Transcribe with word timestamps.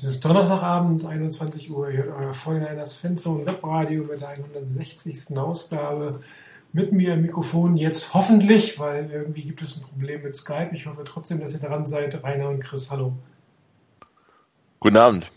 Es 0.00 0.06
ist 0.06 0.24
Donnerstagabend, 0.24 1.04
21 1.04 1.70
Uhr. 1.70 1.90
Ihr 1.90 2.04
hört 2.04 2.16
euer 2.16 2.32
49ers 2.32 2.98
Fanzone 2.98 3.44
Webradio 3.44 4.02
mit 4.02 4.22
der 4.22 4.30
160. 4.30 5.36
Ausgabe. 5.36 6.20
Mit 6.72 6.92
mir 6.92 7.12
im 7.12 7.20
Mikrofon 7.20 7.76
jetzt 7.76 8.14
hoffentlich, 8.14 8.78
weil 8.78 9.10
irgendwie 9.10 9.42
gibt 9.42 9.60
es 9.60 9.76
ein 9.76 9.82
Problem 9.82 10.22
mit 10.22 10.34
Skype. 10.36 10.70
Ich 10.72 10.86
hoffe 10.86 11.04
trotzdem, 11.04 11.38
dass 11.40 11.52
ihr 11.52 11.60
dran 11.60 11.86
seid. 11.86 12.24
Rainer 12.24 12.48
und 12.48 12.60
Chris, 12.60 12.90
hallo. 12.90 13.12
Guten 14.78 14.96
Abend. 14.96 15.30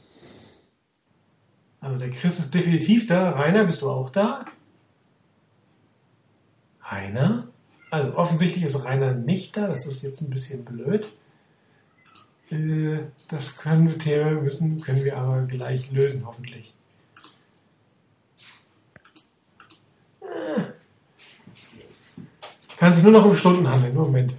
Also 1.82 1.98
der 1.98 2.12
Chris 2.12 2.40
ist 2.40 2.54
definitiv 2.54 3.08
da. 3.08 3.32
Rainer, 3.32 3.66
bist 3.66 3.82
du 3.82 3.90
auch 3.90 4.12
da? 4.12 4.46
Rainer? 6.86 7.50
Also 7.92 8.18
offensichtlich 8.18 8.64
ist 8.64 8.86
Rainer 8.86 9.14
nicht 9.14 9.58
da. 9.58 9.68
Das 9.68 9.86
ist 9.86 10.04
jetzt 10.04 10.22
ein 10.22 10.30
bisschen 10.30 10.64
blöd. 10.64 11.12
Äh, 12.54 13.00
das 13.28 13.58
können 13.58 13.88
wir, 13.88 13.98
Thema 13.98 14.30
müssen, 14.30 14.80
können 14.80 15.04
wir 15.04 15.18
aber 15.18 15.42
gleich 15.44 15.92
lösen, 15.92 16.24
hoffentlich. 16.26 16.72
Äh. 20.22 20.64
Kann 22.78 22.94
sich 22.94 23.04
nur 23.04 23.12
noch 23.12 23.26
um 23.26 23.36
Stunden 23.36 23.68
handeln. 23.68 23.96
Moment. 23.96 24.36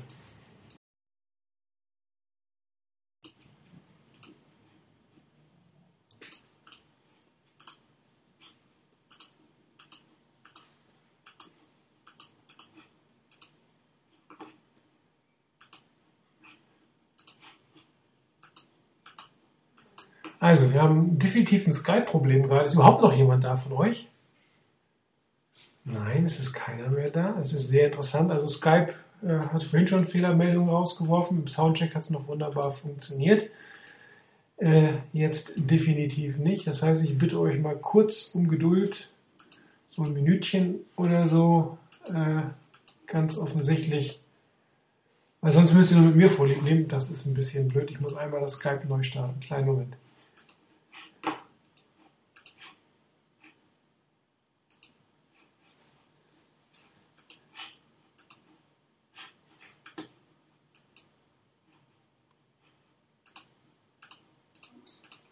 Also, 20.55 20.73
wir 20.73 20.81
haben 20.81 21.19
definitiv 21.19 21.67
ein 21.67 21.73
Skype-Problem 21.73 22.45
gerade. 22.45 22.67
Ist 22.67 22.75
überhaupt 22.75 23.03
noch 23.03 23.13
jemand 23.13 23.43
da 23.43 23.57
von 23.57 23.73
euch? 23.73 24.09
Nein, 25.83 26.25
es 26.27 26.39
ist 26.39 26.53
keiner 26.53 26.95
mehr 26.95 27.11
da. 27.11 27.37
Es 27.41 27.53
ist 27.53 27.71
sehr 27.71 27.87
interessant. 27.87 28.31
Also 28.31 28.47
Skype 28.47 28.95
äh, 29.27 29.35
hat 29.35 29.65
vorhin 29.65 29.89
schon 29.89 30.05
Fehlermeldungen 30.05 30.71
rausgeworfen. 30.71 31.41
Im 31.41 31.49
Soundcheck 31.49 31.93
hat 31.97 32.05
es 32.05 32.11
noch 32.11 32.29
wunderbar 32.29 32.71
funktioniert. 32.71 33.51
Äh, 34.59 34.91
jetzt 35.13 35.55
definitiv 35.57 36.37
nicht. 36.37 36.69
Das 36.69 36.85
heißt, 36.85 37.03
ich 37.03 37.19
bitte 37.19 37.41
euch 37.41 37.59
mal 37.59 37.77
kurz 37.77 38.31
um 38.37 38.47
Geduld. 38.47 39.11
So 39.89 40.05
ein 40.05 40.13
Minütchen 40.13 40.77
oder 40.95 41.27
so. 41.27 41.79
Äh, 42.11 42.43
ganz 43.09 43.37
offensichtlich. 43.37 44.21
Weil 45.41 45.51
sonst 45.51 45.75
müsst 45.75 45.91
ihr 45.91 45.97
nur 45.97 46.07
mit 46.07 46.17
mir 46.17 46.31
vorlieb 46.31 46.63
nehmen. 46.63 46.87
Das 46.87 47.11
ist 47.11 47.27
ein 47.27 47.35
bisschen 47.35 47.67
blöd. 47.67 47.91
Ich 47.91 48.01
muss 48.01 48.17
einmal 48.17 48.41
das 48.41 48.53
Skype 48.53 48.87
neu 48.87 49.03
starten. 49.03 49.41
Kleinen 49.41 49.67
Moment. 49.67 49.97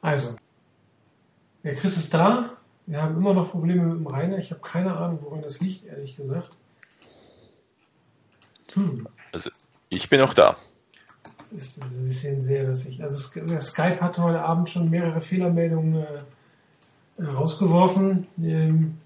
Also, 0.02 0.34
der 1.62 1.76
Chris 1.76 1.96
ist 2.12 2.14
da. 2.14 2.50
Wir 2.86 3.00
haben 3.00 3.16
immer 3.16 3.32
noch 3.32 3.50
Probleme 3.50 3.84
mit 3.84 3.98
dem 3.98 4.06
Rainer. 4.06 4.38
Ich 4.38 4.50
habe 4.50 4.60
keine 4.60 4.94
Ahnung, 4.96 5.20
woran 5.22 5.40
das 5.40 5.60
liegt, 5.60 5.86
ehrlich 5.86 6.16
gesagt. 6.16 6.50
Hm. 8.74 9.06
Also, 9.32 9.50
ich 9.88 10.08
bin 10.08 10.20
auch 10.20 10.34
da. 10.34 10.56
Das 11.50 11.78
ist 11.78 11.82
ein 11.82 12.06
bisschen 12.06 12.42
sehr 12.42 12.64
lustig. 12.64 13.02
Also, 13.02 13.18
Skype 13.18 14.00
hat 14.00 14.18
heute 14.18 14.42
Abend 14.42 14.68
schon 14.68 14.90
mehrere 14.90 15.20
Fehlermeldungen 15.20 16.04
äh, 17.16 17.22
rausgeworfen. 17.22 18.26
Ähm, 18.42 18.98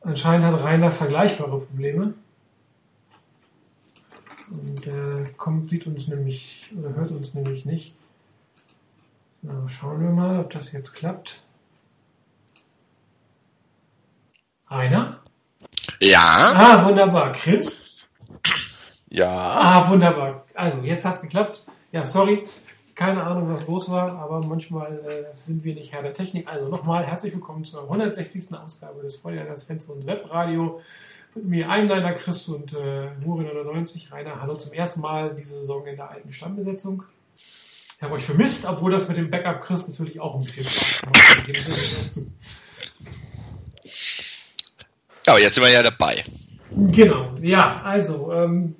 anscheinend 0.00 0.46
hat 0.46 0.64
Rainer 0.64 0.90
vergleichbare 0.90 1.60
Probleme. 1.60 2.14
Und 4.50 4.86
äh, 4.86 5.24
kommt, 5.36 5.70
sieht 5.70 5.86
uns 5.86 6.08
nämlich 6.08 6.70
oder 6.78 6.94
hört 6.94 7.10
uns 7.10 7.34
nämlich 7.34 7.64
nicht. 7.64 7.94
Na, 9.46 9.68
schauen 9.68 10.00
wir 10.00 10.10
mal, 10.10 10.40
ob 10.40 10.50
das 10.50 10.72
jetzt 10.72 10.92
klappt. 10.92 11.40
Rainer? 14.68 15.20
Ja. 16.00 16.52
Ah, 16.56 16.84
wunderbar. 16.84 17.30
Chris? 17.30 17.88
Ja. 19.08 19.30
Ah, 19.30 19.88
wunderbar. 19.88 20.44
Also, 20.54 20.80
jetzt 20.80 21.04
hat's 21.04 21.22
geklappt. 21.22 21.64
Ja, 21.92 22.04
sorry. 22.04 22.44
Keine 22.96 23.22
Ahnung, 23.22 23.48
was 23.54 23.64
los 23.68 23.88
war, 23.88 24.18
aber 24.18 24.44
manchmal 24.44 24.98
äh, 25.06 25.36
sind 25.36 25.62
wir 25.62 25.76
nicht 25.76 25.92
Herr 25.92 26.02
der 26.02 26.12
Technik. 26.12 26.48
Also 26.48 26.68
nochmal 26.68 27.06
herzlich 27.06 27.32
willkommen 27.32 27.62
zur 27.62 27.84
160. 27.84 28.52
Ausgabe 28.52 29.02
des 29.02 29.16
Feuerwehrers 29.16 29.62
Fans 29.64 29.86
und 29.86 30.06
Webradio. 30.06 30.80
Mit 31.36 31.44
mir 31.44 31.70
Einleiter 31.70 32.14
Chris 32.14 32.48
und 32.48 32.72
äh, 32.72 33.10
Muri 33.24 33.44
99. 33.44 34.10
Rainer, 34.10 34.40
hallo 34.40 34.56
zum 34.56 34.72
ersten 34.72 35.02
Mal 35.02 35.36
diese 35.36 35.60
Saison 35.60 35.86
in 35.86 35.94
der 35.94 36.10
alten 36.10 36.32
Stammbesetzung. 36.32 37.04
Ich 37.96 38.02
habe 38.02 38.14
euch 38.14 38.24
vermisst, 38.24 38.66
obwohl 38.66 38.90
das 38.92 39.08
mit 39.08 39.16
dem 39.16 39.30
Backup 39.30 39.62
Chris 39.62 39.88
natürlich 39.88 40.20
auch 40.20 40.34
ein 40.34 40.44
bisschen 40.44 40.66
Spaß 40.66 41.00
gemacht 41.00 41.16
hat. 41.38 41.48
Aber 45.26 45.40
jetzt 45.40 45.54
sind 45.54 45.64
wir 45.64 45.70
ja 45.70 45.82
dabei. 45.82 46.22
Genau, 46.70 47.34
ja, 47.40 47.80
also, 47.82 48.32
ähm, 48.32 48.76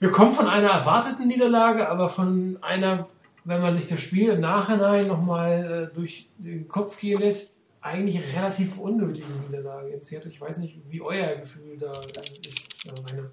wir 0.00 0.10
kommen 0.10 0.32
von 0.34 0.48
einer 0.48 0.68
erwarteten 0.68 1.28
Niederlage, 1.28 1.88
aber 1.88 2.08
von 2.10 2.58
einer, 2.60 3.08
wenn 3.44 3.62
man 3.62 3.74
sich 3.76 3.88
das 3.88 4.00
Spiel 4.02 4.30
im 4.30 4.40
Nachhinein 4.40 5.06
nochmal 5.06 5.90
äh, 5.90 5.94
durch 5.94 6.28
den 6.38 6.68
Kopf 6.68 7.00
gehen 7.00 7.20
lässt, 7.20 7.56
eigentlich 7.80 8.20
relativ 8.36 8.78
unnötige 8.78 9.26
Niederlage 9.46 9.88
in 9.88 10.02
Seattle. 10.02 10.30
Ich 10.30 10.40
weiß 10.40 10.58
nicht, 10.58 10.76
wie 10.88 11.00
euer 11.00 11.36
Gefühl 11.36 11.78
da 11.78 12.00
ist, 12.46 12.68
Rainer. 13.08 13.30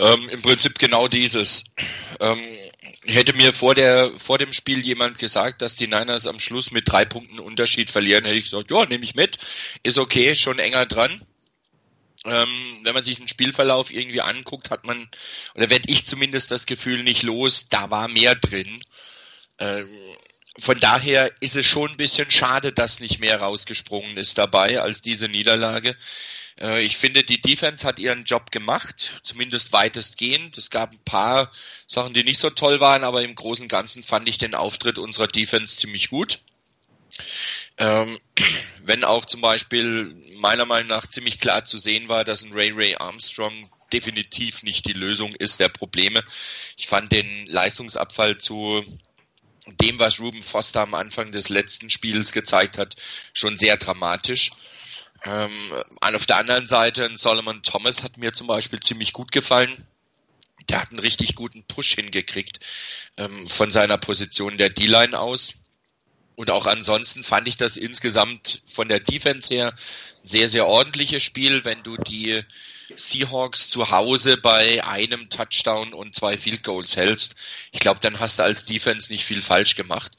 Ähm, 0.00 0.30
Im 0.30 0.40
Prinzip 0.40 0.78
genau 0.78 1.08
dieses. 1.08 1.64
Ähm, 2.20 2.42
hätte 3.04 3.34
mir 3.34 3.52
vor, 3.52 3.74
der, 3.74 4.12
vor 4.18 4.38
dem 4.38 4.54
Spiel 4.54 4.80
jemand 4.80 5.18
gesagt, 5.18 5.60
dass 5.60 5.76
die 5.76 5.88
Niners 5.88 6.26
am 6.26 6.40
Schluss 6.40 6.70
mit 6.70 6.90
drei 6.90 7.04
Punkten 7.04 7.38
Unterschied 7.38 7.90
verlieren, 7.90 8.24
hätte 8.24 8.38
ich 8.38 8.44
gesagt, 8.44 8.70
ja, 8.70 8.86
nehme 8.86 9.04
ich 9.04 9.14
mit. 9.14 9.36
Ist 9.82 9.98
okay, 9.98 10.34
schon 10.34 10.58
enger 10.58 10.86
dran. 10.86 11.22
Ähm, 12.24 12.80
wenn 12.82 12.94
man 12.94 13.04
sich 13.04 13.18
den 13.18 13.28
Spielverlauf 13.28 13.90
irgendwie 13.90 14.22
anguckt, 14.22 14.70
hat 14.70 14.86
man, 14.86 15.08
oder 15.54 15.68
werde 15.68 15.90
ich 15.90 16.06
zumindest 16.06 16.50
das 16.50 16.64
Gefühl 16.64 17.02
nicht 17.02 17.22
los, 17.22 17.66
da 17.68 17.90
war 17.90 18.08
mehr 18.08 18.34
drin. 18.34 18.82
Ähm, 19.58 19.88
von 20.58 20.80
daher 20.80 21.30
ist 21.40 21.56
es 21.56 21.66
schon 21.66 21.90
ein 21.90 21.96
bisschen 21.96 22.30
schade, 22.30 22.72
dass 22.72 23.00
nicht 23.00 23.20
mehr 23.20 23.40
rausgesprungen 23.40 24.16
ist 24.16 24.38
dabei 24.38 24.80
als 24.80 25.02
diese 25.02 25.28
Niederlage. 25.28 25.96
Äh, 26.60 26.82
ich 26.82 26.96
finde, 26.96 27.22
die 27.22 27.40
Defense 27.40 27.86
hat 27.86 27.98
ihren 27.98 28.24
Job 28.24 28.50
gemacht, 28.50 29.20
zumindest 29.22 29.72
weitestgehend. 29.72 30.58
Es 30.58 30.70
gab 30.70 30.92
ein 30.92 31.04
paar 31.04 31.50
Sachen, 31.86 32.14
die 32.14 32.24
nicht 32.24 32.40
so 32.40 32.50
toll 32.50 32.80
waren, 32.80 33.04
aber 33.04 33.22
im 33.22 33.34
Großen 33.34 33.64
und 33.64 33.68
Ganzen 33.68 34.02
fand 34.02 34.28
ich 34.28 34.38
den 34.38 34.54
Auftritt 34.54 34.98
unserer 34.98 35.28
Defense 35.28 35.76
ziemlich 35.76 36.10
gut. 36.10 36.40
Ähm, 37.78 38.18
wenn 38.82 39.04
auch 39.04 39.24
zum 39.24 39.40
Beispiel 39.40 40.14
meiner 40.36 40.64
Meinung 40.64 40.88
nach 40.88 41.06
ziemlich 41.06 41.40
klar 41.40 41.64
zu 41.64 41.78
sehen 41.78 42.08
war, 42.08 42.24
dass 42.24 42.42
ein 42.42 42.52
Ray 42.52 42.70
Ray 42.70 42.96
Armstrong 42.96 43.70
definitiv 43.92 44.62
nicht 44.62 44.86
die 44.86 44.92
Lösung 44.92 45.34
ist 45.34 45.58
der 45.58 45.68
Probleme. 45.68 46.22
Ich 46.76 46.86
fand 46.86 47.10
den 47.10 47.46
Leistungsabfall 47.46 48.38
zu 48.38 48.84
dem, 49.80 49.98
was 49.98 50.20
Ruben 50.20 50.42
Foster 50.42 50.82
am 50.82 50.94
Anfang 50.94 51.32
des 51.32 51.48
letzten 51.48 51.90
Spiels 51.90 52.32
gezeigt 52.32 52.78
hat, 52.78 52.96
schon 53.34 53.56
sehr 53.56 53.76
dramatisch. 53.76 54.50
Ähm, 55.24 55.72
auf 56.00 56.26
der 56.26 56.38
anderen 56.38 56.66
Seite, 56.66 57.10
Solomon 57.14 57.62
Thomas 57.62 58.02
hat 58.02 58.16
mir 58.16 58.32
zum 58.32 58.46
Beispiel 58.46 58.80
ziemlich 58.80 59.12
gut 59.12 59.32
gefallen. 59.32 59.86
Der 60.68 60.80
hat 60.80 60.90
einen 60.90 60.98
richtig 60.98 61.34
guten 61.34 61.64
Push 61.64 61.94
hingekriegt 61.94 62.60
ähm, 63.16 63.48
von 63.48 63.70
seiner 63.70 63.98
Position 63.98 64.58
der 64.58 64.70
D-Line 64.70 65.18
aus. 65.18 65.54
Und 66.36 66.50
auch 66.50 66.66
ansonsten 66.66 67.22
fand 67.22 67.48
ich 67.48 67.58
das 67.58 67.76
insgesamt 67.76 68.62
von 68.66 68.88
der 68.88 69.00
Defense 69.00 69.52
her 69.52 69.74
ein 70.22 70.28
sehr, 70.28 70.48
sehr 70.48 70.66
ordentliches 70.66 71.22
Spiel, 71.22 71.64
wenn 71.64 71.82
du 71.82 71.98
die 71.98 72.42
Seahawks 72.96 73.68
zu 73.68 73.90
Hause 73.90 74.36
bei 74.38 74.82
einem 74.84 75.28
Touchdown 75.28 75.92
und 75.92 76.14
zwei 76.14 76.38
Field 76.38 76.64
Goals 76.64 76.96
hältst. 76.96 77.34
Ich 77.72 77.80
glaube, 77.80 78.00
dann 78.00 78.20
hast 78.20 78.38
du 78.38 78.42
als 78.42 78.64
Defense 78.64 79.12
nicht 79.12 79.24
viel 79.24 79.42
falsch 79.42 79.76
gemacht. 79.76 80.12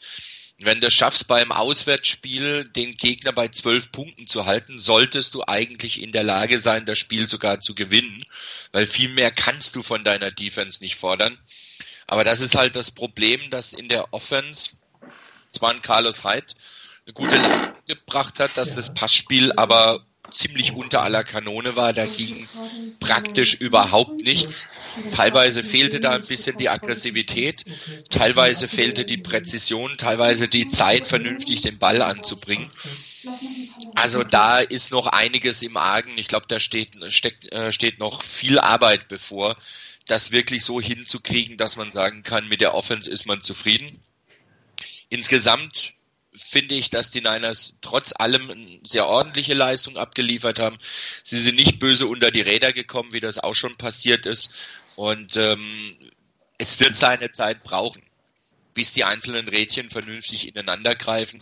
Wenn 0.63 0.79
du 0.79 0.91
schaffst, 0.91 1.27
beim 1.27 1.51
Auswärtsspiel 1.51 2.65
den 2.65 2.95
Gegner 2.95 3.31
bei 3.31 3.47
zwölf 3.47 3.91
Punkten 3.91 4.27
zu 4.27 4.45
halten, 4.45 4.77
solltest 4.77 5.33
du 5.33 5.43
eigentlich 5.47 6.01
in 6.01 6.11
der 6.11 6.23
Lage 6.23 6.59
sein, 6.59 6.85
das 6.85 6.99
Spiel 6.99 7.27
sogar 7.27 7.61
zu 7.61 7.73
gewinnen, 7.73 8.23
weil 8.71 8.85
viel 8.85 9.09
mehr 9.09 9.31
kannst 9.31 9.75
du 9.75 9.81
von 9.81 10.03
deiner 10.03 10.29
Defense 10.29 10.83
nicht 10.83 10.95
fordern. 10.95 11.39
Aber 12.05 12.23
das 12.23 12.41
ist 12.41 12.55
halt 12.55 12.75
das 12.75 12.91
Problem, 12.91 13.49
dass 13.49 13.73
in 13.73 13.89
der 13.89 14.13
Offense 14.13 14.71
zwar 15.51 15.71
ein 15.71 15.81
Carlos 15.81 16.23
Hyde 16.23 16.53
eine 17.05 17.13
gute 17.13 17.37
Leistung 17.37 17.83
gebracht 17.87 18.39
hat, 18.39 18.55
dass 18.55 18.75
das 18.75 18.93
Passspiel 18.93 19.51
aber 19.53 20.05
ziemlich 20.31 20.74
unter 20.74 21.04
aller 21.04 21.24
Kanone 21.24 21.75
war. 21.75 21.94
Da 21.94 22.06
ging 22.06 22.48
praktisch 23.00 23.56
überhaupt 23.56 24.22
nichts. 24.22 24.68
Teilweise 25.12 25.63
fehlte 25.63 26.00
da 26.00 26.12
ein 26.12 26.25
bisschen 26.25 26.57
die 26.57 26.69
Aggressivität, 26.69 27.66
teilweise 28.10 28.68
fehlte 28.68 29.06
die 29.06 29.18
Präzision, 29.18 29.98
teilweise 29.98 30.48
die 30.48 30.69
Zeit, 30.69 31.07
vernünftig 31.07 31.62
den 31.62 31.78
Ball 31.78 32.01
anzubringen. 32.01 32.68
Also 33.95 34.24
da 34.24 34.60
ist 34.60 34.92
noch 34.92 35.07
einiges 35.07 35.62
im 35.62 35.78
Argen. 35.78 36.18
Ich 36.18 36.28
glaube, 36.28 36.45
da 36.48 36.60
steht, 36.60 36.98
steckt, 37.12 37.51
äh, 37.54 37.72
steht 37.72 38.00
noch 38.00 38.24
viel 38.24 38.60
Arbeit 38.60 39.07
bevor, 39.07 39.56
das 40.07 40.31
wirklich 40.31 40.66
so 40.66 40.81
hinzukriegen, 40.81 41.57
dass 41.57 41.75
man 41.75 41.92
sagen 41.92 42.24
kann, 42.24 42.48
mit 42.48 42.62
der 42.62 42.74
Offense 42.74 43.10
ist 43.10 43.25
man 43.25 43.42
zufrieden. 43.42 44.01
Insgesamt 45.10 45.94
finde 46.41 46.75
ich, 46.75 46.89
dass 46.89 47.11
die 47.11 47.21
Niners 47.21 47.77
trotz 47.81 48.13
allem 48.17 48.49
eine 48.49 48.79
sehr 48.83 49.05
ordentliche 49.05 49.53
Leistung 49.53 49.97
abgeliefert 49.97 50.59
haben. 50.59 50.77
Sie 51.23 51.39
sind 51.39 51.55
nicht 51.55 51.79
böse 51.79 52.07
unter 52.07 52.31
die 52.31 52.41
Räder 52.41 52.73
gekommen, 52.73 53.13
wie 53.13 53.19
das 53.19 53.39
auch 53.39 53.53
schon 53.53 53.77
passiert 53.77 54.25
ist. 54.25 54.53
Und 54.95 55.38
ähm, 55.38 55.95
es 56.57 56.79
wird 56.79 56.97
seine 56.97 57.31
Zeit 57.31 57.63
brauchen, 57.63 58.01
bis 58.73 58.91
die 58.91 59.03
einzelnen 59.03 59.47
Rädchen 59.47 59.89
vernünftig 59.89 60.47
ineinander 60.47 60.95
greifen. 60.95 61.41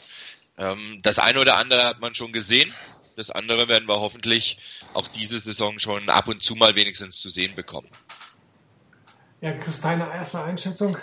Ähm, 0.57 0.99
das 1.01 1.17
eine 1.17 1.39
oder 1.39 1.57
andere 1.57 1.85
hat 1.85 1.99
man 1.99 2.13
schon 2.13 2.31
gesehen. 2.31 2.73
Das 3.15 3.31
andere 3.31 3.67
werden 3.67 3.87
wir 3.87 3.99
hoffentlich 3.99 4.57
auch 4.93 5.07
diese 5.07 5.39
Saison 5.39 5.79
schon 5.79 6.09
ab 6.09 6.27
und 6.27 6.43
zu 6.43 6.55
mal 6.55 6.75
wenigstens 6.75 7.19
zu 7.19 7.29
sehen 7.29 7.55
bekommen. 7.55 7.89
Ja, 9.41 9.53
Chris, 9.53 9.81
deine 9.81 10.05
erste 10.13 10.43
Einschätzung? 10.43 10.97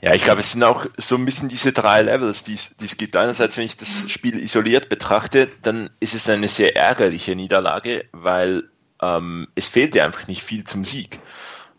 Ja, 0.00 0.14
ich 0.14 0.24
glaube, 0.24 0.40
es 0.40 0.52
sind 0.52 0.62
auch 0.64 0.86
so 0.98 1.16
ein 1.16 1.24
bisschen 1.24 1.48
diese 1.48 1.72
drei 1.72 2.02
Levels, 2.02 2.44
die 2.44 2.54
es 2.54 2.96
gibt. 2.98 3.16
Einerseits, 3.16 3.56
wenn 3.56 3.64
ich 3.64 3.76
das 3.76 4.10
Spiel 4.10 4.38
isoliert 4.38 4.88
betrachte, 4.88 5.48
dann 5.62 5.90
ist 6.00 6.14
es 6.14 6.28
eine 6.28 6.48
sehr 6.48 6.76
ärgerliche 6.76 7.34
Niederlage, 7.34 8.04
weil 8.12 8.64
ähm, 9.00 9.48
es 9.54 9.68
fehlte 9.68 10.02
einfach 10.02 10.28
nicht 10.28 10.42
viel 10.42 10.64
zum 10.64 10.84
Sieg. 10.84 11.18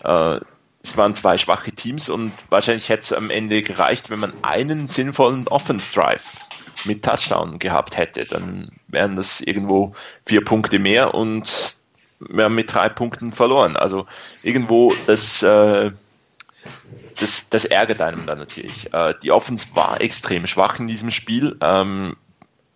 Äh, 0.04 0.40
es 0.84 0.98
waren 0.98 1.16
zwei 1.16 1.38
schwache 1.38 1.72
Teams 1.72 2.10
und 2.10 2.34
wahrscheinlich 2.50 2.90
hätte 2.90 3.04
es 3.04 3.14
am 3.14 3.30
Ende 3.30 3.64
gereicht, 3.64 4.10
wenn 4.10 4.20
man 4.20 4.34
einen 4.42 4.90
sinnvollen 4.90 5.48
Offense 5.48 5.92
Drive 5.94 6.36
mit 6.86 7.04
Touchdown 7.04 7.58
gehabt 7.60 7.96
hätte. 7.96 8.26
Dann 8.26 8.70
wären 8.88 9.16
das 9.16 9.40
irgendwo 9.40 9.96
vier 10.26 10.44
Punkte 10.44 10.80
mehr 10.80 11.14
und 11.14 11.78
wir 12.20 12.46
haben 12.46 12.56
mit 12.56 12.74
drei 12.74 12.90
Punkten 12.90 13.32
verloren. 13.32 13.78
Also 13.78 14.08
irgendwo 14.44 14.94
das 15.08 15.42
äh, 15.42 15.92
das, 17.20 17.50
das 17.50 17.66
ärgert 17.66 18.02
einem 18.02 18.26
dann 18.26 18.40
natürlich. 18.40 18.94
Äh, 18.94 19.16
die 19.22 19.32
Offense 19.32 19.68
war 19.74 20.02
extrem 20.02 20.48
schwach 20.48 20.80
in 20.80 20.88
diesem 20.88 21.12
Spiel, 21.12 21.58
ähm, 21.62 22.16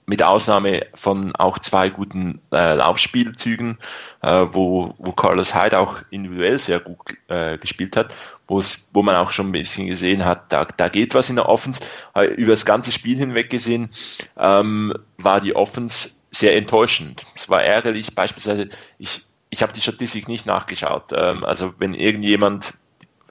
mit 0.07 0.24
Ausnahme 0.24 0.80
von 0.94 1.36
auch 1.36 1.60
zwei 1.60 1.89
guten 1.89 2.39
äh, 2.54 2.75
Laufspielzügen, 2.75 3.78
äh, 4.22 4.45
wo, 4.51 4.95
wo 4.98 5.12
Carlos 5.12 5.54
Hyde 5.54 5.78
auch 5.78 5.98
individuell 6.10 6.57
sehr 6.60 6.80
gut 6.80 7.00
äh, 7.28 7.57
gespielt 7.57 7.98
hat, 7.98 8.16
wo 8.48 9.04
man 9.04 9.18
auch 9.18 9.31
schon 9.31 9.50
ein 9.50 9.51
bisschen 9.51 9.88
gesehen 9.88 10.24
hat, 10.24 10.54
da, 10.54 10.63
da 10.63 10.88
geht 10.88 11.13
was 11.13 11.30
in 11.30 11.36
der 11.36 11.50
Offense. 11.50 11.81
Äh, 12.16 12.28
über 12.28 12.51
das 12.51 12.66
ganze 12.66 12.94
Spiel 12.94 13.18
hinweg 13.18 13.50
gesehen 13.50 13.90
ähm, 14.38 14.94
war 15.18 15.42
die 15.42 15.56
Offense 15.57 16.12
sehr 16.31 16.56
enttäuschend. 16.56 17.25
Es 17.36 17.50
war 17.50 17.62
ärgerlich, 17.62 18.16
beispielsweise, 18.16 18.69
ich, 18.98 19.25
ich 19.50 19.62
habe 19.62 19.74
die 19.74 19.81
Statistik 19.81 20.30
nicht 20.30 20.45
nachgeschaut. 20.45 21.12
Ähm, 21.13 21.44
also 21.44 21.74
wenn 21.80 21.94
irgendjemand 21.94 22.75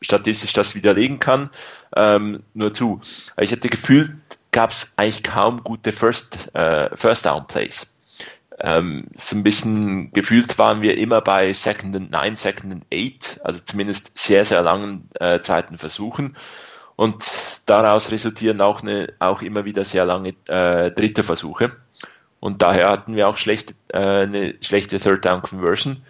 statistisch 0.00 0.52
das 0.52 0.74
widerlegen 0.74 1.18
kann, 1.18 1.50
ähm, 1.94 2.42
nur 2.54 2.74
zu. 2.74 3.00
Ich 3.38 3.50
hätte 3.50 3.68
gefühlt, 3.68 4.12
gab 4.52 4.70
es 4.70 4.92
eigentlich 4.96 5.22
kaum 5.22 5.62
gute 5.64 5.92
First, 5.92 6.54
äh, 6.54 6.94
First 6.96 7.26
Down 7.26 7.46
Plays. 7.46 7.92
Ähm, 8.58 9.08
so 9.14 9.36
ein 9.36 9.42
bisschen 9.42 10.12
gefühlt 10.12 10.58
waren 10.58 10.80
wir 10.80 10.96
immer 10.96 11.20
bei 11.20 11.52
Second 11.52 11.94
and 11.94 12.10
Nine, 12.10 12.36
Second 12.36 12.72
and 12.72 12.86
Eight, 12.92 13.38
also 13.44 13.60
zumindest 13.62 14.12
sehr, 14.14 14.44
sehr 14.44 14.62
langen 14.62 15.10
äh, 15.20 15.40
zweiten 15.40 15.76
Versuchen. 15.76 16.36
Und 16.96 17.22
daraus 17.66 18.10
resultieren 18.10 18.62
auch, 18.62 18.82
eine, 18.82 19.12
auch 19.18 19.42
immer 19.42 19.66
wieder 19.66 19.84
sehr 19.84 20.06
lange 20.06 20.34
äh, 20.46 20.90
dritte 20.90 21.22
Versuche. 21.22 21.76
Und 22.40 22.62
daher 22.62 22.88
hatten 22.88 23.14
wir 23.14 23.28
auch 23.28 23.36
schlecht, 23.36 23.74
äh, 23.88 23.98
eine 23.98 24.54
schlechte 24.62 24.98
Third 24.98 25.24
Down 25.26 25.42
Conversion, 25.42 26.02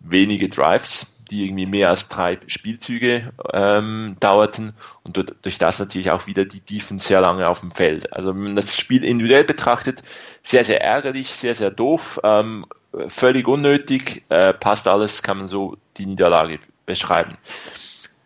wenige 0.00 0.48
Drives 0.48 1.13
die 1.30 1.44
irgendwie 1.44 1.66
mehr 1.66 1.90
als 1.90 2.08
drei 2.08 2.38
Spielzüge 2.46 3.32
ähm, 3.52 4.16
dauerten 4.20 4.74
und 5.02 5.34
durch 5.42 5.58
das 5.58 5.78
natürlich 5.78 6.10
auch 6.10 6.26
wieder 6.26 6.44
die 6.44 6.60
Defense 6.60 7.08
sehr 7.08 7.20
lange 7.20 7.48
auf 7.48 7.60
dem 7.60 7.70
Feld. 7.70 8.12
Also 8.12 8.30
wenn 8.30 8.42
man 8.42 8.56
das 8.56 8.76
Spiel 8.76 9.04
individuell 9.04 9.44
betrachtet, 9.44 10.02
sehr, 10.42 10.64
sehr 10.64 10.82
ärgerlich, 10.82 11.30
sehr, 11.30 11.54
sehr 11.54 11.70
doof, 11.70 12.20
ähm, 12.22 12.66
völlig 13.08 13.48
unnötig, 13.48 14.24
äh, 14.28 14.52
passt 14.52 14.86
alles, 14.88 15.22
kann 15.22 15.38
man 15.38 15.48
so 15.48 15.76
die 15.96 16.06
Niederlage 16.06 16.58
beschreiben. 16.86 17.36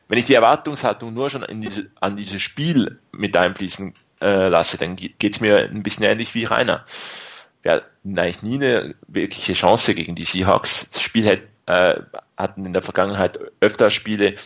Wenn 0.08 0.18
ich 0.18 0.24
die 0.24 0.34
Erwartungshaltung 0.34 1.12
nur 1.12 1.30
schon 1.30 1.44
diese, 1.60 1.90
an 2.00 2.16
dieses 2.16 2.40
Spiel 2.40 2.98
mit 3.12 3.36
einfließen 3.36 3.94
äh, 4.20 4.48
lasse, 4.48 4.78
dann 4.78 4.96
geht 4.96 5.34
es 5.34 5.40
mir 5.40 5.58
ein 5.58 5.82
bisschen 5.82 6.04
ähnlich 6.04 6.34
wie 6.34 6.44
Rainer. 6.44 6.84
Wir 7.62 7.72
hatten 7.72 8.18
eigentlich 8.18 8.42
nie 8.42 8.54
eine 8.54 8.94
wirkliche 9.06 9.52
Chance 9.52 9.94
gegen 9.94 10.14
die 10.14 10.24
Seahawks. 10.24 10.90
Das 10.90 11.02
Spiel 11.02 11.26
hätte 11.26 11.47
äh, 11.68 12.00
hatten 12.36 12.64
in 12.64 12.72
der 12.72 12.82
Vergangenheit 12.82 13.38
öfter 13.60 13.90
Spiele, 13.90 14.36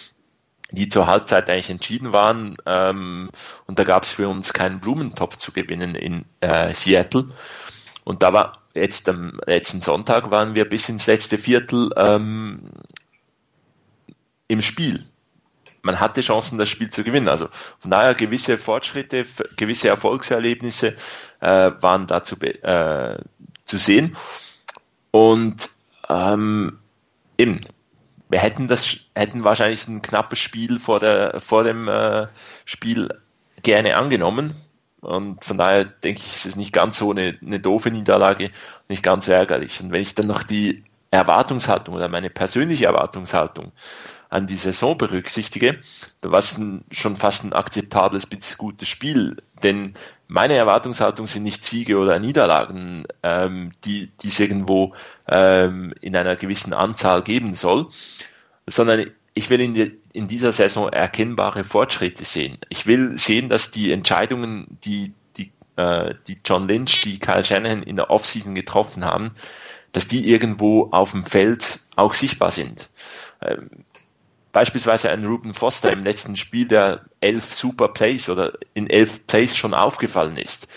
die 0.72 0.88
zur 0.88 1.06
Halbzeit 1.06 1.48
eigentlich 1.48 1.70
entschieden 1.70 2.12
waren. 2.12 2.56
Ähm, 2.66 3.30
und 3.66 3.78
da 3.78 3.84
gab 3.84 4.02
es 4.02 4.10
für 4.10 4.28
uns 4.28 4.52
keinen 4.52 4.80
Blumentopf 4.80 5.36
zu 5.36 5.52
gewinnen 5.52 5.94
in 5.94 6.24
äh, 6.40 6.74
Seattle. 6.74 7.28
Und 8.04 8.24
da 8.24 8.32
war 8.32 8.58
jetzt 8.74 9.08
am 9.08 9.38
letzten 9.46 9.82
Sonntag 9.82 10.30
waren 10.32 10.56
wir 10.56 10.68
bis 10.68 10.88
ins 10.88 11.06
letzte 11.06 11.38
Viertel 11.38 11.90
ähm, 11.96 12.70
im 14.48 14.60
Spiel. 14.60 15.04
Man 15.82 16.00
hatte 16.00 16.22
Chancen, 16.22 16.58
das 16.58 16.68
Spiel 16.68 16.90
zu 16.90 17.04
gewinnen. 17.04 17.28
Also 17.28 17.48
von 17.78 17.90
daher 17.90 18.14
gewisse 18.14 18.58
Fortschritte, 18.58 19.24
gewisse 19.56 19.88
Erfolgserlebnisse 19.88 20.96
äh, 21.40 21.70
waren 21.80 22.08
da 22.08 22.24
zu, 22.24 22.36
äh, 22.40 23.18
zu 23.64 23.78
sehen. 23.78 24.16
Und 25.10 25.70
ähm, 26.08 26.78
eben, 27.42 27.60
wir 28.28 28.38
hätten 28.38 28.66
das, 28.66 28.96
hätten 29.14 29.44
wahrscheinlich 29.44 29.86
ein 29.88 30.02
knappes 30.02 30.38
Spiel 30.38 30.78
vor 30.78 31.00
der, 31.00 31.40
vor 31.40 31.64
dem 31.64 31.88
äh, 31.88 32.28
Spiel 32.64 33.08
gerne 33.62 33.96
angenommen. 33.96 34.54
Und 35.00 35.44
von 35.44 35.58
daher 35.58 35.84
denke 35.84 36.20
ich, 36.24 36.36
ist 36.36 36.46
es 36.46 36.56
nicht 36.56 36.72
ganz 36.72 36.98
so 36.98 37.10
eine, 37.10 37.36
eine 37.42 37.58
doofe 37.58 37.90
Niederlage, 37.90 38.50
nicht 38.88 39.02
ganz 39.02 39.28
ärgerlich. 39.28 39.80
Und 39.82 39.92
wenn 39.92 40.00
ich 40.00 40.14
dann 40.14 40.28
noch 40.28 40.44
die 40.44 40.84
Erwartungshaltung 41.10 41.94
oder 41.94 42.08
meine 42.08 42.30
persönliche 42.30 42.86
Erwartungshaltung 42.86 43.72
an 44.30 44.46
die 44.46 44.56
Saison 44.56 44.96
berücksichtige, 44.96 45.80
da 46.22 46.30
war 46.30 46.38
es 46.38 46.58
schon 46.90 47.16
fast 47.16 47.44
ein 47.44 47.52
akzeptables 47.52 48.26
bis 48.26 48.56
gutes 48.56 48.88
Spiel. 48.88 49.36
Denn 49.62 49.94
meine 50.32 50.54
Erwartungshaltung 50.54 51.26
sind 51.26 51.42
nicht 51.42 51.62
Siege 51.62 51.98
oder 51.98 52.18
Niederlagen, 52.18 53.04
ähm, 53.22 53.70
die, 53.84 54.10
die 54.22 54.28
es 54.28 54.40
irgendwo 54.40 54.94
ähm, 55.28 55.92
in 56.00 56.16
einer 56.16 56.36
gewissen 56.36 56.72
Anzahl 56.72 57.22
geben 57.22 57.54
soll, 57.54 57.88
sondern 58.66 59.10
ich 59.34 59.50
will 59.50 59.60
in, 59.60 59.74
die, 59.74 60.00
in 60.14 60.28
dieser 60.28 60.52
Saison 60.52 60.88
erkennbare 60.88 61.64
Fortschritte 61.64 62.24
sehen. 62.24 62.56
Ich 62.70 62.86
will 62.86 63.18
sehen, 63.18 63.50
dass 63.50 63.70
die 63.70 63.92
Entscheidungen, 63.92 64.78
die, 64.84 65.12
die, 65.36 65.52
äh, 65.76 66.14
die 66.26 66.38
John 66.42 66.66
Lynch, 66.66 67.02
die 67.02 67.18
Kyle 67.18 67.44
Shanahan 67.44 67.82
in 67.82 67.96
der 67.96 68.10
Offseason 68.10 68.54
getroffen 68.54 69.04
haben, 69.04 69.32
dass 69.92 70.08
die 70.08 70.30
irgendwo 70.30 70.88
auf 70.92 71.10
dem 71.10 71.26
Feld 71.26 71.80
auch 71.96 72.14
sichtbar 72.14 72.52
sind. 72.52 72.88
Ähm, 73.42 73.68
beispielsweise 74.52 75.10
ein 75.10 75.24
Ruben 75.24 75.54
Foster 75.54 75.92
im 75.92 76.02
letzten 76.02 76.36
Spiel, 76.36 76.68
der 76.68 77.02
elf 77.20 77.54
Super 77.54 77.88
Plays 77.88 78.28
oder 78.28 78.52
in 78.74 78.88
elf 78.88 79.26
Plays 79.26 79.56
schon 79.56 79.74
aufgefallen 79.74 80.36
ist. 80.36 80.68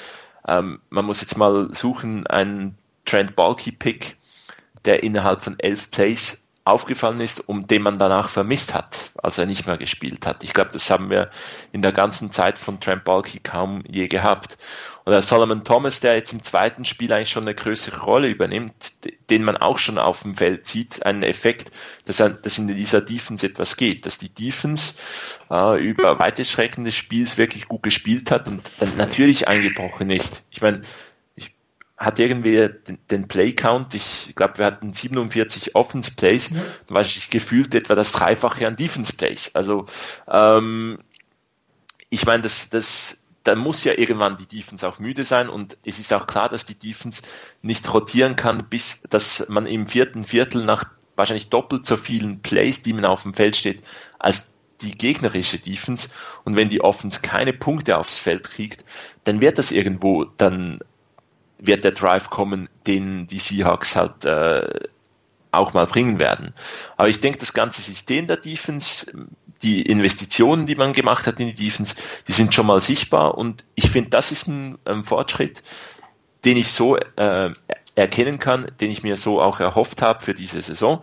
Ähm, 0.47 0.79
man 0.89 1.05
muss 1.05 1.21
jetzt 1.21 1.37
mal 1.37 1.69
suchen, 1.73 2.25
einen 2.27 2.77
Trent 3.05 3.35
Balky 3.35 3.71
Pick, 3.71 4.17
der 4.85 5.03
innerhalb 5.03 5.41
von 5.41 5.59
elf 5.59 5.91
Plays 5.91 6.45
aufgefallen 6.63 7.21
ist, 7.21 7.47
um 7.47 7.67
den 7.67 7.83
man 7.83 7.99
danach 7.99 8.29
vermisst 8.29 8.73
hat, 8.73 9.11
als 9.21 9.37
er 9.37 9.45
nicht 9.45 9.67
mehr 9.67 9.77
gespielt 9.77 10.25
hat. 10.25 10.43
Ich 10.43 10.53
glaube, 10.53 10.71
das 10.73 10.89
haben 10.89 11.11
wir 11.11 11.29
in 11.71 11.83
der 11.83 11.91
ganzen 11.91 12.31
Zeit 12.31 12.57
von 12.57 12.79
Trent 12.79 13.03
Balky 13.03 13.39
kaum 13.39 13.83
je 13.87 14.07
gehabt. 14.07 14.57
Oder 15.05 15.21
Solomon 15.21 15.63
Thomas, 15.63 15.99
der 15.99 16.15
jetzt 16.15 16.33
im 16.33 16.43
zweiten 16.43 16.83
Spiel 16.83 17.13
eigentlich 17.13 17.29
schon 17.29 17.43
eine 17.43 17.53
größere 17.53 18.01
Rolle 18.01 18.27
übernimmt, 18.27 18.73
den 19.29 19.43
man 19.43 19.55
auch 19.55 19.77
schon 19.77 19.99
auf 19.99 20.23
dem 20.23 20.35
Feld 20.35 20.67
sieht, 20.67 21.05
einen 21.05 21.21
Effekt, 21.21 21.71
dass, 22.05 22.19
er, 22.19 22.31
dass 22.31 22.57
in 22.57 22.67
dieser 22.67 23.01
Defense 23.01 23.45
etwas 23.45 23.77
geht, 23.77 24.07
dass 24.07 24.17
die 24.17 24.29
Defense 24.29 24.95
äh, 25.51 25.79
über 25.79 26.17
weite 26.17 26.43
Strecken 26.43 26.85
des 26.85 26.95
Spiels 26.95 27.37
wirklich 27.37 27.67
gut 27.67 27.83
gespielt 27.83 28.31
hat 28.31 28.47
und 28.47 28.71
dann 28.79 28.97
natürlich 28.97 29.47
eingebrochen 29.47 30.09
ist. 30.09 30.43
Ich 30.49 30.63
meine, 30.63 30.81
hat 31.97 32.19
irgendwie 32.19 32.67
den, 32.87 32.97
den 33.09 33.27
Play-Count, 33.27 33.93
ich 33.93 34.33
glaube, 34.35 34.57
wir 34.57 34.65
hatten 34.65 34.91
47 34.91 35.75
Offense-Plays, 35.75 36.49
ja. 36.49 37.01
ich 37.01 37.29
gefühlt 37.29 37.73
etwa 37.73 37.95
das 37.95 38.11
Dreifache 38.11 38.67
an 38.67 38.75
Defense-Plays. 38.75 39.55
Also 39.55 39.85
ähm, 40.27 40.99
ich 42.09 42.25
meine, 42.25 42.43
das, 42.43 42.69
das, 42.69 43.24
dann 43.45 43.59
muss 43.59 43.83
ja 43.83 43.93
irgendwann 43.93 44.37
die 44.37 44.47
Defense 44.47 44.87
auch 44.87 44.99
müde 44.99 45.23
sein 45.23 45.49
und 45.49 45.77
es 45.85 45.99
ist 45.99 46.11
auch 46.13 46.27
klar, 46.27 46.49
dass 46.49 46.65
die 46.65 46.77
Defense 46.77 47.21
nicht 47.61 47.91
rotieren 47.93 48.35
kann, 48.35 48.65
bis 48.69 49.03
dass 49.09 49.47
man 49.47 49.67
im 49.67 49.87
vierten 49.87 50.25
Viertel 50.25 50.65
nach 50.65 50.85
wahrscheinlich 51.15 51.49
doppelt 51.49 51.85
so 51.85 51.95
vielen 51.95 52.41
Plays, 52.41 52.81
die 52.81 52.91
man 52.91 53.05
auf 53.05 53.21
dem 53.21 53.33
Feld 53.33 53.55
steht, 53.55 53.83
als 54.19 54.51
die 54.81 54.97
gegnerische 54.97 55.59
Defense. 55.59 56.09
Und 56.43 56.55
wenn 56.55 56.69
die 56.69 56.81
Offense 56.81 57.21
keine 57.21 57.53
Punkte 57.53 57.97
aufs 57.97 58.17
Feld 58.17 58.49
kriegt, 58.49 58.83
dann 59.23 59.41
wird 59.41 59.57
das 59.57 59.71
irgendwo, 59.71 60.25
dann 60.25 60.79
wird 61.59 61.83
der 61.83 61.91
Drive 61.91 62.29
kommen, 62.29 62.67
den 62.85 63.27
die 63.27 63.39
Seahawks 63.39 63.95
halt 63.95 64.25
äh, 64.25 64.87
auch 65.57 65.73
mal 65.73 65.85
bringen 65.87 66.19
werden. 66.19 66.53
Aber 66.97 67.09
ich 67.09 67.19
denke, 67.19 67.39
das 67.39 67.53
ganze 67.53 67.81
System 67.81 68.27
der 68.27 68.37
Defense, 68.37 69.11
die 69.61 69.81
Investitionen, 69.81 70.65
die 70.65 70.75
man 70.75 70.93
gemacht 70.93 71.27
hat 71.27 71.39
in 71.39 71.47
die 71.47 71.53
Defense, 71.53 71.95
die 72.27 72.33
sind 72.33 72.53
schon 72.53 72.67
mal 72.67 72.81
sichtbar 72.81 73.37
und 73.37 73.65
ich 73.75 73.89
finde, 73.89 74.09
das 74.11 74.31
ist 74.31 74.47
ein, 74.47 74.77
ein, 74.85 75.03
Fortschritt, 75.03 75.63
den 76.43 76.57
ich 76.57 76.71
so 76.71 76.97
äh, 76.97 77.51
erkennen 77.95 78.39
kann, 78.39 78.71
den 78.79 78.91
ich 78.91 79.03
mir 79.03 79.15
so 79.15 79.41
auch 79.41 79.59
erhofft 79.59 80.01
habe 80.01 80.23
für 80.23 80.33
diese 80.33 80.61
Saison. 80.61 81.01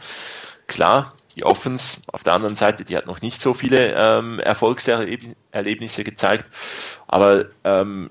Klar, 0.66 1.14
die 1.35 1.44
Offense 1.44 1.99
auf 2.06 2.23
der 2.23 2.35
anderen 2.35 2.56
Seite, 2.56 2.85
die 2.85 2.97
hat 2.97 3.06
noch 3.06 3.23
nicht 3.23 3.40
so 3.40 3.54
viele 3.54 3.94
ähm, 3.94 4.38
Erfolgserlebnisse 4.38 6.04
gezeigt, 6.04 6.47
aber 7.06 7.47
ähm, 7.64 8.11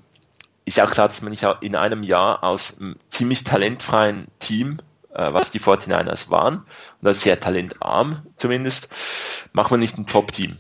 ist 0.66 0.80
auch 0.80 0.92
klar, 0.92 1.08
dass 1.08 1.22
man 1.22 1.32
nicht 1.32 1.46
in 1.62 1.76
einem 1.76 2.04
Jahr 2.04 2.44
aus 2.44 2.80
einem 2.80 2.96
ziemlich 3.10 3.44
talentfreien 3.44 4.28
Team, 4.40 4.80
äh, 5.14 5.34
was 5.34 5.52
die 5.52 5.60
49ers 5.60 6.30
waren, 6.30 6.66
und 7.02 7.14
sehr 7.14 7.40
talentarm 7.40 8.26
zumindest, 8.36 8.90
macht 9.54 9.72
man 9.72 9.80
nicht 9.80 9.98
ein 9.98 10.08
Top-Team. 10.08 10.58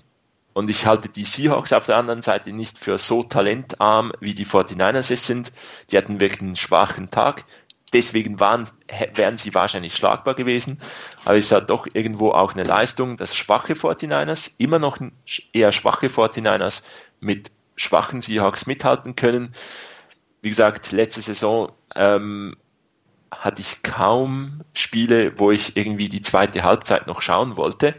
Und 0.53 0.69
ich 0.69 0.85
halte 0.85 1.07
die 1.07 1.23
Seahawks 1.23 1.71
auf 1.71 1.85
der 1.85 1.97
anderen 1.97 2.21
Seite 2.21 2.51
nicht 2.51 2.77
für 2.77 2.97
so 2.97 3.23
talentarm, 3.23 4.11
wie 4.19 4.33
die 4.33 4.45
49ers 4.45 5.11
es 5.11 5.25
sind. 5.25 5.51
Die 5.89 5.97
hatten 5.97 6.19
wirklich 6.19 6.41
einen 6.41 6.57
schwachen 6.57 7.09
Tag. 7.09 7.45
Deswegen 7.93 8.39
waren, 8.39 8.69
wären 9.13 9.37
sie 9.37 9.53
wahrscheinlich 9.53 9.95
schlagbar 9.95 10.33
gewesen. 10.33 10.81
Aber 11.23 11.37
es 11.37 11.45
ist 11.45 11.51
halt 11.51 11.69
doch 11.69 11.87
irgendwo 11.93 12.31
auch 12.31 12.53
eine 12.53 12.63
Leistung, 12.63 13.17
dass 13.17 13.35
schwache 13.35 13.73
49ers, 13.73 14.51
immer 14.57 14.79
noch 14.79 14.97
eher 15.53 15.71
schwache 15.71 16.07
49ers 16.07 16.83
mit 17.19 17.51
schwachen 17.75 18.21
Seahawks 18.21 18.65
mithalten 18.65 19.15
können. 19.15 19.53
Wie 20.41 20.49
gesagt, 20.49 20.91
letzte 20.91 21.21
Saison 21.21 21.71
ähm, 21.95 22.57
hatte 23.41 23.61
ich 23.61 23.81
kaum 23.81 24.61
Spiele, 24.71 25.33
wo 25.39 25.49
ich 25.49 25.75
irgendwie 25.75 26.09
die 26.09 26.21
zweite 26.21 26.61
Halbzeit 26.61 27.07
noch 27.07 27.23
schauen 27.23 27.57
wollte, 27.57 27.95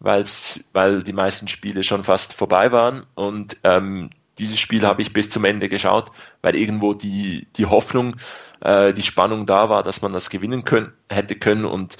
weil 0.00 1.02
die 1.02 1.12
meisten 1.12 1.48
Spiele 1.48 1.82
schon 1.82 2.02
fast 2.02 2.32
vorbei 2.32 2.72
waren. 2.72 3.04
Und 3.14 3.58
ähm, 3.62 4.08
dieses 4.38 4.58
Spiel 4.58 4.86
habe 4.86 5.02
ich 5.02 5.12
bis 5.12 5.28
zum 5.28 5.44
Ende 5.44 5.68
geschaut, 5.68 6.10
weil 6.40 6.56
irgendwo 6.56 6.94
die, 6.94 7.46
die 7.56 7.66
Hoffnung, 7.66 8.16
äh, 8.60 8.94
die 8.94 9.02
Spannung 9.02 9.44
da 9.44 9.68
war, 9.68 9.82
dass 9.82 10.00
man 10.00 10.14
das 10.14 10.30
gewinnen 10.30 10.64
können, 10.64 10.94
hätte 11.10 11.36
können. 11.36 11.66
Und 11.66 11.98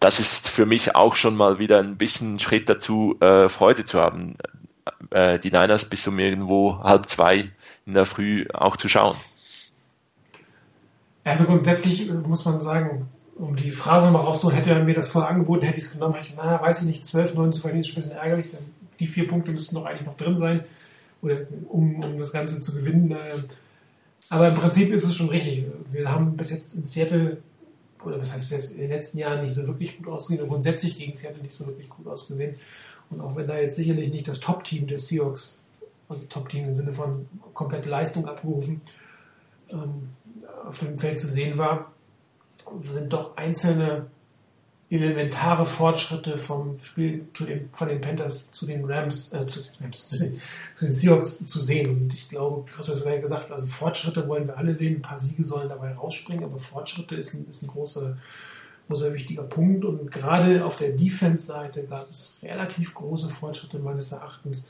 das 0.00 0.18
ist 0.18 0.48
für 0.48 0.66
mich 0.66 0.96
auch 0.96 1.14
schon 1.14 1.36
mal 1.36 1.60
wieder 1.60 1.78
ein 1.78 1.98
bisschen 1.98 2.40
Schritt 2.40 2.68
dazu, 2.68 3.16
äh, 3.20 3.48
Freude 3.48 3.84
zu 3.84 4.00
haben, 4.00 4.34
äh, 5.10 5.38
die 5.38 5.52
Niners 5.52 5.84
bis 5.84 6.08
um 6.08 6.18
irgendwo 6.18 6.82
halb 6.82 7.08
zwei 7.08 7.52
in 7.86 7.94
der 7.94 8.06
Früh 8.06 8.46
auch 8.52 8.76
zu 8.76 8.88
schauen. 8.88 9.16
Also 11.28 11.44
grundsätzlich 11.44 12.10
muss 12.10 12.44
man 12.44 12.60
sagen, 12.60 13.08
um 13.36 13.54
die 13.54 13.70
Phrase 13.70 14.06
nochmal 14.06 14.22
rauszuholen, 14.22 14.56
hätte 14.56 14.70
er 14.70 14.82
mir 14.82 14.94
das 14.94 15.08
vorher 15.08 15.30
angeboten, 15.30 15.64
hätte 15.64 15.78
ich 15.78 15.84
es 15.84 15.92
genommen, 15.92 16.14
hätte 16.14 16.28
ich, 16.28 16.36
naja, 16.36 16.60
weiß 16.60 16.82
ich 16.82 16.86
nicht, 16.88 17.06
12, 17.06 17.34
9 17.34 17.52
zu 17.52 17.60
verlieren, 17.60 17.82
ist 17.82 17.90
ein 17.90 17.94
bisschen 17.96 18.16
ärgerlich, 18.16 18.46
die 18.98 19.06
vier 19.06 19.28
Punkte 19.28 19.52
müssten 19.52 19.76
doch 19.76 19.84
eigentlich 19.84 20.06
noch 20.06 20.16
drin 20.16 20.36
sein, 20.36 20.64
oder 21.22 21.36
um, 21.68 22.02
um 22.02 22.18
das 22.18 22.32
Ganze 22.32 22.60
zu 22.60 22.74
gewinnen. 22.74 23.10
Ähm, 23.10 23.44
aber 24.28 24.48
im 24.48 24.54
Prinzip 24.54 24.92
ist 24.92 25.04
es 25.04 25.14
schon 25.14 25.28
richtig. 25.28 25.66
Wir 25.92 26.10
haben 26.10 26.36
bis 26.36 26.50
jetzt 26.50 26.74
in 26.74 26.86
Seattle, 26.86 27.38
oder 28.04 28.20
was 28.20 28.32
heißt 28.32 28.48
bis 28.48 28.50
jetzt 28.50 28.72
in 28.72 28.78
den 28.78 28.90
letzten 28.90 29.18
Jahren 29.18 29.44
nicht 29.44 29.54
so 29.54 29.66
wirklich 29.66 29.98
gut 29.98 30.08
ausgesehen 30.08 30.42
und 30.42 30.48
grundsätzlich 30.48 30.96
gegen 30.96 31.14
Seattle 31.14 31.42
nicht 31.42 31.54
so 31.54 31.66
wirklich 31.66 31.88
gut 31.88 32.06
ausgesehen. 32.06 32.54
Und 33.10 33.20
auch 33.20 33.36
wenn 33.36 33.46
da 33.46 33.58
jetzt 33.58 33.76
sicherlich 33.76 34.10
nicht 34.10 34.28
das 34.28 34.40
Top-Team 34.40 34.86
des 34.86 35.08
Seahawks, 35.08 35.60
also 36.08 36.24
Top-Team 36.24 36.68
im 36.68 36.76
Sinne 36.76 36.92
von 36.92 37.26
komplette 37.54 37.88
Leistung 37.88 38.26
abgerufen, 38.26 38.80
ähm, 39.70 40.08
auf 40.68 40.78
dem 40.78 40.98
Feld 40.98 41.18
zu 41.18 41.26
sehen 41.26 41.58
war, 41.58 41.92
sind 42.82 43.12
doch 43.12 43.36
einzelne 43.36 44.06
elementare 44.90 45.66
Fortschritte 45.66 46.38
vom 46.38 46.78
Spiel 46.78 47.28
den, 47.40 47.68
von 47.72 47.88
den 47.88 48.00
Panthers 48.00 48.50
zu 48.52 48.64
den 48.66 48.84
Rams, 48.84 49.32
äh, 49.32 49.46
zu, 49.46 49.68
zu, 49.68 49.82
den, 49.82 49.92
zu, 49.92 50.18
den, 50.80 50.92
Seahawks 50.92 51.44
zu 51.44 51.60
sehen. 51.60 51.90
Und 51.90 52.14
ich 52.14 52.28
glaube, 52.28 52.70
Christoph 52.70 53.00
hat 53.00 53.06
ja 53.06 53.20
gesagt, 53.20 53.50
also 53.50 53.66
Fortschritte 53.66 54.26
wollen 54.28 54.46
wir 54.46 54.56
alle 54.56 54.74
sehen, 54.74 54.96
ein 54.96 55.02
paar 55.02 55.18
Siege 55.18 55.44
sollen 55.44 55.68
dabei 55.68 55.92
rausspringen, 55.92 56.44
aber 56.44 56.58
Fortschritte 56.58 57.16
ist 57.16 57.34
ein, 57.34 57.46
ist 57.50 57.62
ein 57.62 57.66
großer, 57.66 58.16
großer 58.88 59.12
wichtiger 59.12 59.42
Punkt. 59.42 59.84
Und 59.84 60.10
gerade 60.10 60.64
auf 60.64 60.76
der 60.76 60.92
Defense-Seite 60.92 61.84
gab 61.84 62.10
es 62.10 62.38
relativ 62.42 62.94
große 62.94 63.28
Fortschritte 63.28 63.78
meines 63.78 64.12
Erachtens, 64.12 64.68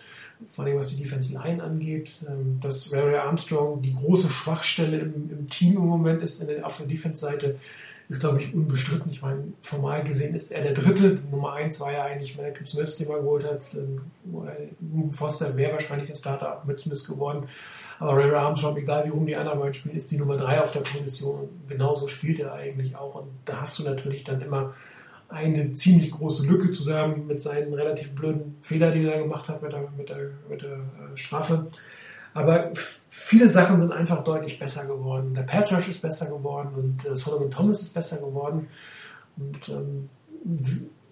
vor 0.48 0.64
allem 0.64 0.78
was 0.78 0.88
die 0.88 1.02
Defense 1.02 1.32
Line 1.32 1.62
angeht. 1.62 2.12
Ähm, 2.28 2.58
dass 2.60 2.92
Ray 2.92 3.16
Armstrong 3.16 3.82
die 3.82 3.94
große 3.94 4.28
Schwachstelle 4.28 4.98
im, 4.98 5.30
im 5.30 5.48
Team 5.48 5.76
im 5.76 5.86
Moment 5.86 6.22
ist, 6.22 6.46
der, 6.46 6.64
auf 6.64 6.76
der 6.78 6.86
Defense-Seite 6.86 7.56
ist, 8.08 8.20
glaube 8.20 8.40
ich, 8.40 8.54
unbestritten. 8.54 9.10
Ich 9.10 9.20
meine, 9.20 9.52
formal 9.60 10.02
gesehen 10.02 10.34
ist 10.34 10.50
er 10.50 10.62
der 10.62 10.72
Dritte. 10.72 11.20
Nummer 11.30 11.52
eins 11.52 11.78
war 11.78 11.92
ja 11.92 12.04
eigentlich 12.04 12.38
Malcolm 12.38 12.66
Smith, 12.66 12.96
den 12.96 13.08
man 13.08 13.20
geholt 13.20 13.44
hat. 13.44 13.60
Ruben 14.24 15.12
Foster 15.12 15.54
wäre 15.56 15.72
wahrscheinlich 15.72 16.08
der 16.08 16.16
Starter 16.16 16.62
mit 16.66 16.80
Smith 16.80 17.04
geworden. 17.04 17.46
Aber 17.98 18.16
Ray 18.16 18.32
Armstrong, 18.32 18.76
egal 18.78 19.04
wie 19.04 19.10
rum 19.10 19.26
die 19.26 19.36
anderen 19.36 19.58
beiden 19.58 19.74
spielen, 19.74 19.96
ist 19.96 20.10
die 20.10 20.16
Nummer 20.16 20.38
drei 20.38 20.62
auf 20.62 20.72
der 20.72 20.80
Position. 20.80 21.50
Genauso 21.68 22.08
spielt 22.08 22.40
er 22.40 22.54
eigentlich 22.54 22.96
auch. 22.96 23.16
Und 23.16 23.28
da 23.44 23.60
hast 23.60 23.78
du 23.78 23.82
natürlich 23.82 24.24
dann 24.24 24.40
immer 24.40 24.74
eine 25.28 25.72
ziemlich 25.74 26.10
große 26.10 26.46
Lücke 26.46 26.72
zusammen 26.72 27.26
mit 27.26 27.40
seinen 27.40 27.74
relativ 27.74 28.14
blöden 28.14 28.56
Fehler, 28.62 28.90
die 28.90 29.04
er 29.04 29.22
gemacht 29.22 29.48
hat 29.48 29.62
mit 29.62 29.72
der, 29.72 29.88
mit 29.96 30.08
der, 30.08 30.30
mit 30.48 30.62
der 30.62 30.72
äh, 30.72 31.16
Strafe. 31.16 31.66
Aber 32.32 32.70
viele 33.10 33.48
Sachen 33.48 33.78
sind 33.78 33.92
einfach 33.92 34.24
deutlich 34.24 34.58
besser 34.58 34.86
geworden. 34.86 35.34
Der 35.34 35.42
Pass 35.42 35.70
ist 35.72 36.02
besser 36.02 36.26
geworden 36.26 36.70
und 36.74 37.06
äh, 37.06 37.14
Solomon 37.14 37.50
Thomas 37.50 37.82
ist 37.82 37.92
besser 37.92 38.18
geworden. 38.18 38.68
Und 39.36 39.68
ähm, 39.68 40.08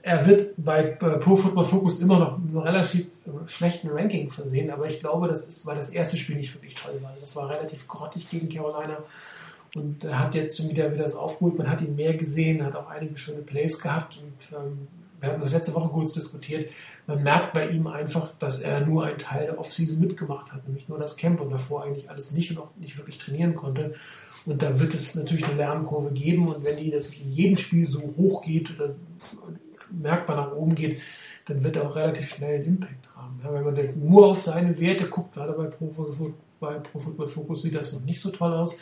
er 0.02 0.24
wird 0.24 0.54
bei 0.56 0.82
Pro 0.82 1.36
Football 1.36 1.64
Focus 1.64 2.00
immer 2.00 2.18
noch 2.18 2.38
mit 2.38 2.50
einem 2.50 2.58
relativ 2.58 3.06
schlechten 3.46 3.88
Ranking 3.88 4.30
versehen, 4.30 4.70
aber 4.70 4.86
ich 4.86 5.00
glaube, 5.00 5.26
das 5.26 5.48
ist, 5.48 5.66
weil 5.66 5.74
das 5.74 5.90
erste 5.90 6.16
Spiel 6.16 6.36
nicht 6.36 6.54
wirklich 6.54 6.74
toll 6.74 6.94
war. 7.02 7.12
Das 7.20 7.34
war 7.34 7.50
relativ 7.50 7.88
grottig 7.88 8.30
gegen 8.30 8.48
Carolina 8.48 8.98
und 9.74 10.04
er 10.04 10.18
hat 10.18 10.34
jetzt 10.34 10.68
wieder, 10.68 10.92
wieder 10.92 11.02
das 11.02 11.14
aufgeholt. 11.14 11.58
Man 11.58 11.68
hat 11.68 11.80
ihn 11.80 11.96
mehr 11.96 12.14
gesehen, 12.14 12.64
hat 12.64 12.76
auch 12.76 12.88
einige 12.88 13.16
schöne 13.16 13.42
Plays 13.42 13.78
gehabt 13.80 14.18
und 14.22 14.58
ähm, 14.58 14.88
wir 15.20 15.30
hatten 15.30 15.40
das 15.40 15.52
letzte 15.52 15.74
Woche 15.74 15.88
kurz 15.88 16.12
diskutiert, 16.12 16.70
man 17.06 17.22
merkt 17.22 17.52
bei 17.52 17.68
ihm 17.68 17.86
einfach, 17.86 18.32
dass 18.38 18.60
er 18.60 18.80
nur 18.80 19.04
einen 19.04 19.18
Teil 19.18 19.46
der 19.46 19.58
Offseason 19.58 19.98
mitgemacht 19.98 20.52
hat, 20.52 20.66
nämlich 20.66 20.88
nur 20.88 20.98
das 20.98 21.16
Camp 21.16 21.40
und 21.40 21.50
davor 21.50 21.84
eigentlich 21.84 22.10
alles 22.10 22.32
nicht 22.32 22.50
und 22.50 22.58
auch 22.58 22.68
nicht 22.78 22.96
wirklich 22.98 23.18
trainieren 23.18 23.54
konnte. 23.54 23.94
Und 24.44 24.62
da 24.62 24.78
wird 24.78 24.94
es 24.94 25.14
natürlich 25.14 25.46
eine 25.46 25.56
Lernkurve 25.56 26.12
geben 26.12 26.48
und 26.48 26.64
wenn 26.64 26.76
die 26.76 26.90
das 26.90 27.08
in 27.08 27.30
jedem 27.30 27.56
Spiel 27.56 27.86
so 27.86 28.00
hoch 28.16 28.42
geht 28.42 28.74
oder 28.78 28.94
merkbar 29.90 30.36
nach 30.36 30.52
oben 30.52 30.74
geht, 30.74 31.00
dann 31.46 31.64
wird 31.64 31.76
er 31.76 31.88
auch 31.88 31.96
relativ 31.96 32.28
schnell 32.28 32.56
einen 32.56 32.64
Impact 32.64 33.08
haben. 33.16 33.40
Ja, 33.42 33.52
wenn 33.52 33.64
man 33.64 33.76
jetzt 33.76 33.96
nur 33.96 34.26
auf 34.26 34.42
seine 34.42 34.78
Werte 34.78 35.08
guckt, 35.08 35.34
gerade 35.34 35.52
bei 35.52 35.66
Pro, 35.66 35.86
bei 36.60 36.74
Pro 36.78 36.98
Football 36.98 37.28
Focus 37.28 37.62
sieht 37.62 37.74
das 37.74 37.92
noch 37.92 38.02
nicht 38.02 38.20
so 38.20 38.30
toll 38.30 38.52
aus. 38.52 38.76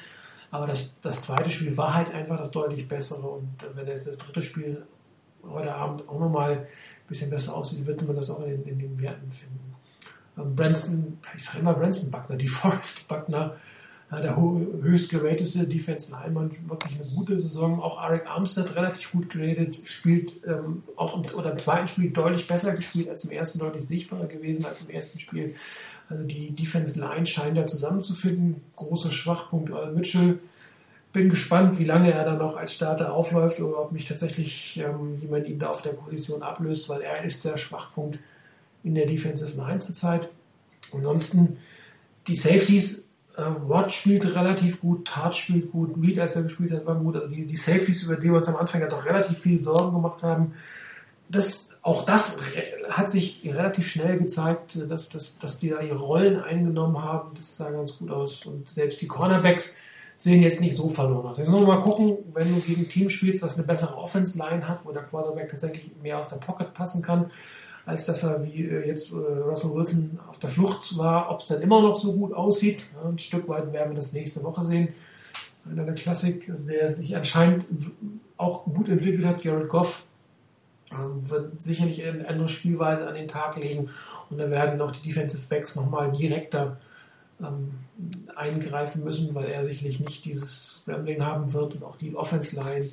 Aber 0.54 0.68
das, 0.68 1.00
das 1.00 1.22
zweite 1.22 1.50
Spiel 1.50 1.76
war 1.76 1.94
halt 1.94 2.14
einfach 2.14 2.38
das 2.38 2.48
deutlich 2.52 2.86
bessere. 2.86 3.26
Und 3.26 3.56
wenn 3.74 3.88
jetzt 3.88 4.06
das 4.06 4.18
dritte 4.18 4.40
Spiel 4.40 4.86
heute 5.42 5.74
Abend 5.74 6.08
auch 6.08 6.20
nochmal 6.20 6.52
ein 6.52 6.66
bisschen 7.08 7.28
besser 7.28 7.56
aussieht, 7.56 7.84
wird 7.84 8.06
man 8.06 8.14
das 8.14 8.30
auch 8.30 8.40
in, 8.46 8.62
in 8.64 8.78
den 8.78 9.02
Werten 9.02 9.32
finden. 9.32 9.74
Ähm, 10.38 10.54
Branson, 10.54 11.18
ich 11.36 11.44
sage 11.44 11.58
immer 11.58 11.74
Branson 11.74 12.12
Buckner, 12.12 12.36
die 12.36 12.46
Forest 12.62 13.08
Buckner, 13.08 13.56
äh, 14.12 14.22
der 14.22 14.36
höchst 14.36 15.10
geratete 15.10 15.66
Defense 15.66 16.12
Lineman, 16.12 16.52
wirklich 16.68 17.00
eine 17.00 17.10
gute 17.10 17.36
Saison. 17.40 17.82
Auch 17.82 17.98
Arik 17.98 18.24
Armstead 18.28 18.76
relativ 18.76 19.10
gut 19.10 19.30
geratet, 19.30 19.80
spielt 19.82 20.34
ähm, 20.46 20.84
auch 20.94 21.16
im, 21.16 21.36
oder 21.36 21.50
im 21.50 21.58
zweiten 21.58 21.88
Spiel 21.88 22.12
deutlich 22.12 22.46
besser 22.46 22.74
gespielt 22.74 23.08
als 23.08 23.24
im 23.24 23.32
ersten, 23.32 23.58
deutlich 23.58 23.88
sichtbarer 23.88 24.26
gewesen 24.26 24.64
als 24.64 24.82
im 24.82 24.90
ersten 24.90 25.18
Spiel. 25.18 25.56
Also 26.08 26.24
die 26.24 26.50
Defense 26.50 26.98
Line 26.98 27.26
scheint 27.26 27.56
da 27.56 27.66
zusammenzufinden. 27.66 28.62
Großer 28.76 29.10
Schwachpunkt 29.10 29.70
Earl 29.70 29.92
Mitchell 29.92 30.38
bin 31.14 31.30
gespannt, 31.30 31.78
wie 31.78 31.84
lange 31.84 32.12
er 32.12 32.24
dann 32.24 32.38
noch 32.38 32.56
als 32.56 32.74
Starter 32.74 33.12
aufläuft 33.14 33.60
oder 33.60 33.80
ob 33.80 33.92
mich 33.92 34.06
tatsächlich 34.06 34.78
ähm, 34.78 35.20
jemand 35.20 35.46
ihn 35.46 35.60
da 35.60 35.68
auf 35.68 35.80
der 35.80 35.92
Position 35.92 36.42
ablöst, 36.42 36.88
weil 36.88 37.02
er 37.02 37.22
ist 37.24 37.44
der 37.44 37.56
Schwachpunkt 37.56 38.18
in 38.82 38.96
der 38.96 39.06
Defensive 39.06 39.56
Line 39.56 39.78
zurzeit. 39.78 40.28
Ansonsten 40.92 41.56
die 42.26 42.34
Safeties, 42.34 43.08
äh, 43.36 43.42
Watt 43.68 43.92
spielt 43.92 44.34
relativ 44.34 44.80
gut, 44.80 45.06
Tart 45.06 45.36
spielt 45.36 45.70
gut, 45.70 45.94
Reed, 46.02 46.18
als 46.18 46.34
er 46.34 46.42
gespielt 46.42 46.72
hat, 46.72 46.84
war 46.84 46.96
gut. 46.96 47.14
Also 47.14 47.28
die, 47.28 47.46
die 47.46 47.56
Safeties, 47.56 48.02
über 48.02 48.16
die 48.16 48.24
wir 48.24 48.34
uns 48.34 48.48
am 48.48 48.56
Anfang 48.56 48.80
ja 48.80 48.88
doch 48.88 49.06
relativ 49.06 49.38
viel 49.38 49.60
Sorgen 49.60 49.94
gemacht 49.94 50.22
haben, 50.24 50.52
das 51.28 51.63
auch 51.84 52.06
das 52.06 52.38
hat 52.88 53.10
sich 53.10 53.42
relativ 53.44 53.88
schnell 53.88 54.18
gezeigt, 54.18 54.78
dass, 54.88 55.10
dass, 55.10 55.38
dass 55.38 55.58
die 55.58 55.68
da 55.68 55.82
ihre 55.82 55.98
Rollen 55.98 56.40
eingenommen 56.40 57.02
haben. 57.02 57.32
Das 57.36 57.58
sah 57.58 57.70
ganz 57.70 57.98
gut 57.98 58.10
aus. 58.10 58.46
Und 58.46 58.70
selbst 58.70 59.02
die 59.02 59.06
Cornerbacks 59.06 59.80
sehen 60.16 60.42
jetzt 60.42 60.62
nicht 60.62 60.76
so 60.76 60.88
verloren 60.88 61.26
aus. 61.26 61.36
Jetzt 61.36 61.50
müssen 61.50 61.66
wir 61.66 61.74
mal 61.74 61.82
gucken, 61.82 62.16
wenn 62.32 62.48
du 62.48 62.60
gegen 62.62 62.82
ein 62.82 62.88
Team 62.88 63.10
spielst, 63.10 63.42
was 63.42 63.58
eine 63.58 63.66
bessere 63.66 63.98
Offense-Line 63.98 64.66
hat, 64.66 64.86
wo 64.86 64.92
der 64.92 65.02
Quarterback 65.02 65.50
tatsächlich 65.50 65.90
mehr 66.02 66.18
aus 66.18 66.30
der 66.30 66.36
Pocket 66.36 66.72
passen 66.72 67.02
kann, 67.02 67.30
als 67.84 68.06
dass 68.06 68.22
er 68.22 68.42
wie 68.42 68.64
äh, 68.64 68.86
jetzt 68.86 69.12
äh, 69.12 69.16
Russell 69.16 69.74
Wilson 69.74 70.18
auf 70.30 70.38
der 70.38 70.48
Flucht 70.48 70.96
war, 70.96 71.30
ob 71.30 71.40
es 71.40 71.46
dann 71.46 71.60
immer 71.60 71.82
noch 71.82 71.96
so 71.96 72.14
gut 72.14 72.32
aussieht. 72.32 72.86
ein 73.04 73.18
Stück 73.18 73.46
weit 73.46 73.70
werden 73.74 73.90
wir 73.90 73.96
das 73.96 74.14
nächste 74.14 74.42
Woche 74.42 74.62
sehen. 74.62 74.88
Einer 75.70 75.84
der 75.84 75.94
Klassik, 75.94 76.48
also 76.48 76.64
der 76.64 76.90
sich 76.94 77.14
anscheinend 77.14 77.66
auch 78.38 78.64
gut 78.64 78.88
entwickelt 78.88 79.26
hat, 79.26 79.44
Jared 79.44 79.68
Goff, 79.68 80.06
wird 81.28 81.62
sicherlich 81.62 82.02
eine 82.04 82.28
andere 82.28 82.48
Spielweise 82.48 83.06
an 83.06 83.14
den 83.14 83.28
Tag 83.28 83.56
legen 83.56 83.90
und 84.30 84.38
da 84.38 84.50
werden 84.50 84.80
auch 84.80 84.92
die 84.92 85.02
Defensive 85.02 85.46
Backs 85.48 85.76
nochmal 85.76 86.12
direkter 86.12 86.78
ähm, 87.40 87.72
eingreifen 88.34 89.04
müssen, 89.04 89.34
weil 89.34 89.46
er 89.46 89.64
sicherlich 89.64 90.00
nicht 90.00 90.24
dieses 90.24 90.78
Scrambling 90.78 91.24
haben 91.24 91.52
wird 91.52 91.74
und 91.74 91.84
auch 91.84 91.96
die 91.96 92.14
Offense 92.14 92.56
Line 92.56 92.90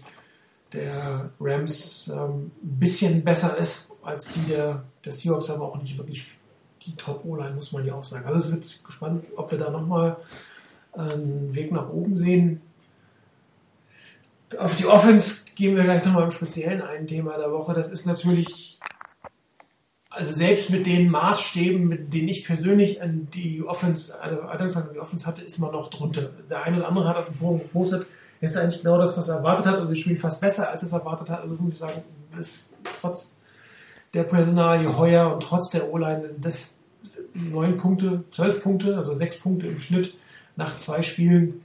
der 0.74 1.30
Rams 1.40 2.10
ähm, 2.14 2.52
ein 2.64 2.80
bisschen 2.80 3.24
besser 3.24 3.58
ist 3.58 3.92
als 4.04 4.32
die 4.34 4.42
der, 4.42 4.84
der 5.06 5.12
Seahawks, 5.12 5.50
aber 5.50 5.66
auch 5.66 5.82
nicht 5.82 5.98
wirklich 5.98 6.38
die 6.86 6.96
Top-O-Line, 6.96 7.56
muss 7.56 7.72
man 7.72 7.86
ja 7.86 7.94
auch 7.96 8.04
sagen. 8.04 8.26
Also 8.26 8.40
es 8.40 8.52
wird 8.52 8.84
gespannt, 8.84 9.26
ob 9.36 9.52
wir 9.52 9.60
da 9.60 9.70
nochmal 9.70 10.18
einen 10.94 11.54
Weg 11.54 11.72
nach 11.72 11.90
oben 11.90 12.18
sehen. 12.18 12.62
Auf 14.58 14.76
die 14.76 14.86
Offense 14.86 15.41
gehen 15.56 15.76
wir 15.76 15.84
gleich 15.84 16.04
nochmal 16.06 16.24
im 16.24 16.32
Speziellen 16.32 16.82
ein 16.82 17.08
Thema 17.08 17.38
der 17.38 17.52
Woche. 17.52 17.74
Das 17.74 17.92
ist 17.92 18.06
natürlich, 18.06 18.80
also 20.10 20.32
selbst 20.32 20.70
mit 20.70 20.86
den 20.86 21.10
Maßstäben, 21.10 21.88
mit 21.88 22.14
denen 22.14 22.28
ich 22.28 22.46
persönlich 22.46 23.02
an 23.02 23.28
die 23.34 23.64
Offense, 23.64 24.20
also 24.20 24.42
an 24.42 24.90
die 24.94 25.00
Offense 25.00 25.26
hatte, 25.26 25.42
ist 25.42 25.60
man 25.60 25.72
noch 25.72 25.90
drunter. 25.90 26.30
Der 26.50 26.64
eine 26.64 26.78
oder 26.78 26.88
andere 26.88 27.08
hat 27.08 27.18
auf 27.18 27.28
dem 27.28 27.36
Forum 27.36 27.60
gepostet, 27.60 28.08
ist 28.42 28.58
eigentlich 28.58 28.82
genau 28.82 28.98
das, 28.98 29.18
was 29.18 29.30
er 29.30 29.38
erwartet 29.38 29.68
hat, 29.68 29.80
und 29.80 29.90
wir 29.90 29.96
spielen 29.96 30.18
fast 30.18 30.42
besser, 30.42 30.70
als 30.70 30.84
es 30.84 30.92
erwartet 30.92 31.30
hat. 31.30 31.42
Also 31.42 31.56
muss 31.56 31.74
ich 31.74 31.80
sagen, 31.80 32.02
ist 32.40 32.78
trotz 33.00 33.34
der 34.14 34.24
Personalie 34.24 34.98
heuer 34.98 35.34
und 35.34 35.44
trotz 35.44 35.70
der 35.70 35.92
O-Line, 35.92 36.30
das 36.40 36.74
neun 37.34 37.78
Punkte, 37.78 38.24
zwölf 38.32 38.62
Punkte, 38.64 38.98
also 38.98 39.14
sechs 39.14 39.38
Punkte 39.38 39.68
im 39.68 39.80
Schnitt 39.80 40.16
nach 40.56 40.78
zwei 40.78 41.02
Spielen 41.02 41.64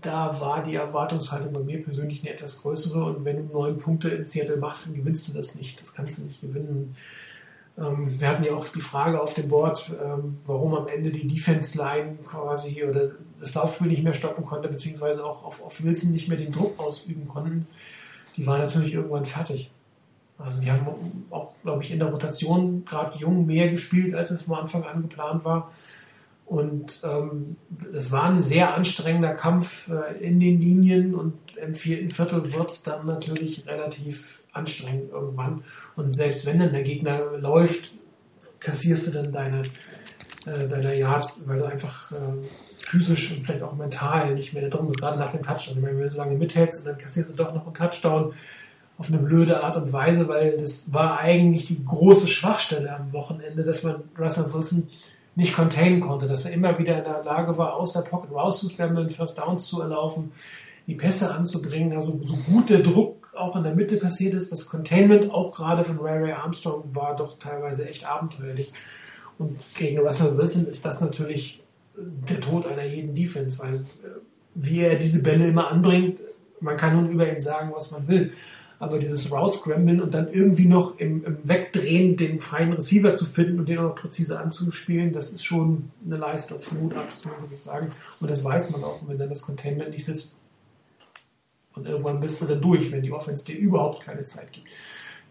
da 0.00 0.40
war 0.40 0.62
die 0.62 0.74
Erwartungshaltung 0.74 1.52
bei 1.52 1.60
mir 1.60 1.82
persönlich 1.82 2.20
eine 2.20 2.32
etwas 2.32 2.60
größere. 2.60 3.04
Und 3.04 3.24
wenn 3.24 3.48
du 3.48 3.52
neun 3.52 3.78
Punkte 3.78 4.10
in 4.10 4.24
Seattle 4.24 4.56
machst, 4.56 4.86
dann 4.86 4.94
gewinnst 4.94 5.28
du 5.28 5.32
das 5.32 5.54
nicht. 5.54 5.80
Das 5.80 5.94
kannst 5.94 6.18
du 6.18 6.24
nicht 6.24 6.40
gewinnen. 6.40 6.96
Ähm, 7.78 8.20
wir 8.20 8.28
hatten 8.28 8.44
ja 8.44 8.52
auch 8.54 8.68
die 8.68 8.80
Frage 8.80 9.20
auf 9.20 9.34
dem 9.34 9.48
Board, 9.48 9.92
ähm, 10.02 10.38
warum 10.46 10.74
am 10.74 10.88
Ende 10.88 11.10
die 11.10 11.26
Defense-Line 11.26 12.18
quasi 12.24 12.84
oder 12.84 13.12
das 13.40 13.54
Laufspiel 13.54 13.88
nicht 13.88 14.02
mehr 14.02 14.14
stoppen 14.14 14.44
konnte, 14.44 14.68
beziehungsweise 14.68 15.24
auch 15.24 15.44
auf, 15.44 15.62
auf 15.62 15.82
Wilson 15.82 16.12
nicht 16.12 16.28
mehr 16.28 16.38
den 16.38 16.52
Druck 16.52 16.78
ausüben 16.78 17.26
konnten. 17.26 17.66
Die 18.36 18.46
waren 18.46 18.60
natürlich 18.60 18.94
irgendwann 18.94 19.26
fertig. 19.26 19.70
Also 20.38 20.60
die 20.60 20.70
haben 20.70 21.26
auch, 21.30 21.52
glaube 21.62 21.82
ich, 21.82 21.90
in 21.90 21.98
der 21.98 22.08
Rotation 22.08 22.84
gerade 22.84 23.18
jung 23.18 23.46
mehr 23.46 23.68
gespielt, 23.70 24.14
als 24.14 24.30
es 24.30 24.46
am 24.46 24.54
Anfang 24.54 24.84
an 24.84 25.02
geplant 25.02 25.44
war. 25.44 25.72
Und 26.48 27.00
ähm, 27.04 27.56
war 28.10 28.24
ein 28.24 28.40
sehr 28.40 28.74
anstrengender 28.74 29.34
Kampf 29.34 29.90
äh, 29.90 30.16
in 30.24 30.40
den 30.40 30.58
Linien 30.58 31.14
und 31.14 31.34
im 31.56 31.74
vierten 31.74 32.10
Viertel 32.10 32.54
wird 32.54 32.70
es 32.70 32.82
dann 32.82 33.04
natürlich 33.04 33.66
relativ 33.66 34.42
anstrengend 34.52 35.10
irgendwann. 35.10 35.62
Und 35.94 36.16
selbst 36.16 36.46
wenn 36.46 36.58
dann 36.58 36.72
der 36.72 36.84
Gegner 36.84 37.20
läuft, 37.36 37.92
kassierst 38.60 39.08
du 39.08 39.10
dann 39.10 39.30
deine, 39.30 39.62
äh, 40.46 40.66
deine 40.66 40.98
Yards, 40.98 41.46
weil 41.46 41.58
du 41.58 41.66
einfach 41.66 42.12
äh, 42.12 42.46
physisch 42.78 43.30
und 43.32 43.44
vielleicht 43.44 43.62
auch 43.62 43.74
mental 43.74 44.34
nicht 44.34 44.54
mehr 44.54 44.70
drin 44.70 44.86
bist, 44.86 45.00
gerade 45.00 45.18
nach 45.18 45.32
dem 45.32 45.42
Touchdown. 45.42 45.82
Wenn 45.82 46.00
du 46.00 46.10
so 46.10 46.16
lange 46.16 46.36
mithältst 46.36 46.80
und 46.80 46.86
dann 46.86 46.98
kassierst 46.98 47.30
du 47.30 47.36
doch 47.36 47.52
noch 47.54 47.66
einen 47.66 47.74
Touchdown 47.74 48.32
auf 48.96 49.08
eine 49.08 49.18
blöde 49.18 49.62
Art 49.62 49.76
und 49.76 49.92
Weise, 49.92 50.28
weil 50.28 50.56
das 50.56 50.92
war 50.94 51.18
eigentlich 51.18 51.66
die 51.66 51.84
große 51.84 52.26
Schwachstelle 52.26 52.96
am 52.96 53.12
Wochenende, 53.12 53.62
dass 53.62 53.82
man 53.82 54.02
Russell 54.18 54.52
Wilson 54.52 54.88
nicht 55.38 55.54
containen 55.54 56.00
konnte, 56.00 56.26
dass 56.26 56.46
er 56.46 56.52
immer 56.52 56.76
wieder 56.80 56.98
in 56.98 57.04
der 57.04 57.22
Lage 57.22 57.56
war, 57.56 57.76
aus 57.76 57.92
der 57.92 58.00
Pocket 58.00 58.32
rauszuscrammeln, 58.32 59.08
First 59.08 59.38
Downs 59.38 59.66
zu 59.66 59.80
erlaufen, 59.80 60.32
die 60.88 60.96
Pässe 60.96 61.32
anzubringen. 61.32 61.92
Also 61.92 62.20
so 62.24 62.34
gut 62.38 62.70
der 62.70 62.80
Druck 62.80 63.32
auch 63.36 63.54
in 63.54 63.62
der 63.62 63.76
Mitte 63.76 63.98
passiert 63.98 64.34
ist, 64.34 64.50
das 64.50 64.66
Containment 64.66 65.30
auch 65.30 65.54
gerade 65.54 65.84
von 65.84 66.00
Ray 66.00 66.24
Ray 66.24 66.32
Armstrong 66.32 66.92
war 66.92 67.14
doch 67.14 67.38
teilweise 67.38 67.88
echt 67.88 68.04
abenteuerlich. 68.04 68.72
Und 69.38 69.60
gegen 69.76 70.00
Russell 70.00 70.36
Wilson 70.36 70.66
ist 70.66 70.84
das 70.84 71.00
natürlich 71.00 71.62
der 71.94 72.40
Tod 72.40 72.66
einer 72.66 72.84
jeden 72.84 73.14
Defense, 73.14 73.60
weil 73.60 73.74
äh, 73.74 74.18
wie 74.56 74.80
er 74.80 74.96
diese 74.96 75.22
Bälle 75.22 75.46
immer 75.46 75.70
anbringt, 75.70 76.20
man 76.58 76.76
kann 76.76 76.96
nun 76.96 77.12
über 77.12 77.32
ihn 77.32 77.38
sagen, 77.38 77.70
was 77.72 77.92
man 77.92 78.08
will 78.08 78.32
aber 78.78 78.98
dieses 78.98 79.32
Route 79.32 79.58
Scramblen 79.58 80.00
und 80.00 80.14
dann 80.14 80.32
irgendwie 80.32 80.66
noch 80.66 80.98
im, 80.98 81.24
im, 81.24 81.38
Wegdrehen 81.42 82.16
den 82.16 82.40
freien 82.40 82.72
Receiver 82.72 83.16
zu 83.16 83.24
finden 83.24 83.58
und 83.58 83.68
den 83.68 83.78
auch 83.78 83.94
präzise 83.94 84.38
anzuspielen, 84.38 85.12
das 85.12 85.32
ist 85.32 85.44
schon 85.44 85.90
eine 86.06 86.16
Leistung, 86.16 86.60
Mut 86.72 86.94
ab, 86.94 87.08
das 87.10 87.24
muss 87.24 87.50
man 87.50 87.58
sagen. 87.58 87.92
Und 88.20 88.30
das 88.30 88.44
weiß 88.44 88.70
man 88.70 88.84
auch, 88.84 89.00
wenn 89.06 89.18
dann 89.18 89.30
das 89.30 89.42
Containment 89.42 89.90
nicht 89.90 90.04
sitzt. 90.04 90.36
Und 91.74 91.86
irgendwann 91.86 92.20
bist 92.20 92.40
du 92.40 92.46
dann 92.46 92.60
durch, 92.60 92.90
wenn 92.92 93.02
die 93.02 93.12
Offense 93.12 93.44
dir 93.44 93.56
überhaupt 93.56 94.04
keine 94.04 94.24
Zeit 94.24 94.52
gibt. 94.52 94.68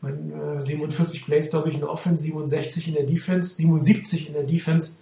Meine, 0.02 0.60
äh, 0.60 0.66
47 0.66 1.26
Plays, 1.26 1.50
glaube 1.50 1.70
ich, 1.70 1.76
in 1.76 1.82
der 1.82 1.90
Offense, 1.90 2.24
67 2.24 2.90
in 2.90 2.94
der 2.94 3.06
Defense, 3.06 3.56
77 3.56 4.28
in 4.28 4.34
der 4.34 4.44
Defense 4.44 4.98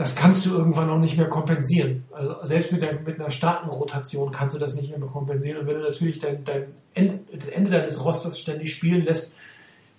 das 0.00 0.16
kannst 0.16 0.46
du 0.46 0.56
irgendwann 0.56 0.88
auch 0.88 0.98
nicht 0.98 1.18
mehr 1.18 1.28
kompensieren. 1.28 2.04
Also 2.10 2.34
selbst 2.44 2.72
mit, 2.72 2.80
der, 2.80 3.00
mit 3.00 3.20
einer 3.20 3.30
starken 3.30 3.68
Rotation 3.68 4.32
kannst 4.32 4.56
du 4.56 4.58
das 4.58 4.74
nicht 4.74 4.96
mehr 4.96 5.06
kompensieren. 5.06 5.58
Und 5.58 5.66
wenn 5.66 5.74
du 5.74 5.82
natürlich 5.82 6.18
dein, 6.18 6.42
dein 6.42 6.68
Ende 6.94 7.70
deines 7.70 8.02
Rosters 8.02 8.40
ständig 8.40 8.72
spielen 8.72 9.04
lässt, 9.04 9.34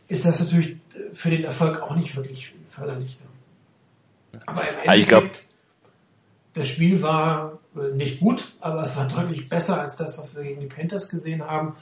ist 0.07 0.25
das 0.25 0.39
natürlich 0.39 0.77
für 1.13 1.29
den 1.29 1.43
Erfolg 1.43 1.83
auch 1.83 1.95
nicht 1.95 2.15
wirklich 2.15 2.51
förderlich. 2.67 3.19
Aber 4.47 4.61
im 4.61 4.79
Endeffekt, 4.79 5.07
glaub, 5.07 5.29
das 6.55 6.67
Spiel 6.67 7.03
war 7.03 7.59
äh, 7.75 7.95
nicht 7.95 8.21
gut, 8.21 8.53
aber 8.59 8.81
es 8.81 8.97
war 8.97 9.07
deutlich 9.07 9.49
besser 9.49 9.81
als 9.81 9.97
das, 9.97 10.17
was 10.17 10.35
wir 10.35 10.41
gegen 10.41 10.61
die 10.61 10.65
Panthers 10.65 11.09
gesehen 11.09 11.43
haben. 11.43 11.75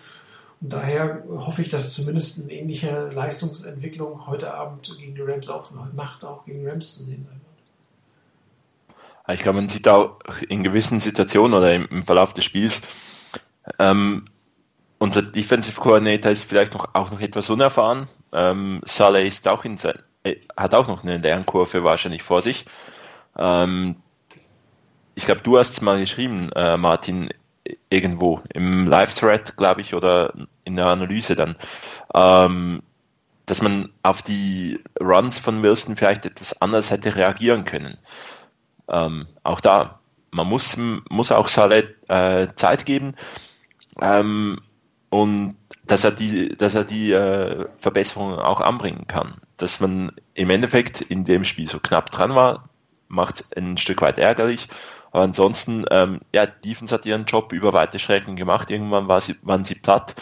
Und 0.59 0.73
daher 0.73 1.23
hoffe 1.29 1.61
ich, 1.61 1.69
dass 1.69 1.93
zumindest 1.93 2.41
eine 2.41 2.51
ähnliche 2.51 3.11
Leistungsentwicklung 3.13 4.27
heute 4.27 4.53
Abend 4.53 4.93
gegen 4.99 5.15
die 5.15 5.21
Rams 5.21 5.47
auch, 5.47 5.71
heute 5.71 5.95
Nacht 5.95 6.25
auch 6.25 6.43
gegen 6.43 6.67
Rams 6.67 6.95
zu 6.95 7.05
sehen 7.05 7.25
sein 7.25 7.39
wird. 7.39 7.48
Ich 9.31 9.41
glaube, 9.41 9.57
man 9.57 9.69
sieht 9.69 9.87
auch 9.87 10.19
in 10.47 10.63
gewissen 10.63 10.99
Situationen 10.99 11.57
oder 11.57 11.73
im, 11.73 11.87
im 11.87 12.03
Verlauf 12.03 12.33
des 12.33 12.45
Spiels, 12.45 12.81
ähm, 13.77 14.25
unser 14.97 15.21
Defensive 15.21 15.79
Coordinator 15.79 16.31
ist 16.31 16.43
vielleicht 16.43 16.73
noch, 16.73 16.93
auch 16.93 17.11
noch 17.11 17.21
etwas 17.21 17.49
unerfahren. 17.49 18.07
Ähm, 18.33 18.81
Saleh 18.85 19.25
ist 19.25 19.47
auch 19.47 19.63
in 19.63 19.77
sein, 19.77 19.99
äh, 20.23 20.35
hat 20.57 20.73
auch 20.73 20.87
noch 20.87 21.03
eine 21.03 21.17
Lernkurve 21.17 21.83
wahrscheinlich 21.83 22.23
vor 22.23 22.41
sich. 22.41 22.65
Ähm, 23.37 23.95
ich 25.15 25.25
glaube, 25.25 25.41
du 25.41 25.57
hast 25.57 25.71
es 25.71 25.81
mal 25.81 25.99
geschrieben, 25.99 26.51
äh, 26.53 26.77
Martin, 26.77 27.29
irgendwo 27.89 28.41
im 28.53 28.87
Live-Thread, 28.87 29.55
glaube 29.57 29.81
ich, 29.81 29.93
oder 29.93 30.33
in 30.63 30.75
der 30.75 30.87
Analyse 30.87 31.35
dann, 31.35 31.55
ähm, 32.13 32.81
dass 33.45 33.61
man 33.61 33.89
auf 34.03 34.21
die 34.21 34.79
Runs 34.99 35.39
von 35.39 35.61
Wilson 35.63 35.95
vielleicht 35.95 36.25
etwas 36.25 36.61
anders 36.61 36.91
hätte 36.91 37.15
reagieren 37.15 37.65
können 37.65 37.97
ähm, 38.89 39.27
auch 39.43 39.61
da, 39.61 39.99
man 40.31 40.47
muss, 40.47 40.77
muss 41.09 41.31
auch 41.31 41.47
Saleh 41.47 41.95
äh, 42.07 42.47
Zeit 42.55 42.85
geben 42.85 43.15
ähm, 44.01 44.59
und 45.09 45.55
dass 45.85 46.03
er 46.03 46.11
die, 46.11 46.49
dass 46.49 46.75
er 46.75 46.83
die 46.83 47.11
äh, 47.11 47.65
Verbesserungen 47.77 48.39
auch 48.39 48.61
anbringen 48.61 49.05
kann. 49.07 49.41
Dass 49.57 49.79
man 49.79 50.11
im 50.35 50.49
Endeffekt 50.49 51.01
in 51.01 51.25
dem 51.25 51.43
Spiel 51.43 51.67
so 51.67 51.79
knapp 51.79 52.11
dran 52.11 52.35
war, 52.35 52.69
macht 53.07 53.41
es 53.41 53.51
ein 53.53 53.77
Stück 53.77 54.01
weit 54.01 54.19
ärgerlich. 54.19 54.67
Aber 55.11 55.23
ansonsten, 55.23 55.85
ähm, 55.89 56.19
ja, 56.31 56.45
Defense 56.45 56.93
hat 56.93 57.07
ihren 57.07 57.25
Job 57.25 57.51
über 57.53 57.73
weite 57.73 57.97
Strecken 57.97 58.35
gemacht. 58.35 58.69
Irgendwann 58.69 59.07
war 59.07 59.19
sie, 59.19 59.35
waren 59.41 59.63
sie 59.63 59.75
platt. 59.75 60.15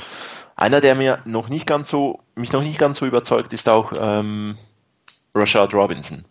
Einer, 0.56 0.80
der 0.80 0.95
mir 0.95 1.19
noch 1.25 1.49
nicht 1.49 1.67
ganz 1.67 1.89
so, 1.89 2.21
mich 2.36 2.53
noch 2.53 2.63
nicht 2.63 2.80
ganz 2.80 2.99
so 2.99 3.06
überzeugt, 3.06 3.51
ist 3.51 3.67
auch 3.67 3.91
ähm, 3.95 4.58
Rashad 5.36 5.73
Robinson 5.73 6.23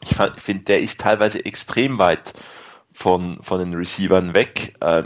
ich 0.00 0.16
finde, 0.36 0.64
der 0.64 0.80
ist 0.80 1.00
teilweise 1.00 1.44
extrem 1.44 1.98
weit 1.98 2.34
von, 2.92 3.42
von 3.42 3.58
den 3.58 3.74
Receivern 3.74 4.34
weg. 4.34 4.74
Äh, 4.80 5.04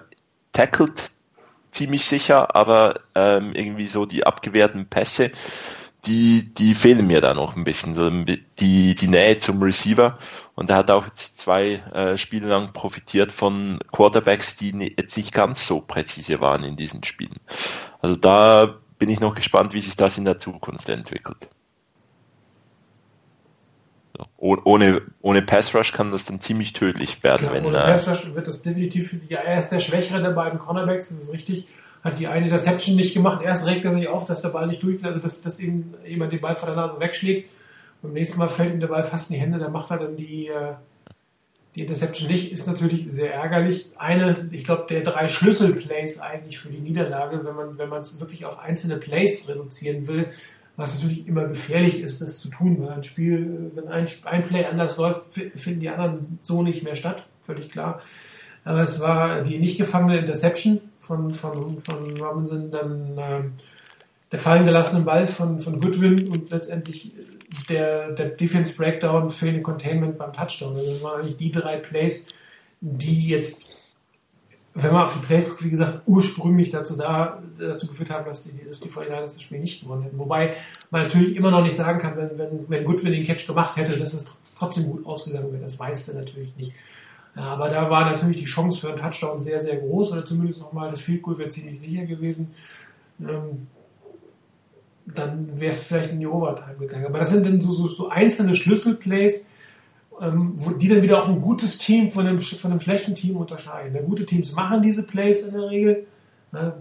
tackelt 0.53 1.11
ziemlich 1.71 2.05
sicher, 2.05 2.55
aber 2.55 3.01
ähm, 3.15 3.53
irgendwie 3.55 3.87
so 3.87 4.07
die 4.07 4.27
abgewehrten 4.27 4.87
Pässe, 4.87 5.31
die, 6.05 6.53
die 6.53 6.75
fehlen 6.75 7.07
mir 7.07 7.21
da 7.21 7.33
noch 7.33 7.57
ein 7.57 7.65
bisschen, 7.65 7.95
so 7.95 8.11
die, 8.11 8.95
die 8.95 9.07
Nähe 9.07 9.39
zum 9.39 9.63
Receiver. 9.63 10.19
Und 10.55 10.69
er 10.69 10.77
hat 10.77 10.91
auch 10.91 11.09
zwei 11.11 11.75
äh, 11.93 12.17
Spiele 12.17 12.49
lang 12.49 12.73
profitiert 12.73 13.33
von 13.33 13.79
Quarterbacks, 13.93 14.57
die 14.57 14.95
jetzt 14.97 15.17
nicht 15.17 15.33
ganz 15.33 15.67
so 15.67 15.81
präzise 15.81 16.41
waren 16.41 16.65
in 16.65 16.77
diesen 16.77 17.05
Spielen. 17.05 17.41
Also 18.01 18.17
da 18.17 18.79
bin 18.99 19.09
ich 19.11 19.21
noch 19.21 19.35
gespannt, 19.35 19.75
wie 19.75 19.81
sich 19.81 19.97
das 19.97 20.19
in 20.19 20.25
der 20.25 20.39
Zukunft 20.39 20.89
entwickelt. 20.89 21.49
So. 24.39 24.59
Ohne, 24.65 25.03
ohne 25.21 25.43
Pass 25.43 25.75
Rush 25.75 25.93
kann 25.93 26.11
das 26.11 26.25
dann 26.25 26.41
ziemlich 26.41 26.73
tödlich 26.73 27.23
werden. 27.23 27.43
Klar, 27.43 27.55
wenn, 27.55 27.67
ohne 27.67 27.79
Pass 27.79 28.09
Rush 28.09 28.35
wird 28.35 28.47
das 28.47 28.63
definitiv, 28.63 29.15
ja, 29.29 29.41
er 29.41 29.59
ist 29.59 29.71
der 29.71 29.81
schwächere 29.81 30.23
der 30.23 30.31
beiden 30.31 30.59
Cornerbacks, 30.59 31.09
das 31.09 31.19
ist 31.19 31.33
richtig. 31.33 31.67
Hat 32.03 32.19
die 32.19 32.27
eine 32.27 32.47
Interception 32.47 32.97
nicht 32.97 33.15
gemacht. 33.15 33.43
Erst 33.45 33.67
regt 33.67 33.85
er 33.85 33.95
sich 33.95 34.09
auf, 34.09 34.25
dass 34.25 34.43
der 34.43 34.49
Ball 34.49 34.67
nicht 34.67 34.83
durch, 34.83 35.05
also 35.05 35.21
dass, 35.21 35.41
dass 35.43 35.61
ihm 35.61 35.95
jemand 36.05 36.33
den 36.33 36.41
Ball 36.41 36.57
vor 36.57 36.67
der 36.67 36.75
Nase 36.75 36.99
wegschlägt. 36.99 37.49
Beim 38.03 38.13
nächsten 38.13 38.39
Mal 38.39 38.49
fällt 38.49 38.73
ihm 38.73 38.81
der 38.81 38.89
Ball 38.89 39.05
fast 39.05 39.31
in 39.31 39.37
die 39.37 39.41
Hände, 39.41 39.61
dann 39.61 39.71
macht 39.71 39.93
er 39.93 39.99
dann 39.99 40.17
die, 40.17 40.49
äh, 40.49 40.75
die 41.77 41.83
Interception 41.83 42.29
nicht, 42.29 42.51
ist 42.51 42.67
natürlich 42.67 43.07
sehr 43.13 43.33
ärgerlich. 43.33 43.93
Eine, 43.97 44.35
ich 44.51 44.65
glaube, 44.65 44.87
der 44.91 45.03
drei 45.03 45.29
Schlüsselplays 45.29 46.19
eigentlich 46.19 46.59
für 46.59 46.71
die 46.71 46.81
Niederlage, 46.81 47.45
wenn 47.45 47.55
man, 47.55 47.79
wenn 47.79 47.89
man 47.89 48.01
es 48.01 48.19
wirklich 48.19 48.45
auf 48.45 48.59
einzelne 48.59 48.97
Plays 48.97 49.49
reduzieren 49.49 50.09
will, 50.09 50.27
was 50.83 50.95
natürlich 50.95 51.27
immer 51.29 51.47
gefährlich 51.47 52.01
ist, 52.01 52.21
das 52.21 52.41
zu 52.41 52.49
tun, 52.49 52.77
weil 52.81 52.91
ein 52.91 53.05
Spiel, 53.05 53.71
wenn 53.75 53.89
ein, 53.89 54.07
ein 54.25 54.43
Play 54.43 54.67
anders 54.67 54.97
läuft, 54.97 55.33
finden 55.33 55.81
die 55.81 55.89
anderen 55.89 56.39
so 56.43 56.63
nicht 56.63 56.83
mehr 56.83 56.97
statt, 56.97 57.25
völlig 57.47 57.71
klar. 57.71 58.03
Aber 58.65 58.83
es 58.83 59.01
war 59.01 59.43
die 59.43 59.59
nicht 59.59 59.79
gefangene 59.79 60.19
Interception 60.19 60.81
von, 60.99 61.31
von, 61.31 61.81
von 61.83 62.17
Robinson, 62.19 62.71
dann 62.71 63.19
äh, 63.19 63.43
der 64.33 64.39
fallen 64.39 64.67
gelassene 64.67 65.03
Ball 65.03 65.27
von, 65.27 65.61
von 65.61 65.81
Goodwin 65.81 66.29
und 66.29 66.51
letztendlich 66.51 67.13
der, 67.69 68.13
der 68.13 68.31
Defense 68.31 68.73
Breakdown, 68.75 69.31
fehlende 69.31 69.63
Containment 69.63 70.19
beim 70.19 70.33
Touchdown. 70.33 70.75
Also 70.77 70.91
das 70.91 71.03
waren 71.03 71.21
eigentlich 71.21 71.37
die 71.37 71.53
drei 71.53 71.77
Plays, 71.77 72.27
die 72.81 73.29
jetzt 73.29 73.67
wenn 74.75 74.93
man 74.93 75.03
auf 75.03 75.13
die 75.13 75.27
Plays 75.27 75.49
guckt, 75.49 75.65
wie 75.65 75.71
gesagt, 75.71 76.03
ursprünglich 76.07 76.71
dazu 76.71 76.97
da, 76.97 77.43
dazu 77.59 77.87
geführt 77.87 78.11
haben, 78.11 78.25
dass 78.25 78.45
die, 78.45 78.65
dass 78.65 78.81
die 78.81 78.89
49 78.89 79.37
das 79.37 79.43
Spiel 79.43 79.61
nicht 79.61 79.83
gewonnen 79.83 80.03
hätten. 80.03 80.19
Wobei 80.19 80.55
man 80.91 81.03
natürlich 81.03 81.37
immer 81.37 81.51
noch 81.51 81.63
nicht 81.63 81.77
sagen 81.77 81.99
kann, 81.99 82.17
wenn, 82.17 82.39
wenn, 82.39 82.65
wenn 82.69 82.85
Goodwin 82.85 83.13
den 83.13 83.25
Catch 83.25 83.47
gemacht 83.47 83.77
hätte, 83.77 83.99
dass 83.99 84.15
es 84.15 84.25
trotzdem 84.59 84.85
gut 84.85 85.05
ausgegangen 85.05 85.53
wäre. 85.53 85.63
Das 85.63 85.79
weiß 85.79 86.09
er 86.11 86.21
natürlich 86.21 86.57
nicht. 86.57 86.73
Ja, 87.37 87.43
aber 87.45 87.69
da 87.69 87.91
war 87.91 88.11
natürlich 88.11 88.39
die 88.39 88.45
Chance 88.45 88.81
für 88.81 88.89
einen 88.89 88.99
Touchdown 88.99 89.41
sehr, 89.41 89.61
sehr 89.61 89.77
groß, 89.77 90.13
oder 90.13 90.25
zumindest 90.25 90.61
nochmal 90.61 90.91
das 90.91 91.01
Field 91.01 91.23
Goal 91.23 91.39
wäre 91.39 91.49
ziemlich 91.51 91.81
sicher 91.81 92.05
gewesen. 92.05 92.53
Ähm, 93.21 93.67
dann 95.07 95.59
wäre 95.59 95.73
es 95.73 95.83
vielleicht 95.83 96.13
in 96.13 96.21
die 96.21 96.27
Overtime 96.27 96.77
gegangen. 96.79 97.07
Aber 97.07 97.19
das 97.19 97.31
sind 97.31 97.45
dann 97.45 97.61
so, 97.61 97.73
so, 97.73 97.89
so 97.89 98.09
einzelne 98.09 98.55
Schlüsselplays, 98.55 99.51
ähm, 100.23 100.57
die 100.79 100.89
dann 100.89 101.03
wieder 101.03 101.19
auch 101.19 101.29
ein 101.29 101.43
gutes 101.43 101.79
Team 101.79 102.11
von 102.11 102.27
einem, 102.27 102.39
von 102.39 102.71
einem 102.71 102.81
schlechten 102.81 103.15
Team 103.15 103.37
unterscheiden. 103.37 103.95
Ja, 103.97 104.03
gute 104.03 104.25
Teams 104.25 104.53
machen 104.53 104.81
diese 104.81 105.03
Plays 105.03 105.43
in 105.43 105.55
der 105.55 105.69
Regel 105.69 106.07
ne? 106.53 106.75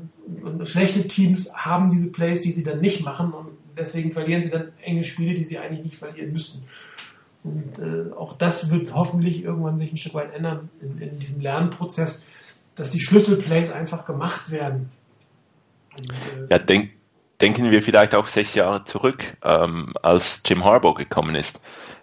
und 0.43 0.67
schlechte 0.67 1.07
Teams 1.07 1.51
haben 1.55 1.89
diese 1.89 2.11
Plays, 2.11 2.41
die 2.41 2.51
sie 2.51 2.63
dann 2.63 2.79
nicht 2.81 3.03
machen 3.03 3.33
und 3.33 3.47
deswegen 3.75 4.11
verlieren 4.11 4.43
sie 4.43 4.51
dann 4.51 4.71
enge 4.83 5.03
Spiele, 5.03 5.33
die 5.33 5.43
sie 5.43 5.57
eigentlich 5.57 5.83
nicht 5.83 5.95
verlieren 5.95 6.31
müssten. 6.31 6.63
Und 7.43 7.79
äh, 7.79 8.13
auch 8.13 8.37
das 8.37 8.69
wird 8.69 8.93
hoffentlich 8.93 9.43
irgendwann 9.43 9.79
sich 9.79 9.91
ein 9.91 9.97
Stück 9.97 10.13
weit 10.13 10.35
ändern 10.35 10.69
in, 10.79 11.01
in 11.01 11.19
diesem 11.19 11.41
Lernprozess, 11.41 12.23
dass 12.75 12.91
die 12.91 12.99
Schlüsselplays 12.99 13.71
einfach 13.71 14.05
gemacht 14.05 14.51
werden. 14.51 14.91
Und, 15.99 16.11
äh, 16.11 16.51
ja, 16.51 16.59
denk, 16.59 16.91
denken 17.41 17.71
wir 17.71 17.81
vielleicht 17.81 18.13
auch 18.13 18.27
sechs 18.27 18.53
Jahre 18.53 18.85
zurück, 18.85 19.35
ähm, 19.43 19.93
als 20.03 20.43
Jim 20.45 20.63
Harbaugh 20.63 20.93
gekommen 20.93 21.33
ist 21.33 21.59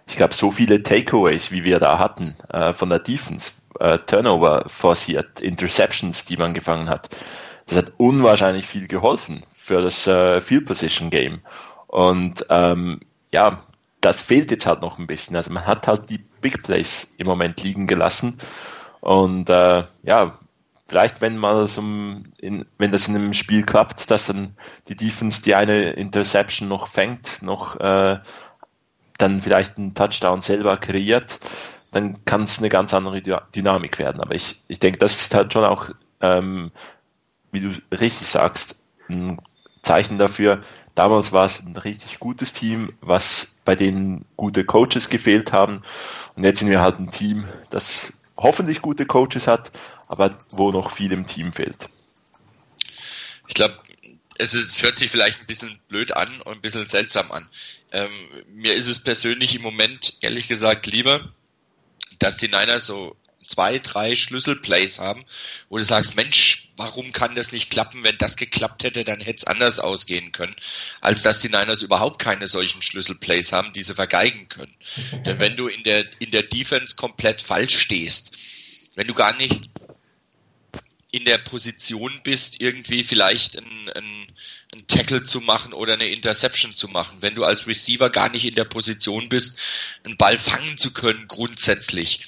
ich 0.09 0.17
glaube, 0.17 0.33
so 0.33 0.51
viele 0.51 0.81
Takeaways, 0.81 1.51
wie 1.51 1.63
wir 1.63 1.79
da 1.79 1.99
hatten 1.99 2.35
äh, 2.49 2.73
von 2.73 2.89
der 2.89 2.99
Defense, 2.99 3.51
äh, 3.79 3.99
Turnover 3.99 4.65
forciert, 4.67 5.39
Interceptions, 5.39 6.25
die 6.25 6.35
man 6.35 6.53
gefangen 6.53 6.89
hat, 6.89 7.09
das 7.67 7.77
hat 7.77 7.93
unwahrscheinlich 7.97 8.65
viel 8.65 8.87
geholfen 8.87 9.45
für 9.53 9.81
das 9.81 10.07
äh, 10.07 10.41
Field 10.41 10.65
Position 10.65 11.11
Game. 11.11 11.41
Und 11.85 12.45
ähm, 12.49 13.01
ja, 13.31 13.63
das 14.01 14.23
fehlt 14.23 14.49
jetzt 14.49 14.65
halt 14.65 14.81
noch 14.81 14.97
ein 14.97 15.07
bisschen. 15.07 15.35
Also 15.35 15.51
man 15.51 15.67
hat 15.67 15.87
halt 15.87 16.09
die 16.09 16.17
Big 16.41 16.63
Plays 16.63 17.13
im 17.17 17.27
Moment 17.27 17.61
liegen 17.61 17.85
gelassen. 17.85 18.37
Und 19.01 19.49
äh, 19.51 19.83
ja, 20.01 20.39
vielleicht 20.87 21.21
wenn 21.21 21.37
mal 21.37 21.67
so 21.67 21.81
in, 21.81 22.65
wenn 22.79 22.91
das 22.91 23.07
in 23.07 23.15
einem 23.15 23.33
Spiel 23.33 23.63
klappt, 23.63 24.09
dass 24.09 24.25
dann 24.25 24.55
die 24.87 24.95
Defense 24.95 25.43
die 25.43 25.53
eine 25.53 25.91
Interception 25.91 26.67
noch 26.67 26.87
fängt, 26.87 27.43
noch 27.43 27.79
äh, 27.79 28.19
dann 29.19 29.41
vielleicht 29.43 29.77
einen 29.77 29.93
Touchdown 29.93 30.41
selber 30.41 30.77
kreiert, 30.77 31.39
dann 31.91 32.23
kann 32.25 32.43
es 32.43 32.57
eine 32.57 32.69
ganz 32.69 32.93
andere 32.93 33.21
Dynamik 33.21 33.99
werden. 33.99 34.21
Aber 34.21 34.33
ich, 34.33 34.61
ich 34.67 34.79
denke, 34.79 34.97
das 34.97 35.21
ist 35.21 35.35
halt 35.35 35.53
schon 35.53 35.65
auch, 35.65 35.89
ähm, 36.21 36.71
wie 37.51 37.61
du 37.61 37.69
richtig 37.91 38.27
sagst, 38.27 38.75
ein 39.07 39.39
Zeichen 39.83 40.17
dafür. 40.17 40.61
Damals 40.95 41.31
war 41.31 41.45
es 41.45 41.61
ein 41.61 41.75
richtig 41.77 42.19
gutes 42.19 42.53
Team, 42.53 42.93
was 43.01 43.55
bei 43.65 43.75
denen 43.75 44.25
gute 44.35 44.65
Coaches 44.65 45.09
gefehlt 45.09 45.51
haben. 45.51 45.81
Und 46.35 46.43
jetzt 46.43 46.59
sind 46.59 46.69
wir 46.69 46.81
halt 46.81 46.99
ein 46.99 47.11
Team, 47.11 47.47
das 47.69 48.11
hoffentlich 48.37 48.81
gute 48.81 49.05
Coaches 49.05 49.47
hat, 49.47 49.71
aber 50.07 50.37
wo 50.51 50.71
noch 50.71 50.91
viel 50.91 51.11
im 51.11 51.27
Team 51.27 51.51
fehlt. 51.51 51.89
Ich 53.47 53.55
glaube, 53.55 53.77
es, 54.37 54.53
es 54.53 54.81
hört 54.81 54.97
sich 54.97 55.11
vielleicht 55.11 55.41
ein 55.41 55.47
bisschen 55.47 55.79
blöd 55.87 56.15
an 56.15 56.41
und 56.41 56.53
ein 56.53 56.61
bisschen 56.61 56.87
seltsam 56.87 57.31
an. 57.31 57.49
Ähm, 57.91 58.11
mir 58.47 58.75
ist 58.75 58.87
es 58.87 58.99
persönlich 58.99 59.55
im 59.55 59.61
Moment, 59.61 60.13
ehrlich 60.21 60.47
gesagt, 60.47 60.85
lieber, 60.85 61.33
dass 62.19 62.37
die 62.37 62.47
Niners 62.47 62.85
so 62.85 63.15
zwei, 63.49 63.79
drei 63.79 64.13
Schlüsselplays 64.13 64.99
haben, 64.99 65.25
wo 65.69 65.77
du 65.77 65.83
sagst, 65.83 66.15
Mensch, 66.15 66.69
warum 66.77 67.11
kann 67.11 67.33
das 67.33 67.51
nicht 67.51 67.71
klappen? 67.71 68.03
Wenn 68.03 68.17
das 68.19 68.35
geklappt 68.35 68.83
hätte, 68.83 69.03
dann 69.03 69.19
hätte 69.19 69.39
es 69.39 69.47
anders 69.47 69.79
ausgehen 69.79 70.31
können, 70.31 70.55
als 71.01 71.23
dass 71.23 71.39
die 71.39 71.49
Niners 71.49 71.81
überhaupt 71.81 72.21
keine 72.21 72.47
solchen 72.47 72.83
Schlüsselplays 72.83 73.51
haben, 73.51 73.73
die 73.73 73.81
sie 73.81 73.95
vergeigen 73.95 74.47
können. 74.49 74.75
Denn 75.25 75.39
wenn 75.39 75.55
du 75.55 75.67
in 75.67 75.83
der, 75.83 76.05
in 76.19 76.29
der 76.31 76.43
Defense 76.43 76.95
komplett 76.95 77.41
falsch 77.41 77.79
stehst, 77.79 78.31
wenn 78.95 79.07
du 79.07 79.13
gar 79.13 79.35
nicht 79.35 79.69
in 81.11 81.25
der 81.25 81.39
Position 81.39 82.21
bist, 82.23 82.61
irgendwie 82.61 83.03
vielleicht 83.03 83.57
ein, 83.57 83.89
ein, 83.95 84.27
ein 84.73 84.87
Tackle 84.87 85.23
zu 85.23 85.41
machen 85.41 85.73
oder 85.73 85.93
eine 85.93 86.07
Interception 86.07 86.75
zu 86.75 86.87
machen. 86.87 87.17
Wenn 87.21 87.35
du 87.35 87.43
als 87.43 87.65
Receiver 87.65 88.09
gar 88.09 88.29
nicht 88.29 88.45
in 88.45 88.55
der 88.55 88.65
Position 88.65 89.27
bist, 89.27 89.57
einen 90.03 90.17
Ball 90.17 90.37
fangen 90.37 90.77
zu 90.77 90.93
können, 90.93 91.27
grundsätzlich 91.27 92.19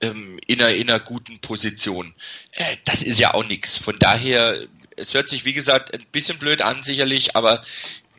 ähm, 0.00 0.38
in, 0.46 0.60
einer, 0.60 0.74
in 0.74 0.90
einer 0.90 1.00
guten 1.00 1.38
Position. 1.38 2.14
Äh, 2.52 2.76
das 2.84 3.02
ist 3.02 3.18
ja 3.18 3.32
auch 3.32 3.44
nichts. 3.44 3.78
Von 3.78 3.98
daher, 3.98 4.66
es 4.96 5.14
hört 5.14 5.28
sich, 5.28 5.44
wie 5.46 5.54
gesagt, 5.54 5.94
ein 5.94 6.04
bisschen 6.12 6.38
blöd 6.38 6.60
an, 6.60 6.82
sicherlich, 6.82 7.34
aber 7.34 7.64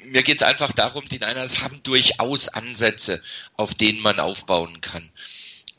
mir 0.05 0.23
geht 0.23 0.37
es 0.37 0.43
einfach 0.43 0.71
darum, 0.71 1.07
die 1.07 1.19
Niners 1.19 1.61
haben 1.61 1.83
durchaus 1.83 2.49
Ansätze, 2.49 3.21
auf 3.55 3.75
denen 3.75 3.99
man 3.99 4.19
aufbauen 4.19 4.81
kann. 4.81 5.09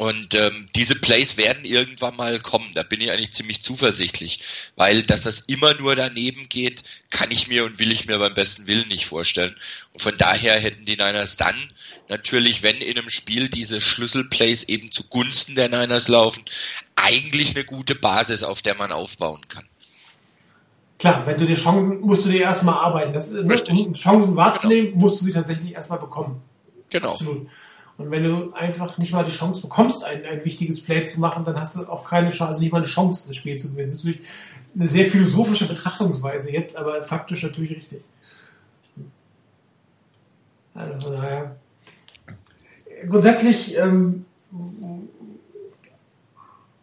Und 0.01 0.33
ähm, 0.33 0.67
diese 0.75 0.95
Plays 0.95 1.37
werden 1.37 1.67
irgendwann 1.67 2.17
mal 2.17 2.41
kommen. 2.41 2.71
Da 2.73 2.83
bin 2.83 3.03
ich 3.03 3.11
eigentlich 3.11 3.35
ziemlich 3.35 3.63
zuversichtlich, 3.63 4.41
weil 4.75 5.03
dass 5.03 5.21
das 5.21 5.41
immer 5.41 5.75
nur 5.75 5.95
daneben 5.95 6.49
geht, 6.49 6.85
kann 7.11 7.31
ich 7.31 7.49
mir 7.49 7.67
und 7.67 7.79
will 7.79 7.93
ich 7.93 8.07
mir 8.07 8.19
beim 8.19 8.33
besten 8.33 8.67
Willen 8.67 8.89
nicht 8.89 9.05
vorstellen. 9.05 9.55
Und 9.93 10.01
von 10.01 10.17
daher 10.17 10.59
hätten 10.59 10.87
die 10.87 10.97
Niners 10.97 11.37
dann 11.37 11.55
natürlich, 12.09 12.63
wenn 12.63 12.77
in 12.77 12.99
einem 12.99 13.11
Spiel 13.11 13.51
diese 13.51 13.79
Schlüsselplays 13.79 14.65
eben 14.65 14.91
zugunsten 14.91 15.55
der 15.55 15.69
Niners 15.69 16.09
laufen, 16.09 16.47
eigentlich 16.97 17.55
eine 17.55 17.67
gute 17.67 17.95
Basis, 17.95 18.43
auf 18.43 18.63
der 18.63 18.77
man 18.77 18.93
aufbauen 18.93 19.49
kann. 19.49 19.67
Klar, 20.99 21.27
wenn 21.27 21.37
du 21.37 21.45
dir 21.45 21.57
Chancen, 21.57 22.01
musst 22.01 22.25
du 22.25 22.31
dir 22.31 22.41
erstmal 22.41 22.77
arbeiten. 22.77 23.13
Das, 23.13 23.33
ne, 23.33 23.63
um 23.69 23.93
Chancen 23.93 24.35
wahrzunehmen, 24.35 24.93
genau. 24.93 25.01
musst 25.03 25.21
du 25.21 25.27
sie 25.27 25.33
tatsächlich 25.35 25.75
erstmal 25.75 25.99
bekommen. 25.99 26.41
Genau. 26.89 27.13
Absolut. 27.13 27.49
Und 28.01 28.11
wenn 28.11 28.23
du 28.23 28.55
einfach 28.55 28.97
nicht 28.97 29.13
mal 29.13 29.27
die 29.27 29.31
Chance 29.31 29.61
bekommst, 29.61 30.05
ein, 30.05 30.25
ein 30.25 30.43
wichtiges 30.43 30.83
Play 30.83 31.05
zu 31.05 31.21
machen, 31.21 31.45
dann 31.45 31.61
hast 31.61 31.77
du 31.77 31.87
auch 31.87 32.09
keine 32.09 32.31
Chance, 32.31 32.47
also 32.49 32.61
nicht 32.61 32.73
mal 32.73 32.79
eine 32.79 32.87
Chance, 32.87 33.29
das 33.29 33.37
Spiel 33.37 33.59
zu 33.59 33.69
gewinnen. 33.69 33.89
Das 33.89 33.99
ist 33.99 34.05
natürlich 34.07 34.27
eine 34.75 34.89
sehr 34.89 35.05
philosophische 35.05 35.69
Betrachtungsweise 35.69 36.51
jetzt, 36.51 36.77
aber 36.77 37.03
faktisch 37.03 37.43
natürlich 37.43 37.73
richtig. 37.73 38.03
Also 40.75 41.09
von 41.09 41.13
daher. 41.13 41.57
Grundsätzlich, 43.07 43.77
ähm, 43.77 44.25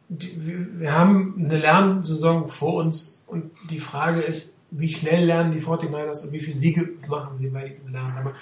wir 0.09 0.93
haben 0.93 1.33
eine 1.39 1.57
Lernsaison 1.57 2.47
vor 2.47 2.75
uns 2.75 3.23
und 3.25 3.49
die 3.71 3.79
Frage 3.79 4.21
ist, 4.21 4.53
wie 4.69 4.89
schnell 4.89 5.25
lernen 5.25 5.51
die 5.51 5.61
49ers 5.61 6.25
und 6.25 6.31
wie 6.31 6.41
viele 6.41 6.55
Siege 6.55 6.89
machen 7.07 7.37
sie 7.37 7.47
bei 7.47 7.67
diesem 7.67 7.91
Lernen. 7.91 8.17
Aber 8.17 8.33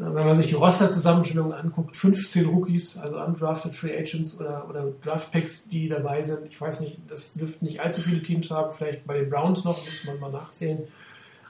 wenn 0.00 0.26
man 0.26 0.36
sich 0.36 0.46
die 0.46 0.54
Roster-Zusammenstellung 0.54 1.52
anguckt, 1.52 1.94
15 1.94 2.46
Rookies, 2.46 2.96
also 2.96 3.20
undrafted 3.20 3.74
Free 3.74 3.96
Agents 3.98 4.40
oder, 4.40 4.66
oder 4.68 4.86
Draft 5.04 5.30
Picks, 5.30 5.68
die 5.68 5.90
dabei 5.90 6.22
sind. 6.22 6.46
Ich 6.48 6.58
weiß 6.58 6.80
nicht, 6.80 6.98
das 7.08 7.34
dürften 7.34 7.66
nicht 7.66 7.80
allzu 7.80 8.00
viele 8.00 8.22
Teams 8.22 8.50
haben, 8.50 8.72
vielleicht 8.72 9.06
bei 9.06 9.18
den 9.18 9.28
Browns 9.28 9.62
noch, 9.64 9.76
muss 9.76 10.04
man 10.06 10.20
mal 10.20 10.30
nachzählen. 10.30 10.84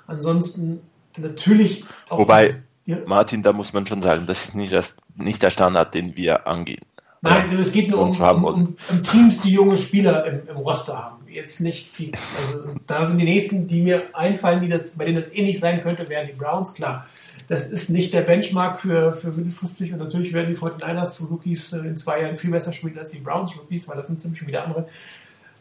Ansonsten 0.09 0.81
natürlich 1.17 1.85
auch. 2.09 2.19
Wobei, 2.19 2.61
ja. 2.87 2.99
Martin, 3.07 3.45
da 3.45 3.53
muss 3.53 3.73
man 3.73 3.87
schon 3.87 4.03
sagen, 4.03 4.27
das 4.27 4.47
ist 4.47 4.55
nicht, 4.57 4.73
das, 4.73 4.97
nicht 5.15 5.43
der 5.45 5.51
Standard, 5.51 5.95
den 5.95 6.17
wir 6.17 6.49
angehen. 6.49 6.85
Nein, 7.23 7.53
es 7.53 7.71
geht 7.71 7.91
nur 7.91 8.01
um, 8.01 8.11
um, 8.11 8.45
um, 8.45 8.77
um, 8.89 9.03
Teams, 9.03 9.43
die 9.43 9.53
junge 9.53 9.77
Spieler 9.77 10.25
im, 10.25 10.49
im 10.49 10.57
Roster 10.57 10.97
haben. 10.97 11.29
Jetzt 11.29 11.61
nicht 11.61 11.99
die, 11.99 12.13
also 12.39 12.75
da 12.87 13.05
sind 13.05 13.19
die 13.19 13.25
nächsten, 13.25 13.69
die 13.69 13.83
mir 13.83 14.05
einfallen, 14.15 14.63
die 14.63 14.69
das, 14.69 14.97
bei 14.97 15.05
denen 15.05 15.19
das 15.19 15.29
ähnlich 15.33 15.57
eh 15.57 15.59
sein 15.59 15.81
könnte, 15.83 16.09
wären 16.09 16.27
die 16.27 16.33
Browns, 16.33 16.73
klar. 16.73 17.07
Das 17.51 17.69
ist 17.69 17.91
nicht 17.91 18.15
der 18.15 18.21
Benchmark 18.21 18.79
für, 18.79 19.13
für 19.13 19.33
mittelfristig 19.33 19.93
und 19.93 19.99
natürlich 19.99 20.33
werden 20.33 20.55
die 20.55 20.57
49ers 20.57 21.29
Rookies 21.31 21.73
in 21.73 21.97
zwei 21.97 22.23
Jahren 22.23 22.37
viel 22.37 22.53
besser 22.53 22.73
spielen 22.73 22.97
als 22.97 23.11
die 23.11 23.19
Browns 23.19 23.59
Rookies, 23.59 23.89
weil 23.89 23.97
das 23.97 24.07
sind 24.07 24.21
ziemlich 24.21 24.39
schon 24.39 24.47
wieder 24.47 24.63
andere. 24.63 24.87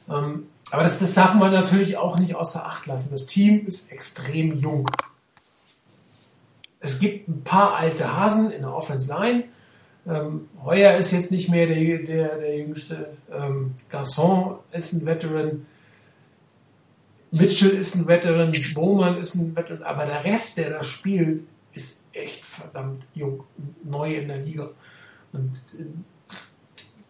Ähm, 0.07 0.45
aber 0.69 0.83
das, 0.83 0.99
das 0.99 1.15
darf 1.15 1.33
man 1.33 1.51
natürlich 1.51 1.97
auch 1.97 2.19
nicht 2.19 2.35
außer 2.35 2.63
Acht 2.63 2.85
lassen. 2.85 3.09
Das 3.09 3.25
Team 3.25 3.65
ist 3.65 3.91
extrem 3.91 4.59
jung. 4.59 4.87
Es 6.79 6.99
gibt 6.99 7.27
ein 7.27 7.43
paar 7.43 7.77
alte 7.77 8.15
Hasen 8.15 8.51
in 8.51 8.61
der 8.61 8.71
Offense 8.75 9.11
Line. 9.11 9.45
Ähm, 10.07 10.47
Heuer 10.63 10.95
ist 10.95 11.09
jetzt 11.09 11.31
nicht 11.31 11.49
mehr 11.49 11.65
der, 11.65 12.03
der, 12.03 12.37
der 12.37 12.55
jüngste. 12.55 13.17
Ähm, 13.31 13.73
Garçon 13.91 14.59
ist 14.73 14.93
ein 14.93 15.07
Veteran. 15.07 15.65
Mitchell 17.31 17.71
ist 17.71 17.95
ein 17.95 18.05
Veteran. 18.05 18.55
Bowman 18.75 19.17
ist 19.17 19.33
ein 19.33 19.55
Veteran. 19.55 19.81
Aber 19.81 20.05
der 20.05 20.23
Rest, 20.23 20.59
der 20.59 20.69
da 20.69 20.83
spielt, 20.83 21.45
echt 22.21 22.45
verdammt 22.45 23.03
jung. 23.13 23.43
Neu 23.83 24.15
in 24.15 24.27
der 24.27 24.37
Liga. 24.37 24.69
Und 25.31 25.53
äh, 25.77 25.83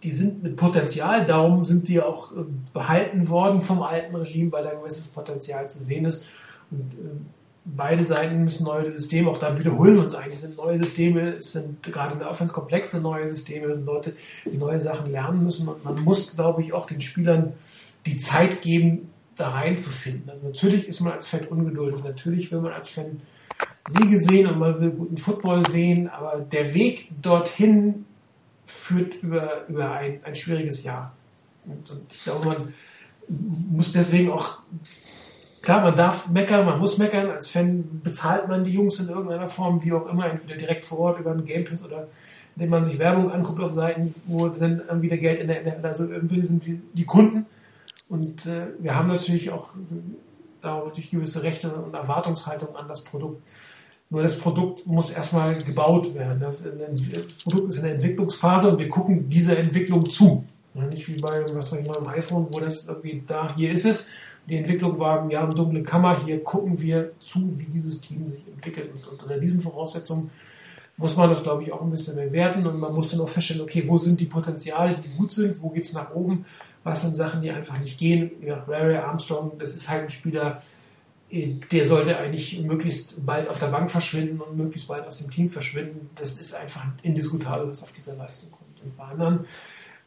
die 0.04 0.12
sind 0.12 0.44
mit 0.44 0.56
Potenzial, 0.56 1.26
darum 1.26 1.66
sind 1.66 1.88
die 1.88 2.02
auch 2.02 2.32
äh, 2.32 2.44
behalten 2.74 3.28
worden 3.28 3.62
vom 3.62 3.82
alten 3.82 4.16
Regime, 4.16 4.52
weil 4.52 4.64
da 4.64 4.70
ein 4.72 4.80
gewisses 4.80 5.08
Potenzial 5.10 5.70
zu 5.70 5.84
sehen 5.84 6.06
ist. 6.06 6.30
Und 6.72 6.94
äh, 6.94 7.20
beide 7.66 8.06
Seiten 8.06 8.44
müssen 8.44 8.64
neue 8.64 8.92
Systeme, 8.92 9.30
auch 9.30 9.38
da 9.38 9.58
wiederholen 9.58 9.96
wir 9.96 10.04
uns 10.04 10.16
eigentlich, 10.16 10.40
sind 10.40 10.58
neue 10.58 10.80
Systeme, 10.80 11.36
es 11.38 11.52
sind 11.52 11.84
gerade 11.84 12.14
in 12.14 12.20
der 12.20 12.30
Offense 12.30 12.54
komplexe 12.54 13.02
neue 13.02 13.28
Systeme, 13.28 13.74
sind 13.76 13.86
Leute, 13.86 14.14
die 14.46 14.58
neue 14.58 14.82
Sachen 14.82 15.12
lernen 15.12 15.44
müssen. 15.44 15.68
Und 15.68 15.84
man 15.84 16.02
muss, 16.04 16.36
glaube 16.36 16.64
ich, 16.64 16.74
auch 16.74 16.86
den 16.86 17.02
Spielern 17.02 17.54
die 18.06 18.18
Zeit 18.18 18.62
geben, 18.62 19.10
da 19.36 19.50
reinzufinden. 19.50 20.30
Also 20.30 20.46
natürlich 20.46 20.88
ist 20.88 21.00
man 21.00 21.14
als 21.14 21.28
Fan 21.28 21.48
ungeduldig, 21.48 22.04
natürlich 22.04 22.52
will 22.52 22.62
man 22.62 22.74
als 22.74 22.90
Fan 22.90 23.22
Siege 23.90 24.20
sehen 24.20 24.48
und 24.48 24.60
man 24.60 24.80
will 24.80 24.92
guten 24.92 25.18
Football 25.18 25.68
sehen, 25.68 26.08
aber 26.10 26.40
der 26.40 26.74
Weg 26.74 27.10
dorthin 27.22 28.06
führt 28.66 29.16
über, 29.24 29.68
über 29.68 29.92
ein, 29.92 30.20
ein 30.24 30.36
schwieriges 30.36 30.84
Jahr. 30.84 31.14
Und, 31.66 31.90
und 31.90 32.12
ich 32.12 32.24
glaube, 32.24 32.48
man 32.48 32.74
muss 33.72 33.92
deswegen 33.92 34.32
auch, 34.32 34.60
klar, 35.62 35.82
man 35.82 35.96
darf 35.96 36.30
meckern, 36.30 36.66
man 36.66 36.80
muss 36.80 36.98
meckern. 36.98 37.30
Als 37.30 37.50
Fan 37.50 38.02
bezahlt 38.04 38.48
man 38.48 38.64
die 38.64 38.72
Jungs 38.72 39.00
in 39.00 39.10
irgendeiner 39.10 39.48
Form, 39.48 39.84
wie 39.84 39.94
auch 39.94 40.08
immer, 40.08 40.30
entweder 40.30 40.56
direkt 40.56 40.86
vor 40.86 41.00
Ort 41.00 41.20
über 41.20 41.32
einen 41.32 41.46
Game 41.46 41.66
Pass 41.66 41.84
oder 41.84 42.08
indem 42.56 42.72
man 42.72 42.86
sich 42.86 43.00
Werbung 43.00 43.32
anguckt 43.32 43.62
auf 43.62 43.72
Seiten, 43.72 44.14
wo 44.28 44.50
dann 44.50 45.02
wieder 45.02 45.18
Geld 45.18 45.40
in 45.40 45.48
der, 45.48 45.64
der 45.64 45.84
also 45.84 46.08
irgendwie 46.08 46.42
sind 46.42 46.66
die, 46.66 46.82
die 46.94 47.06
Kunden. 47.06 47.46
Und 48.10 48.46
äh, 48.46 48.68
wir 48.80 48.96
haben 48.96 49.08
natürlich 49.08 49.52
auch 49.52 49.70
da 50.62 50.84
natürlich 50.84 51.12
gewisse 51.12 51.44
Rechte 51.44 51.72
und 51.72 51.94
Erwartungshaltung 51.94 52.76
an 52.76 52.88
das 52.88 53.04
Produkt. 53.04 53.42
Nur 54.12 54.24
das 54.24 54.40
Produkt 54.40 54.88
muss 54.88 55.12
erstmal 55.12 55.56
gebaut 55.62 56.16
werden. 56.16 56.40
Das, 56.40 56.64
Produkt 57.44 57.70
ist 57.70 57.78
in 57.78 57.84
der 57.84 57.94
Entwicklungsphase 57.96 58.70
und 58.70 58.80
wir 58.80 58.90
gucken 58.90 59.30
dieser 59.30 59.58
Entwicklung 59.58 60.10
zu. 60.10 60.44
nicht 60.74 61.08
wie 61.08 61.20
bei, 61.20 61.44
was 61.54 61.72
weiß 61.72 61.80
ich 61.80 61.88
mal, 61.88 61.98
im 61.98 62.08
iPhone, 62.08 62.48
wo 62.50 62.60
das 62.60 62.86
irgendwie 62.88 63.24
da, 63.28 63.56
hier 63.56 63.72
ist 63.72 63.86
es. 63.86 64.08
Die 64.48 64.58
Entwicklung 64.58 64.98
war, 64.98 65.30
wir 65.30 65.40
haben 65.40 65.54
dunkle 65.54 65.84
Kammer, 65.84 66.24
hier 66.26 66.44
gucken 66.44 66.82
wir 66.82 67.12
zu, 67.20 67.60
wie 67.60 67.66
dieses 67.66 68.02
Team 68.02 68.28
sich 68.28 68.42
entwickelt. 68.48 68.90
Und 68.94 69.22
unter 69.22 69.38
diesen 69.38 69.62
Voraussetzungen 69.62 70.32
muss 70.98 71.16
man 71.16 71.30
das, 71.30 71.44
glaube 71.44 71.64
ich, 71.64 71.72
auch 71.72 71.82
ein 71.82 71.92
bisschen 71.92 72.16
bewerten 72.16 72.66
und 72.66 72.80
man 72.80 72.94
muss 72.94 73.12
dann 73.12 73.22
auch 73.22 73.30
feststellen, 73.30 73.62
okay, 73.62 73.84
wo 73.88 73.98
sind 73.98 74.20
die 74.20 74.26
Potenziale, 74.26 74.96
die 74.96 75.18
gut 75.18 75.32
sind, 75.32 75.62
wo 75.62 75.70
geht 75.70 75.86
es 75.86 75.94
nach 75.94 76.14
oben, 76.16 76.46
was 76.84 77.02
sind 77.02 77.16
Sachen, 77.16 77.42
die 77.42 77.52
einfach 77.52 77.80
nicht 77.80 78.00
gehen. 78.00 78.32
Ja, 78.44 78.66
Larry 78.68 78.96
Armstrong, 78.96 79.52
das 79.60 79.76
ist 79.76 79.88
halt 79.88 80.04
ein 80.04 80.10
Spieler, 80.10 80.62
der 81.32 81.86
sollte 81.86 82.18
eigentlich 82.18 82.60
möglichst 82.62 83.24
bald 83.26 83.48
auf 83.50 83.60
der 83.60 83.68
Bank 83.68 83.92
verschwinden 83.92 84.42
und 84.42 84.58
möglichst 84.58 84.88
bald 84.88 85.06
aus 85.06 85.20
dem 85.20 85.30
Team 85.30 85.50
verschwinden. 85.50 86.10
Das 86.16 86.40
ist 86.40 86.56
einfach 86.56 86.86
indiskutabel, 87.04 87.70
was 87.70 87.84
auf 87.84 87.94
dieser 87.94 88.16
Leistung 88.16 88.52
kommt. 88.52 88.82
Und 88.84 88.98
bei 88.98 89.04
anderen 89.04 89.46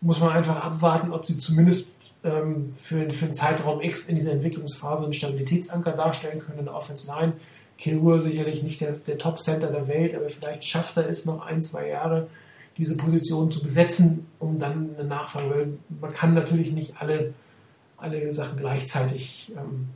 muss 0.00 0.18
man 0.20 0.30
einfach 0.30 0.56
abwarten, 0.56 1.12
ob 1.12 1.24
sie 1.26 1.38
zumindest 1.38 1.94
ähm, 2.24 2.72
für, 2.74 3.08
für 3.10 3.26
einen 3.26 3.34
Zeitraum 3.34 3.80
X 3.80 4.06
in 4.06 4.16
dieser 4.16 4.32
Entwicklungsphase 4.32 5.04
einen 5.04 5.14
Stabilitätsanker 5.14 5.92
darstellen 5.92 6.40
können 6.40 6.58
in 6.58 6.64
der 6.64 6.74
Offense 6.74 7.06
Line. 7.06 7.34
Kilgore 7.78 8.20
sicherlich 8.20 8.62
nicht 8.62 8.80
der, 8.80 8.92
der 8.92 9.18
Top-Center 9.18 9.68
der 9.68 9.88
Welt, 9.88 10.14
aber 10.14 10.28
vielleicht 10.28 10.64
schafft 10.64 10.96
er 10.96 11.08
es 11.08 11.24
noch 11.24 11.44
ein, 11.44 11.62
zwei 11.62 11.88
Jahre, 11.88 12.28
diese 12.76 12.96
Position 12.96 13.50
zu 13.50 13.62
besetzen, 13.62 14.26
um 14.38 14.58
dann 14.58 14.94
eine 14.98 15.06
Nachfrage, 15.06 15.50
weil 15.50 15.68
man 16.00 16.12
kann 16.12 16.34
natürlich 16.34 16.72
nicht 16.72 16.94
alle, 17.00 17.34
alle 17.96 18.32
Sachen 18.32 18.58
gleichzeitig 18.58 19.52
ähm, 19.56 19.88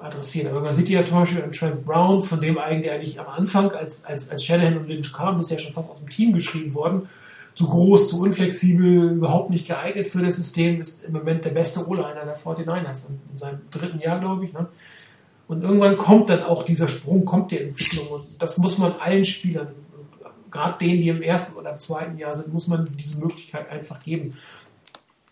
adressieren. 0.00 0.50
Aber 0.50 0.60
man 0.60 0.74
sieht 0.74 0.88
ja 0.88 1.04
zum 1.04 1.18
Beispiel 1.18 1.42
an 1.42 1.52
Trent 1.52 1.84
Brown, 1.84 2.22
von 2.22 2.40
dem 2.40 2.58
eigentlich, 2.58 2.90
eigentlich 2.90 3.20
am 3.20 3.28
Anfang, 3.28 3.70
als, 3.72 4.04
als, 4.04 4.30
als 4.30 4.44
Shanahan 4.44 4.78
und 4.78 4.88
Lynch 4.88 5.12
kamen, 5.12 5.40
ist 5.40 5.50
ja 5.50 5.58
schon 5.58 5.72
fast 5.72 5.90
aus 5.90 5.98
dem 5.98 6.08
Team 6.08 6.32
geschrieben 6.32 6.74
worden. 6.74 7.08
Zu 7.54 7.66
groß, 7.66 8.08
zu 8.08 8.20
unflexibel, 8.20 9.12
überhaupt 9.12 9.50
nicht 9.50 9.66
geeignet 9.66 10.08
für 10.08 10.22
das 10.22 10.36
System, 10.36 10.80
ist 10.80 11.04
im 11.04 11.12
Moment 11.12 11.44
der 11.44 11.50
beste 11.50 11.86
O-Liner 11.86 12.24
der 12.24 12.38
49ers 12.38 13.10
in, 13.10 13.20
in 13.32 13.38
seinem 13.38 13.60
dritten 13.70 14.00
Jahr, 14.00 14.20
glaube 14.20 14.44
ich. 14.44 14.52
Ne? 14.52 14.66
Und 15.48 15.62
irgendwann 15.62 15.96
kommt 15.96 16.30
dann 16.30 16.44
auch 16.44 16.62
dieser 16.62 16.86
Sprung, 16.86 17.24
kommt 17.24 17.50
die 17.50 17.58
Entwicklung. 17.58 18.06
Und 18.08 18.24
das 18.38 18.56
muss 18.56 18.78
man 18.78 18.92
allen 18.92 19.24
Spielern, 19.24 19.68
gerade 20.50 20.78
denen, 20.78 21.00
die 21.00 21.08
im 21.08 21.22
ersten 21.22 21.58
oder 21.58 21.76
zweiten 21.78 22.18
Jahr 22.18 22.34
sind, 22.34 22.52
muss 22.52 22.68
man 22.68 22.88
diese 22.96 23.18
Möglichkeit 23.18 23.68
einfach 23.68 24.00
geben. 24.00 24.34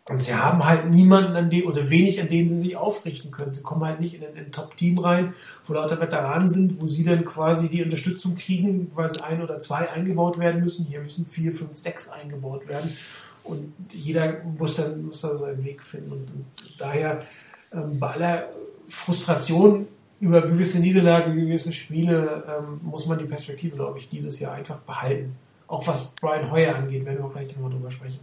Und 0.08 0.22
sie 0.22 0.34
haben 0.34 0.64
halt 0.64 0.88
niemanden 0.88 1.36
an 1.36 1.50
dem, 1.50 1.66
oder 1.66 1.90
wenig, 1.90 2.20
an 2.20 2.28
denen 2.28 2.48
sie 2.48 2.58
sich 2.58 2.76
aufrichten 2.76 3.30
können. 3.30 3.52
Sie 3.52 3.60
kommen 3.60 3.84
halt 3.84 4.00
nicht 4.00 4.14
in 4.14 4.22
ein, 4.24 4.50
Top-Team 4.50 4.98
rein, 4.98 5.34
wo 5.66 5.74
lauter 5.74 6.00
Veteranen 6.00 6.48
sind, 6.48 6.80
wo 6.80 6.86
sie 6.86 7.04
dann 7.04 7.26
quasi 7.26 7.68
die 7.68 7.82
Unterstützung 7.82 8.34
kriegen, 8.34 8.90
weil 8.94 9.10
sie 9.10 9.22
ein 9.22 9.42
oder 9.42 9.58
zwei 9.58 9.90
eingebaut 9.90 10.38
werden 10.38 10.62
müssen. 10.62 10.86
Hier 10.86 11.00
müssen 11.00 11.26
vier, 11.26 11.52
fünf, 11.52 11.76
sechs 11.76 12.08
eingebaut 12.08 12.66
werden. 12.66 12.90
Und 13.44 13.74
jeder 13.92 14.42
muss 14.58 14.76
dann, 14.76 15.04
muss 15.04 15.20
dann 15.20 15.36
seinen 15.36 15.62
Weg 15.62 15.82
finden. 15.82 16.12
Und, 16.12 16.20
und 16.20 16.46
daher, 16.78 17.22
ähm, 17.72 17.98
bei 17.98 18.12
aller 18.12 18.48
Frustration 18.88 19.88
über 20.20 20.40
gewisse 20.40 20.80
Niederlagen, 20.80 21.36
gewisse 21.36 21.72
Spiele, 21.72 22.44
ähm, 22.48 22.80
muss 22.82 23.06
man 23.06 23.18
die 23.18 23.26
Perspektive, 23.26 23.76
glaube 23.76 23.98
ich, 23.98 24.08
dieses 24.08 24.40
Jahr 24.40 24.54
einfach 24.54 24.78
behalten. 24.78 25.36
Auch 25.66 25.86
was 25.86 26.14
Brian 26.14 26.50
Hoyer 26.50 26.76
angeht, 26.76 27.04
werden 27.04 27.22
wir 27.22 27.30
gleich 27.30 27.54
nochmal 27.54 27.70
drüber 27.70 27.90
sprechen. 27.90 28.20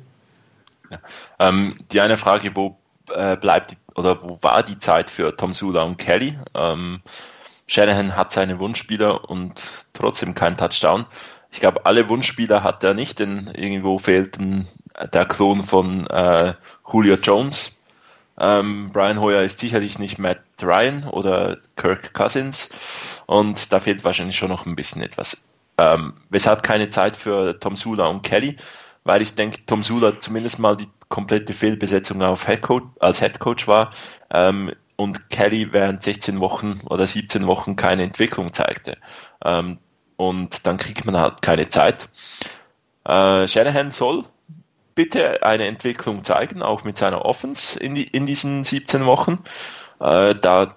Ja. 0.90 1.00
Ähm, 1.40 1.78
die 1.92 2.02
eine 2.02 2.18
Frage, 2.18 2.56
wo 2.56 2.78
äh, 3.14 3.36
bleibt 3.38 3.72
die, 3.72 3.78
oder 3.96 4.22
wo 4.24 4.40
war 4.42 4.64
die 4.64 4.78
Zeit 4.78 5.10
für 5.10 5.36
Tom 5.36 5.54
Sula 5.54 5.84
und 5.84 5.98
Kelly? 5.98 6.38
Ähm, 6.54 7.02
Shanahan 7.68 8.16
hat 8.16 8.32
seine 8.32 8.60
Wunschspieler 8.60 9.30
und 9.30 9.88
trotzdem 9.94 10.36
kein 10.36 10.58
Touchdown. 10.58 11.06
Ich 11.52 11.60
glaube, 11.60 11.86
alle 11.86 12.10
Wunschspieler 12.10 12.64
hat 12.64 12.84
er 12.84 12.94
nicht, 12.94 13.20
denn 13.20 13.48
irgendwo 13.56 13.98
fehlt 13.98 14.38
der 14.40 15.26
Klon 15.26 15.64
von 15.64 16.06
äh, 16.08 16.54
Julio 16.92 17.16
Jones. 17.16 17.80
Ähm, 18.38 18.92
Brian 18.92 19.22
Hoyer 19.22 19.44
ist 19.44 19.60
sicherlich 19.60 19.98
nicht 19.98 20.20
Matt 20.20 20.42
Ryan 20.62 21.06
oder 21.06 21.58
Kirk 21.78 22.14
Cousins 22.14 22.70
und 23.26 23.72
da 23.72 23.80
fehlt 23.80 24.04
wahrscheinlich 24.04 24.36
schon 24.36 24.50
noch 24.50 24.66
ein 24.66 24.76
bisschen 24.76 25.02
etwas. 25.02 25.38
Ähm, 25.78 26.14
weshalb 26.30 26.64
keine 26.64 26.90
Zeit 26.90 27.16
für 27.16 27.60
Tom 27.60 27.76
Sula 27.76 28.08
und 28.08 28.24
Kelly? 28.24 28.58
Weil 29.06 29.22
ich 29.22 29.36
denke, 29.36 29.66
Tom 29.66 29.84
Sula 29.84 30.20
zumindest 30.20 30.60
mal 30.60 30.76
die 30.76 30.90
komplette 31.08 31.54
Fehlbesetzung 31.54 32.22
auf 32.22 32.48
Headcoach, 32.48 32.84
als 33.00 33.22
Headcoach 33.22 33.68
war 33.68 33.92
ähm, 34.32 34.74
und 34.98 35.30
Kelly 35.30 35.72
während 35.72 36.04
16 36.04 36.40
Wochen 36.42 36.82
oder 36.90 37.08
17 37.08 37.48
Wochen 37.48 37.76
keine 37.78 38.04
Entwicklung 38.04 38.52
zeigte. 38.52 38.98
Ähm, 39.44 39.78
und 40.18 40.66
dann 40.66 40.78
kriegt 40.78 41.06
man 41.06 41.16
halt 41.16 41.42
keine 41.42 41.70
Zeit. 41.70 42.10
Äh, 43.06 43.48
Shanahan 43.48 43.92
soll 43.92 44.24
bitte 44.96 45.44
eine 45.44 45.68
Entwicklung 45.68 46.24
zeigen, 46.24 46.62
auch 46.62 46.84
mit 46.84 46.98
seiner 46.98 47.26
Offense 47.26 47.78
in, 47.80 47.96
die, 47.96 48.06
in 48.06 48.26
diesen 48.26 48.64
17 48.64 49.06
Wochen. 49.06 49.44
Äh, 50.00 50.36
da 50.36 50.76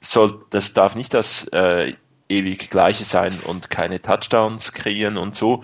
soll, 0.00 0.44
das 0.50 0.72
darf 0.72 0.94
nicht 0.94 1.12
das 1.12 1.48
äh, 1.48 1.94
ewig 2.28 2.70
Gleiche 2.70 3.04
sein 3.04 3.38
und 3.44 3.68
keine 3.68 4.00
Touchdowns 4.00 4.72
kreieren 4.72 5.18
und 5.18 5.36
so. 5.36 5.62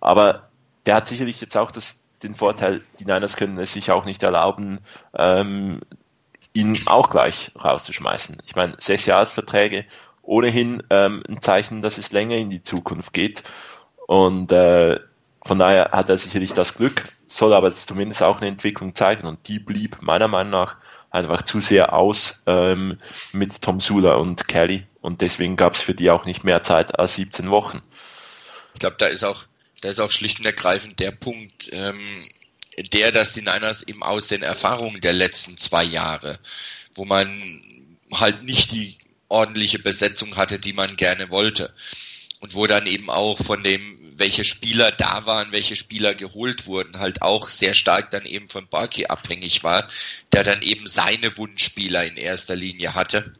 Aber 0.00 0.43
der 0.86 0.96
hat 0.96 1.08
sicherlich 1.08 1.40
jetzt 1.40 1.56
auch 1.56 1.70
das, 1.70 2.00
den 2.22 2.34
Vorteil, 2.34 2.82
die 2.98 3.04
Niners 3.04 3.36
können 3.36 3.58
es 3.58 3.72
sich 3.72 3.90
auch 3.90 4.04
nicht 4.04 4.22
erlauben, 4.22 4.80
ähm, 5.14 5.80
ihn 6.52 6.78
auch 6.86 7.10
gleich 7.10 7.50
rauszuschmeißen. 7.62 8.38
Ich 8.46 8.54
meine, 8.54 8.76
sechs 8.78 9.06
Jahresverträge, 9.06 9.84
ohnehin 10.22 10.82
ähm, 10.90 11.22
ein 11.28 11.42
Zeichen, 11.42 11.82
dass 11.82 11.98
es 11.98 12.12
länger 12.12 12.36
in 12.36 12.50
die 12.50 12.62
Zukunft 12.62 13.12
geht. 13.12 13.42
Und 14.06 14.52
äh, 14.52 15.00
von 15.44 15.58
daher 15.58 15.90
hat 15.92 16.08
er 16.08 16.16
sicherlich 16.16 16.54
das 16.54 16.74
Glück, 16.74 17.04
soll 17.26 17.52
aber 17.52 17.72
zumindest 17.74 18.22
auch 18.22 18.38
eine 18.38 18.48
Entwicklung 18.48 18.94
zeigen. 18.94 19.26
Und 19.26 19.48
die 19.48 19.58
blieb 19.58 19.98
meiner 20.00 20.28
Meinung 20.28 20.52
nach 20.52 20.76
einfach 21.10 21.42
zu 21.42 21.60
sehr 21.60 21.92
aus 21.92 22.42
ähm, 22.46 22.98
mit 23.32 23.60
Tom 23.62 23.80
Sula 23.80 24.14
und 24.14 24.48
Kelly. 24.48 24.86
Und 25.00 25.20
deswegen 25.20 25.56
gab 25.56 25.74
es 25.74 25.80
für 25.80 25.94
die 25.94 26.10
auch 26.10 26.24
nicht 26.24 26.44
mehr 26.44 26.62
Zeit 26.62 26.98
als 26.98 27.16
17 27.16 27.50
Wochen. 27.50 27.82
Ich 28.74 28.80
glaube, 28.80 28.96
da 28.98 29.06
ist 29.06 29.22
auch 29.24 29.44
da 29.84 29.90
ist 29.90 30.00
auch 30.00 30.10
schlicht 30.10 30.38
und 30.40 30.46
ergreifend 30.46 30.98
der 30.98 31.10
Punkt, 31.10 31.68
ähm, 31.70 32.26
der, 32.94 33.12
dass 33.12 33.34
die 33.34 33.42
Niners 33.42 33.82
eben 33.82 34.02
aus 34.02 34.28
den 34.28 34.42
Erfahrungen 34.42 35.02
der 35.02 35.12
letzten 35.12 35.58
zwei 35.58 35.84
Jahre, 35.84 36.38
wo 36.94 37.04
man 37.04 37.62
halt 38.10 38.44
nicht 38.44 38.72
die 38.72 38.96
ordentliche 39.28 39.78
Besetzung 39.78 40.36
hatte, 40.36 40.58
die 40.58 40.72
man 40.72 40.96
gerne 40.96 41.28
wollte. 41.28 41.74
Und 42.40 42.54
wo 42.54 42.66
dann 42.66 42.86
eben 42.86 43.10
auch 43.10 43.36
von 43.36 43.62
dem, 43.62 43.98
welche 44.16 44.44
Spieler 44.44 44.90
da 44.90 45.26
waren, 45.26 45.52
welche 45.52 45.76
Spieler 45.76 46.14
geholt 46.14 46.66
wurden, 46.66 46.98
halt 46.98 47.20
auch 47.20 47.50
sehr 47.50 47.74
stark 47.74 48.10
dann 48.10 48.24
eben 48.24 48.48
von 48.48 48.66
Barkey 48.66 49.04
abhängig 49.08 49.64
war, 49.64 49.90
der 50.32 50.44
dann 50.44 50.62
eben 50.62 50.86
seine 50.86 51.36
Wunschspieler 51.36 52.06
in 52.06 52.16
erster 52.16 52.56
Linie 52.56 52.94
hatte. 52.94 53.34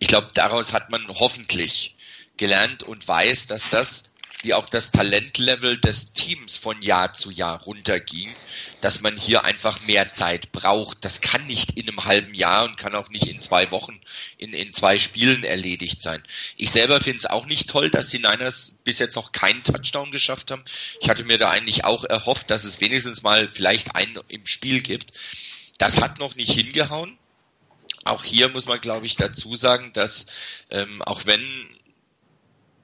Ich 0.00 0.08
glaube, 0.08 0.30
daraus 0.34 0.72
hat 0.72 0.90
man 0.90 1.06
hoffentlich 1.06 1.94
gelernt 2.36 2.82
und 2.82 3.06
weiß, 3.06 3.46
dass 3.46 3.70
das 3.70 4.07
wie 4.42 4.54
auch 4.54 4.68
das 4.68 4.92
Talentlevel 4.92 5.78
des 5.78 6.12
Teams 6.12 6.56
von 6.56 6.80
Jahr 6.80 7.12
zu 7.12 7.30
Jahr 7.30 7.60
runterging, 7.62 8.32
dass 8.80 9.00
man 9.00 9.16
hier 9.16 9.44
einfach 9.44 9.80
mehr 9.82 10.12
Zeit 10.12 10.52
braucht. 10.52 11.04
Das 11.04 11.20
kann 11.20 11.46
nicht 11.46 11.76
in 11.76 11.88
einem 11.88 12.04
halben 12.04 12.34
Jahr 12.34 12.64
und 12.64 12.76
kann 12.76 12.94
auch 12.94 13.08
nicht 13.10 13.26
in 13.26 13.40
zwei 13.40 13.70
Wochen, 13.70 14.00
in, 14.36 14.52
in 14.52 14.72
zwei 14.72 14.98
Spielen 14.98 15.42
erledigt 15.42 16.02
sein. 16.02 16.22
Ich 16.56 16.70
selber 16.70 17.00
finde 17.00 17.18
es 17.18 17.26
auch 17.26 17.46
nicht 17.46 17.68
toll, 17.68 17.90
dass 17.90 18.08
die 18.08 18.18
Niners 18.18 18.74
bis 18.84 19.00
jetzt 19.00 19.16
noch 19.16 19.32
keinen 19.32 19.64
Touchdown 19.64 20.10
geschafft 20.12 20.50
haben. 20.50 20.64
Ich 21.00 21.08
hatte 21.08 21.24
mir 21.24 21.38
da 21.38 21.50
eigentlich 21.50 21.84
auch 21.84 22.04
erhofft, 22.04 22.50
dass 22.50 22.64
es 22.64 22.80
wenigstens 22.80 23.22
mal 23.22 23.50
vielleicht 23.50 23.96
einen 23.96 24.20
im 24.28 24.46
Spiel 24.46 24.82
gibt. 24.82 25.18
Das 25.78 26.00
hat 26.00 26.18
noch 26.18 26.36
nicht 26.36 26.52
hingehauen. 26.52 27.18
Auch 28.04 28.24
hier 28.24 28.48
muss 28.48 28.66
man, 28.66 28.80
glaube 28.80 29.06
ich, 29.06 29.16
dazu 29.16 29.54
sagen, 29.54 29.92
dass 29.92 30.26
ähm, 30.70 31.02
auch 31.02 31.26
wenn 31.26 31.42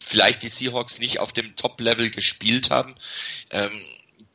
vielleicht 0.05 0.43
die 0.43 0.49
Seahawks 0.49 0.99
nicht 0.99 1.19
auf 1.19 1.33
dem 1.33 1.57
Top-Level 1.57 2.11
gespielt 2.11 2.71
haben. 2.71 2.95
Ähm, 3.51 3.83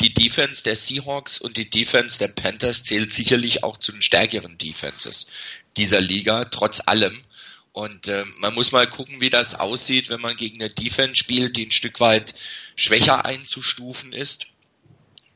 die 0.01 0.13
Defense 0.13 0.63
der 0.63 0.75
Seahawks 0.75 1.39
und 1.39 1.57
die 1.57 1.69
Defense 1.69 2.17
der 2.17 2.29
Panthers 2.29 2.83
zählt 2.83 3.11
sicherlich 3.11 3.63
auch 3.63 3.77
zu 3.77 3.91
den 3.91 4.01
stärkeren 4.01 4.57
Defenses 4.57 5.27
dieser 5.75 5.99
Liga, 5.99 6.45
trotz 6.45 6.81
allem. 6.85 7.21
Und 7.71 8.07
äh, 8.07 8.25
man 8.37 8.53
muss 8.53 8.71
mal 8.71 8.87
gucken, 8.87 9.21
wie 9.21 9.29
das 9.29 9.55
aussieht, 9.55 10.09
wenn 10.09 10.21
man 10.21 10.35
gegen 10.37 10.61
eine 10.61 10.69
Defense 10.69 11.15
spielt, 11.15 11.57
die 11.57 11.67
ein 11.67 11.71
Stück 11.71 11.99
weit 11.99 12.33
schwächer 12.75 13.25
einzustufen 13.25 14.11
ist, 14.11 14.47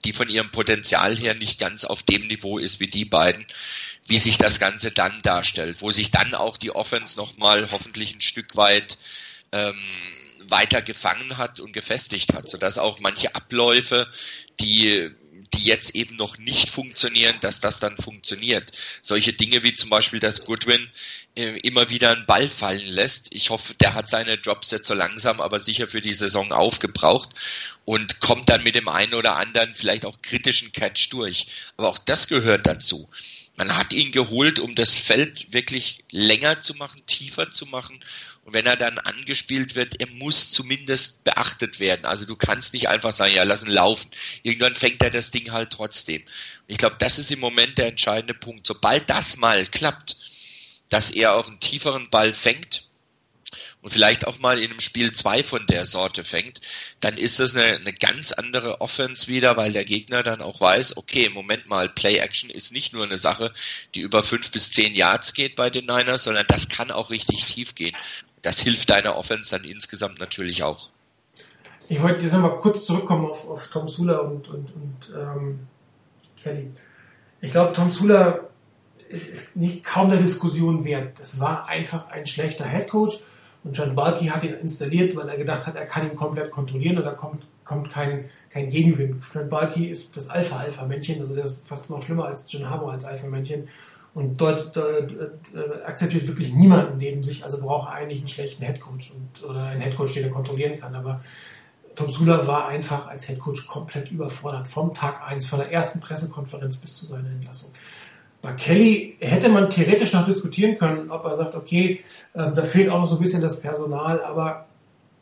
die 0.03 0.13
von 0.13 0.29
ihrem 0.29 0.51
Potenzial 0.51 1.15
her 1.15 1.35
nicht 1.35 1.59
ganz 1.59 1.85
auf 1.85 2.03
dem 2.03 2.27
Niveau 2.27 2.57
ist 2.57 2.79
wie 2.79 2.87
die 2.87 3.05
beiden, 3.05 3.45
wie 4.07 4.19
sich 4.19 4.37
das 4.37 4.59
Ganze 4.59 4.91
dann 4.91 5.21
darstellt, 5.21 5.77
wo 5.81 5.91
sich 5.91 6.11
dann 6.11 6.33
auch 6.33 6.57
die 6.57 6.71
Offense 6.71 7.15
nochmal 7.15 7.71
hoffentlich 7.71 8.13
ein 8.13 8.21
Stück 8.21 8.55
weit 8.55 8.97
ähm, 9.53 9.79
weiter 10.49 10.81
gefangen 10.81 11.37
hat 11.37 11.61
und 11.61 11.71
gefestigt 11.71 12.33
hat, 12.33 12.49
sodass 12.49 12.77
auch 12.77 12.99
manche 12.99 13.33
Abläufe, 13.35 14.07
die 14.59 15.11
die 15.53 15.63
jetzt 15.63 15.95
eben 15.95 16.15
noch 16.15 16.37
nicht 16.37 16.69
funktionieren, 16.69 17.35
dass 17.41 17.59
das 17.59 17.79
dann 17.79 17.97
funktioniert. 17.97 18.71
Solche 19.01 19.33
Dinge 19.33 19.63
wie 19.63 19.73
zum 19.73 19.89
Beispiel, 19.89 20.19
dass 20.19 20.45
Goodwin 20.45 20.89
äh, 21.35 21.59
immer 21.59 21.89
wieder 21.89 22.11
einen 22.11 22.25
Ball 22.25 22.49
fallen 22.49 22.85
lässt. 22.85 23.27
Ich 23.33 23.49
hoffe, 23.49 23.73
der 23.75 23.93
hat 23.93 24.09
seine 24.09 24.37
Drops 24.37 24.71
jetzt 24.71 24.87
so 24.87 24.93
langsam, 24.93 25.41
aber 25.41 25.59
sicher 25.59 25.87
für 25.87 26.01
die 26.01 26.13
Saison 26.13 26.51
aufgebraucht 26.51 27.29
und 27.85 28.19
kommt 28.19 28.49
dann 28.49 28.63
mit 28.63 28.75
dem 28.75 28.87
einen 28.87 29.13
oder 29.13 29.35
anderen 29.35 29.75
vielleicht 29.75 30.05
auch 30.05 30.21
kritischen 30.21 30.71
Catch 30.71 31.09
durch. 31.11 31.45
Aber 31.77 31.89
auch 31.89 31.99
das 31.99 32.27
gehört 32.27 32.65
dazu. 32.65 33.09
Man 33.55 33.77
hat 33.77 33.93
ihn 33.93 34.11
geholt, 34.11 34.57
um 34.59 34.73
das 34.73 34.97
Feld 34.97 35.53
wirklich 35.53 36.03
länger 36.09 36.61
zu 36.61 36.73
machen, 36.73 37.05
tiefer 37.05 37.51
zu 37.51 37.67
machen 37.67 38.03
und 38.45 38.53
wenn 38.53 38.65
er 38.65 38.75
dann 38.75 38.99
angespielt 38.99 39.75
wird, 39.75 40.01
er 40.01 40.07
muss 40.07 40.51
zumindest 40.51 41.23
beachtet 41.23 41.79
werden. 41.79 42.05
Also 42.05 42.25
du 42.25 42.35
kannst 42.35 42.73
nicht 42.73 42.89
einfach 42.89 43.13
sagen, 43.13 43.33
ja, 43.33 43.43
lass 43.43 43.63
ihn 43.63 43.71
laufen. 43.71 44.09
Irgendwann 44.41 44.75
fängt 44.75 45.01
er 45.01 45.11
das 45.11 45.31
Ding 45.31 45.51
halt 45.51 45.69
trotzdem. 45.69 46.21
Und 46.21 46.29
ich 46.67 46.77
glaube, 46.77 46.97
das 46.99 47.19
ist 47.19 47.31
im 47.31 47.39
Moment 47.39 47.77
der 47.77 47.87
entscheidende 47.87 48.33
Punkt. 48.33 48.67
Sobald 48.67 49.09
das 49.09 49.37
mal 49.37 49.65
klappt, 49.65 50.17
dass 50.89 51.11
er 51.11 51.35
auch 51.35 51.47
einen 51.47 51.61
tieferen 51.61 52.09
Ball 52.09 52.33
fängt, 52.33 52.85
und 53.83 53.91
vielleicht 53.91 54.25
auch 54.25 54.39
mal 54.39 54.57
in 54.57 54.71
einem 54.71 54.79
Spiel 54.79 55.11
zwei 55.11 55.43
von 55.43 55.67
der 55.67 55.85
Sorte 55.85 56.23
fängt, 56.23 56.61
dann 56.99 57.17
ist 57.17 57.39
das 57.39 57.53
eine, 57.53 57.75
eine 57.75 57.93
ganz 57.93 58.31
andere 58.31 58.81
Offense 58.81 59.27
wieder, 59.27 59.55
weil 59.55 59.73
der 59.73 59.85
Gegner 59.85 60.23
dann 60.23 60.41
auch 60.41 60.59
weiß, 60.59 60.97
okay, 60.97 61.29
Moment 61.29 61.67
mal, 61.67 61.87
Play 61.87 62.17
Action 62.17 62.49
ist 62.49 62.71
nicht 62.71 62.93
nur 62.93 63.03
eine 63.03 63.19
Sache, 63.19 63.53
die 63.93 64.01
über 64.01 64.23
fünf 64.23 64.49
bis 64.49 64.71
zehn 64.71 64.95
Yards 64.95 65.35
geht 65.35 65.55
bei 65.55 65.69
den 65.69 65.85
Niners, 65.85 66.23
sondern 66.23 66.45
das 66.47 66.67
kann 66.67 66.89
auch 66.89 67.11
richtig 67.11 67.45
tief 67.45 67.75
gehen 67.75 67.95
das 68.43 68.59
hilft 68.59 68.91
deiner 68.91 69.17
Offense 69.17 69.57
dann 69.57 69.65
insgesamt 69.65 70.19
natürlich 70.19 70.61
auch. 70.61 70.89
Ich 71.89 72.01
wollte 72.01 72.23
jetzt 72.23 72.33
nochmal 72.33 72.57
kurz 72.57 72.85
zurückkommen 72.85 73.25
auf, 73.25 73.49
auf 73.49 73.69
Tom 73.69 73.89
Sula 73.89 74.19
und, 74.19 74.47
und, 74.49 74.71
und 74.75 75.13
ähm, 75.17 75.59
Kelly. 76.41 76.71
Ich 77.41 77.51
glaube, 77.51 77.73
Tom 77.73 77.91
Sula 77.91 78.41
ist, 79.09 79.29
ist 79.29 79.55
nicht 79.55 79.83
kaum 79.83 80.09
der 80.09 80.19
Diskussion 80.19 80.85
wert. 80.85 81.19
Das 81.19 81.39
war 81.39 81.67
einfach 81.67 82.09
ein 82.09 82.25
schlechter 82.25 82.65
Headcoach 82.65 83.19
und 83.63 83.77
John 83.77 83.95
Balky 83.95 84.25
hat 84.27 84.43
ihn 84.43 84.53
installiert, 84.55 85.15
weil 85.15 85.29
er 85.29 85.37
gedacht 85.37 85.67
hat, 85.67 85.75
er 85.75 85.85
kann 85.85 86.09
ihn 86.09 86.15
komplett 86.15 86.51
kontrollieren 86.51 86.97
und 86.97 87.05
da 87.05 87.11
kommt, 87.11 87.45
kommt 87.63 87.89
kein, 87.89 88.25
kein 88.49 88.69
Gegenwind. 88.69 89.23
John 89.33 89.49
Balky 89.49 89.87
ist 89.87 90.17
das 90.17 90.29
Alpha-Alpha-Männchen, 90.29 91.19
also 91.19 91.35
der 91.35 91.45
ist 91.45 91.65
fast 91.65 91.89
noch 91.89 92.01
schlimmer 92.01 92.25
als 92.25 92.51
John 92.51 92.69
Harbour 92.69 92.91
als 92.91 93.05
Alpha-Männchen 93.05 93.67
und 94.13 94.39
dort, 94.39 94.75
dort 94.75 95.11
äh, 95.11 95.83
akzeptiert 95.85 96.27
wirklich 96.27 96.53
niemanden 96.53 96.97
neben 96.97 97.23
sich, 97.23 97.43
also 97.43 97.59
braucht 97.59 97.89
er 97.89 97.95
eigentlich 97.95 98.19
einen 98.19 98.27
schlechten 98.27 98.63
Headcoach 98.63 99.13
und, 99.15 99.43
oder 99.43 99.63
einen 99.63 99.81
Headcoach, 99.81 100.13
den 100.13 100.25
er 100.25 100.29
kontrollieren 100.29 100.79
kann. 100.79 100.93
Aber 100.93 101.21
Tom 101.95 102.11
Sula 102.11 102.45
war 102.45 102.67
einfach 102.67 103.07
als 103.07 103.27
Headcoach 103.27 103.67
komplett 103.67 104.11
überfordert, 104.11 104.67
vom 104.67 104.93
Tag 104.93 105.21
eins, 105.27 105.47
von 105.47 105.59
der 105.59 105.71
ersten 105.71 105.99
Pressekonferenz 105.99 106.77
bis 106.77 106.95
zu 106.95 107.05
seiner 107.05 107.29
Entlassung. 107.29 107.71
Bei 108.43 108.51
Kelly 108.51 109.15
hätte 109.21 109.47
man 109.47 109.69
theoretisch 109.69 110.11
noch 110.11 110.25
diskutieren 110.25 110.77
können, 110.77 111.09
ob 111.09 111.23
er 111.23 111.37
sagt, 111.37 111.55
okay, 111.55 112.01
äh, 112.33 112.51
da 112.51 112.63
fehlt 112.63 112.89
auch 112.89 112.99
noch 112.99 113.07
so 113.07 113.15
ein 113.15 113.21
bisschen 113.21 113.41
das 113.41 113.61
Personal, 113.61 114.21
aber 114.21 114.65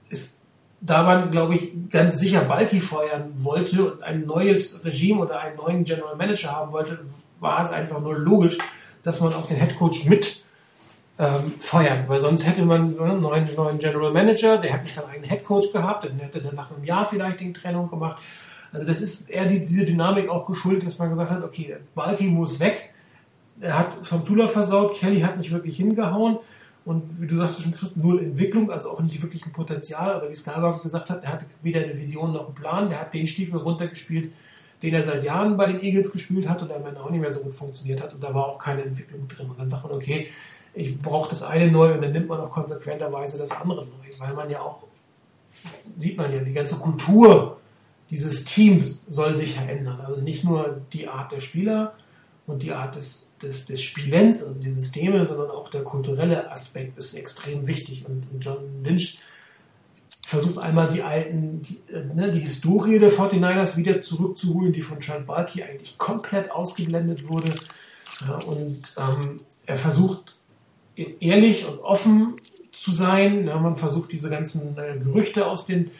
ist, 0.10 0.40
da 0.82 1.04
man, 1.04 1.30
glaube 1.30 1.54
ich, 1.54 1.72
ganz 1.92 2.20
sicher 2.20 2.42
Balki 2.42 2.80
feuern 2.80 3.32
wollte 3.38 3.94
und 3.94 4.02
ein 4.02 4.26
neues 4.26 4.84
Regime 4.84 5.22
oder 5.22 5.40
einen 5.40 5.56
neuen 5.56 5.84
General 5.84 6.16
Manager 6.16 6.52
haben 6.52 6.72
wollte, 6.72 6.98
war 7.40 7.64
es 7.64 7.70
einfach 7.70 8.00
nur 8.02 8.18
logisch, 8.18 8.58
dass 9.04 9.22
man 9.22 9.36
auch 9.36 9.46
den 9.46 9.58
Headcoach 9.58 10.06
mit 10.06 10.44
ähm, 11.20 11.54
feuern, 11.60 12.06
weil 12.08 12.22
sonst 12.22 12.48
hätte 12.48 12.66
man 12.66 13.00
einen 13.00 13.22
neuen, 13.22 13.54
neuen 13.54 13.78
General 13.78 14.12
Manager, 14.12 14.58
der 14.58 14.74
hätte 14.74 14.90
seinen 14.90 15.12
eigenen 15.12 15.30
Headcoach 15.30 15.72
gehabt, 15.72 16.06
dann 16.06 16.18
hätte 16.18 16.42
dann 16.42 16.56
nach 16.56 16.72
einem 16.72 16.84
Jahr 16.84 17.06
vielleicht 17.06 17.40
die 17.42 17.54
Trennung 17.54 17.88
gemacht. 17.88 18.20
Also 18.74 18.88
das 18.88 19.00
ist 19.00 19.30
eher 19.30 19.46
die, 19.46 19.64
diese 19.64 19.86
Dynamik 19.86 20.28
auch 20.28 20.48
geschuldet, 20.48 20.88
dass 20.88 20.98
man 20.98 21.10
gesagt 21.12 21.30
hat, 21.30 21.44
okay, 21.44 21.78
Balki 21.94 22.24
muss 22.24 22.60
weg, 22.60 22.91
er 23.62 23.78
hat 23.78 23.88
vom 24.04 24.26
Tula 24.26 24.48
versaut, 24.48 24.96
Kelly 24.96 25.22
hat 25.22 25.38
nicht 25.38 25.52
wirklich 25.52 25.78
hingehauen. 25.78 26.40
Und 26.84 27.22
wie 27.22 27.28
du 27.28 27.38
sagst 27.38 27.62
schon, 27.62 27.74
Chris, 27.74 27.96
null 27.96 28.24
Entwicklung, 28.24 28.72
also 28.72 28.90
auch 28.90 29.02
nicht 29.02 29.22
wirklich 29.22 29.46
ein 29.46 29.54
Potenzial, 29.54 30.14
aber 30.14 30.32
wie 30.32 30.36
Skywalker 30.36 30.82
gesagt 30.82 31.12
hat, 31.12 31.24
er 31.24 31.34
hatte 31.34 31.46
weder 31.62 31.82
eine 31.82 31.98
Vision 31.98 32.34
noch 32.34 32.48
einen 32.48 32.56
Plan, 32.56 32.90
der 32.90 33.02
hat 33.02 33.14
den 33.14 33.28
Stiefel 33.28 33.60
runtergespielt, 33.60 34.32
den 34.82 34.96
er 34.96 35.04
seit 35.04 35.24
Jahren 35.24 35.58
bei 35.58 35.68
den 35.68 35.80
Eagles 35.84 36.12
gespielt 36.12 36.50
hat 36.50 36.64
und 36.64 36.72
Ende 36.72 37.00
auch 37.00 37.12
nicht 37.12 37.22
mehr 37.22 37.32
so 37.32 37.42
gut 37.42 37.54
funktioniert 37.54 38.02
hat. 38.02 38.16
Und 38.16 38.24
da 38.24 38.34
war 38.34 38.48
auch 38.48 38.58
keine 38.58 38.82
Entwicklung 38.82 39.28
drin. 39.28 39.48
Und 39.52 39.60
dann 39.60 39.70
sagt 39.70 39.84
man, 39.84 39.94
okay, 39.94 40.32
ich 40.74 40.98
brauche 40.98 41.30
das 41.30 41.44
eine 41.44 41.70
neu 41.70 41.94
und 41.94 42.04
dann 42.04 42.14
nimmt 42.14 42.28
man 42.28 42.40
auch 42.40 42.52
konsequenterweise 42.52 43.38
das 43.38 43.52
andere 43.52 43.86
neu, 43.86 44.18
weil 44.18 44.34
man 44.34 44.50
ja 44.50 44.62
auch, 44.62 44.84
sieht 46.00 46.18
man 46.18 46.34
ja, 46.34 46.40
die 46.40 46.54
ganze 46.54 46.76
Kultur 46.76 47.58
dieses 48.10 48.44
Teams 48.44 49.06
soll 49.08 49.36
sich 49.36 49.58
ja 49.58 49.62
ändern. 49.62 50.02
Also 50.02 50.20
nicht 50.20 50.44
nur 50.44 50.82
die 50.94 51.08
Art 51.08 51.32
der 51.32 51.42
Spieler 51.42 51.94
und 52.52 52.64
die 52.64 52.72
Art 52.72 52.96
des, 52.96 53.32
des, 53.42 53.66
des 53.66 53.82
Spielens, 53.82 54.44
also 54.44 54.60
die 54.60 54.74
Systeme, 54.74 55.26
sondern 55.26 55.50
auch 55.52 55.70
der 55.70 55.84
kulturelle 55.84 56.52
Aspekt 56.52 56.98
ist 56.98 57.14
extrem 57.14 57.68
wichtig. 57.68 58.06
Und 58.06 58.26
John 58.40 58.84
Lynch 58.84 59.20
versucht 60.24 60.60
einmal 60.60 60.90
die 60.90 61.02
alten, 61.02 61.62
die, 61.62 61.82
äh, 61.92 62.04
ne, 62.14 62.32
die 62.32 62.40
Historie 62.40 63.00
der 63.00 63.12
49ers 63.12 63.78
wieder 63.78 64.02
zurückzuholen, 64.02 64.74
die 64.74 64.82
von 64.82 65.00
Trent 65.00 65.26
Balky 65.26 65.64
eigentlich 65.64 65.98
komplett 65.98 66.52
ausgeblendet 66.52 67.28
wurde. 67.28 67.56
Ja, 68.22 68.38
und 68.38 68.94
ähm, 68.98 69.42
er 69.66 69.78
versucht 69.78 70.36
ehrlich 70.96 71.68
und 71.68 71.80
offen 71.80 72.36
zu 72.72 72.92
sein. 72.92 73.48
Ja, 73.48 73.58
man 73.58 73.76
versucht 73.76 74.12
diese 74.12 74.30
ganzen 74.30 74.78
äh, 74.78 74.98
Gerüchte 75.00 75.48
aus 75.48 75.66
den 75.66 75.92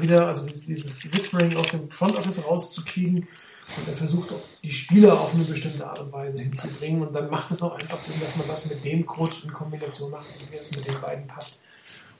wieder, 0.00 0.26
also 0.26 0.46
dieses 0.46 1.12
Whispering 1.12 1.56
aus 1.56 1.68
dem 1.70 1.90
Front 1.90 2.16
Office 2.16 2.44
rauszukriegen. 2.44 3.28
Und 3.76 3.86
er 3.86 3.94
versucht 3.94 4.32
auch 4.32 4.40
die 4.62 4.72
Spieler 4.72 5.20
auf 5.20 5.34
eine 5.34 5.44
bestimmte 5.44 5.86
Art 5.86 6.00
und 6.00 6.12
Weise 6.12 6.38
hinzubringen. 6.40 7.06
Und 7.06 7.12
dann 7.12 7.28
macht 7.28 7.50
es 7.50 7.60
auch 7.62 7.78
einfach 7.78 7.98
Sinn, 7.98 8.18
dass 8.20 8.34
man 8.36 8.48
das 8.48 8.66
mit 8.66 8.84
dem 8.84 9.04
Coach 9.04 9.44
in 9.44 9.52
Kombination 9.52 10.10
macht, 10.10 10.26
wie 10.50 10.56
es 10.56 10.70
mit 10.70 10.86
den 10.86 11.00
beiden 11.00 11.26
passt. 11.26 11.60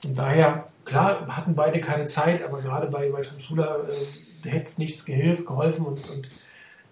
Und 0.03 0.15
daher, 0.17 0.67
klar, 0.85 1.25
hatten 1.27 1.55
beide 1.55 1.79
keine 1.81 2.05
Zeit, 2.05 2.43
aber 2.43 2.61
gerade 2.61 2.87
bei, 2.87 3.09
bei 3.09 3.21
Tamsula 3.21 3.77
äh, 3.87 4.49
hätte 4.49 4.65
es 4.65 4.77
nichts 4.77 5.05
geholfen 5.05 5.85
und, 5.85 6.09
und 6.09 6.29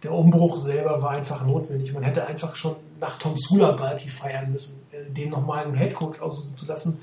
der 0.04 0.12
Umbruch 0.12 0.60
selber 0.60 1.02
war 1.02 1.12
einfach 1.12 1.46
notwendig. 1.46 1.94
Man 1.94 2.04
hätte 2.04 2.26
einfach 2.28 2.56
schon 2.56 2.76
nach 3.00 3.18
Tom 3.18 3.38
Sula 3.38 3.72
Balki 3.72 4.10
feiern 4.10 4.52
müssen, 4.52 4.76
äh, 4.92 5.10
den 5.10 5.30
nochmal 5.30 5.66
einen 5.66 5.76
Headcoach 5.76 6.20
aussuchen 6.22 6.58
zu 6.58 6.66
lassen. 6.66 7.00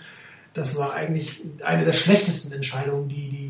Das 0.52 0.76
war 0.76 0.94
eigentlich 0.94 1.42
eine 1.64 1.84
der 1.84 1.92
schlechtesten 1.92 2.52
Entscheidungen, 2.52 3.08
die, 3.08 3.28
die 3.28 3.43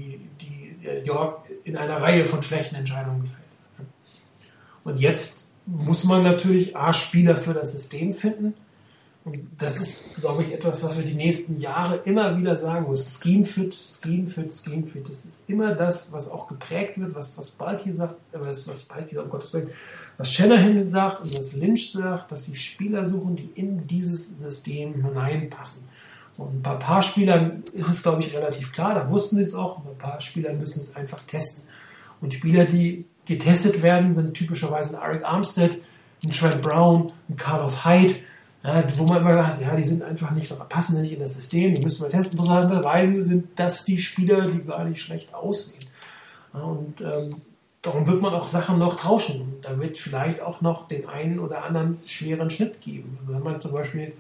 York 1.05 1.49
in 1.65 1.77
einer 1.77 2.01
Reihe 2.01 2.25
von 2.25 2.43
schlechten 2.43 2.75
Entscheidungen 2.75 3.23
gefällt. 3.23 3.45
Und 4.85 5.01
jetzt 5.01 5.51
muss 5.67 6.05
man 6.05 6.23
natürlich 6.23 6.77
A, 6.77 6.93
Spieler 6.93 7.37
für 7.37 7.55
das 7.55 7.73
System 7.73 8.13
finden. 8.13 8.55
Und 9.25 9.49
das 9.57 9.79
ist, 9.79 10.17
glaube 10.17 10.43
ich, 10.43 10.53
etwas, 10.53 10.85
was 10.85 10.99
wir 10.99 11.05
die 11.05 11.15
nächsten 11.15 11.59
Jahre 11.59 11.97
immer 12.05 12.37
wieder 12.37 12.59
sagen 12.59 12.91
müssen. 12.91 13.09
Scheme 13.09 13.47
fit, 13.47 13.75
Scheme 13.75 14.29
fit, 14.29 14.53
Scheme 14.55 14.87
fit. 14.87 15.09
Das 15.09 15.25
ist 15.25 15.49
immer 15.49 15.75
das, 15.75 16.13
was 16.13 16.29
auch 16.29 16.47
geprägt 16.47 17.01
wird, 17.01 17.15
was, 17.15 17.39
was 17.39 17.51
Balki 17.51 17.91
sagt, 17.91 18.17
äh, 18.35 18.41
was, 18.41 18.69
was 18.69 18.83
Balki 18.83 19.15
sagt, 19.15 19.25
um 19.25 19.31
Gottes 19.31 19.55
Willen, 19.55 19.71
was 20.19 20.31
Shanahan 20.31 20.91
sagt 20.91 21.23
und 21.23 21.39
was 21.39 21.55
Lynch 21.55 21.93
sagt, 21.93 22.33
dass 22.33 22.45
die 22.45 22.55
Spieler 22.55 23.07
suchen, 23.07 23.37
die 23.37 23.51
in 23.55 23.87
dieses 23.87 24.39
System 24.39 25.03
hineinpassen. 25.03 25.89
So, 26.37 26.43
und 26.45 26.63
bei 26.63 26.73
ein 26.73 26.79
paar 26.79 27.03
Spielern 27.03 27.63
ist 27.73 27.89
es, 27.89 28.03
glaube 28.03 28.21
ich, 28.23 28.35
relativ 28.35 28.73
klar, 28.73 28.95
da 28.95 29.09
wussten 29.09 29.37
sie 29.37 29.43
es 29.43 29.55
auch, 29.55 29.81
bei 29.81 29.91
ein 29.91 29.99
paar 29.99 30.21
Spielern 30.21 30.59
müssen 30.59 30.81
es 30.81 30.95
einfach 30.97 31.21
testen. 31.23 31.65
Und 32.21 32.35
Spieler, 32.35 32.65
die 32.65 33.05
getestet 33.25 33.83
werden, 33.83 34.15
sind 34.15 34.35
typischerweise 34.35 34.99
ein 34.99 35.03
Eric 35.03 35.25
Armstead, 35.25 35.81
ein 36.23 36.31
Trent 36.31 36.61
Brown, 36.63 37.13
ein 37.29 37.37
Carlos 37.37 37.85
Hyde, 37.85 38.15
ja, 38.65 38.83
wo 38.97 39.05
man 39.05 39.19
immer 39.19 39.35
sagt, 39.35 39.61
ja, 39.61 39.77
die 39.77 39.85
sind 39.85 40.03
einfach 40.03 40.31
nicht, 40.31 40.53
passen 40.69 41.01
nicht 41.01 41.13
in 41.13 41.21
das 41.21 41.35
System, 41.35 41.75
die 41.75 41.83
müssen 41.83 42.03
wir 42.03 42.09
testen. 42.09 42.39
Interessanterweise 42.39 43.23
sind 43.23 43.49
das 43.57 43.85
die 43.85 43.99
Spieler, 43.99 44.51
die 44.51 44.65
gar 44.65 44.85
nicht 44.85 45.03
schlecht 45.03 45.35
aussehen. 45.35 45.85
Ja, 46.55 46.61
und 46.61 47.01
ähm, 47.01 47.43
darum 47.83 48.07
wird 48.07 48.23
man 48.23 48.33
auch 48.33 48.49
Sachen 48.49 48.79
noch 48.79 48.97
tauschen. 48.97 49.57
Da 49.63 49.79
wird 49.79 49.99
vielleicht 49.99 50.41
auch 50.41 50.63
noch 50.63 50.89
den 50.89 51.07
einen 51.07 51.39
oder 51.39 51.63
anderen 51.63 51.99
schweren 52.07 52.49
Schnitt 52.49 52.81
geben. 52.81 53.19
Also 53.21 53.35
wenn 53.35 53.43
man 53.43 53.61
zum 53.61 53.73
Beispiel 53.73 54.15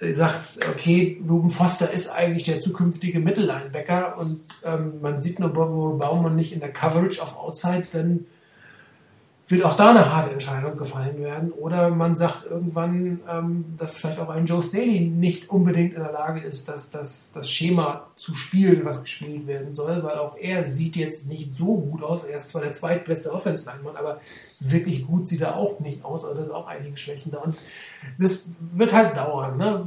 sagt, 0.00 0.60
okay, 0.70 1.20
Ruben 1.28 1.50
Foster 1.50 1.90
ist 1.90 2.08
eigentlich 2.08 2.44
der 2.44 2.60
zukünftige 2.60 3.20
Mittellinebacker 3.20 4.16
und 4.18 4.40
ähm, 4.64 5.00
man 5.00 5.22
sieht 5.22 5.40
nur 5.40 5.52
Baumann 5.52 6.36
nicht 6.36 6.52
in 6.52 6.60
der 6.60 6.72
Coverage 6.72 7.20
auf 7.20 7.36
Outside, 7.36 7.86
dann 7.92 8.26
wird 9.48 9.64
auch 9.64 9.76
da 9.76 9.90
eine 9.90 10.14
harte 10.14 10.30
Entscheidung 10.30 10.76
gefallen 10.76 11.18
werden. 11.18 11.52
Oder 11.52 11.90
man 11.90 12.16
sagt 12.16 12.44
irgendwann, 12.44 13.20
ähm, 13.28 13.64
dass 13.78 13.96
vielleicht 13.96 14.18
auch 14.18 14.28
ein 14.28 14.44
Joe 14.44 14.62
Staley 14.62 15.00
nicht 15.00 15.48
unbedingt 15.48 15.94
in 15.94 16.02
der 16.02 16.12
Lage 16.12 16.40
ist, 16.40 16.68
das, 16.68 16.90
das, 16.90 17.32
das 17.32 17.50
Schema 17.50 18.08
zu 18.16 18.34
spielen, 18.34 18.84
was 18.84 19.02
gespielt 19.02 19.46
werden 19.46 19.74
soll, 19.74 20.02
weil 20.02 20.18
auch 20.18 20.36
er 20.36 20.64
sieht 20.64 20.96
jetzt 20.96 21.28
nicht 21.28 21.56
so 21.56 21.78
gut 21.78 22.02
aus. 22.02 22.24
Er 22.24 22.36
ist 22.36 22.50
zwar 22.50 22.60
der 22.60 22.74
zweitbeste 22.74 23.32
Offense-Linemann, 23.32 23.96
aber 23.96 24.20
wirklich 24.60 25.06
gut 25.06 25.26
sieht 25.28 25.40
er 25.40 25.56
auch 25.56 25.80
nicht 25.80 26.04
aus. 26.04 26.24
Also 26.24 26.36
da 26.36 26.42
sind 26.42 26.52
auch 26.54 26.66
einige 26.66 26.96
Schwächen 26.98 27.32
da. 27.32 27.38
Und 27.38 27.56
das 28.18 28.52
wird 28.74 28.92
halt 28.92 29.16
dauern, 29.16 29.56
ne? 29.56 29.86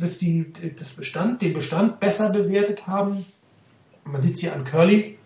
bis 0.00 0.18
die 0.18 0.52
das 0.78 0.90
Bestand, 0.90 1.42
den 1.42 1.52
Bestand 1.52 2.00
besser 2.00 2.30
bewertet 2.30 2.88
haben. 2.88 3.24
Man 4.04 4.22
sieht 4.22 4.38
hier 4.38 4.54
an 4.54 4.64
Curly, 4.64 5.18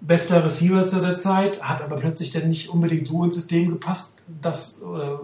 bester 0.00 0.44
Receiver 0.44 0.86
zu 0.86 1.00
der 1.00 1.14
Zeit, 1.14 1.62
hat 1.62 1.82
aber 1.82 1.96
plötzlich 1.96 2.30
dann 2.30 2.48
nicht 2.48 2.68
unbedingt 2.68 3.08
so 3.08 3.24
ins 3.24 3.34
System 3.34 3.68
gepasst, 3.68 4.14
dass, 4.40 4.80
oder, 4.82 5.20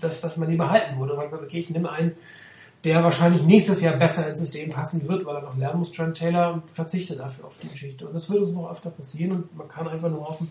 dass, 0.00 0.20
dass 0.20 0.36
man 0.36 0.50
ihn 0.50 0.58
behalten 0.58 0.98
würde. 0.98 1.14
Man 1.14 1.30
sagt, 1.30 1.42
okay, 1.42 1.60
ich 1.60 1.70
nehme 1.70 1.90
einen, 1.90 2.12
der 2.84 3.04
wahrscheinlich 3.04 3.42
nächstes 3.42 3.82
Jahr 3.82 3.96
besser 3.96 4.28
ins 4.28 4.40
System 4.40 4.70
passen 4.70 5.06
wird, 5.08 5.24
weil 5.26 5.36
er 5.36 5.42
noch 5.42 5.56
lernen 5.56 5.80
muss, 5.80 5.92
Trent 5.92 6.16
Taylor, 6.16 6.54
und 6.54 6.70
verzichte 6.70 7.16
dafür 7.16 7.46
auf 7.46 7.58
die 7.62 7.68
Geschichte. 7.68 8.06
Und 8.06 8.14
das 8.14 8.30
wird 8.30 8.42
uns 8.42 8.52
noch 8.52 8.70
öfter 8.70 8.90
passieren 8.90 9.32
und 9.32 9.56
man 9.56 9.68
kann 9.68 9.86
einfach 9.88 10.10
nur 10.10 10.26
hoffen, 10.26 10.50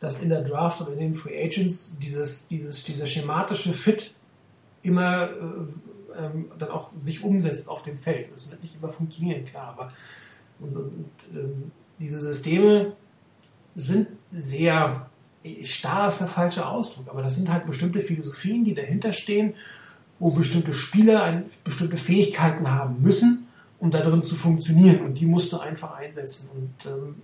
dass 0.00 0.20
in 0.20 0.28
der 0.28 0.42
Draft 0.42 0.80
und 0.80 0.92
in 0.92 0.98
den 0.98 1.14
Free 1.14 1.42
Agents 1.42 1.96
dieses, 2.02 2.48
dieses, 2.48 2.84
dieser 2.84 3.06
schematische 3.06 3.72
Fit 3.72 4.14
immer 4.82 5.30
äh, 5.30 6.18
ähm, 6.18 6.50
dann 6.58 6.70
auch 6.70 6.90
sich 6.98 7.22
umsetzt 7.22 7.68
auf 7.68 7.84
dem 7.84 7.96
Feld. 7.96 8.32
Das 8.34 8.50
wird 8.50 8.62
nicht 8.62 8.74
immer 8.74 8.90
funktionieren, 8.90 9.44
klar, 9.44 9.68
aber 9.68 9.92
und, 10.60 10.76
und, 10.76 11.10
ähm, 11.34 11.70
diese 11.98 12.18
Systeme 12.18 12.96
sind 13.74 14.08
sehr 14.30 15.06
starr 15.62 16.08
ist 16.08 16.20
der 16.20 16.28
falsche 16.28 16.66
Ausdruck, 16.66 17.08
aber 17.08 17.22
das 17.22 17.36
sind 17.36 17.52
halt 17.52 17.66
bestimmte 17.66 18.00
Philosophien, 18.00 18.64
die 18.64 18.74
dahinter 18.74 19.12
stehen, 19.12 19.54
wo 20.18 20.30
bestimmte 20.30 20.72
Spieler 20.72 21.24
ein, 21.24 21.44
bestimmte 21.64 21.96
Fähigkeiten 21.96 22.70
haben 22.70 23.02
müssen, 23.02 23.48
um 23.80 23.90
da 23.90 24.00
drin 24.00 24.22
zu 24.22 24.36
funktionieren. 24.36 25.00
Und 25.00 25.18
die 25.18 25.26
musst 25.26 25.52
du 25.52 25.58
einfach 25.58 25.96
einsetzen. 25.96 26.48
Und 26.54 26.86
ähm, 26.86 27.14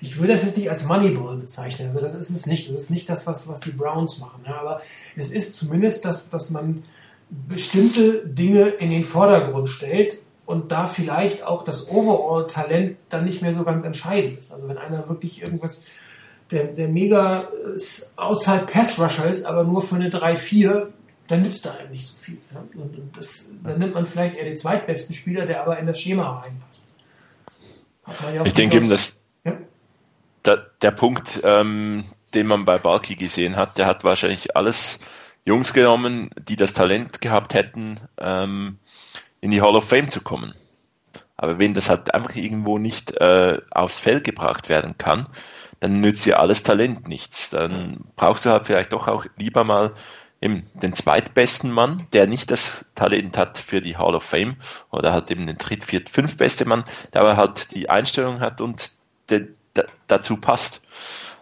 ich 0.00 0.16
würde 0.16 0.32
das 0.32 0.44
jetzt 0.44 0.56
nicht 0.56 0.70
als 0.70 0.84
Moneyball 0.84 1.36
bezeichnen. 1.38 1.88
Also 1.88 2.00
das 2.00 2.14
ist 2.14 2.30
es 2.30 2.46
nicht. 2.46 2.70
Das 2.70 2.78
ist 2.78 2.90
nicht 2.90 3.08
das, 3.08 3.26
was, 3.26 3.48
was 3.48 3.60
die 3.60 3.72
Browns 3.72 4.18
machen. 4.20 4.42
Ja, 4.46 4.60
aber 4.60 4.80
es 5.16 5.32
ist 5.32 5.56
zumindest, 5.56 6.04
dass, 6.04 6.30
dass 6.30 6.50
man 6.50 6.84
bestimmte 7.30 8.26
Dinge 8.26 8.68
in 8.68 8.90
den 8.90 9.04
Vordergrund 9.04 9.68
stellt 9.68 10.22
und 10.46 10.72
da 10.72 10.86
vielleicht 10.86 11.44
auch 11.44 11.64
das 11.64 11.88
Overall-Talent 11.88 12.96
dann 13.08 13.24
nicht 13.24 13.42
mehr 13.42 13.54
so 13.54 13.64
ganz 13.64 13.84
entscheidend 13.84 14.40
ist. 14.40 14.52
Also 14.52 14.68
wenn 14.68 14.78
einer 14.78 15.08
wirklich 15.08 15.42
irgendwas, 15.42 15.84
der, 16.50 16.64
der 16.64 16.88
mega 16.88 17.42
äh, 17.42 17.80
Outside 18.16 18.66
Pass 18.70 19.00
Rusher 19.00 19.28
ist, 19.28 19.44
aber 19.44 19.64
nur 19.64 19.82
für 19.82 19.96
eine 19.96 20.10
3-4, 20.10 20.88
dann 21.28 21.42
nützt 21.42 21.64
er 21.66 21.78
einem 21.78 21.92
nicht 21.92 22.06
so 22.06 22.18
viel. 22.18 22.38
Ja? 22.52 22.60
Und, 22.74 22.98
und 22.98 23.16
das, 23.16 23.46
dann 23.62 23.78
nimmt 23.78 23.94
man 23.94 24.06
vielleicht 24.06 24.36
eher 24.36 24.44
den 24.44 24.56
zweitbesten 24.56 25.14
Spieler, 25.14 25.46
der 25.46 25.62
aber 25.62 25.78
in 25.78 25.86
das 25.86 26.00
Schema 26.00 26.40
reinpasst. 26.40 26.80
Ja 28.34 28.44
ich 28.44 28.54
denke 28.54 28.76
eben, 28.76 28.90
dass 28.90 29.14
ja? 29.44 29.56
der, 30.44 30.66
der 30.82 30.90
Punkt, 30.90 31.40
ähm, 31.44 32.04
den 32.34 32.48
man 32.48 32.64
bei 32.64 32.78
Balki 32.78 33.14
gesehen 33.14 33.56
hat, 33.56 33.78
der 33.78 33.86
hat 33.86 34.02
wahrscheinlich 34.02 34.56
alles 34.56 34.98
Jungs 35.44 35.72
genommen, 35.72 36.30
die 36.36 36.56
das 36.56 36.72
Talent 36.72 37.20
gehabt 37.20 37.54
hätten, 37.54 38.00
ähm, 38.18 38.78
in 39.42 39.50
die 39.50 39.60
Hall 39.60 39.76
of 39.76 39.86
Fame 39.86 40.08
zu 40.08 40.22
kommen. 40.22 40.54
Aber 41.36 41.58
wenn 41.58 41.74
das 41.74 41.90
halt 41.90 42.14
einfach 42.14 42.36
irgendwo 42.36 42.78
nicht 42.78 43.12
äh, 43.20 43.60
aufs 43.70 44.00
Feld 44.00 44.24
gebracht 44.24 44.70
werden 44.70 44.96
kann, 44.96 45.26
dann 45.80 46.00
nützt 46.00 46.24
ja 46.24 46.36
alles 46.36 46.62
Talent 46.62 47.08
nichts. 47.08 47.50
Dann 47.50 48.04
brauchst 48.16 48.46
du 48.46 48.50
halt 48.50 48.64
vielleicht 48.64 48.92
doch 48.92 49.08
auch 49.08 49.26
lieber 49.36 49.64
mal 49.64 49.92
eben 50.40 50.62
den 50.74 50.94
zweitbesten 50.94 51.70
Mann, 51.70 52.06
der 52.12 52.26
nicht 52.26 52.50
das 52.50 52.86
Talent 52.94 53.36
hat 53.36 53.58
für 53.58 53.80
die 53.80 53.96
Hall 53.96 54.14
of 54.14 54.22
Fame 54.22 54.56
oder 54.90 55.12
halt 55.12 55.30
eben 55.30 55.46
den 55.46 55.58
dritt, 55.58 55.84
viert, 55.84 56.08
fünf 56.08 56.36
beste 56.36 56.64
Mann, 56.64 56.84
der 57.12 57.22
aber 57.22 57.36
halt 57.36 57.72
die 57.72 57.90
Einstellung 57.90 58.40
hat 58.40 58.60
und 58.60 58.90
den, 59.30 59.54
dazu 60.06 60.36
passt 60.36 60.82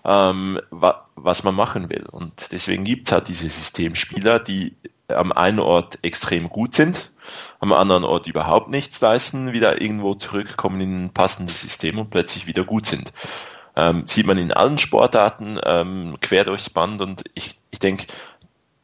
ähm, 0.05 0.59
wa 0.71 1.07
was 1.17 1.45
man 1.45 1.55
machen 1.55 1.91
will. 1.91 2.07
Und 2.11 2.53
deswegen 2.53 2.85
gibt 2.85 3.09
es 3.09 3.13
halt 3.13 3.29
diese 3.29 3.51
Systemspieler, 3.51 4.39
die 4.39 4.75
am 5.17 5.33
einen 5.33 5.59
Ort 5.59 5.99
extrem 6.03 6.49
gut 6.49 6.75
sind, 6.75 7.13
am 7.61 7.73
anderen 7.73 8.05
Ort 8.05 8.27
überhaupt 8.27 8.71
nichts 8.71 9.01
leisten, 9.01 9.53
wieder 9.53 9.81
irgendwo 9.81 10.15
zurückkommen 10.15 10.81
in 10.81 11.05
ein 11.05 11.11
passendes 11.13 11.61
System 11.61 11.99
und 11.99 12.11
plötzlich 12.11 12.47
wieder 12.47 12.65
gut 12.65 12.87
sind. 12.87 13.13
Ähm, 13.77 14.05
sieht 14.07 14.27
man 14.27 14.39
in 14.39 14.53
allen 14.53 14.79
Sportarten 14.79 15.59
ähm, 15.65 16.17
quer 16.21 16.45
durchs 16.45 16.71
Band 16.71 17.01
und 17.01 17.25
ich, 17.35 17.59
ich 17.71 17.79
denke, 17.79 18.07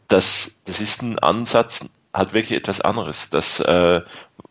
das, 0.08 0.60
das 0.64 0.80
ist 0.80 1.02
ein 1.02 1.18
Ansatz, 1.18 1.88
halt 2.14 2.34
wirklich 2.34 2.58
etwas 2.58 2.80
anderes, 2.80 3.28
das, 3.30 3.60
äh, 3.60 4.00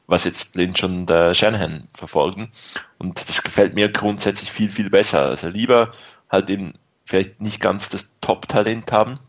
was 0.08 0.26
jetzt 0.26 0.56
Lynch 0.56 0.84
und 0.84 1.10
äh, 1.10 1.34
Shanahan 1.34 1.88
verfolgen. 1.98 2.52
Und 3.00 3.28
das 3.28 3.42
gefällt 3.42 3.74
mir 3.74 3.90
grundsätzlich 3.90 4.52
viel, 4.52 4.70
viel 4.70 4.90
besser. 4.90 5.26
Also 5.26 5.48
lieber 5.48 5.92
halt 6.30 6.50
eben 6.50 6.74
vielleicht 7.06 7.42
nicht 7.42 7.60
ganz 7.60 7.90
das 7.90 8.12
Top-Talent 8.22 8.92
haben, 8.92 9.20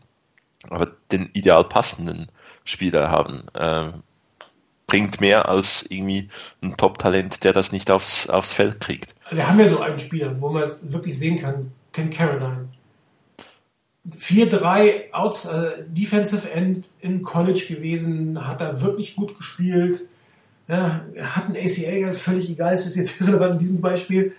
aber 0.69 0.87
den 1.11 1.29
ideal 1.33 1.63
passenden 1.63 2.27
Spieler 2.67 3.09
haben. 3.09 3.47
Äh, 3.53 3.91
bringt 4.87 5.19
mehr 5.19 5.49
als 5.49 5.85
irgendwie 5.89 6.29
ein 6.61 6.77
Top-Talent, 6.77 7.43
der 7.43 7.53
das 7.53 7.71
nicht 7.71 7.91
aufs, 7.91 8.29
aufs 8.29 8.53
Feld 8.53 8.79
kriegt. 8.79 9.13
Wir 9.31 9.47
haben 9.47 9.59
ja 9.59 9.67
so 9.67 9.81
einen 9.81 9.99
Spieler, 9.99 10.39
wo 10.39 10.49
man 10.49 10.63
es 10.63 10.91
wirklich 10.91 11.17
sehen 11.17 11.39
kann, 11.39 11.71
Tim 11.91 12.09
Caroline. 12.09 12.69
4-3 14.17 15.11
Outs, 15.11 15.45
äh, 15.45 15.83
Defensive 15.87 16.49
End 16.49 16.89
in 17.01 17.21
College 17.21 17.65
gewesen, 17.67 18.47
hat 18.47 18.61
er 18.61 18.81
wirklich 18.81 19.17
gut 19.17 19.37
gespielt. 19.37 20.05
Ja, 20.69 21.01
hat 21.19 21.49
ein 21.49 21.57
ACA, 21.57 22.13
völlig 22.13 22.49
egal, 22.49 22.73
ist 22.73 22.95
jetzt 22.95 23.21
relevant 23.27 23.55
in 23.55 23.59
diesem 23.59 23.81
Beispiel. 23.81 24.33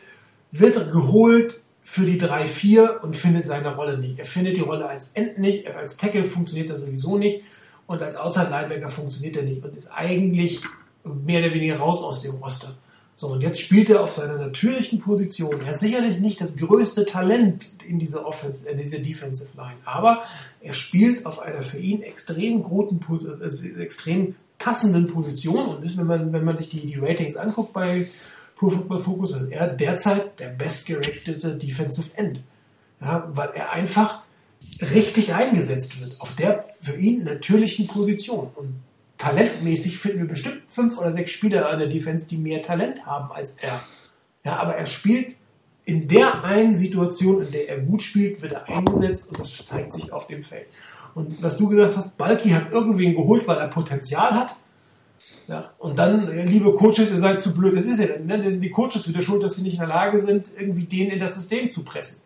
Wird 0.51 0.91
geholt, 0.91 1.61
für 1.83 2.05
die 2.05 2.21
3-4 2.21 2.99
und 2.99 3.17
findet 3.17 3.45
seine 3.45 3.75
Rolle 3.75 3.97
nicht. 3.97 4.19
Er 4.19 4.27
findet 4.27 4.59
die 4.59 4.61
Rolle 4.61 4.87
als 4.87 5.13
End 5.13 5.39
nicht, 5.39 5.67
als 5.69 5.97
Tackle 5.97 6.25
funktioniert 6.25 6.69
er 6.69 6.79
sowieso 6.79 7.17
nicht 7.17 7.41
und 7.89 8.03
als 8.03 8.15
Outside 8.15 8.51
Linebacker 8.51 8.89
funktioniert 8.89 9.37
er 9.37 9.43
nicht 9.43 9.65
und 9.65 9.75
ist 9.77 9.89
eigentlich 9.89 10.61
mehr 11.03 11.41
oder 11.41 11.53
weniger 11.53 11.79
raus 11.79 12.03
aus 12.03 12.23
dem 12.23 12.37
Roster. 12.37 12.75
So, 13.17 13.29
und 13.29 13.41
jetzt 13.41 13.61
spielt 13.61 13.91
er 13.91 14.05
auf 14.05 14.15
seiner 14.15 14.37
natürlichen 14.37 15.01
Position. 15.01 15.61
Er 15.63 15.73
ist 15.73 15.81
sicherlich 15.81 16.21
nicht 16.21 16.41
das 16.41 16.55
größte 16.55 17.05
Talent 17.05 17.73
in 17.85 17.99
dieser 17.99 18.25
Offense, 18.25 18.69
in 18.69 18.79
dieser 18.79 19.01
Defensive 19.01 19.49
Line, 19.57 19.79
aber 19.85 20.23
er 20.61 20.75
spielt 20.75 21.27
auf 21.27 21.41
einer 21.41 21.63
für 21.63 21.79
ihn 21.79 22.03
extrem 22.03 22.63
guten, 22.63 23.01
äh, 23.41 23.83
extrem 23.83 24.37
passenden 24.59 25.07
Position 25.07 25.67
und 25.67 25.85
ist, 25.85 25.97
wenn 25.97 26.07
man, 26.07 26.33
wenn 26.33 26.45
man 26.45 26.57
sich 26.57 26.69
die, 26.69 26.87
die 26.87 26.97
Ratings 26.97 27.37
anguckt 27.37 27.73
bei 27.73 28.07
Pro 28.57 28.71
Football 28.71 29.01
Focus 29.01 29.33
ist 29.33 29.51
er 29.51 29.69
derzeit 29.69 30.39
der 30.39 30.49
bestgeraktete 30.49 31.57
Defensive 31.57 32.17
End. 32.17 32.41
Ja, 33.01 33.29
weil 33.33 33.51
er 33.55 33.73
einfach 33.73 34.23
richtig 34.81 35.35
eingesetzt 35.35 36.01
wird 36.01 36.21
auf 36.21 36.35
der 36.37 36.63
für 36.83 36.97
ihn 36.97 37.25
natürlichen 37.25 37.87
Position. 37.87 38.51
Und 38.55 38.81
talentmäßig 39.19 39.99
finden 39.99 40.21
wir 40.21 40.29
bestimmt 40.29 40.63
fünf 40.69 40.99
oder 40.99 41.13
sechs 41.13 41.31
Spieler 41.31 41.69
an 41.69 41.79
der 41.79 41.89
Defense, 41.89 42.27
die 42.27 42.37
mehr 42.37 42.63
Talent 42.63 43.07
haben 43.07 43.33
als 43.33 43.57
er. 43.59 43.81
Ja, 44.45 44.57
aber 44.57 44.77
er 44.77 44.87
spielt 44.87 45.37
in 45.85 46.07
der 46.07 46.45
einen 46.45 46.75
Situation, 46.75 47.43
in 47.43 47.51
der 47.51 47.69
er 47.69 47.81
gut 47.81 48.03
spielt, 48.03 48.43
wird 48.43 48.53
er 48.53 48.69
eingesetzt 48.69 49.29
und 49.29 49.41
das 49.41 49.67
zeigt 49.67 49.93
sich 49.95 50.13
auf 50.13 50.27
dem 50.27 50.43
Feld. 50.43 50.67
Und 51.15 51.43
was 51.43 51.57
du 51.57 51.69
gesagt 51.69 51.97
hast, 51.97 52.17
Balki 52.19 52.51
hat 52.51 52.71
irgendwen 52.71 53.15
geholt, 53.15 53.49
weil 53.49 53.57
er 53.57 53.69
Potenzial 53.69 54.33
hat. 54.33 54.57
Ja, 55.49 55.73
und 55.79 55.99
dann, 55.99 56.29
liebe 56.47 56.75
Coaches, 56.75 57.11
ihr 57.11 57.19
seid 57.19 57.41
zu 57.41 57.55
blöd. 57.55 57.77
Das 57.77 57.87
ist 57.87 57.99
ja 58.01 58.19
ne? 58.19 58.53
sind 58.53 58.61
die 58.61 58.71
Coaches 58.71 59.09
wieder 59.09 59.23
schuld, 59.23 59.43
dass 59.43 59.57
sie 59.57 59.63
nicht 59.63 59.75
in 59.75 59.81
der 59.81 59.89
Lage 59.89 60.19
sind, 60.19 60.51
irgendwie 60.57 60.85
den 60.85 61.09
in 61.09 61.19
das 61.19 61.35
System 61.35 61.73
zu 61.73 61.83
pressen. 61.83 62.23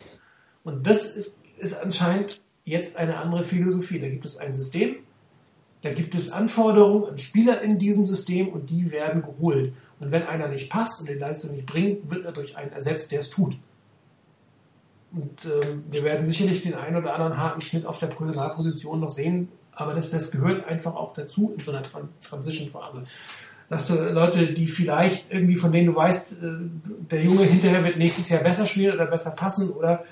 Und 0.65 0.87
das 0.87 1.05
ist, 1.05 1.39
ist 1.59 1.81
anscheinend 1.81 2.42
jetzt 2.65 2.97
eine 2.97 3.19
andere 3.19 3.45
Philosophie. 3.45 3.99
Da 3.99 4.09
gibt 4.09 4.25
es 4.25 4.37
ein 4.37 4.55
System, 4.55 4.97
da 5.83 5.93
gibt 5.93 6.15
es 6.15 6.31
Anforderungen 6.31 7.11
an 7.11 7.19
Spieler 7.19 7.61
in 7.61 7.79
diesem 7.79 8.07
System 8.07 8.49
und 8.49 8.71
die 8.71 8.93
werden 8.93 9.23
geholt. 9.23 9.75
Und 9.99 10.11
wenn 10.13 10.23
einer 10.23 10.49
nicht 10.49 10.71
passt 10.71 11.01
und 11.01 11.09
die 11.09 11.15
Leistung 11.15 11.53
nicht 11.55 11.67
bringt, 11.67 12.11
wird 12.11 12.25
er 12.25 12.33
durch 12.33 12.57
einen 12.57 12.73
ersetzt, 12.73 13.13
der 13.13 13.21
es 13.21 13.31
tut. 13.31 13.57
Und 15.13 15.45
äh, 15.45 15.77
wir 15.91 16.05
werden 16.05 16.27
sicherlich 16.27 16.63
den 16.63 16.75
einen 16.75 16.97
oder 16.97 17.15
anderen 17.15 17.37
harten 17.37 17.61
Schnitt 17.61 17.85
auf 17.85 17.99
der 17.99 18.07
Personalposition 18.07 19.01
noch 19.01 19.11
sehen, 19.11 19.49
aber 19.73 19.95
das, 19.95 20.11
das 20.11 20.31
gehört 20.31 20.67
einfach 20.67 20.95
auch 20.95 21.15
dazu 21.15 21.55
in 21.57 21.63
so 21.63 21.73
einer 21.73 21.83
Transition-Phase. 22.23 23.05
Dass 23.69 23.89
du 23.89 23.95
Leute, 23.95 24.53
die 24.53 24.67
vielleicht 24.67 25.33
irgendwie 25.33 25.57
von 25.57 25.73
denen 25.73 25.89
du 25.89 25.97
weißt, 25.97 26.33
äh, 26.33 26.37
der 27.11 27.23
Junge 27.23 27.43
hinterher 27.43 27.85
wird 27.85 27.99
nächstes 27.99 28.29
Jahr 28.29 28.43
besser 28.43 28.67
spielen 28.67 28.95
oder 28.95 29.07
besser 29.07 29.33
passen 29.33 29.71
oder 29.71 30.05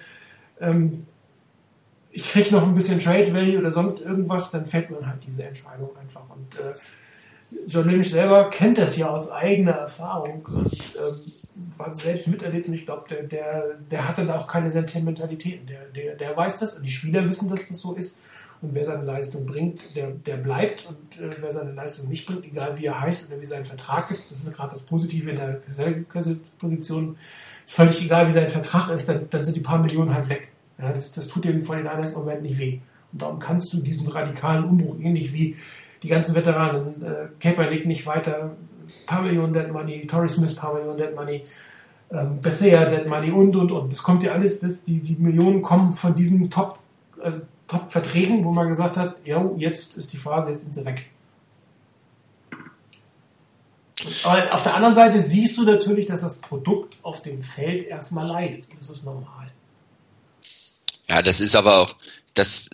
ähm, 0.61 1.07
ich 2.13 2.31
kriege 2.31 2.55
noch 2.55 2.63
ein 2.63 2.75
bisschen 2.75 2.99
Trade 2.99 3.33
Value 3.33 3.59
oder 3.59 3.73
sonst 3.73 4.01
irgendwas, 4.01 4.51
dann 4.51 4.67
fällt 4.67 4.91
man 4.91 5.07
halt 5.07 5.25
diese 5.25 5.45
Entscheidung 5.45 5.91
einfach. 5.97 6.29
Und 6.31 6.57
äh, 6.57 6.75
John 7.67 7.89
Lynch 7.89 8.11
selber 8.11 8.51
kennt 8.51 8.79
das 8.79 8.97
ja 8.97 9.11
aus 9.11 9.31
eigener 9.31 9.73
Erfahrung 9.73 10.45
und 10.47 10.73
ähm, 10.73 11.21
war 11.77 11.95
selbst 11.95 12.29
miterlebt 12.29 12.69
und 12.69 12.75
ich 12.75 12.85
glaube, 12.85 13.05
der, 13.09 13.23
der, 13.25 13.65
der 13.91 14.09
hat 14.09 14.19
dann 14.19 14.31
auch 14.31 14.47
keine 14.47 14.71
Sentimentalitäten. 14.71 15.67
Der, 15.67 15.85
der, 15.87 16.15
der 16.15 16.37
weiß 16.37 16.61
das 16.61 16.77
und 16.77 16.85
die 16.85 16.91
Spieler 16.91 17.29
wissen, 17.29 17.49
dass 17.49 17.69
das 17.69 17.79
so 17.79 17.95
ist. 17.95 18.19
Und 18.63 18.75
wer 18.75 18.85
seine 18.85 19.05
Leistung 19.05 19.47
bringt, 19.47 19.97
der, 19.97 20.11
der 20.11 20.37
bleibt. 20.37 20.87
Und 20.87 21.21
äh, 21.21 21.35
wer 21.41 21.51
seine 21.51 21.73
Leistung 21.73 22.09
nicht 22.09 22.27
bringt, 22.27 22.45
egal 22.45 22.79
wie 22.79 22.87
er 22.87 23.01
heißt 23.01 23.33
oder 23.33 23.41
wie 23.41 23.47
sein 23.47 23.65
Vertrag 23.65 24.11
ist, 24.11 24.31
das 24.31 24.43
ist 24.43 24.55
gerade 24.55 24.73
das 24.73 24.83
Positive 24.83 25.31
in 25.31 25.37
der 25.37 25.61
Position, 26.59 27.17
ist 27.65 27.75
völlig 27.75 28.05
egal, 28.05 28.29
wie 28.29 28.33
sein 28.33 28.51
Vertrag 28.51 28.91
ist, 28.91 29.09
dann, 29.09 29.29
dann 29.31 29.45
sind 29.45 29.57
die 29.57 29.61
paar 29.61 29.79
Millionen 29.79 30.15
halt 30.15 30.29
weg. 30.29 30.50
Ja, 30.81 30.93
das, 30.93 31.13
das 31.13 31.29
tut 31.29 31.45
den 31.45 31.67
anderen 31.67 32.05
im 32.05 32.19
Moment 32.19 32.43
nicht 32.43 32.59
weh. 32.59 32.81
Und 33.13 33.23
darum 33.23 33.39
kannst 33.39 33.73
du 33.73 33.79
diesen 33.79 34.07
radikalen 34.09 34.65
Umbruch 34.65 34.97
ähnlich 35.01 35.33
wie 35.33 35.57
die 36.03 36.09
ganzen 36.09 36.35
Veteranen, 36.35 37.03
äh, 37.05 37.29
Kaepernick 37.39 37.87
nicht 37.87 38.07
weiter, 38.07 38.57
paar 39.07 39.25
Dead 39.25 39.73
Money, 39.73 40.07
Torrey 40.07 40.29
Smith 40.29 40.55
paar 40.55 40.75
Dead 40.97 41.15
Money, 41.15 41.43
ähm, 42.11 42.41
Bethea 42.41 42.85
Dead 42.87 43.09
Money 43.09 43.31
und 43.31 43.55
und 43.57 43.71
und. 43.71 43.93
Das 43.93 44.03
kommt 44.03 44.23
ja 44.23 44.33
alles, 44.33 44.61
das, 44.61 44.83
die, 44.85 45.01
die 45.01 45.17
Millionen 45.17 45.63
kommen 45.63 45.95
von 45.95 46.15
diesen 46.15 46.49
Top, 46.51 46.79
also 47.23 47.41
Top-Verträgen, 47.69 48.45
wo 48.45 48.51
man 48.51 48.69
gesagt 48.69 48.97
hat, 48.97 49.17
ja, 49.25 49.49
jetzt 49.57 49.97
ist 49.97 50.13
die 50.13 50.17
Phase, 50.17 50.51
jetzt 50.51 50.65
sind 50.65 50.75
sie 50.75 50.85
weg. 50.85 51.11
Aber 54.25 54.55
auf 54.55 54.63
der 54.63 54.75
anderen 54.75 54.95
Seite 54.95 55.21
siehst 55.21 55.59
du 55.59 55.65
natürlich, 55.65 56.07
dass 56.07 56.23
das 56.23 56.39
Produkt 56.39 56.97
auf 57.03 57.23
dem 57.23 57.43
Feld 57.43 57.85
erstmal 57.85 58.27
leidet. 58.27 58.67
Das 58.79 58.89
ist 58.89 59.05
normal. 59.05 59.53
Ja, 61.11 61.23
das 61.23 61.41
ist 61.41 61.57
aber 61.57 61.79
auch, 61.79 61.97
das, 62.35 62.71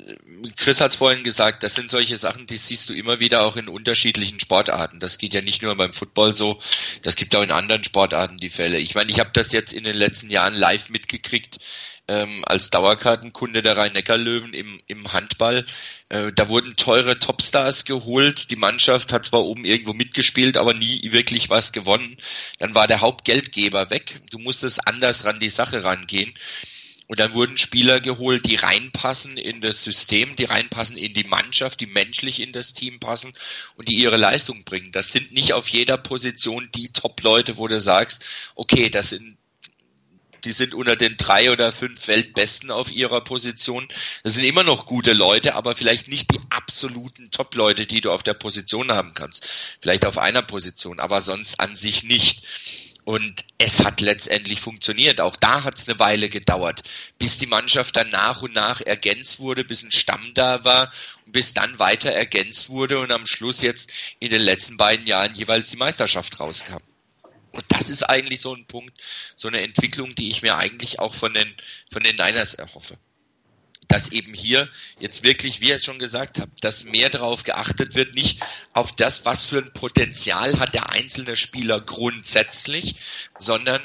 Chris 0.57 0.83
hat 0.83 0.91
es 0.91 0.97
vorhin 0.97 1.25
gesagt, 1.25 1.63
das 1.63 1.75
sind 1.75 1.91
solche 1.91 2.19
Sachen, 2.19 2.47
die 2.47 2.59
siehst 2.59 2.91
du 2.91 2.93
immer 2.93 3.19
wieder 3.19 3.47
auch 3.47 3.57
in 3.57 3.67
unterschiedlichen 3.67 4.39
Sportarten. 4.39 5.01
Das 5.01 5.17
geht 5.17 5.33
ja 5.33 5.41
nicht 5.41 5.63
nur 5.63 5.75
beim 5.75 5.95
Football 5.95 6.35
so, 6.35 6.61
das 7.01 7.17
gibt 7.17 7.35
auch 7.35 7.43
in 7.43 7.51
anderen 7.51 7.83
Sportarten 7.83 8.37
die 8.37 8.51
Fälle. 8.51 8.77
Ich 8.77 8.95
meine, 8.95 9.11
ich 9.11 9.21
habe 9.21 9.31
das 9.33 9.53
jetzt 9.53 9.73
in 9.73 9.85
den 9.85 9.97
letzten 9.97 10.29
Jahren 10.29 10.55
live 10.55 10.91
mitgekriegt, 10.91 11.61
ähm, 12.09 12.45
als 12.45 12.69
Dauerkartenkunde 12.69 13.63
der 13.63 13.79
Rhein-Neckar-Löwen 13.79 14.53
im, 14.53 14.83
im 14.87 15.15
Handball. 15.15 15.65
Äh, 16.11 16.31
da 16.35 16.51
wurden 16.51 16.77
teure 16.77 17.19
Topstars 17.19 17.87
geholt. 17.87 18.51
Die 18.51 18.57
Mannschaft 18.57 19.15
hat 19.15 19.25
zwar 19.25 19.45
oben 19.45 19.65
irgendwo 19.65 19.95
mitgespielt, 19.95 20.59
aber 20.59 20.75
nie 20.75 21.11
wirklich 21.11 21.49
was 21.49 21.73
gewonnen. 21.73 22.19
Dann 22.59 22.75
war 22.75 22.87
der 22.87 23.01
Hauptgeldgeber 23.01 23.89
weg. 23.89 24.21
Du 24.31 24.39
musstest 24.39 24.87
anders 24.87 25.25
ran 25.25 25.41
die 25.41 25.49
Sache 25.49 25.85
rangehen. 25.85 26.35
Und 27.09 27.21
dann 27.21 27.35
wurden 27.35 27.57
Spieler 27.57 28.01
geholt, 28.01 28.47
die 28.47 28.57
reinpassen 28.57 29.37
in 29.37 29.61
das 29.61 29.85
System, 29.85 30.35
die 30.37 30.45
reinpassen 30.45 30.97
in 30.97 31.15
die 31.15 31.25
Mannschaft, 31.25 31.81
die 31.81 31.87
menschlich 31.87 32.41
in 32.41 32.53
das 32.53 32.73
Team 32.73 32.99
passen 32.99 33.33
und 33.77 33.89
die 33.89 33.95
ihre 33.95 34.17
Leistung 34.17 34.65
bringen. 34.65 34.91
Das 34.93 35.13
sind 35.13 35.33
nicht 35.33 35.53
auf 35.53 35.69
jeder 35.69 35.99
Position 35.99 36.69
die 36.75 36.89
Top-Leute, 36.89 37.59
wo 37.59 37.69
du 37.69 37.81
sagst, 37.81 38.25
okay, 38.57 38.91
das 38.91 39.11
sind 39.11 39.37
die 40.47 40.53
sind 40.53 40.75
unter 40.75 40.95
den 40.95 41.17
drei 41.17 41.51
oder 41.51 41.73
fünf 41.73 42.07
Weltbesten 42.07 42.71
auf 42.71 42.93
ihrer 42.93 43.21
Position. 43.21 43.89
Das 44.23 44.35
sind 44.35 44.45
immer 44.45 44.63
noch 44.63 44.87
gute 44.87 45.13
Leute, 45.13 45.57
aber 45.57 45.75
vielleicht 45.75 46.07
nicht 46.07 46.33
die 46.33 46.41
absoluten 46.51 47.33
Top-Leute, 47.33 47.85
die 47.87 48.01
du 48.01 48.13
auf 48.13 48.23
der 48.23 48.35
Position 48.35 48.93
haben 48.93 49.13
kannst. 49.13 49.45
Vielleicht 49.83 50.07
auf 50.07 50.19
einer 50.19 50.43
Position, 50.43 51.01
aber 51.01 51.21
sonst 51.21 51.59
an 51.59 51.75
sich 51.75 52.05
nicht. 52.05 52.96
Und 53.07 53.45
es 53.57 53.85
hat 53.85 54.01
letztendlich 54.01 54.61
funktioniert. 54.61 55.21
Auch 55.21 55.37
da 55.37 55.63
hat 55.63 55.79
es 55.79 55.89
eine 55.89 56.01
Weile 56.01 56.29
gedauert, 56.29 56.83
bis 57.21 57.39
die 57.39 57.47
Mannschaft 57.47 57.95
dann 57.95 58.11
nach 58.11 58.43
und 58.43 58.53
nach 58.53 58.81
ergänzt 58.81 59.39
wurde, 59.39 59.63
bis 59.63 59.85
ein 59.85 59.93
Stamm 59.93 60.33
da 60.35 60.65
war 60.65 60.93
und 61.25 61.31
bis 61.31 61.55
dann 61.55 61.79
weiter 61.79 62.11
ergänzt 62.11 62.69
wurde 62.69 62.99
und 62.99 63.13
am 63.13 63.25
Schluss 63.25 63.63
jetzt 63.63 63.93
in 64.19 64.33
den 64.33 64.43
letzten 64.43 64.77
beiden 64.77 65.07
Jahren 65.07 65.37
jeweils 65.37 65.71
die 65.71 65.77
Meisterschaft 65.77 66.41
rauskam. 66.41 66.83
Und 67.53 67.65
das 67.69 67.91
ist 67.91 68.03
eigentlich 68.03 68.41
so 68.41 68.53
ein 68.53 68.67
Punkt, 68.67 69.01
so 69.37 69.47
eine 69.47 69.61
Entwicklung, 69.61 70.17
die 70.17 70.29
ich 70.29 70.43
mir 70.43 70.57
eigentlich 70.57 70.99
auch 70.99 71.15
von 71.15 71.33
den, 71.33 71.55
von 71.93 72.03
den 72.03 72.17
Niners 72.17 72.55
erhoffe 72.55 72.99
dass 73.89 74.11
eben 74.13 74.35
hier 74.35 74.69
jetzt 74.99 75.23
wirklich, 75.23 75.61
wie 75.61 75.69
ihr 75.69 75.77
es 75.77 75.85
schon 75.85 75.99
gesagt 75.99 76.41
habt, 76.41 76.65
dass 76.65 76.85
mehr 76.85 77.11
darauf 77.11 77.45
geachtet 77.45 77.95
wird, 77.95 78.15
nicht 78.15 78.41
auf 78.73 78.95
das, 78.97 79.25
was 79.25 79.45
für 79.45 79.59
ein 79.59 79.73
Potenzial 79.73 80.59
hat 80.59 80.75
der 80.75 80.91
einzelne 80.91 81.37
Spieler 81.37 81.81
grundsätzlich, 81.81 82.97
sondern 83.39 83.83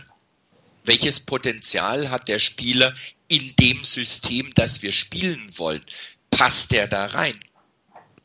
welches 0.83 1.19
Potenzial 1.19 2.09
hat 2.09 2.27
der 2.27 2.39
Spieler 2.39 2.95
in 3.27 3.55
dem 3.57 3.83
System, 3.83 4.51
das 4.55 4.81
wir 4.81 4.91
spielen 4.91 5.51
wollen? 5.57 5.83
Passt 6.31 6.71
der 6.71 6.87
da 6.87 7.05
rein? 7.07 7.39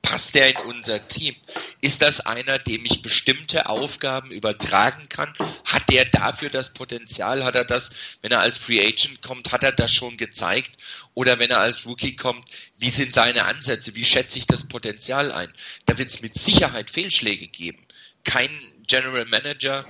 Passt 0.07 0.37
der 0.37 0.51
in 0.51 0.67
unser 0.69 1.09
Team? 1.09 1.35
Ist 1.81 2.01
das 2.01 2.21
einer, 2.21 2.61
dem 2.61 2.85
ich 2.85 3.03
bestimmte 3.03 3.69
Aufgaben 3.69 4.31
übertragen 4.31 5.09
kann? 5.09 5.35
Hat 5.65 5.91
der 5.91 6.05
dafür 6.05 6.49
das 6.49 6.73
Potenzial? 6.73 7.43
Hat 7.43 7.57
er 7.57 7.65
das, 7.65 7.91
wenn 8.23 8.31
er 8.31 8.39
als 8.39 8.57
Free 8.57 8.81
Agent 8.81 9.21
kommt, 9.21 9.51
hat 9.51 9.65
er 9.65 9.73
das 9.73 9.93
schon 9.93 10.17
gezeigt? 10.17 10.79
Oder 11.15 11.41
wenn 11.41 11.51
er 11.51 11.59
als 11.59 11.87
Rookie 11.87 12.15
kommt, 12.15 12.49
wie 12.79 12.91
sind 12.91 13.15
seine 13.15 13.47
Ansätze? 13.47 13.97
Wie 13.97 14.05
schätze 14.05 14.39
ich 14.39 14.47
das 14.47 14.63
Potenzial 14.69 15.33
ein? 15.33 15.53
Da 15.87 15.99
wird 15.99 16.11
es 16.11 16.23
mit 16.23 16.39
Sicherheit 16.39 16.93
Fehlschläge 16.93 17.49
geben. 17.49 17.85
Kein 18.23 18.51
General 18.87 19.25
Manager 19.25 19.85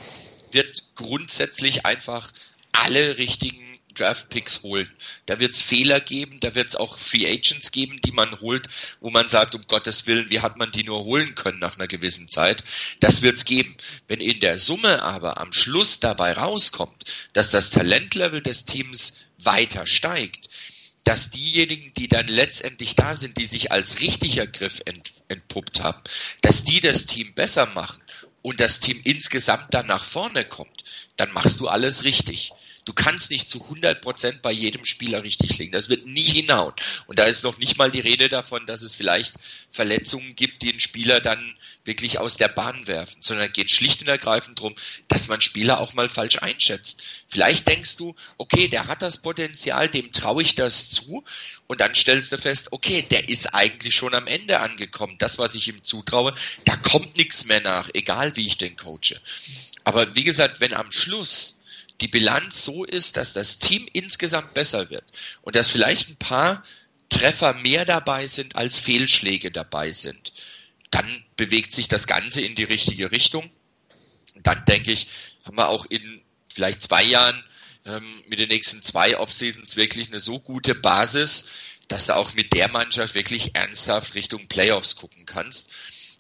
wird 0.51 0.83
grundsätzlich 0.95 1.85
einfach 1.85 2.33
alle 2.73 3.19
richtigen 3.19 3.66
Draft-Picks 3.99 4.63
holen. 4.63 4.89
Da 5.27 5.41
wird 5.41 5.53
es 5.55 5.63
Fehler 5.63 6.01
geben, 6.01 6.41
da 6.41 6.55
wird 6.55 6.69
es 6.69 6.77
auch 6.77 6.99
Free 6.99 7.27
Agents 7.27 7.73
geben, 7.73 8.01
die 8.05 8.13
man 8.13 8.41
holt, 8.41 8.69
wo 9.01 9.11
man 9.11 9.29
sagt, 9.29 9.55
um 9.55 9.67
Gottes 9.67 10.07
Willen, 10.07 10.31
wie 10.31 10.41
hat 10.41 10.57
man 10.57 10.73
die 10.73 10.85
nur 10.85 11.05
holen 11.05 11.35
können 11.35 11.59
nach 11.59 11.77
einer 11.77 11.89
gewissen 11.89 12.29
Zeit. 12.29 12.63
Das 13.01 13.23
wird 13.23 13.39
es 13.39 13.45
geben. 13.45 13.77
Wenn 14.09 14.21
in 14.21 14.41
der 14.41 14.59
Summe 14.59 15.03
aber 15.03 15.39
am 15.39 15.53
Schluss 15.53 16.01
dabei 16.01 16.33
rauskommt, 16.33 17.05
dass 17.33 17.51
das 17.51 17.71
Talentlevel 17.71 18.43
des 18.43 18.65
Teams 18.65 19.15
weiter 19.39 19.87
steigt, 19.87 20.49
dass 21.07 21.31
diejenigen, 21.31 21.95
die 21.95 22.09
dann 22.09 22.27
letztendlich 22.27 22.97
da 22.97 23.15
sind, 23.15 23.39
die 23.39 23.45
sich 23.45 23.71
als 23.71 24.01
richtiger 24.01 24.47
Griff 24.49 24.81
ent, 24.87 25.13
entpuppt 25.29 25.81
haben, 25.81 26.03
dass 26.43 26.65
die 26.65 26.81
das 26.81 27.07
Team 27.07 27.33
besser 27.33 27.67
machen 27.67 28.03
und 28.43 28.59
das 28.59 28.81
Team 28.81 29.01
insgesamt 29.05 29.73
dann 29.73 29.87
nach 29.87 30.05
vorne 30.05 30.45
kommt, 30.45 30.83
dann 31.17 31.33
machst 31.33 31.61
du 31.61 31.69
alles 31.69 32.03
richtig. 32.03 32.53
Du 32.87 32.93
kannst 32.93 33.33
nicht 33.33 33.51
zu 33.51 33.65
100 33.65 34.01
Prozent 34.01 34.43
bei 34.43 34.53
jedem 34.53 34.85
Spieler 34.85 35.25
richtig 35.25 35.59
liegen. 35.59 35.73
Das 35.73 35.89
wird 35.89 36.07
nie 36.07 36.23
hinhauen. 36.23 36.73
Und 37.09 37.19
da 37.19 37.25
ist 37.25 37.43
noch 37.43 37.59
nicht 37.59 37.77
mal 37.79 37.91
die 37.91 38.01
Rede 38.01 38.29
davon, 38.29 38.65
dass 38.65 38.81
es 38.81 38.95
vielleicht 38.95 39.35
Verletzungen 39.73 40.37
gibt, 40.37 40.63
die 40.63 40.71
einen 40.71 40.79
Spieler 40.79 41.21
dann 41.21 41.57
wirklich 41.85 42.21
aus 42.21 42.37
der 42.37 42.47
Bahn 42.47 42.87
werfen, 42.87 43.17
sondern 43.21 43.53
geht 43.53 43.73
schlicht 43.73 44.03
und 44.03 44.09
ergreifend 44.09 44.61
darum, 44.61 44.77
dass 45.09 45.27
man 45.27 45.41
Spieler 45.41 45.81
auch 45.81 45.95
mal 45.95 46.09
falsch 46.09 46.39
einschätzt. 46.39 47.03
Vielleicht 47.29 47.67
denkst 47.67 47.97
du, 47.97 48.15
okay, 48.39 48.69
der 48.69 48.87
hat 48.87 49.03
das 49.03 49.21
Potenzial, 49.21 49.89
dem 49.89 50.13
traue 50.13 50.43
ich 50.43 50.55
das 50.55 50.89
zu. 50.89 51.25
Und 51.67 51.81
dann 51.81 51.97
stellst 51.97 52.31
du 52.31 52.39
fest, 52.39 52.69
okay, 52.71 53.03
der 53.03 53.29
ist 53.29 53.53
eigentlich 53.53 53.97
schon 53.97 54.15
am 54.15 54.29
Ende 54.29 54.61
angekommen. 54.61 55.17
Das, 55.19 55.39
was 55.39 55.57
ich 55.57 55.67
ihm 55.67 55.83
zutraue, 55.83 56.35
da 56.65 56.77
kommt 56.77 57.17
nichts 57.17 57.47
mehr 57.47 57.61
nach, 57.61 57.91
egal 57.95 58.37
wie 58.37 58.47
ich 58.47 58.59
den 58.59 58.77
coache. 58.77 59.21
Aber 59.83 60.15
wie 60.15 60.25
gesagt, 60.25 60.61
wenn 60.61 60.73
am 60.73 60.93
Schluss 60.93 61.56
die 62.01 62.09
Bilanz 62.09 62.65
so 62.65 62.85
ist, 62.85 63.17
dass 63.17 63.33
das 63.33 63.59
Team 63.59 63.89
insgesamt 63.93 64.55
besser 64.55 64.91
wird 64.91 65.05
und 65.43 65.57
dass 65.57 65.71
vielleicht 65.71 66.09
ein 66.09 66.17
paar 66.17 66.65
Treffer 67.09 67.55
mehr 67.55 67.85
dabei 67.85 68.27
sind, 68.27 68.57
als 68.57 68.79
Fehlschläge 68.79 69.51
dabei 69.51 69.93
sind, 69.93 70.33
dann 70.91 71.25
bewegt 71.37 71.73
sich 71.73 71.89
das 71.89 72.07
Ganze 72.07 72.41
in 72.41 72.55
die 72.55 72.65
richtige 72.65 73.13
Richtung. 73.13 73.51
Und 74.35 74.47
dann 74.47 74.65
denke 74.65 74.93
ich, 74.93 75.07
haben 75.45 75.57
wir 75.57 75.69
auch 75.69 75.87
in 75.87 76.21
vielleicht 76.53 76.83
zwei 76.83 77.05
Jahren 77.05 77.43
ähm, 77.85 78.23
mit 78.27 78.39
den 78.39 78.49
nächsten 78.49 78.83
zwei 78.83 79.19
Offseasons 79.19 79.77
wirklich 79.77 80.09
eine 80.09 80.21
so 80.21 80.41
gute 80.41 80.75
Basis, 80.75 81.47
dass 81.89 82.07
du 82.07 82.17
auch 82.17 82.35
mit 82.35 82.53
der 82.53 82.69
Mannschaft 82.69 83.15
wirklich 83.15 83.55
ernsthaft 83.55 84.15
Richtung 84.15 84.49
Playoffs 84.49 84.97
gucken 84.97 85.25
kannst. 85.25 85.69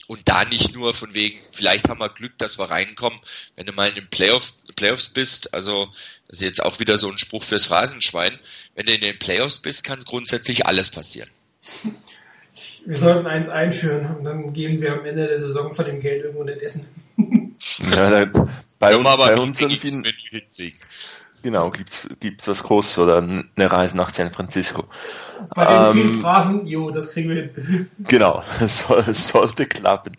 Und 0.07 0.28
da 0.28 0.44
nicht 0.44 0.74
nur 0.74 0.94
von 0.94 1.14
wegen, 1.14 1.38
vielleicht 1.52 1.88
haben 1.88 2.00
wir 2.00 2.09
Glück, 2.09 2.38
dass 2.38 2.59
wir 2.59 2.70
reinkommen, 2.70 3.18
wenn 3.57 3.66
du 3.66 3.72
mal 3.72 3.88
in 3.88 3.96
den 3.96 4.09
Playoff, 4.09 4.52
Playoffs 4.76 5.09
bist, 5.09 5.52
also 5.54 5.88
das 6.28 6.38
ist 6.38 6.42
jetzt 6.42 6.62
auch 6.62 6.78
wieder 6.78 6.96
so 6.96 7.11
ein 7.11 7.18
Spruch 7.18 7.42
fürs 7.42 7.70
Rasenschwein, 7.70 8.38
wenn 8.74 8.86
du 8.86 8.92
in 8.92 9.00
den 9.00 9.18
Playoffs 9.18 9.59
bist, 9.59 9.82
kann 9.84 10.00
grundsätzlich 10.00 10.66
alles 10.66 10.90
passieren. 10.90 11.30
Wir 12.86 12.96
sollten 12.96 13.26
eins 13.26 13.48
einführen 13.48 14.16
und 14.16 14.24
dann 14.24 14.52
gehen 14.54 14.80
wir 14.80 14.92
am 14.94 15.04
Ende 15.04 15.26
der 15.26 15.40
Saison 15.40 15.74
von 15.74 15.84
dem 15.84 16.00
Geld 16.00 16.24
irgendwo 16.24 16.44
nicht 16.44 16.62
essen. 16.62 16.88
ja, 17.78 18.24
bei, 18.78 18.96
uns, 18.96 19.16
bei 19.16 19.36
uns 19.36 19.61
irgendwie 19.61 19.90
Genau, 21.47 21.70
gibt's, 21.70 22.09
gibt's 22.18 22.49
was 22.49 22.64
Großes 22.64 22.99
oder 22.99 23.18
eine 23.18 23.72
Reise 23.72 23.97
nach 23.97 24.09
San 24.09 24.32
Francisco. 24.32 24.86
Bei 25.55 25.64
den 25.64 25.84
ähm, 25.84 25.92
vielen 25.92 26.20
Phrasen, 26.20 26.66
jo, 26.66 26.90
das 26.90 27.12
kriegen 27.12 27.28
wir 27.28 27.36
hin. 27.36 27.88
Genau, 27.99 28.42
es, 28.61 28.80
soll, 28.80 29.05
es 29.07 29.28
sollte 29.28 29.66
klappen. 29.66 30.16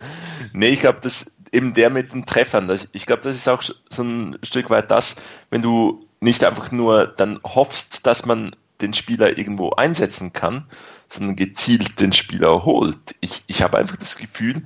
Nee, 0.53 0.69
ich 0.69 0.80
glaube, 0.80 0.99
das 1.01 1.30
eben 1.51 1.73
der 1.73 1.89
mit 1.89 2.13
den 2.13 2.25
Treffern, 2.25 2.69
das, 2.69 2.88
ich 2.93 3.05
glaube, 3.05 3.23
das 3.23 3.36
ist 3.36 3.49
auch 3.49 3.61
so 3.61 4.03
ein 4.03 4.39
Stück 4.41 4.69
weit 4.69 4.89
das, 4.89 5.17
wenn 5.49 5.61
du 5.61 6.07
nicht 6.21 6.45
einfach 6.45 6.71
nur 6.71 7.07
dann 7.07 7.41
hoffst, 7.43 8.07
dass 8.07 8.25
man 8.25 8.55
den 8.80 8.93
Spieler 8.93 9.38
irgendwo 9.38 9.71
einsetzen 9.71 10.32
kann, 10.32 10.63
sondern 11.09 11.36
gezielt 11.36 11.99
den 11.99 12.13
Spieler 12.13 12.63
holt. 12.63 13.15
Ich, 13.19 13.43
ich 13.47 13.61
habe 13.61 13.78
einfach 13.78 13.97
das 13.97 14.15
Gefühl, 14.15 14.65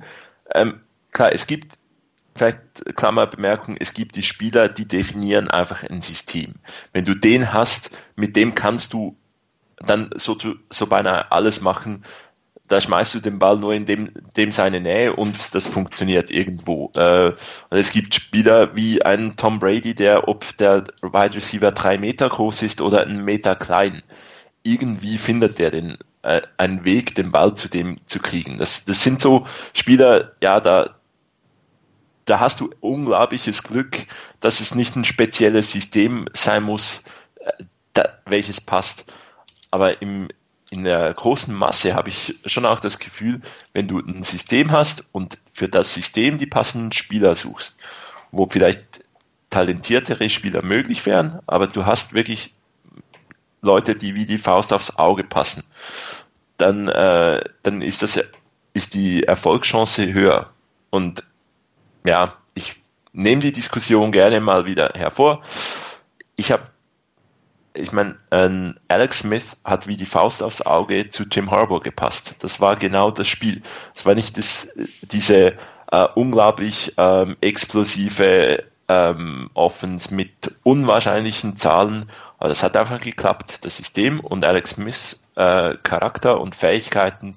ähm, 0.54 0.78
klar, 1.10 1.32
es 1.32 1.48
gibt 1.48 1.72
vielleicht 2.34 2.60
Klammerbemerkung, 2.96 3.76
es 3.78 3.94
gibt 3.94 4.16
die 4.16 4.22
Spieler, 4.22 4.68
die 4.68 4.86
definieren 4.86 5.50
einfach 5.50 5.82
ein 5.82 6.00
System. 6.00 6.54
Wenn 6.92 7.04
du 7.04 7.14
den 7.14 7.52
hast, 7.52 7.90
mit 8.16 8.36
dem 8.36 8.54
kannst 8.54 8.92
du 8.92 9.16
dann 9.76 10.10
so, 10.16 10.36
so 10.70 10.86
beinahe 10.86 11.30
alles 11.32 11.60
machen, 11.60 12.04
da 12.68 12.80
schmeißt 12.80 13.14
du 13.14 13.20
den 13.20 13.38
Ball 13.38 13.58
nur 13.58 13.74
in 13.74 13.84
dem, 13.84 14.10
dem 14.36 14.50
seine 14.50 14.80
Nähe 14.80 15.14
und 15.14 15.54
das 15.54 15.66
funktioniert 15.66 16.30
irgendwo. 16.30 16.90
Äh, 16.94 17.32
und 17.68 17.76
es 17.76 17.92
gibt 17.92 18.14
Spieler 18.14 18.74
wie 18.74 19.02
ein 19.02 19.36
Tom 19.36 19.60
Brady, 19.60 19.94
der, 19.94 20.26
ob 20.28 20.56
der 20.56 20.84
Wide 21.02 21.34
Receiver 21.34 21.70
drei 21.72 21.98
Meter 21.98 22.30
groß 22.30 22.62
ist 22.62 22.80
oder 22.80 23.02
einen 23.02 23.24
Meter 23.24 23.56
klein, 23.56 24.02
irgendwie 24.62 25.18
findet 25.18 25.58
der 25.58 25.70
den, 25.70 25.98
äh, 26.22 26.40
einen 26.56 26.84
Weg, 26.84 27.14
den 27.14 27.30
Ball 27.30 27.54
zu 27.54 27.68
dem 27.68 27.98
zu 28.06 28.20
kriegen. 28.20 28.58
Das, 28.58 28.86
das 28.86 29.02
sind 29.02 29.20
so 29.20 29.46
Spieler, 29.74 30.32
ja, 30.42 30.60
da, 30.60 30.94
da 32.24 32.40
hast 32.40 32.60
du 32.60 32.70
unglaubliches 32.80 33.62
Glück, 33.62 34.06
dass 34.40 34.60
es 34.60 34.74
nicht 34.74 34.96
ein 34.96 35.04
spezielles 35.04 35.72
System 35.72 36.26
sein 36.32 36.62
muss, 36.62 37.02
äh, 37.36 37.64
da, 37.92 38.18
welches 38.26 38.60
passt. 38.60 39.04
Aber 39.70 40.02
im, 40.02 40.28
in 40.70 40.84
der 40.84 41.12
großen 41.12 41.54
Masse 41.54 41.94
habe 41.94 42.08
ich 42.08 42.36
schon 42.46 42.64
auch 42.64 42.80
das 42.80 42.98
Gefühl, 42.98 43.40
wenn 43.72 43.88
du 43.88 43.98
ein 43.98 44.22
System 44.22 44.70
hast 44.70 45.04
und 45.12 45.38
für 45.52 45.68
das 45.68 45.94
System 45.94 46.38
die 46.38 46.46
passenden 46.46 46.92
Spieler 46.92 47.34
suchst, 47.34 47.76
wo 48.30 48.46
vielleicht 48.46 49.04
talentiertere 49.50 50.30
Spieler 50.30 50.62
möglich 50.62 51.04
wären, 51.04 51.40
aber 51.46 51.66
du 51.66 51.84
hast 51.84 52.14
wirklich 52.14 52.54
Leute, 53.60 53.94
die 53.94 54.14
wie 54.14 54.26
die 54.26 54.38
Faust 54.38 54.72
aufs 54.72 54.96
Auge 54.96 55.24
passen, 55.24 55.62
dann, 56.56 56.88
äh, 56.88 57.42
dann 57.62 57.82
ist 57.82 58.02
das 58.02 58.18
ist 58.74 58.94
die 58.94 59.24
Erfolgschance 59.24 60.12
höher. 60.12 60.50
Und 60.90 61.24
ja, 62.04 62.34
ich 62.54 62.76
nehme 63.12 63.42
die 63.42 63.52
Diskussion 63.52 64.12
gerne 64.12 64.40
mal 64.40 64.64
wieder 64.66 64.90
hervor. 64.94 65.42
Ich 66.36 66.50
habe, 66.52 66.62
ich 67.74 67.92
meine, 67.92 68.16
äh, 68.30 68.72
Alex 68.88 69.20
Smith 69.20 69.56
hat 69.64 69.86
wie 69.86 69.96
die 69.96 70.06
Faust 70.06 70.42
aufs 70.42 70.62
Auge 70.62 71.10
zu 71.10 71.24
Jim 71.24 71.50
Harbour 71.50 71.82
gepasst. 71.82 72.36
Das 72.40 72.60
war 72.60 72.76
genau 72.76 73.10
das 73.10 73.28
Spiel. 73.28 73.62
Es 73.94 74.06
war 74.06 74.14
nicht 74.14 74.38
das, 74.38 74.68
diese 75.02 75.56
äh, 75.90 76.08
unglaublich 76.14 76.94
ähm, 76.96 77.36
explosive 77.40 78.64
ähm, 78.88 79.50
Offense 79.54 80.14
mit 80.14 80.54
unwahrscheinlichen 80.64 81.56
Zahlen, 81.56 82.10
aber 82.38 82.48
das 82.48 82.62
hat 82.62 82.76
einfach 82.76 83.00
geklappt. 83.00 83.64
Das 83.64 83.76
System 83.76 84.20
und 84.20 84.44
Alex 84.44 84.70
Smiths 84.70 85.20
äh, 85.36 85.76
Charakter 85.82 86.40
und 86.40 86.54
Fähigkeiten 86.54 87.36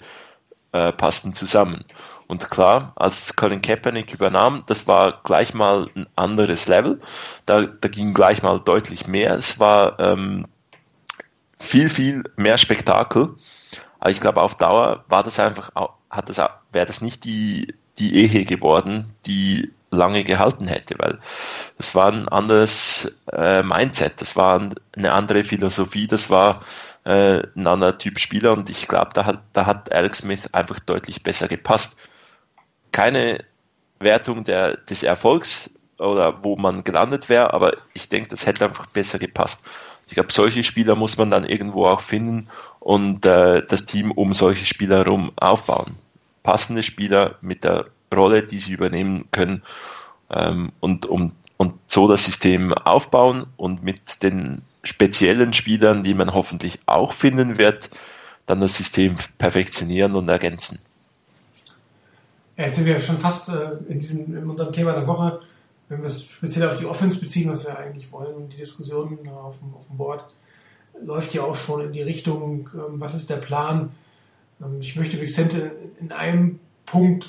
äh, 0.72 0.92
passten 0.92 1.34
zusammen. 1.34 1.86
Und 2.28 2.50
klar, 2.50 2.94
als 2.96 3.36
Colin 3.36 3.62
Kaepernick 3.62 4.14
übernahm, 4.14 4.64
das 4.66 4.88
war 4.88 5.22
gleich 5.24 5.54
mal 5.54 5.88
ein 5.96 6.08
anderes 6.16 6.68
Level. 6.68 7.00
Da, 7.46 7.62
da 7.62 7.88
ging 7.88 8.14
gleich 8.14 8.42
mal 8.42 8.60
deutlich 8.60 9.08
mehr. 9.08 9.36
Es 9.36 9.60
war 9.60 10.00
ähm, 10.00 10.48
viel, 11.60 11.90
viel 11.90 12.24
mehr 12.36 12.58
Spektakel. 12.58 13.36
Aber 14.00 14.10
ich 14.10 14.22
glaube, 14.22 14.42
auf 14.42 14.56
Dauer 14.56 15.06
war 15.08 15.24
das 15.24 15.40
einfach, 15.40 15.72
hat 16.10 16.30
das, 16.30 16.38
wäre 16.72 16.86
das 16.86 17.02
nicht 17.02 17.24
die, 17.26 17.76
die 18.00 18.16
Ehe 18.16 18.46
geworden, 18.46 19.14
die 19.26 19.72
lange 19.92 20.24
gehalten 20.24 20.68
hätte, 20.68 20.96
weil 20.98 21.20
das 21.78 21.96
war 21.96 22.12
ein 22.12 22.28
anderes 22.28 23.18
äh, 23.32 23.64
Mindset, 23.64 24.20
das 24.20 24.36
war 24.36 24.70
eine 24.96 25.12
andere 25.14 25.44
Philosophie, 25.44 26.08
das 26.08 26.30
war 26.30 26.62
äh, 27.06 27.44
ein 27.56 27.66
anderer 27.66 27.98
Typ 27.98 28.20
Spieler 28.20 28.52
und 28.54 28.70
ich 28.70 28.88
glaube, 28.88 29.12
da 29.14 29.26
hat, 29.26 29.40
da 29.54 29.66
hat 29.66 29.92
Alex 29.92 30.20
Smith 30.20 30.50
einfach 30.52 30.80
deutlich 30.80 31.24
besser 31.24 31.48
gepasst 31.48 31.96
keine 32.96 33.44
Wertung 34.00 34.46
der, 34.46 34.78
des 34.78 35.04
Erfolgs 35.04 35.70
oder 36.00 36.46
wo 36.46 36.56
man 36.56 36.86
gelandet 36.86 37.28
wäre, 37.28 37.54
aber 37.54 37.74
ich 37.94 38.08
denke, 38.08 38.30
das 38.30 38.46
hätte 38.46 38.64
einfach 38.64 38.86
besser 38.86 39.20
gepasst. 39.20 39.66
Ich 40.08 40.14
glaube, 40.14 40.32
solche 40.32 40.64
Spieler 40.64 40.96
muss 40.96 41.18
man 41.18 41.30
dann 41.30 41.44
irgendwo 41.44 41.88
auch 41.88 42.00
finden 42.00 42.48
und 42.80 43.26
äh, 43.26 43.62
das 43.68 43.86
Team 43.86 44.12
um 44.12 44.32
solche 44.32 44.66
Spieler 44.66 45.00
herum 45.00 45.34
aufbauen. 45.36 45.98
Passende 46.42 46.84
Spieler 46.84 47.36
mit 47.42 47.66
der 47.66 47.88
Rolle, 48.16 48.44
die 48.44 48.60
sie 48.60 48.72
übernehmen 48.72 49.26
können 49.32 49.62
ähm, 50.30 50.72
und, 50.80 51.06
um, 51.06 51.34
und 51.58 51.74
so 51.88 52.08
das 52.08 52.24
System 52.24 52.74
aufbauen 52.74 53.48
und 53.58 53.84
mit 53.84 54.24
den 54.24 54.62
speziellen 54.84 55.52
Spielern, 55.52 56.04
die 56.04 56.14
man 56.14 56.34
hoffentlich 56.34 56.80
auch 56.86 57.12
finden 57.12 57.58
wird, 57.58 57.90
dann 58.46 58.62
das 58.62 58.78
System 58.78 59.16
perfektionieren 59.38 60.16
und 60.16 60.30
ergänzen. 60.30 60.80
Jetzt 62.58 62.78
sind 62.78 62.86
wir 62.86 63.00
schon 63.00 63.18
fast 63.18 63.50
äh, 63.50 63.72
in, 63.90 64.00
diesem, 64.00 64.36
in 64.36 64.50
unserem 64.50 64.72
Thema 64.72 64.94
der 64.94 65.08
Woche, 65.08 65.42
wenn 65.90 66.00
wir 66.00 66.08
es 66.08 66.24
speziell 66.24 66.70
auf 66.70 66.78
die 66.78 66.86
Offense 66.86 67.20
beziehen, 67.20 67.50
was 67.50 67.66
wir 67.66 67.78
eigentlich 67.78 68.12
wollen, 68.12 68.50
die 68.50 68.58
Diskussion 68.58 69.20
äh, 69.26 69.30
auf 69.30 69.60
dem, 69.60 69.74
auf 69.74 69.88
dem 69.88 69.98
Board 69.98 70.26
läuft 71.04 71.34
ja 71.34 71.44
auch 71.44 71.56
schon 71.56 71.86
in 71.86 71.94
die 71.94 72.02
Richtung, 72.02 72.70
ähm, 72.74 73.00
was 73.00 73.16
ist 73.16 73.30
der 73.30 73.38
Plan? 73.38 73.92
Ähm, 74.62 74.80
ich 74.80 74.96
möchte 74.96 75.20
Vicente 75.20 75.72
in 76.00 76.12
einem 76.12 76.60
Punkt 76.86 77.28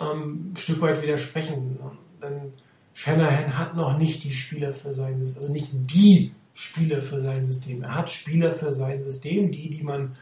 ähm, 0.00 0.52
ein 0.52 0.56
Stück 0.56 0.80
weit 0.80 1.02
widersprechen. 1.02 1.78
Denn 2.22 2.52
Shanahan 2.94 3.58
hat 3.58 3.74
noch 3.74 3.98
nicht 3.98 4.22
die 4.24 4.32
Spieler 4.32 4.72
für 4.72 4.92
sein 4.92 5.18
System, 5.18 5.42
also 5.42 5.52
nicht 5.52 5.70
die 5.72 6.32
Spieler 6.54 7.00
für 7.00 7.22
sein 7.22 7.44
System. 7.44 7.82
Er 7.82 7.94
hat 7.96 8.10
Spieler 8.10 8.52
für 8.52 8.72
sein 8.72 9.02
System, 9.02 9.50
die, 9.50 9.70
die 9.70 9.82
man 9.82 10.16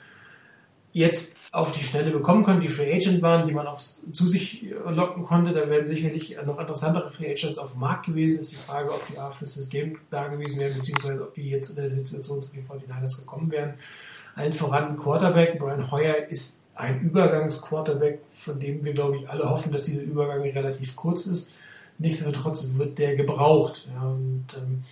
jetzt 0.92 1.36
auf 1.52 1.72
die 1.72 1.82
Schnelle 1.82 2.12
bekommen 2.12 2.44
können, 2.44 2.60
die 2.60 2.68
Free 2.68 2.92
Agent 2.92 3.22
waren, 3.22 3.46
die 3.46 3.52
man 3.52 3.66
auch 3.66 3.80
zu 3.80 4.28
sich 4.28 4.66
locken 4.86 5.24
konnte. 5.24 5.52
Da 5.52 5.68
werden 5.68 5.86
sicherlich 5.86 6.36
noch 6.46 6.60
interessantere 6.60 7.10
Free 7.10 7.30
Agents 7.30 7.58
auf 7.58 7.72
dem 7.72 7.80
Markt 7.80 8.06
gewesen. 8.06 8.40
Ist 8.40 8.52
die 8.52 8.56
Frage, 8.56 8.92
ob 8.92 9.06
die 9.08 9.18
A 9.18 9.30
fürs 9.30 9.54
System 9.54 9.98
da 10.10 10.28
gewesen 10.28 10.60
wären, 10.60 10.78
beziehungsweise 10.78 11.22
ob 11.22 11.34
die 11.34 11.50
jetzt 11.50 11.70
in 11.70 11.76
der 11.76 11.90
Situation 11.90 12.42
zu 12.42 12.50
den 12.50 12.62
49ers 12.62 13.18
gekommen 13.18 13.50
wären. 13.50 13.74
Allen 14.36 14.52
voran 14.52 14.96
Quarterback. 14.96 15.58
Brian 15.58 15.90
Hoyer 15.90 16.28
ist 16.28 16.62
ein 16.76 17.00
Übergangsquarterback, 17.00 18.20
von 18.32 18.60
dem 18.60 18.84
wir, 18.84 18.94
glaube 18.94 19.16
ich, 19.16 19.28
alle 19.28 19.50
hoffen, 19.50 19.72
dass 19.72 19.82
dieser 19.82 20.02
Übergang 20.02 20.42
relativ 20.42 20.94
kurz 20.96 21.26
ist. 21.26 21.52
Nichtsdestotrotz 21.98 22.66
wird 22.76 22.98
der 22.98 23.16
gebraucht. 23.16 23.88
Ja, 23.92 24.08
und, 24.08 24.46
ähm, 24.56 24.84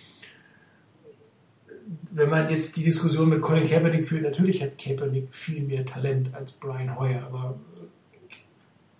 wenn 2.11 2.29
man 2.29 2.49
jetzt 2.49 2.77
die 2.77 2.83
Diskussion 2.83 3.29
mit 3.29 3.41
Colin 3.41 3.67
Kaepernick 3.67 4.05
führt, 4.05 4.23
natürlich 4.23 4.61
hat 4.61 4.77
Kaepernick 4.77 5.33
viel 5.33 5.63
mehr 5.63 5.85
Talent 5.85 6.33
als 6.35 6.51
Brian 6.51 6.99
Hoyer, 6.99 7.23
aber 7.23 7.55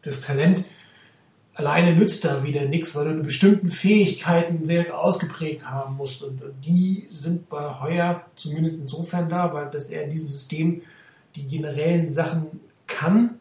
das 0.02 0.22
Talent 0.22 0.66
alleine 1.54 1.96
nützt 1.96 2.24
da 2.26 2.44
wieder 2.44 2.66
nichts, 2.66 2.96
weil 2.96 3.14
du 3.14 3.22
bestimmten 3.22 3.70
Fähigkeiten 3.70 4.66
sehr 4.66 4.98
ausgeprägt 4.98 5.70
haben 5.70 5.98
musst 5.98 6.24
und, 6.24 6.42
die 6.66 7.08
sind 7.12 7.50
bei 7.50 7.80
Hoyer 7.80 8.26
zumindest 8.36 8.82
insofern 8.82 9.30
da, 9.30 9.54
weil 9.54 9.70
dass 9.70 9.90
er 9.90 10.04
in 10.04 10.10
diesem 10.10 10.30
System 10.30 10.82
die 11.36 11.46
generellen 11.46 12.08
Sachen 12.08 12.48
kann. 12.88 13.36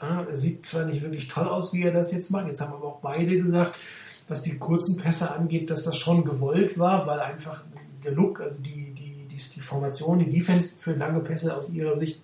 er 0.00 0.36
sieht 0.36 0.66
zwar 0.66 0.84
nicht 0.84 1.02
wirklich 1.02 1.28
toll 1.28 1.46
aus, 1.46 1.72
wie 1.72 1.82
er 1.82 1.92
das 1.92 2.10
jetzt 2.10 2.30
macht, 2.30 2.48
jetzt 2.48 2.60
haben 2.60 2.72
aber 2.72 2.86
auch 2.86 3.00
beide 3.00 3.38
gesagt, 3.38 3.76
was 4.28 4.42
die 4.42 4.58
kurzen 4.58 4.96
Pässe 4.96 5.34
angeht, 5.34 5.70
dass 5.70 5.84
das 5.84 5.96
schon 5.96 6.24
gewollt 6.24 6.78
war, 6.78 7.06
weil 7.06 7.20
einfach 7.20 7.62
der 8.04 8.12
Look, 8.12 8.40
also 8.40 8.58
die, 8.60 8.87
die, 9.38 9.54
die, 9.56 9.60
Formation, 9.60 10.18
die 10.18 10.30
Defense 10.30 10.76
für 10.78 10.92
lange 10.92 11.20
Pässe 11.20 11.56
aus 11.56 11.70
ihrer 11.70 11.96
Sicht 11.96 12.20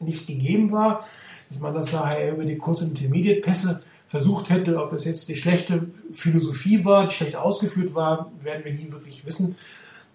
nicht 0.00 0.26
gegeben 0.26 0.72
war. 0.72 1.06
Dass 1.48 1.60
man 1.60 1.74
das 1.74 1.92
nachher 1.92 2.32
über 2.32 2.44
die 2.44 2.58
kurzen 2.58 2.90
Intermediate-Pässe 2.90 3.82
versucht 4.08 4.50
hätte, 4.50 4.82
ob 4.82 4.90
das 4.90 5.04
jetzt 5.04 5.28
die 5.28 5.36
schlechte 5.36 5.86
Philosophie 6.12 6.84
war, 6.84 7.06
die 7.06 7.14
schlecht 7.14 7.36
ausgeführt 7.36 7.94
war, 7.94 8.32
werden 8.42 8.64
wir 8.64 8.72
nie 8.72 8.90
wirklich 8.90 9.24
wissen. 9.24 9.56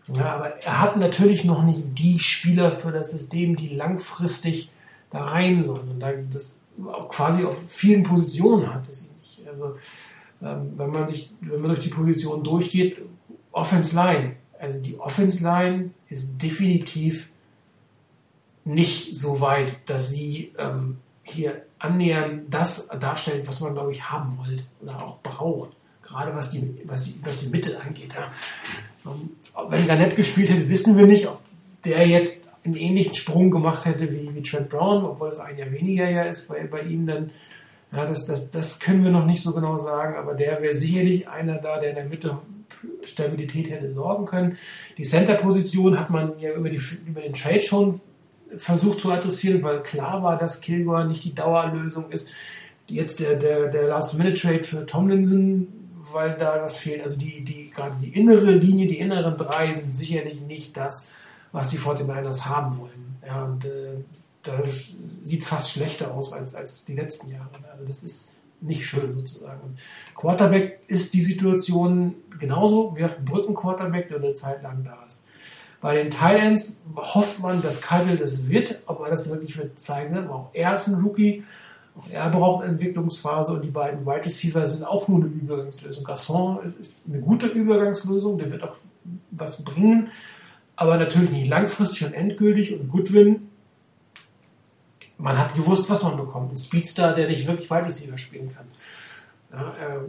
Ja, 0.08 0.36
aber 0.36 0.64
er 0.64 0.82
hat 0.82 0.98
natürlich 0.98 1.46
noch 1.46 1.64
nicht 1.64 1.98
die 1.98 2.20
Spieler 2.20 2.72
für 2.72 2.92
das 2.92 3.12
System, 3.12 3.56
die 3.56 3.70
langfristig 3.70 4.70
da 5.10 5.26
rein 5.26 5.64
sollen. 5.64 5.90
Und 5.90 6.00
da 6.00 6.12
das 6.12 6.60
auch 6.86 7.08
quasi 7.10 7.46
auf 7.46 7.58
vielen 7.70 8.04
Positionen 8.04 8.74
hat 8.74 8.90
es 8.90 9.04
ihn 9.06 9.16
nicht. 9.22 9.48
Also 9.48 9.78
ähm, 10.42 10.74
wenn 10.76 10.90
man 10.90 11.08
sich, 11.08 11.32
wenn 11.42 11.62
man 11.62 11.70
durch 11.70 11.80
die 11.80 11.90
Position 11.90 12.44
durchgeht, 12.44 13.02
Offense 13.52 13.96
Line. 13.96 14.36
Also 14.64 14.80
die 14.80 14.98
Offense 14.98 15.44
Line 15.44 15.90
ist 16.08 16.42
definitiv 16.42 17.28
nicht 18.64 19.14
so 19.14 19.42
weit, 19.42 19.78
dass 19.88 20.10
sie 20.10 20.54
ähm, 20.58 21.00
hier 21.24 21.64
annähernd 21.80 22.44
das 22.50 22.88
darstellt, 22.88 23.46
was 23.46 23.60
man, 23.60 23.74
glaube 23.74 23.92
ich, 23.92 24.10
haben 24.10 24.38
wollte 24.38 24.64
oder 24.82 25.04
auch 25.04 25.20
braucht. 25.20 25.72
Gerade 26.02 26.34
was 26.34 26.52
die, 26.52 26.80
was 26.86 27.04
die, 27.04 27.26
was 27.26 27.42
die 27.42 27.48
Mitte 27.48 27.78
angeht. 27.86 28.14
Ja. 28.14 28.32
Ähm, 29.06 29.32
wenn 29.68 29.86
Garnett 29.86 30.16
gespielt 30.16 30.50
hätte, 30.50 30.70
wissen 30.70 30.98
wir 30.98 31.08
nicht, 31.08 31.28
ob 31.28 31.42
der 31.84 32.08
jetzt 32.08 32.48
einen 32.64 32.78
ähnlichen 32.78 33.16
Sprung 33.16 33.52
gemacht 33.52 33.84
hätte 33.84 34.10
wie, 34.14 34.34
wie 34.34 34.42
Trent 34.44 34.70
Brown, 34.70 35.04
obwohl 35.04 35.28
es 35.28 35.40
ein 35.40 35.58
Jahr 35.58 35.74
weniger 35.74 36.10
ja 36.10 36.24
ist 36.24 36.48
bei, 36.48 36.66
bei 36.68 36.84
ihm 36.84 37.06
dann. 37.06 37.32
Ja, 37.92 38.06
das, 38.06 38.26
das, 38.26 38.50
das 38.50 38.80
können 38.80 39.04
wir 39.04 39.12
noch 39.12 39.26
nicht 39.26 39.44
so 39.44 39.52
genau 39.52 39.78
sagen, 39.78 40.16
aber 40.16 40.36
der 40.36 40.62
wäre 40.62 40.74
sicherlich 40.74 41.28
einer 41.28 41.58
da, 41.58 41.80
der 41.80 41.90
in 41.90 41.96
der 41.96 42.06
Mitte 42.06 42.40
Stabilität 43.04 43.70
hätte 43.70 43.92
sorgen 43.92 44.26
können. 44.26 44.58
Die 44.98 45.04
Center-Position 45.04 46.00
hat 46.00 46.10
man 46.10 46.40
ja 46.40 46.54
über, 46.54 46.70
die, 46.70 46.82
über 47.06 47.22
den 47.22 47.34
Trade 47.34 47.62
schon 47.62 48.02
versucht 48.58 49.02
zu 49.02 49.12
adressieren, 49.12 49.64
weil 49.64 49.82
klar 49.84 50.24
war, 50.24 50.38
dass 50.38 50.62
Kilgore 50.62 51.08
nicht 51.08 51.24
die 51.24 51.34
Dauerlösung 51.34 52.12
ist. 52.12 52.30
Jetzt 52.88 53.20
der, 53.20 53.36
der, 53.36 53.68
der 53.68 53.88
Last-Minute-Trade 53.88 54.64
für 54.64 54.86
Tomlinson, 54.86 55.68
weil 56.12 56.36
da 56.38 56.62
was 56.62 56.78
fehlt. 56.78 57.02
Also 57.02 57.18
die, 57.18 57.44
die, 57.44 57.70
gerade 57.70 57.96
die 58.02 58.10
innere 58.10 58.52
Linie, 58.52 58.88
die 58.88 59.00
inneren 59.00 59.38
drei 59.38 59.74
sind 59.74 59.96
sicherlich 59.96 60.42
nicht 60.42 60.78
das, 60.78 61.10
was 61.52 61.70
die 61.70 61.78
49ers 61.78 62.46
haben 62.46 62.78
wollen. 62.78 63.18
Ja, 63.26 63.46
und 63.46 63.66
äh, 63.66 64.04
das 64.44 64.98
sieht 65.24 65.46
fast 65.46 65.72
schlechter 65.72 66.14
aus 66.14 66.34
als, 66.34 66.54
als 66.54 66.84
die 66.84 66.96
letzten 66.96 67.32
Jahre. 67.32 67.50
Also 67.72 67.86
das 67.86 68.04
ist 68.04 68.36
nicht 68.64 68.86
schön 68.86 69.16
sozusagen. 69.16 69.62
Und 69.62 69.80
Quarterback 70.16 70.80
ist 70.88 71.14
die 71.14 71.22
Situation 71.22 72.16
genauso 72.40 72.96
wie 72.96 73.04
ein 73.04 73.26
Brücken-Quarterback, 73.26 74.10
der 74.10 74.18
eine 74.18 74.34
Zeit 74.34 74.64
lang 74.64 74.84
da 74.84 75.04
ist. 75.08 75.24
Bei 75.82 75.96
den 75.96 76.10
Titans 76.10 76.82
hofft 76.96 77.42
man, 77.42 77.62
dass 77.62 77.82
Keitel 77.82 78.16
das 78.16 78.48
wird, 78.48 78.80
ob 78.86 79.02
er 79.02 79.10
das 79.10 79.30
wirklich 79.30 79.58
wird 79.58 79.80
zeigen 79.80 80.16
wird. 80.16 80.30
Auch 80.30 80.50
er 80.54 80.76
ist 80.76 80.88
ein 80.88 81.04
Rookie, 81.04 81.44
auch 81.98 82.10
er 82.10 82.30
braucht 82.30 82.66
Entwicklungsphase 82.66 83.52
und 83.54 83.64
die 83.64 83.70
beiden 83.70 84.06
Wide 84.06 84.26
Receiver 84.26 84.66
sind 84.66 84.86
auch 84.86 85.08
nur 85.10 85.20
eine 85.20 85.28
Übergangslösung. 85.28 86.06
Garçon 86.06 86.60
ist 86.80 87.10
eine 87.10 87.20
gute 87.20 87.48
Übergangslösung, 87.48 88.38
der 88.38 88.50
wird 88.50 88.64
auch 88.64 88.78
was 89.32 89.64
bringen, 89.64 90.08
aber 90.78 90.98
natürlich 90.98 91.32
nicht 91.32 91.50
langfristig 91.50 92.06
und 92.06 92.14
endgültig. 92.14 92.74
Und 92.74 92.90
Goodwin, 92.90 93.50
man 95.18 95.38
hat 95.38 95.56
gewusst, 95.56 95.90
was 95.90 96.04
man 96.04 96.18
bekommt. 96.18 96.52
Ein 96.54 96.58
Speedster, 96.58 97.14
der 97.14 97.28
nicht 97.28 97.48
wirklich 97.48 97.70
Wide 97.70 97.88
Receiver 97.88 98.18
spielen 98.18 98.54
kann. 98.54 98.66
Ja, 99.52 99.74
er 99.80 100.06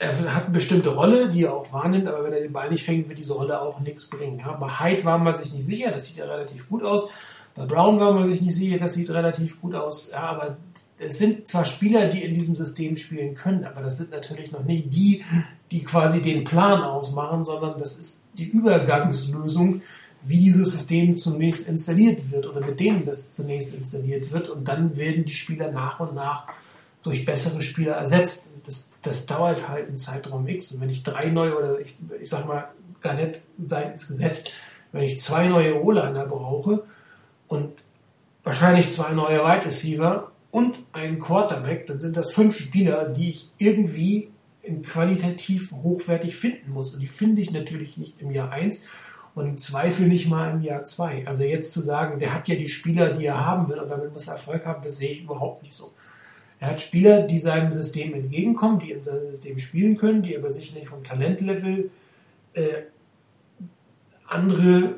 er 0.00 0.34
hat 0.34 0.44
eine 0.44 0.54
bestimmte 0.54 0.94
Rolle, 0.94 1.28
die 1.28 1.44
er 1.44 1.52
auch 1.52 1.70
wahrnimmt, 1.74 2.08
aber 2.08 2.24
wenn 2.24 2.32
er 2.32 2.40
den 2.40 2.54
Ball 2.54 2.70
nicht 2.70 2.84
fängt, 2.84 3.06
wird 3.08 3.18
diese 3.18 3.34
Rolle 3.34 3.60
auch 3.60 3.80
nichts 3.80 4.06
bringen. 4.06 4.38
Ja, 4.38 4.52
bei 4.52 4.66
Hyde 4.66 5.04
war 5.04 5.18
man 5.18 5.36
sich 5.36 5.52
nicht 5.52 5.66
sicher, 5.66 5.90
das 5.90 6.06
sieht 6.06 6.16
ja 6.16 6.24
relativ 6.24 6.70
gut 6.70 6.82
aus. 6.82 7.10
Bei 7.54 7.66
Brown 7.66 8.00
war 8.00 8.14
man 8.14 8.26
sich 8.30 8.40
nicht 8.40 8.54
sicher, 8.54 8.78
das 8.78 8.94
sieht 8.94 9.10
relativ 9.10 9.60
gut 9.60 9.74
aus. 9.74 10.10
Ja, 10.10 10.22
aber 10.22 10.56
es 10.98 11.18
sind 11.18 11.46
zwar 11.46 11.66
Spieler, 11.66 12.06
die 12.06 12.24
in 12.24 12.32
diesem 12.32 12.56
System 12.56 12.96
spielen 12.96 13.34
können, 13.34 13.64
aber 13.64 13.82
das 13.82 13.98
sind 13.98 14.10
natürlich 14.10 14.52
noch 14.52 14.64
nicht 14.64 14.90
die, 14.90 15.22
die 15.70 15.84
quasi 15.84 16.22
den 16.22 16.44
Plan 16.44 16.82
ausmachen, 16.82 17.44
sondern 17.44 17.78
das 17.78 17.98
ist 17.98 18.24
die 18.38 18.48
Übergangslösung, 18.48 19.82
wie 20.22 20.38
dieses 20.38 20.72
System 20.72 21.16
zunächst 21.16 21.66
installiert 21.68 22.30
wird 22.30 22.46
oder 22.46 22.60
mit 22.60 22.78
denen 22.80 23.06
das 23.06 23.34
zunächst 23.34 23.74
installiert 23.74 24.32
wird 24.32 24.48
und 24.48 24.68
dann 24.68 24.96
werden 24.96 25.24
die 25.24 25.32
Spieler 25.32 25.70
nach 25.70 26.00
und 26.00 26.14
nach 26.14 26.46
durch 27.02 27.24
bessere 27.24 27.62
Spieler 27.62 27.94
ersetzt. 27.94 28.50
Das, 28.66 28.92
das 29.02 29.26
dauert 29.26 29.68
halt 29.68 29.88
einen 29.88 29.96
Zeitraum 29.96 30.46
X. 30.46 30.72
Und 30.72 30.82
wenn 30.82 30.90
ich 30.90 31.02
drei 31.02 31.30
neue 31.30 31.56
oder 31.56 31.80
ich, 31.80 31.96
ich 32.20 32.28
sag 32.28 32.46
mal, 32.46 32.68
gar 33.00 33.14
nicht 33.14 33.40
ins 33.58 34.06
Gesetz, 34.06 34.44
wenn 34.92 35.02
ich 35.02 35.18
zwei 35.20 35.48
neue 35.48 35.82
O-Liner 35.82 36.26
brauche 36.26 36.84
und 37.48 37.72
wahrscheinlich 38.44 38.90
zwei 38.90 39.12
neue 39.12 39.38
Wide 39.38 39.64
Receiver 39.64 40.30
und 40.50 40.78
einen 40.92 41.18
Quarterback, 41.18 41.86
dann 41.86 42.00
sind 42.00 42.16
das 42.16 42.32
fünf 42.32 42.58
Spieler, 42.58 43.08
die 43.08 43.30
ich 43.30 43.50
irgendwie 43.58 44.30
in 44.62 44.82
qualitativ 44.82 45.72
hochwertig 45.72 46.36
finden 46.36 46.72
muss. 46.72 46.92
Und 46.92 47.00
die 47.00 47.06
finde 47.06 47.40
ich 47.40 47.50
natürlich 47.50 47.96
nicht 47.96 48.20
im 48.20 48.30
Jahr 48.30 48.50
eins 48.50 48.84
und 49.34 49.46
im 49.46 49.58
Zweifel 49.58 50.08
nicht 50.08 50.28
mal 50.28 50.50
im 50.50 50.62
Jahr 50.62 50.84
zwei. 50.84 51.26
Also 51.26 51.44
jetzt 51.44 51.72
zu 51.72 51.80
sagen, 51.80 52.18
der 52.18 52.34
hat 52.34 52.48
ja 52.48 52.56
die 52.56 52.68
Spieler, 52.68 53.12
die 53.12 53.26
er 53.26 53.44
haben 53.44 53.68
will 53.68 53.78
und 53.78 53.88
damit 53.88 54.12
muss 54.12 54.26
er 54.26 54.34
Erfolg 54.34 54.66
haben, 54.66 54.82
das 54.82 54.98
sehe 54.98 55.12
ich 55.12 55.22
überhaupt 55.22 55.62
nicht 55.62 55.74
so. 55.74 55.92
Er 56.58 56.68
hat 56.68 56.80
Spieler, 56.80 57.22
die 57.22 57.40
seinem 57.40 57.72
System 57.72 58.12
entgegenkommen, 58.12 58.78
die 58.80 58.92
in 58.92 59.02
seinem 59.02 59.30
System 59.30 59.58
spielen 59.58 59.96
können, 59.96 60.22
die 60.22 60.36
aber 60.36 60.52
sicherlich 60.52 60.88
vom 60.88 61.02
Talentlevel 61.02 61.90
äh, 62.52 62.82
andere, 64.26 64.96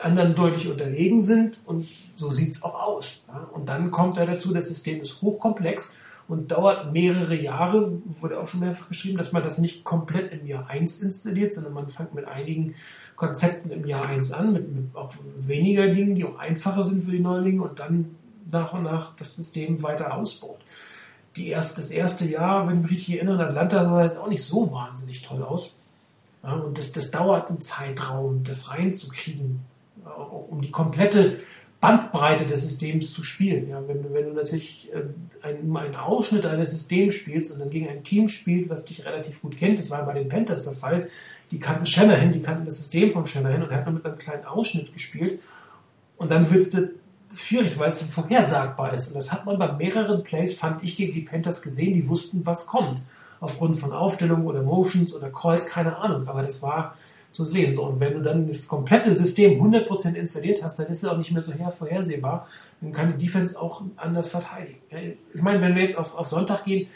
anderen 0.00 0.34
deutlich 0.34 0.68
unterlegen 0.68 1.22
sind 1.22 1.60
und 1.66 1.86
so 2.16 2.32
sieht 2.32 2.54
es 2.54 2.62
auch 2.62 2.74
aus. 2.74 3.22
Ja? 3.28 3.48
Und 3.52 3.68
dann 3.68 3.90
kommt 3.90 4.18
er 4.18 4.26
dazu, 4.26 4.52
das 4.52 4.68
System 4.68 5.00
ist 5.00 5.22
hochkomplex 5.22 5.98
und 6.32 6.50
dauert 6.50 6.94
mehrere 6.94 7.34
Jahre, 7.34 7.92
wurde 8.22 8.40
auch 8.40 8.48
schon 8.48 8.60
mehrfach 8.60 8.88
geschrieben, 8.88 9.18
dass 9.18 9.32
man 9.32 9.42
das 9.42 9.58
nicht 9.58 9.84
komplett 9.84 10.32
im 10.32 10.46
Jahr 10.46 10.66
1 10.66 11.02
installiert, 11.02 11.52
sondern 11.52 11.74
man 11.74 11.90
fängt 11.90 12.14
mit 12.14 12.26
einigen 12.26 12.74
Konzepten 13.16 13.70
im 13.70 13.86
Jahr 13.86 14.06
1 14.06 14.32
an, 14.32 14.54
mit, 14.54 14.74
mit 14.74 14.96
auch 14.96 15.12
weniger 15.40 15.88
Dingen, 15.88 16.14
die 16.14 16.24
auch 16.24 16.38
einfacher 16.38 16.84
sind 16.84 17.04
für 17.04 17.10
die 17.10 17.20
Neulinge 17.20 17.60
und 17.60 17.78
dann 17.78 18.14
nach 18.50 18.72
und 18.72 18.84
nach 18.84 19.14
das 19.16 19.36
System 19.36 19.82
weiter 19.82 20.14
ausbaut. 20.16 20.60
Die 21.36 21.48
erst, 21.48 21.76
das 21.76 21.90
erste 21.90 22.26
Jahr, 22.26 22.66
wenn 22.66 22.76
ich 22.76 22.82
mich 22.82 22.92
richtig 22.92 23.16
erinnere, 23.16 23.42
in 23.42 23.48
Atlanta 23.50 23.84
sah 23.84 24.02
es 24.02 24.16
auch 24.16 24.28
nicht 24.28 24.42
so 24.42 24.72
wahnsinnig 24.72 25.20
toll 25.20 25.42
aus. 25.42 25.74
Ja, 26.42 26.54
und 26.54 26.78
das, 26.78 26.92
das 26.92 27.10
dauert 27.10 27.50
einen 27.50 27.60
Zeitraum, 27.60 28.42
das 28.42 28.70
reinzukriegen, 28.70 29.60
um 30.48 30.62
die 30.62 30.70
komplette 30.70 31.40
Bandbreite 31.82 32.44
des 32.44 32.62
Systems 32.62 33.12
zu 33.12 33.24
spielen. 33.24 33.68
Ja, 33.68 33.82
wenn, 33.88 34.14
wenn 34.14 34.26
du 34.26 34.32
natürlich 34.32 34.88
äh, 34.92 35.02
einen, 35.44 35.76
einen 35.76 35.96
Ausschnitt 35.96 36.46
eines 36.46 36.70
Systems 36.70 37.12
spielst 37.14 37.50
und 37.50 37.58
dann 37.58 37.70
gegen 37.70 37.88
ein 37.88 38.04
Team 38.04 38.28
spielst, 38.28 38.70
was 38.70 38.84
dich 38.84 39.04
relativ 39.04 39.42
gut 39.42 39.58
kennt, 39.58 39.80
das 39.80 39.90
war 39.90 40.06
bei 40.06 40.14
den 40.14 40.28
Panthers 40.28 40.62
der 40.62 40.74
Fall, 40.74 41.08
die 41.50 41.58
kannten 41.58 41.84
Shanahan, 41.84 42.32
die 42.32 42.40
kannten 42.40 42.66
das 42.66 42.78
System 42.78 43.10
von 43.10 43.26
Shanahan 43.26 43.64
und 43.64 43.70
er 43.72 43.78
hat 43.78 43.86
nur 43.86 43.96
mit 43.96 44.06
einem 44.06 44.16
kleinen 44.16 44.44
Ausschnitt 44.44 44.92
gespielt 44.92 45.40
und 46.18 46.30
dann 46.30 46.48
willst 46.52 46.74
du 46.74 46.92
schwierig, 47.34 47.76
weil 47.80 47.88
es 47.88 48.00
vorhersagbar 48.02 48.94
ist. 48.94 49.08
Und 49.08 49.16
das 49.16 49.32
hat 49.32 49.44
man 49.44 49.58
bei 49.58 49.72
mehreren 49.72 50.22
Plays, 50.22 50.54
fand 50.54 50.84
ich, 50.84 50.96
gegen 50.96 51.12
die 51.12 51.22
Panthers 51.22 51.62
gesehen, 51.62 51.94
die 51.94 52.08
wussten, 52.08 52.46
was 52.46 52.66
kommt. 52.66 53.02
Aufgrund 53.40 53.76
von 53.76 53.92
Aufstellungen 53.92 54.46
oder 54.46 54.62
Motions 54.62 55.12
oder 55.12 55.30
Calls, 55.30 55.66
keine 55.66 55.96
Ahnung. 55.96 56.28
Aber 56.28 56.42
das 56.42 56.62
war 56.62 56.96
zu 57.32 57.44
sehen. 57.44 57.74
So, 57.74 57.84
und 57.84 58.00
wenn 58.00 58.14
du 58.14 58.20
dann 58.20 58.46
das 58.46 58.68
komplette 58.68 59.14
System 59.14 59.60
100% 59.60 60.14
installiert 60.14 60.62
hast, 60.62 60.78
dann 60.78 60.86
ist 60.86 61.02
es 61.02 61.08
auch 61.08 61.16
nicht 61.16 61.32
mehr 61.32 61.42
so 61.42 61.52
vorhersehbar. 61.76 62.46
Dann 62.80 62.92
kann 62.92 63.16
die 63.16 63.24
Defense 63.24 63.60
auch 63.60 63.82
anders 63.96 64.30
verteidigen. 64.30 64.78
Ich 65.34 65.42
meine, 65.42 65.60
wenn 65.60 65.74
wir 65.74 65.82
jetzt 65.82 65.98
auf, 65.98 66.14
auf 66.16 66.28
Sonntag 66.28 66.64
gehen, 66.64 66.88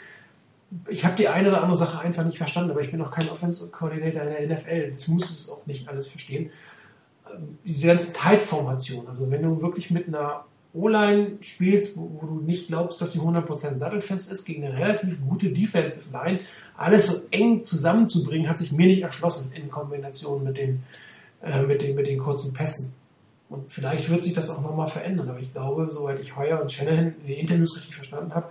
ich 0.87 1.05
habe 1.05 1.15
die 1.15 1.27
eine 1.27 1.49
oder 1.49 1.61
andere 1.61 1.77
Sache 1.77 1.99
einfach 1.99 2.25
nicht 2.25 2.37
verstanden, 2.37 2.71
aber 2.71 2.81
ich 2.81 2.91
bin 2.91 3.01
auch 3.01 3.11
kein 3.11 3.29
Offensive 3.29 3.69
Coordinator 3.69 4.21
in 4.23 4.29
der 4.29 4.57
NFL. 4.57 4.91
Das 4.91 5.07
muss 5.07 5.29
es 5.29 5.49
auch 5.49 5.65
nicht 5.65 5.87
alles 5.87 6.07
verstehen 6.07 6.51
diese 7.65 7.87
ganze 7.87 8.13
Tight-Formation, 8.13 9.07
also 9.07 9.29
wenn 9.29 9.41
du 9.41 9.61
wirklich 9.61 9.91
mit 9.91 10.07
einer 10.07 10.45
O-Line 10.73 11.37
spielst, 11.41 11.97
wo, 11.97 12.19
wo, 12.21 12.27
du 12.27 12.41
nicht 12.41 12.67
glaubst, 12.67 13.01
dass 13.01 13.13
sie 13.13 13.19
100% 13.19 13.77
sattelfest 13.77 14.31
ist, 14.31 14.45
gegen 14.45 14.65
eine 14.65 14.77
relativ 14.77 15.19
gute 15.21 15.49
Defensive 15.49 16.05
Line, 16.11 16.39
alles 16.75 17.07
so 17.07 17.21
eng 17.31 17.65
zusammenzubringen, 17.65 18.49
hat 18.49 18.59
sich 18.59 18.71
mir 18.71 18.87
nicht 18.87 19.01
erschlossen 19.01 19.51
in 19.53 19.69
Kombination 19.69 20.43
mit 20.43 20.57
den, 20.57 20.83
äh, 21.41 21.63
mit 21.63 21.81
den, 21.81 21.95
mit 21.95 22.07
den 22.07 22.19
kurzen 22.19 22.53
Pässen. 22.53 22.93
Und 23.49 23.71
vielleicht 23.71 24.09
wird 24.09 24.23
sich 24.23 24.33
das 24.33 24.49
auch 24.49 24.61
nochmal 24.61 24.89
verändern, 24.89 25.29
aber 25.29 25.39
ich 25.39 25.53
glaube, 25.53 25.87
soweit 25.89 26.19
ich 26.19 26.35
Heuer 26.35 26.61
und 26.61 26.71
Shanahan 26.71 27.15
in 27.21 27.27
den 27.27 27.39
Interviews 27.39 27.77
richtig 27.77 27.95
verstanden 27.95 28.35
habe, 28.35 28.49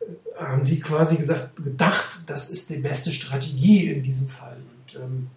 äh, 0.00 0.44
haben 0.44 0.64
die 0.64 0.78
quasi 0.78 1.16
gesagt, 1.16 1.56
gedacht, 1.56 2.20
das 2.26 2.50
ist 2.50 2.70
die 2.70 2.78
beste 2.78 3.12
Strategie 3.12 3.90
in 3.90 4.02
diesem 4.02 4.28
Fall. 4.28 4.56
Und 4.56 5.00
ähm, 5.02 5.28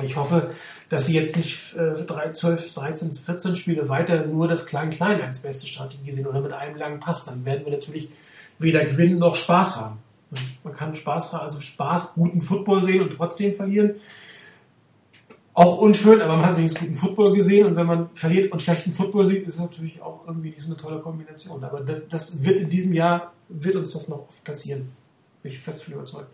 ich 0.00 0.16
hoffe, 0.16 0.54
dass 0.88 1.06
sie 1.06 1.14
jetzt 1.14 1.36
nicht 1.36 1.74
äh, 1.74 2.06
12, 2.32 2.74
13, 2.74 3.14
14 3.14 3.54
Spiele 3.54 3.88
weiter 3.88 4.24
nur 4.26 4.46
das 4.46 4.66
Klein-Klein 4.66 5.20
als 5.20 5.40
beste 5.40 5.66
Strategie 5.66 6.12
sehen 6.12 6.26
oder 6.26 6.40
mit 6.40 6.52
einem 6.52 6.76
langen 6.76 7.00
Pass. 7.00 7.24
Dann 7.24 7.44
werden 7.44 7.64
wir 7.64 7.72
natürlich 7.72 8.08
weder 8.58 8.84
gewinnen 8.84 9.18
noch 9.18 9.34
Spaß 9.34 9.76
haben. 9.76 9.98
Man 10.62 10.76
kann 10.76 10.94
Spaß 10.94 11.32
haben, 11.32 11.42
also 11.42 11.60
Spaß, 11.60 12.14
guten 12.14 12.40
Football 12.40 12.84
sehen 12.84 13.02
und 13.02 13.16
trotzdem 13.16 13.54
verlieren. 13.54 13.96
Auch 15.54 15.78
unschön, 15.78 16.22
aber 16.22 16.36
man 16.36 16.46
hat 16.46 16.56
wenigstens 16.56 16.82
guten 16.82 16.94
Football 16.94 17.34
gesehen 17.34 17.66
und 17.66 17.74
wenn 17.74 17.86
man 17.86 18.10
verliert 18.14 18.52
und 18.52 18.62
schlechten 18.62 18.92
Football 18.92 19.26
sieht, 19.26 19.48
ist 19.48 19.58
natürlich 19.58 20.00
auch 20.00 20.24
irgendwie 20.26 20.50
nicht 20.50 20.62
so 20.62 20.68
eine 20.68 20.76
tolle 20.76 21.00
Kombination. 21.00 21.64
Aber 21.64 21.80
das, 21.80 22.06
das 22.06 22.44
wird 22.44 22.60
in 22.60 22.68
diesem 22.68 22.92
Jahr, 22.92 23.32
wird 23.48 23.74
uns 23.74 23.92
das 23.92 24.08
noch 24.08 24.28
oft 24.28 24.44
passieren. 24.44 24.92
Bin 25.42 25.50
ich 25.50 25.58
fest 25.58 25.82
von 25.82 25.94
überzeugt. 25.94 26.30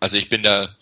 Also 0.00 0.16
ich 0.16 0.28
bin 0.28 0.42
da 0.42 0.74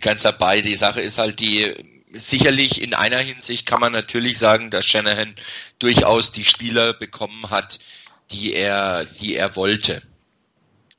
ganz 0.00 0.22
dabei. 0.22 0.60
Die 0.60 0.76
Sache 0.76 1.00
ist 1.00 1.18
halt 1.18 1.40
die, 1.40 1.74
sicherlich 2.12 2.80
in 2.80 2.94
einer 2.94 3.18
Hinsicht 3.18 3.66
kann 3.66 3.80
man 3.80 3.92
natürlich 3.92 4.38
sagen, 4.38 4.70
dass 4.70 4.86
Shanahan 4.86 5.34
durchaus 5.78 6.30
die 6.30 6.44
Spieler 6.44 6.94
bekommen 6.94 7.50
hat, 7.50 7.78
die 8.30 8.52
er, 8.54 9.04
die 9.04 9.34
er 9.34 9.56
wollte. 9.56 10.02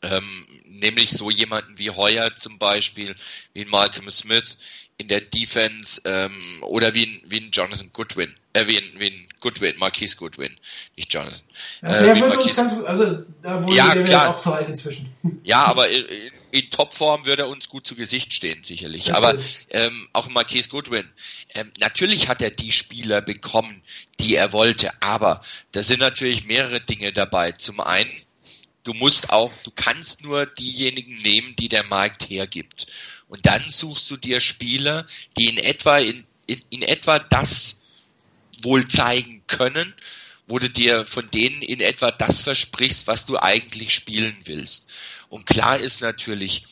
Ähm, 0.01 0.45
nämlich 0.67 1.11
so 1.11 1.29
jemanden 1.31 1.77
wie 1.77 1.89
Heuer 1.89 2.35
zum 2.35 2.59
Beispiel, 2.59 3.15
wie 3.53 3.65
Malcolm 3.65 4.09
Smith 4.09 4.57
in 4.97 5.07
der 5.07 5.21
Defense 5.21 6.01
ähm, 6.05 6.61
oder 6.61 6.93
wie 6.93 7.05
ein, 7.05 7.21
wie 7.25 7.39
ein 7.39 7.49
Jonathan 7.51 7.89
Goodwin, 7.91 8.33
äh, 8.53 8.67
wie 8.67 8.77
ein, 8.77 8.89
wie 8.97 9.07
ein 9.07 9.27
Goodwin, 9.39 9.77
Marquise 9.77 10.15
Goodwin, 10.15 10.55
nicht 10.95 11.13
Jonathan. 11.13 11.41
Ja, 11.81 12.03
der 12.03 12.15
äh, 12.15 12.19
würde 12.19 12.39
uns 12.39 12.55
ganz, 12.55 12.83
also 12.83 13.25
da 13.41 13.63
wurde 13.63 13.75
ja, 13.75 13.93
der 13.93 14.03
klar. 14.03 14.29
auch 14.29 14.39
zu 14.39 14.53
alt 14.53 14.69
inzwischen. 14.69 15.13
Ja, 15.43 15.65
aber 15.65 15.89
in, 15.89 16.05
in 16.55 16.69
Topform 16.69 17.25
würde 17.25 17.43
er 17.43 17.49
uns 17.49 17.67
gut 17.67 17.85
zu 17.85 17.95
Gesicht 17.95 18.33
stehen, 18.33 18.63
sicherlich. 18.63 19.13
Aber 19.13 19.37
ähm, 19.69 20.07
auch 20.13 20.29
Marquise 20.29 20.69
Goodwin. 20.69 21.09
Ähm, 21.53 21.71
natürlich 21.79 22.29
hat 22.29 22.41
er 22.41 22.49
die 22.49 22.71
Spieler 22.71 23.21
bekommen, 23.21 23.83
die 24.19 24.35
er 24.35 24.53
wollte, 24.53 25.01
aber 25.01 25.41
da 25.73 25.83
sind 25.83 25.99
natürlich 25.99 26.45
mehrere 26.45 26.79
Dinge 26.79 27.11
dabei. 27.11 27.51
Zum 27.51 27.81
einen 27.81 28.09
du 28.85 28.93
musst 28.93 29.31
auch, 29.31 29.51
du 29.63 29.71
kannst 29.75 30.23
nur 30.23 30.45
diejenigen 30.45 31.17
nehmen, 31.21 31.55
die 31.57 31.67
der 31.67 31.83
Markt 31.83 32.29
hergibt. 32.29 32.87
Und 33.27 33.45
dann 33.45 33.69
suchst 33.69 34.09
du 34.09 34.15
dir 34.15 34.39
Spieler, 34.39 35.05
die 35.37 35.49
in 35.49 35.57
etwa 35.57 35.97
in, 35.97 36.25
in, 36.47 36.61
in 36.69 36.81
etwa 36.83 37.19
das 37.19 37.81
wohl 38.61 38.87
zeigen 38.87 39.43
können, 39.47 39.93
wo 40.47 40.59
du 40.59 40.69
dir 40.69 41.05
von 41.05 41.29
denen 41.31 41.61
in 41.61 41.79
etwa 41.79 42.11
das 42.11 42.41
versprichst, 42.41 43.07
was 43.07 43.25
du 43.25 43.37
eigentlich 43.37 43.93
spielen 43.93 44.35
willst. 44.45 44.85
Und 45.29 45.45
klar 45.45 45.77
ist 45.77 46.01
natürlich, 46.01 46.63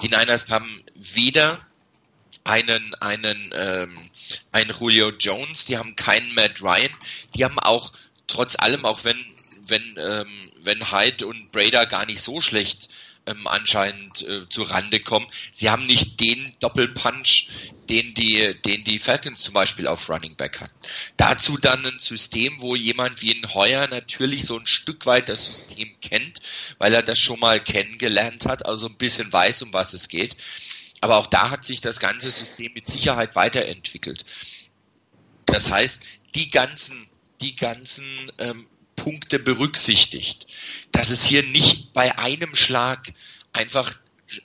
die 0.00 0.08
Niners 0.08 0.50
haben 0.50 0.82
weder 0.94 1.60
einen 2.44 2.94
einen 2.96 3.52
ähm, 3.54 4.10
einen 4.50 4.74
Julio 4.78 5.10
Jones, 5.10 5.66
die 5.66 5.78
haben 5.78 5.94
keinen 5.94 6.34
Matt 6.34 6.60
Ryan, 6.60 6.90
die 7.34 7.44
haben 7.44 7.58
auch 7.60 7.92
trotz 8.26 8.56
allem, 8.58 8.84
auch 8.84 9.04
wenn 9.04 9.24
wenn, 9.68 9.96
ähm, 9.96 10.50
wenn 10.60 10.90
Hyde 10.90 11.26
und 11.26 11.52
Brader 11.52 11.86
gar 11.86 12.04
nicht 12.06 12.20
so 12.20 12.40
schlecht 12.40 12.88
ähm, 13.26 13.46
anscheinend 13.46 14.22
äh, 14.22 14.48
zu 14.48 14.62
Rande 14.62 15.00
kommen. 15.00 15.26
Sie 15.52 15.70
haben 15.70 15.86
nicht 15.86 16.20
den 16.20 16.54
Doppelpunch, 16.60 17.48
den 17.88 18.14
die, 18.14 18.54
den 18.64 18.84
die 18.84 18.98
Falcons 18.98 19.42
zum 19.42 19.54
Beispiel 19.54 19.86
auf 19.86 20.08
Running 20.08 20.36
Back 20.36 20.60
hatten. 20.60 20.74
Dazu 21.16 21.56
dann 21.56 21.84
ein 21.84 21.98
System, 21.98 22.60
wo 22.60 22.74
jemand 22.74 23.22
wie 23.22 23.32
ein 23.32 23.54
Heuer 23.54 23.86
natürlich 23.88 24.44
so 24.44 24.58
ein 24.58 24.66
Stück 24.66 25.06
weit 25.06 25.28
das 25.28 25.46
System 25.46 25.94
kennt, 26.00 26.40
weil 26.78 26.94
er 26.94 27.02
das 27.02 27.18
schon 27.18 27.40
mal 27.40 27.62
kennengelernt 27.62 28.46
hat, 28.46 28.66
also 28.66 28.86
ein 28.88 28.96
bisschen 28.96 29.32
weiß, 29.32 29.62
um 29.62 29.72
was 29.72 29.92
es 29.92 30.08
geht. 30.08 30.36
Aber 31.00 31.16
auch 31.16 31.26
da 31.26 31.50
hat 31.50 31.64
sich 31.64 31.80
das 31.80 31.98
ganze 31.98 32.30
System 32.30 32.72
mit 32.74 32.86
Sicherheit 32.86 33.34
weiterentwickelt. 33.34 34.24
Das 35.46 35.70
heißt, 35.70 36.02
die 36.34 36.50
ganzen, 36.50 37.08
die 37.40 37.56
ganzen 37.56 38.32
ähm, 38.38 38.66
Punkte 39.02 39.40
berücksichtigt, 39.40 40.46
dass 40.92 41.10
es 41.10 41.24
hier 41.24 41.42
nicht 41.42 41.92
bei 41.92 42.18
einem 42.18 42.54
Schlag 42.54 43.12
einfach 43.52 43.92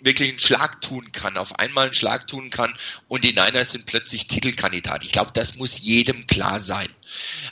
wirklich 0.01 0.29
einen 0.29 0.39
Schlag 0.39 0.81
tun 0.81 1.11
kann, 1.11 1.37
auf 1.37 1.59
einmal 1.59 1.85
einen 1.85 1.93
Schlag 1.93 2.25
tun 2.25 2.49
kann 2.49 2.73
und 3.07 3.23
die 3.23 3.33
Niners 3.33 3.71
sind 3.71 3.85
plötzlich 3.85 4.25
Titelkandidat. 4.25 5.03
Ich 5.03 5.11
glaube, 5.11 5.31
das 5.33 5.57
muss 5.57 5.79
jedem 5.79 6.25
klar 6.25 6.57
sein. 6.57 6.89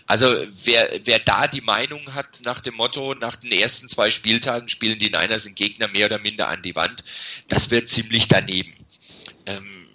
Also 0.07 0.45
wer, 0.63 0.99
wer 1.03 1.19
da 1.19 1.47
die 1.47 1.61
Meinung 1.61 2.15
hat 2.15 2.41
nach 2.41 2.59
dem 2.59 2.73
Motto, 2.73 3.13
nach 3.13 3.35
den 3.35 3.51
ersten 3.51 3.87
zwei 3.87 4.09
Spieltagen 4.09 4.67
spielen 4.67 4.97
die 4.97 5.11
Niners 5.11 5.43
den 5.43 5.53
Gegner 5.53 5.87
mehr 5.87 6.07
oder 6.07 6.19
minder 6.19 6.47
an 6.47 6.63
die 6.63 6.75
Wand, 6.75 7.03
das 7.49 7.69
wird 7.69 7.87
ziemlich 7.87 8.27
daneben. 8.27 8.73
Ähm, 9.45 9.89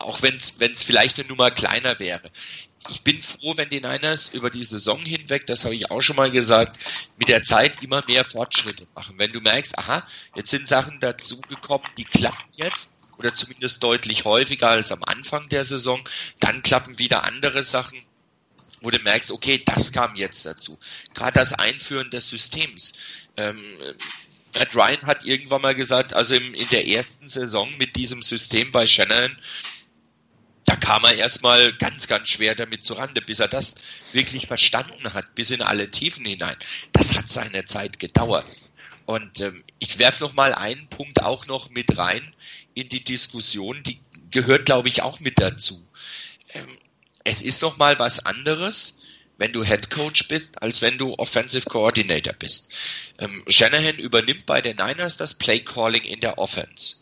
auch 0.00 0.20
wenn 0.20 0.36
es 0.36 0.82
vielleicht 0.82 1.20
eine 1.20 1.28
Nummer 1.28 1.52
kleiner 1.52 1.98
wäre 2.00 2.30
ich 2.88 3.02
bin 3.02 3.20
froh, 3.22 3.56
wenn 3.56 3.68
die 3.70 3.80
Niners 3.80 4.30
über 4.30 4.50
die 4.50 4.64
Saison 4.64 4.98
hinweg, 4.98 5.46
das 5.46 5.64
habe 5.64 5.74
ich 5.74 5.90
auch 5.90 6.00
schon 6.00 6.16
mal 6.16 6.30
gesagt, 6.30 6.78
mit 7.18 7.28
der 7.28 7.42
Zeit 7.42 7.82
immer 7.82 8.04
mehr 8.06 8.24
Fortschritte 8.24 8.86
machen. 8.94 9.18
Wenn 9.18 9.32
du 9.32 9.40
merkst, 9.40 9.78
aha, 9.78 10.06
jetzt 10.34 10.50
sind 10.50 10.68
Sachen 10.68 11.00
dazugekommen, 11.00 11.86
die 11.96 12.04
klappen 12.04 12.44
jetzt 12.54 12.90
oder 13.18 13.34
zumindest 13.34 13.82
deutlich 13.82 14.24
häufiger 14.24 14.70
als 14.70 14.92
am 14.92 15.02
Anfang 15.04 15.48
der 15.48 15.64
Saison, 15.64 16.02
dann 16.40 16.62
klappen 16.62 16.98
wieder 16.98 17.24
andere 17.24 17.62
Sachen, 17.62 18.02
wo 18.80 18.90
du 18.90 18.98
merkst, 18.98 19.32
okay, 19.32 19.62
das 19.64 19.92
kam 19.92 20.16
jetzt 20.16 20.44
dazu. 20.44 20.78
Gerade 21.14 21.32
das 21.32 21.54
Einführen 21.54 22.10
des 22.10 22.28
Systems. 22.28 22.92
Ähm, 23.36 23.62
Matt 24.54 24.74
Ryan 24.74 25.02
hat 25.02 25.24
irgendwann 25.24 25.62
mal 25.62 25.74
gesagt, 25.74 26.14
also 26.14 26.34
im, 26.34 26.54
in 26.54 26.68
der 26.68 26.86
ersten 26.86 27.28
Saison 27.28 27.70
mit 27.78 27.96
diesem 27.96 28.22
System 28.22 28.72
bei 28.72 28.86
Shannon, 28.86 29.36
da 30.66 30.76
kam 30.76 31.04
er 31.04 31.14
erstmal 31.14 31.72
ganz, 31.72 32.08
ganz 32.08 32.28
schwer 32.28 32.54
damit 32.54 32.84
zurande, 32.84 33.22
bis 33.22 33.40
er 33.40 33.48
das 33.48 33.76
wirklich 34.12 34.46
verstanden 34.46 35.14
hat, 35.14 35.34
bis 35.34 35.50
in 35.52 35.62
alle 35.62 35.90
Tiefen 35.90 36.24
hinein. 36.24 36.56
Das 36.92 37.16
hat 37.16 37.30
seine 37.30 37.64
Zeit 37.64 37.98
gedauert. 37.98 38.44
Und 39.06 39.40
ähm, 39.40 39.62
ich 39.78 39.98
werfe 39.98 40.24
noch 40.24 40.34
mal 40.34 40.52
einen 40.52 40.88
Punkt 40.88 41.22
auch 41.22 41.46
noch 41.46 41.70
mit 41.70 41.96
rein 41.96 42.34
in 42.74 42.88
die 42.88 43.04
Diskussion, 43.04 43.82
die 43.84 44.00
gehört, 44.32 44.66
glaube 44.66 44.88
ich, 44.88 45.02
auch 45.02 45.20
mit 45.20 45.38
dazu. 45.40 45.80
Ähm, 46.52 46.78
es 47.22 47.42
ist 47.42 47.62
noch 47.62 47.76
mal 47.76 47.98
was 48.00 48.26
anderes, 48.26 48.98
wenn 49.38 49.52
du 49.52 49.62
Head 49.62 49.90
Coach 49.90 50.26
bist, 50.26 50.62
als 50.62 50.82
wenn 50.82 50.98
du 50.98 51.14
Offensive 51.18 51.66
Coordinator 51.66 52.32
bist. 52.32 52.72
Ähm, 53.18 53.44
Shanahan 53.48 53.98
übernimmt 53.98 54.46
bei 54.46 54.60
den 54.60 54.76
Niners 54.76 55.16
das 55.16 55.34
Play 55.34 55.60
Calling 55.60 56.02
in 56.02 56.20
der 56.20 56.38
Offense. 56.38 56.96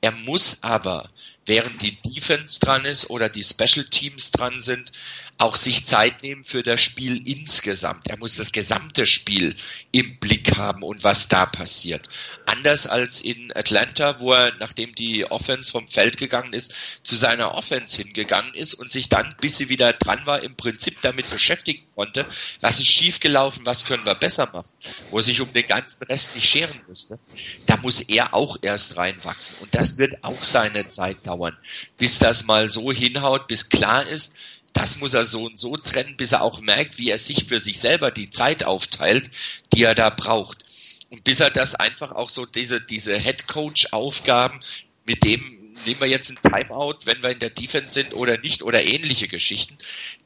Er 0.00 0.12
muss 0.12 0.62
aber 0.62 1.10
während 1.48 1.82
die 1.82 1.96
Defense 2.02 2.60
dran 2.60 2.84
ist 2.84 3.10
oder 3.10 3.28
die 3.28 3.42
Special 3.42 3.84
Teams 3.86 4.30
dran 4.30 4.60
sind, 4.60 4.92
auch 5.38 5.56
sich 5.56 5.86
Zeit 5.86 6.22
nehmen 6.22 6.44
für 6.44 6.62
das 6.62 6.80
Spiel 6.80 7.26
insgesamt. 7.26 8.08
Er 8.08 8.18
muss 8.18 8.36
das 8.36 8.52
gesamte 8.52 9.06
Spiel 9.06 9.56
im 9.92 10.18
Blick 10.18 10.56
haben 10.56 10.82
und 10.82 11.04
was 11.04 11.28
da 11.28 11.46
passiert. 11.46 12.08
Anders 12.44 12.86
als 12.86 13.20
in 13.20 13.52
Atlanta, 13.56 14.20
wo 14.20 14.32
er, 14.32 14.52
nachdem 14.58 14.94
die 14.94 15.30
Offense 15.30 15.70
vom 15.70 15.88
Feld 15.88 16.16
gegangen 16.18 16.52
ist, 16.52 16.74
zu 17.02 17.14
seiner 17.14 17.54
Offense 17.54 17.96
hingegangen 17.96 18.52
ist 18.54 18.74
und 18.74 18.92
sich 18.92 19.08
dann, 19.08 19.34
bis 19.40 19.56
sie 19.56 19.68
wieder 19.68 19.92
dran 19.92 20.26
war, 20.26 20.42
im 20.42 20.56
Prinzip 20.56 21.00
damit 21.02 21.30
beschäftigen 21.30 21.84
konnte, 21.94 22.26
was 22.60 22.80
ist 22.80 22.90
schiefgelaufen, 22.90 23.64
was 23.64 23.84
können 23.84 24.04
wir 24.04 24.16
besser 24.16 24.50
machen, 24.52 24.70
wo 25.10 25.18
er 25.18 25.22
sich 25.22 25.40
um 25.40 25.52
den 25.52 25.66
ganzen 25.66 26.02
Rest 26.02 26.34
nicht 26.34 26.48
scheren 26.48 26.80
musste. 26.88 27.18
Da 27.66 27.76
muss 27.76 28.00
er 28.00 28.34
auch 28.34 28.58
erst 28.60 28.96
reinwachsen. 28.96 29.54
Und 29.60 29.74
das 29.74 29.87
wird 29.96 30.22
auch 30.22 30.42
seine 30.42 30.88
Zeit 30.88 31.26
dauern, 31.26 31.56
bis 31.96 32.18
das 32.18 32.44
mal 32.44 32.68
so 32.68 32.92
hinhaut, 32.92 33.48
bis 33.48 33.70
klar 33.70 34.06
ist, 34.06 34.34
das 34.72 34.96
muss 34.96 35.14
er 35.14 35.24
so 35.24 35.44
und 35.44 35.58
so 35.58 35.76
trennen, 35.76 36.16
bis 36.16 36.32
er 36.32 36.42
auch 36.42 36.60
merkt, 36.60 36.98
wie 36.98 37.10
er 37.10 37.18
sich 37.18 37.46
für 37.46 37.58
sich 37.58 37.80
selber 37.80 38.10
die 38.10 38.30
Zeit 38.30 38.64
aufteilt, 38.64 39.30
die 39.72 39.84
er 39.84 39.94
da 39.94 40.10
braucht. 40.10 40.64
Und 41.10 41.24
bis 41.24 41.40
er 41.40 41.50
das 41.50 41.74
einfach 41.74 42.12
auch 42.12 42.28
so, 42.28 42.44
diese, 42.44 42.80
diese 42.80 43.16
Head 43.16 43.48
Coach 43.48 43.88
Aufgaben, 43.92 44.60
mit 45.06 45.24
dem 45.24 45.74
nehmen 45.86 46.00
wir 46.00 46.08
jetzt 46.08 46.30
ein 46.30 46.38
Timeout, 46.42 46.98
wenn 47.04 47.22
wir 47.22 47.30
in 47.30 47.38
der 47.38 47.50
Defense 47.50 47.90
sind 47.90 48.14
oder 48.14 48.38
nicht 48.38 48.62
oder 48.62 48.82
ähnliche 48.82 49.28
Geschichten. 49.28 49.78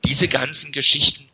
Diese 0.04 0.28
ganzen 0.28 0.72
Geschichten, 0.72 1.28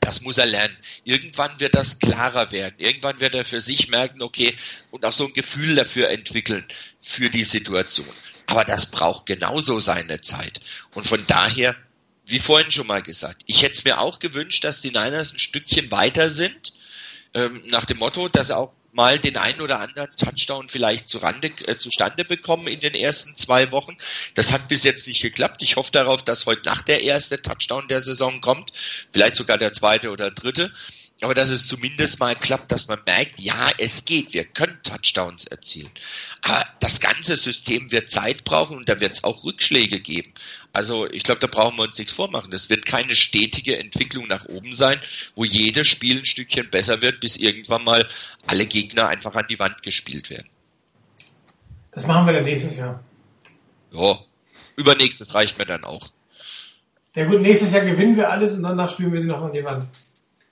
das 0.00 0.20
muss 0.20 0.38
er 0.38 0.46
lernen. 0.46 0.76
Irgendwann 1.04 1.60
wird 1.60 1.74
das 1.74 1.98
klarer 1.98 2.52
werden. 2.52 2.74
Irgendwann 2.78 3.20
wird 3.20 3.34
er 3.34 3.44
für 3.44 3.60
sich 3.60 3.88
merken, 3.88 4.22
okay, 4.22 4.56
und 4.90 5.04
auch 5.04 5.12
so 5.12 5.26
ein 5.26 5.32
Gefühl 5.32 5.76
dafür 5.76 6.08
entwickeln 6.10 6.66
für 7.02 7.30
die 7.30 7.44
Situation. 7.44 8.06
Aber 8.46 8.64
das 8.64 8.90
braucht 8.90 9.26
genauso 9.26 9.78
seine 9.80 10.20
Zeit. 10.20 10.60
Und 10.94 11.06
von 11.06 11.24
daher 11.26 11.76
wie 12.26 12.40
vorhin 12.40 12.70
schon 12.70 12.88
mal 12.88 13.02
gesagt, 13.02 13.42
ich 13.46 13.62
hätte 13.62 13.74
es 13.74 13.84
mir 13.84 14.00
auch 14.00 14.18
gewünscht, 14.18 14.64
dass 14.64 14.80
die 14.80 14.90
Niners 14.90 15.32
ein 15.32 15.38
Stückchen 15.38 15.90
weiter 15.92 16.28
sind, 16.28 16.72
ähm, 17.34 17.62
nach 17.66 17.84
dem 17.84 17.98
Motto, 17.98 18.28
dass 18.28 18.48
sie 18.48 18.56
auch 18.56 18.72
mal 18.96 19.18
den 19.18 19.36
einen 19.36 19.60
oder 19.60 19.78
anderen 19.78 20.10
Touchdown 20.16 20.68
vielleicht 20.68 21.08
zurande, 21.08 21.52
äh, 21.66 21.76
zustande 21.76 22.24
bekommen 22.24 22.66
in 22.66 22.80
den 22.80 22.94
ersten 22.94 23.36
zwei 23.36 23.70
Wochen. 23.70 23.96
Das 24.34 24.52
hat 24.52 24.66
bis 24.68 24.82
jetzt 24.82 25.06
nicht 25.06 25.22
geklappt. 25.22 25.62
Ich 25.62 25.76
hoffe 25.76 25.92
darauf, 25.92 26.24
dass 26.24 26.46
heute 26.46 26.68
Nacht 26.68 26.88
der 26.88 27.02
erste 27.02 27.40
Touchdown 27.40 27.86
der 27.88 28.00
Saison 28.00 28.40
kommt, 28.40 28.72
vielleicht 29.12 29.36
sogar 29.36 29.58
der 29.58 29.72
zweite 29.72 30.10
oder 30.10 30.30
dritte 30.30 30.72
aber 31.22 31.34
dass 31.34 31.48
es 31.48 31.66
zumindest 31.66 32.20
mal 32.20 32.34
klappt, 32.34 32.70
dass 32.70 32.88
man 32.88 33.00
merkt, 33.06 33.40
ja, 33.40 33.70
es 33.78 34.04
geht, 34.04 34.34
wir 34.34 34.44
können 34.44 34.78
Touchdowns 34.82 35.46
erzielen. 35.46 35.90
Aber 36.42 36.66
das 36.80 37.00
ganze 37.00 37.36
System 37.36 37.90
wird 37.90 38.10
Zeit 38.10 38.44
brauchen 38.44 38.76
und 38.76 38.88
da 38.88 39.00
wird 39.00 39.12
es 39.12 39.24
auch 39.24 39.42
Rückschläge 39.44 40.00
geben. 40.00 40.34
Also 40.74 41.06
ich 41.10 41.22
glaube, 41.22 41.40
da 41.40 41.46
brauchen 41.46 41.78
wir 41.78 41.84
uns 41.84 41.96
nichts 41.96 42.12
vormachen. 42.12 42.50
Das 42.50 42.68
wird 42.68 42.84
keine 42.84 43.14
stetige 43.14 43.78
Entwicklung 43.78 44.26
nach 44.26 44.44
oben 44.44 44.74
sein, 44.74 45.00
wo 45.34 45.44
jedes 45.44 45.86
Spiel 45.86 46.18
ein 46.18 46.26
Stückchen 46.26 46.68
besser 46.70 47.00
wird, 47.00 47.20
bis 47.20 47.38
irgendwann 47.38 47.84
mal 47.84 48.06
alle 48.46 48.66
Gegner 48.66 49.08
einfach 49.08 49.34
an 49.34 49.46
die 49.48 49.58
Wand 49.58 49.82
gespielt 49.82 50.28
werden. 50.28 50.50
Das 51.92 52.06
machen 52.06 52.26
wir 52.26 52.34
dann 52.34 52.44
nächstes 52.44 52.76
Jahr. 52.76 53.02
Ja, 53.90 54.18
übernächstes 54.76 55.32
reicht 55.32 55.56
mir 55.56 55.64
dann 55.64 55.84
auch. 55.84 56.08
Ja 57.14 57.24
gut, 57.24 57.40
nächstes 57.40 57.72
Jahr 57.72 57.86
gewinnen 57.86 58.18
wir 58.18 58.30
alles 58.30 58.52
und 58.52 58.64
danach 58.64 58.90
spielen 58.90 59.14
wir 59.14 59.20
sie 59.20 59.26
noch 59.26 59.40
an 59.40 59.54
die 59.54 59.64
Wand. 59.64 59.86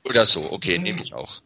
Oder 0.05 0.27
so, 0.27 0.53
okay, 0.53 0.79
nehme 0.79 1.03
ich 1.03 1.15
auch. 1.15 1.41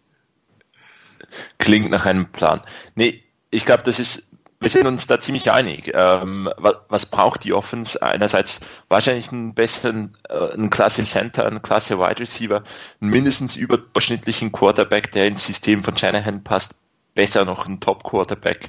Klingt 1.59 1.91
nach 1.91 2.07
einem 2.07 2.31
Plan. 2.33 2.61
Nee, 2.95 3.23
ich 3.51 3.65
glaube, 3.65 3.83
das 3.83 3.99
ist 3.99 4.29
wir 4.61 4.71
sind 4.71 4.87
uns 4.87 5.07
da 5.07 5.21
ziemlich 5.21 5.51
einig. 5.53 5.93
Ähm, 5.95 6.51
was, 6.57 6.75
was, 6.89 7.07
braucht 7.07 7.45
die 7.45 7.53
Offense? 7.53 8.03
Einerseits 8.03 8.61
wahrscheinlich 8.89 9.31
einen 9.31 9.55
besseren, 9.55 10.17
äh, 10.29 10.53
einen 10.53 10.71
Klasse 10.71 11.05
Center, 11.05 11.47
einen 11.47 11.63
Klasse 11.63 11.99
Wide 11.99 12.19
Receiver, 12.19 12.65
einen 13.01 13.11
mindestens 13.11 13.57
überdurchschnittlichen 13.57 14.51
Quarterback, 14.51 15.13
der 15.13 15.27
ins 15.27 15.47
System 15.47 15.85
von 15.85 15.97
Shanahan 15.97 16.43
passt, 16.43 16.75
besser 17.19 17.45
noch 17.45 17.67
einen 17.67 17.81
Top 17.81 18.05
Quarterback, 18.05 18.69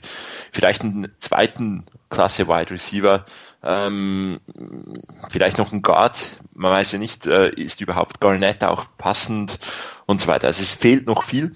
vielleicht 0.52 0.82
einen 0.82 1.12
zweiten 1.20 1.86
Klasse 2.10 2.48
Wide 2.48 2.72
Receiver, 2.72 3.24
ähm, 3.62 4.40
vielleicht 5.30 5.60
noch 5.60 5.72
ein 5.72 5.84
Guard, 5.84 6.42
man 6.56 6.72
weiß 6.72 6.94
ja 6.94 6.98
nicht, 6.98 7.28
äh, 7.28 7.50
ist 7.50 7.80
überhaupt 7.80 8.20
Garnett 8.20 8.64
auch 8.64 8.88
passend 8.98 9.60
und 10.08 10.20
so 10.20 10.28
weiter. 10.28 10.48
Also 10.48 10.64
es 10.64 10.74
fehlt 10.74 11.06
noch 11.06 11.22
viel. 11.22 11.54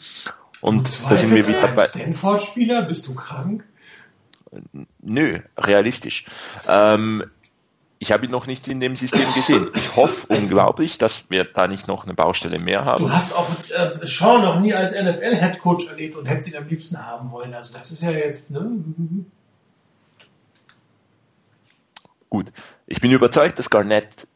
Und 0.62 0.88
da 1.10 1.16
sind 1.16 1.34
wir 1.34 1.48
wieder 1.48 1.68
bei. 1.70 1.88
Stanford-Spieler, 1.88 2.84
bist 2.84 3.08
du 3.08 3.16
krank? 3.16 3.66
Nö, 5.02 5.40
realistisch. 5.58 6.26
Ähm, 6.68 7.24
ich 8.04 8.12
habe 8.12 8.26
ihn 8.26 8.32
noch 8.32 8.48
nicht 8.48 8.68
in 8.68 8.82
dem 8.82 8.98
System 8.98 9.34
gesehen. 9.34 9.70
Ich 9.76 9.96
hoffe 9.96 10.28
unglaublich, 10.28 10.98
dass 10.98 11.30
wir 11.30 11.46
da 11.46 11.68
nicht 11.70 11.88
noch 11.88 12.04
eine 12.04 12.14
Baustelle 12.14 12.60
mehr 12.60 12.84
haben. 12.84 13.06
Du 13.06 13.10
hast 13.10 13.34
auch 13.34 13.48
äh, 13.74 14.06
Sean 14.06 14.42
noch 14.42 14.60
nie 14.60 14.74
als 14.74 14.92
NFL-Headcoach 14.92 15.88
erlebt 15.90 16.18
und 16.18 16.26
hättest 16.26 16.50
ihn 16.50 16.58
am 16.58 16.68
liebsten 16.68 16.98
haben 16.98 17.32
wollen. 17.32 17.54
Also 17.54 17.74
das 17.74 17.92
ist 17.92 18.04
ja 18.04 18.12
jetzt, 18.12 18.52
ne? 18.52 18.72
Gut. 22.30 22.52
Ich 22.88 23.00
bin 23.00 23.10
überzeugt, 23.10 23.58
dass 23.58 23.70
Garnett 23.70 24.28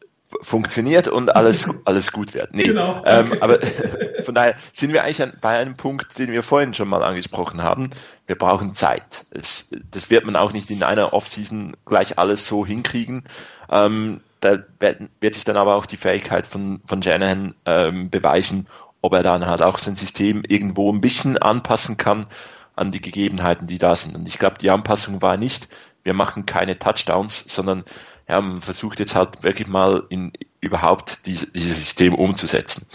funktioniert 0.41 1.07
und 1.07 1.35
alles, 1.35 1.69
alles 1.85 2.11
gut 2.11 2.33
wird. 2.33 2.53
Nee, 2.53 2.63
genau, 2.63 3.01
ähm, 3.05 3.33
aber 3.39 3.59
von 4.23 4.35
daher 4.35 4.55
sind 4.73 4.93
wir 4.93 5.03
eigentlich 5.03 5.25
bei 5.41 5.57
einem 5.57 5.75
Punkt, 5.75 6.17
den 6.17 6.31
wir 6.31 6.43
vorhin 6.43 6.73
schon 6.73 6.87
mal 6.87 7.03
angesprochen 7.03 7.63
haben. 7.63 7.91
Wir 8.25 8.37
brauchen 8.37 8.75
Zeit. 8.75 9.25
Es, 9.31 9.69
das 9.91 10.09
wird 10.09 10.25
man 10.25 10.35
auch 10.35 10.51
nicht 10.51 10.69
in 10.69 10.83
einer 10.83 11.13
Offseason 11.13 11.75
gleich 11.85 12.17
alles 12.17 12.47
so 12.47 12.65
hinkriegen. 12.65 13.23
Ähm, 13.69 14.21
da 14.41 14.59
wird, 14.79 15.01
wird, 15.19 15.33
sich 15.33 15.45
dann 15.45 15.57
aber 15.57 15.75
auch 15.75 15.85
die 15.85 15.97
Fähigkeit 15.97 16.45
von, 16.45 16.81
von 16.85 17.01
Shanahan 17.01 17.55
ähm, 17.65 18.09
beweisen, 18.09 18.67
ob 19.01 19.13
er 19.13 19.23
dann 19.23 19.47
halt 19.47 19.61
auch 19.61 19.77
sein 19.77 19.95
System 19.95 20.43
irgendwo 20.47 20.91
ein 20.91 21.01
bisschen 21.01 21.37
anpassen 21.37 21.97
kann 21.97 22.27
an 22.75 22.91
die 22.91 23.01
Gegebenheiten, 23.01 23.67
die 23.67 23.79
da 23.79 23.95
sind. 23.95 24.15
Und 24.15 24.27
ich 24.27 24.37
glaube, 24.37 24.57
die 24.59 24.69
Anpassung 24.69 25.21
war 25.21 25.37
nicht, 25.37 25.67
wir 26.07 26.13
machen 26.13 26.45
keine 26.45 26.79
Touchdowns, 26.79 27.43
sondern 27.49 27.83
ja, 28.29 28.39
man 28.39 28.61
versucht 28.61 28.99
jetzt 28.99 29.13
halt 29.13 29.43
wirklich 29.43 29.67
mal 29.67 30.03
in 30.07 30.31
überhaupt 30.61 31.25
diese, 31.25 31.47
dieses 31.47 31.77
System 31.77 32.15
umzusetzen. 32.15 32.85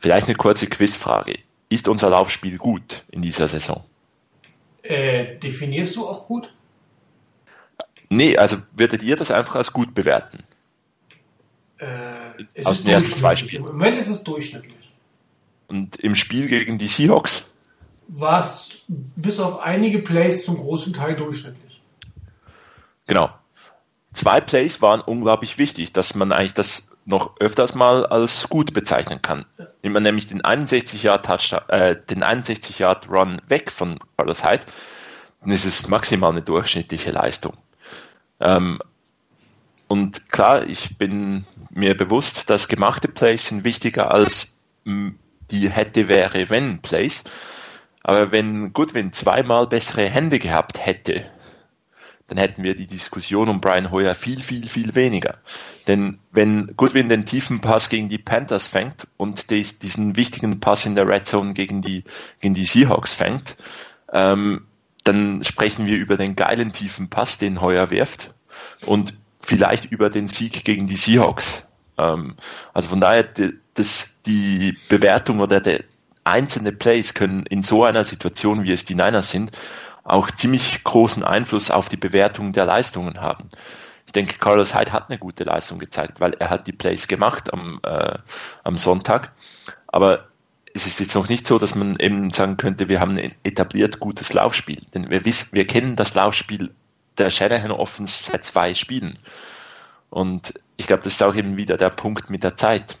Vielleicht 0.00 0.26
eine 0.26 0.36
kurze 0.36 0.66
Quizfrage. 0.66 1.38
Ist 1.68 1.86
unser 1.86 2.08
Laufspiel 2.08 2.56
gut 2.56 3.04
in 3.10 3.20
dieser 3.20 3.46
Saison? 3.46 3.84
Äh, 4.82 5.36
definierst 5.36 5.96
du 5.96 6.08
auch 6.08 6.26
gut? 6.26 6.52
Nee, 8.08 8.38
also 8.38 8.56
würdet 8.72 9.02
ihr 9.02 9.16
das 9.16 9.30
einfach 9.30 9.56
als 9.56 9.72
gut 9.72 9.94
bewerten? 9.94 10.44
Äh, 11.78 12.64
Aus 12.64 12.82
den 12.82 12.92
ersten 12.92 13.18
zwei 13.18 13.36
Spielen. 13.36 13.64
Im 13.64 13.72
Moment 13.72 13.98
ist 13.98 14.08
es 14.08 14.24
durchschnittlich. 14.24 14.92
Und 15.66 15.96
im 15.96 16.14
Spiel 16.14 16.48
gegen 16.48 16.78
die 16.78 16.88
Seahawks? 16.88 17.52
War 18.08 18.40
es 18.40 18.84
bis 18.88 19.40
auf 19.40 19.58
einige 19.58 19.98
Plays 19.98 20.44
zum 20.44 20.56
großen 20.56 20.94
Teil 20.94 21.16
durchschnittlich. 21.16 21.65
Genau 23.06 23.30
zwei 24.16 24.40
Plays 24.40 24.82
waren 24.82 25.00
unglaublich 25.00 25.58
wichtig, 25.58 25.92
dass 25.92 26.14
man 26.14 26.32
eigentlich 26.32 26.54
das 26.54 26.96
noch 27.04 27.38
öfters 27.38 27.74
mal 27.74 28.04
als 28.04 28.48
gut 28.48 28.72
bezeichnen 28.72 29.22
kann. 29.22 29.44
Nimmt 29.82 29.94
man 29.94 30.02
nämlich 30.02 30.26
den 30.26 30.44
61 30.44 31.04
Yard 31.04 31.28
äh, 31.68 31.96
den 32.10 32.22
61 32.22 32.80
Yard 32.80 33.08
Run 33.08 33.40
weg 33.48 33.70
von 33.70 33.98
Carlos 34.16 34.44
Hyde, 34.44 34.64
dann 35.40 35.52
ist 35.52 35.64
es 35.64 35.86
maximal 35.88 36.32
eine 36.32 36.42
durchschnittliche 36.42 37.12
Leistung. 37.12 37.56
Ähm, 38.40 38.80
und 39.86 40.28
klar, 40.30 40.66
ich 40.66 40.98
bin 40.98 41.46
mir 41.70 41.96
bewusst, 41.96 42.50
dass 42.50 42.66
gemachte 42.66 43.06
Plays 43.06 43.46
sind 43.48 43.62
wichtiger 43.62 44.12
als 44.12 44.56
die 44.84 45.70
hätte, 45.70 46.08
wäre, 46.08 46.50
wenn 46.50 46.80
Plays. 46.80 47.22
Aber 48.02 48.32
wenn 48.32 48.72
Goodwin 48.72 49.12
zweimal 49.12 49.66
bessere 49.66 50.08
Hände 50.08 50.38
gehabt 50.38 50.84
hätte, 50.84 51.24
dann 52.28 52.38
hätten 52.38 52.64
wir 52.64 52.74
die 52.74 52.86
Diskussion 52.86 53.48
um 53.48 53.60
Brian 53.60 53.90
Hoyer 53.90 54.14
viel, 54.14 54.42
viel, 54.42 54.68
viel 54.68 54.94
weniger. 54.94 55.38
Denn 55.86 56.18
wenn 56.32 56.74
Goodwin 56.76 57.08
den 57.08 57.24
tiefen 57.24 57.60
Pass 57.60 57.88
gegen 57.88 58.08
die 58.08 58.18
Panthers 58.18 58.66
fängt 58.66 59.06
und 59.16 59.50
des, 59.50 59.78
diesen 59.78 60.16
wichtigen 60.16 60.58
Pass 60.58 60.86
in 60.86 60.96
der 60.96 61.06
Red 61.06 61.26
Zone 61.26 61.54
gegen 61.54 61.82
die, 61.82 62.02
gegen 62.40 62.54
die 62.54 62.64
Seahawks 62.64 63.14
fängt, 63.14 63.56
ähm, 64.12 64.66
dann 65.04 65.44
sprechen 65.44 65.86
wir 65.86 65.96
über 65.96 66.16
den 66.16 66.34
geilen 66.34 66.72
tiefen 66.72 67.10
Pass, 67.10 67.38
den 67.38 67.60
Hoyer 67.60 67.90
wirft 67.90 68.34
und 68.84 69.14
vielleicht 69.40 69.84
über 69.84 70.10
den 70.10 70.26
Sieg 70.26 70.64
gegen 70.64 70.88
die 70.88 70.96
Seahawks. 70.96 71.68
Ähm, 71.96 72.34
also 72.74 72.88
von 72.88 73.00
daher, 73.00 73.28
das, 73.74 74.16
die 74.26 74.76
Bewertung 74.88 75.38
oder 75.38 75.60
der 75.60 75.84
einzelne 76.24 76.72
Plays 76.72 77.14
können 77.14 77.44
in 77.46 77.62
so 77.62 77.84
einer 77.84 78.02
Situation, 78.02 78.64
wie 78.64 78.72
es 78.72 78.84
die 78.84 78.96
Niners 78.96 79.30
sind, 79.30 79.52
auch 80.06 80.30
ziemlich 80.30 80.84
großen 80.84 81.24
Einfluss 81.24 81.70
auf 81.70 81.88
die 81.88 81.96
Bewertung 81.96 82.52
der 82.52 82.64
Leistungen 82.64 83.20
haben. 83.20 83.50
Ich 84.06 84.12
denke, 84.12 84.38
Carlos 84.38 84.74
Hyde 84.74 84.92
hat 84.92 85.10
eine 85.10 85.18
gute 85.18 85.44
Leistung 85.44 85.78
gezeigt, 85.78 86.20
weil 86.20 86.34
er 86.34 86.48
hat 86.48 86.66
die 86.66 86.72
Plays 86.72 87.08
gemacht 87.08 87.52
am, 87.52 87.80
äh, 87.82 88.18
am 88.62 88.78
Sonntag. 88.78 89.32
Aber 89.88 90.28
es 90.74 90.86
ist 90.86 91.00
jetzt 91.00 91.14
noch 91.14 91.28
nicht 91.28 91.46
so, 91.46 91.58
dass 91.58 91.74
man 91.74 91.96
eben 91.98 92.30
sagen 92.30 92.56
könnte, 92.56 92.88
wir 92.88 93.00
haben 93.00 93.18
ein 93.18 93.34
etabliert 93.42 93.98
gutes 93.98 94.32
Laufspiel. 94.32 94.82
Denn 94.94 95.10
wir 95.10 95.24
wissen, 95.24 95.48
wir 95.52 95.66
kennen 95.66 95.96
das 95.96 96.14
Laufspiel 96.14 96.72
der 97.18 97.30
Shanahan 97.30 97.72
Offense 97.72 98.30
seit 98.30 98.44
zwei 98.44 98.74
Spielen. 98.74 99.18
Und 100.10 100.54
ich 100.76 100.86
glaube, 100.86 101.02
das 101.02 101.14
ist 101.14 101.22
auch 101.22 101.34
eben 101.34 101.56
wieder 101.56 101.76
der 101.76 101.90
Punkt 101.90 102.30
mit 102.30 102.44
der 102.44 102.56
Zeit 102.56 102.96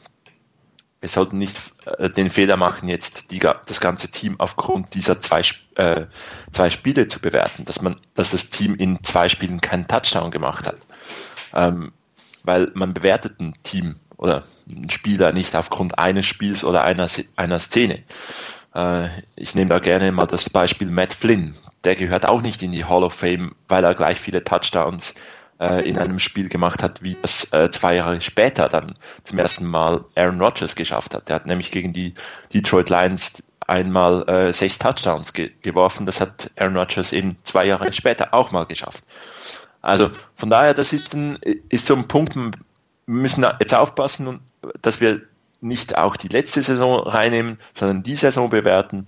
wir 1.06 1.10
sollten 1.10 1.38
nicht 1.38 1.72
äh, 1.98 2.10
den 2.10 2.30
Fehler 2.30 2.56
machen, 2.56 2.88
jetzt 2.88 3.30
die, 3.30 3.38
das 3.38 3.80
ganze 3.80 4.08
Team 4.08 4.40
aufgrund 4.40 4.92
dieser 4.92 5.20
zwei, 5.20 5.42
äh, 5.76 6.06
zwei 6.50 6.68
Spiele 6.68 7.06
zu 7.06 7.20
bewerten, 7.20 7.64
dass 7.64 7.80
man, 7.80 7.94
dass 8.14 8.32
das 8.32 8.50
Team 8.50 8.74
in 8.74 9.04
zwei 9.04 9.28
Spielen 9.28 9.60
keinen 9.60 9.86
Touchdown 9.86 10.32
gemacht 10.32 10.66
hat. 10.66 10.78
Ähm, 11.54 11.92
weil 12.42 12.72
man 12.74 12.92
bewertet 12.92 13.38
ein 13.38 13.54
Team 13.62 14.00
oder 14.16 14.42
einen 14.68 14.90
Spieler 14.90 15.32
nicht 15.32 15.54
aufgrund 15.54 15.96
eines 15.96 16.26
Spiels 16.26 16.64
oder 16.64 16.82
einer, 16.82 17.08
einer 17.36 17.60
Szene. 17.60 18.02
Äh, 18.74 19.08
ich 19.36 19.54
nehme 19.54 19.68
da 19.68 19.78
gerne 19.78 20.10
mal 20.10 20.26
das 20.26 20.50
Beispiel 20.50 20.90
Matt 20.90 21.12
Flynn. 21.12 21.54
Der 21.84 21.94
gehört 21.94 22.28
auch 22.28 22.42
nicht 22.42 22.64
in 22.64 22.72
die 22.72 22.84
Hall 22.84 23.04
of 23.04 23.14
Fame, 23.14 23.54
weil 23.68 23.84
er 23.84 23.94
gleich 23.94 24.18
viele 24.18 24.42
Touchdowns 24.42 25.14
äh, 25.60 25.88
in 25.88 25.98
einem 25.98 26.18
Spiel 26.18 26.48
gemacht 26.48 26.82
hat, 26.82 27.02
wie 27.02 27.16
das 27.20 27.52
äh, 27.52 27.70
zwei 27.70 27.96
Jahre 27.96 28.20
später 28.20 28.68
dann 28.68 28.94
zum 29.24 29.38
ersten 29.38 29.66
Mal 29.66 30.04
Aaron 30.14 30.40
Rodgers 30.40 30.74
geschafft 30.74 31.14
hat. 31.14 31.28
Der 31.28 31.36
hat 31.36 31.46
nämlich 31.46 31.70
gegen 31.70 31.92
die 31.92 32.14
Detroit 32.52 32.90
Lions 32.90 33.42
einmal 33.66 34.28
äh, 34.28 34.52
sechs 34.52 34.78
Touchdowns 34.78 35.32
ge 35.32 35.50
geworfen. 35.62 36.06
Das 36.06 36.20
hat 36.20 36.50
Aaron 36.56 36.76
Rodgers 36.76 37.12
eben 37.12 37.36
zwei 37.44 37.66
Jahre 37.66 37.92
später 37.94 38.34
auch 38.34 38.52
mal 38.52 38.66
geschafft. 38.66 39.04
Also 39.82 40.10
von 40.34 40.50
daher, 40.50 40.74
das 40.74 40.92
ist, 40.92 41.14
ein, 41.14 41.38
ist 41.68 41.86
so 41.86 41.94
ein 41.94 42.08
Punkt, 42.08 42.34
wir 42.34 42.50
müssen 43.06 43.46
jetzt 43.60 43.74
aufpassen, 43.74 44.40
dass 44.82 45.00
wir 45.00 45.22
nicht 45.60 45.96
auch 45.96 46.16
die 46.16 46.28
letzte 46.28 46.60
Saison 46.62 47.00
reinnehmen, 47.00 47.58
sondern 47.72 48.02
die 48.02 48.16
Saison 48.16 48.50
bewerten 48.50 49.06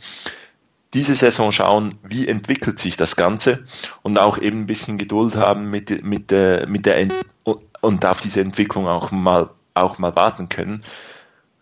diese 0.94 1.14
Saison 1.14 1.52
schauen, 1.52 1.98
wie 2.02 2.26
entwickelt 2.28 2.78
sich 2.78 2.96
das 2.96 3.16
Ganze 3.16 3.64
und 4.02 4.18
auch 4.18 4.38
eben 4.38 4.60
ein 4.60 4.66
bisschen 4.66 4.98
Geduld 4.98 5.36
haben 5.36 5.70
mit, 5.70 6.02
mit, 6.02 6.30
der, 6.30 6.66
mit 6.66 6.86
der 6.86 6.96
Ent 6.96 7.14
und 7.80 8.06
auf 8.06 8.20
diese 8.20 8.40
Entwicklung 8.40 8.86
auch 8.86 9.10
mal, 9.10 9.50
auch 9.74 9.98
mal 9.98 10.16
warten 10.16 10.48
können. 10.48 10.82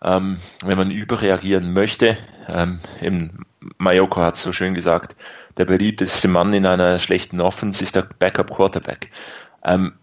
Ähm, 0.01 0.37
wenn 0.63 0.77
man 0.77 0.91
überreagieren 0.91 1.73
möchte, 1.73 2.17
ähm, 2.47 2.79
eben 3.01 3.45
Mayoko 3.77 4.21
hat 4.21 4.37
so 4.37 4.53
schön 4.53 4.73
gesagt, 4.73 5.15
der 5.57 5.65
beliebteste 5.65 6.27
Mann 6.27 6.53
in 6.53 6.65
einer 6.65 6.99
schlechten 6.99 7.41
Offense 7.41 7.83
ist 7.83 7.95
der 7.95 8.07
Backup 8.19 8.55
Quarterback. 8.55 9.09
Ähm, 9.63 9.93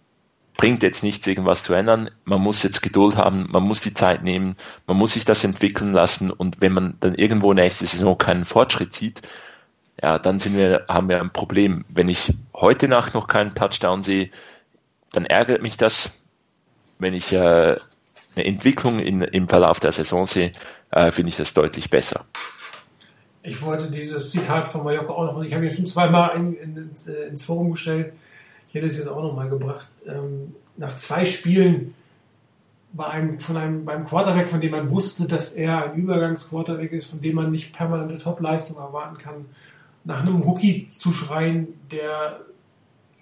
bringt 0.57 0.83
jetzt 0.83 1.03
nichts, 1.03 1.27
irgendwas 1.27 1.63
zu 1.63 1.75
ändern. 1.75 2.11
Man 2.25 2.41
muss 2.41 2.63
jetzt 2.63 2.83
Geduld 2.83 3.17
haben, 3.17 3.47
man 3.51 3.63
muss 3.63 3.81
die 3.81 3.95
Zeit 3.95 4.23
nehmen, 4.23 4.57
man 4.87 4.97
muss 4.97 5.13
sich 5.13 5.25
das 5.25 5.43
entwickeln 5.45 5.93
lassen 5.93 6.31
und 6.31 6.61
wenn 6.61 6.73
man 6.73 6.95
dann 7.01 7.15
irgendwo 7.15 7.53
nächste 7.53 7.87
Saison 7.87 8.17
keinen 8.17 8.45
Fortschritt 8.45 8.95
sieht, 8.95 9.23
ja, 10.01 10.19
dann 10.19 10.41
sind 10.41 10.57
wir, 10.57 10.87
haben 10.89 11.09
wir 11.09 11.21
ein 11.21 11.33
Problem. 11.33 11.85
Wenn 11.89 12.09
ich 12.09 12.33
heute 12.55 12.89
Nacht 12.89 13.15
noch 13.15 13.27
keinen 13.27 13.55
Touchdown 13.55 14.03
sehe, 14.03 14.31
dann 15.13 15.25
ärgert 15.25 15.63
mich 15.63 15.77
das. 15.77 16.19
Wenn 16.99 17.15
ich 17.15 17.33
äh, 17.33 17.37
eine 18.35 18.45
Entwicklung 18.45 18.99
in, 18.99 19.23
im 19.23 19.49
Verlauf 19.49 19.81
der 19.81 19.93
Saison 19.93 20.27
sehe, 20.27 20.53
äh, 20.91 21.11
finde 21.11 21.29
ich 21.31 21.37
das 21.37 21.55
deutlich 21.55 21.91
besser. 21.91 22.25
Ich 23.43 23.61
wollte 23.63 23.91
dieses 23.91 24.31
Zitat 24.31 24.73
von 24.73 24.85
Mallorca 24.85 25.13
auch 25.13 25.33
noch, 25.33 25.43
ich 25.43 25.53
habe 25.53 25.67
ihn 25.67 25.73
schon 25.73 25.87
zweimal 25.87 26.37
in, 26.37 26.55
in, 26.55 26.77
ins, 26.77 27.07
äh, 27.07 27.25
ins 27.25 27.45
Forum 27.45 27.73
gestellt 27.73 28.13
hätte 28.75 28.87
es 28.87 28.97
jetzt 28.97 29.09
auch 29.09 29.23
nochmal 29.23 29.49
gebracht. 29.49 29.89
Ähm, 30.07 30.55
nach 30.77 30.97
zwei 30.97 31.25
Spielen 31.25 31.95
bei 32.93 33.07
einem, 33.07 33.41
von 33.41 33.57
einem, 33.57 33.85
beim 33.85 34.07
Quarterback, 34.07 34.49
von 34.49 34.61
dem 34.61 34.71
man 34.71 34.91
wusste, 34.91 35.27
dass 35.27 35.53
er 35.53 35.93
ein 35.93 35.99
Übergangsquarterback 35.99 36.93
ist, 36.93 37.07
von 37.07 37.21
dem 37.21 37.37
man 37.37 37.51
nicht 37.51 37.73
permanente 37.73 38.19
Topleistung 38.19 38.77
erwarten 38.77 39.19
kann, 39.19 39.47
nach 40.05 40.21
einem 40.21 40.43
Rookie 40.43 40.89
zu 40.91 41.13
schreien, 41.13 41.69
der 41.91 42.41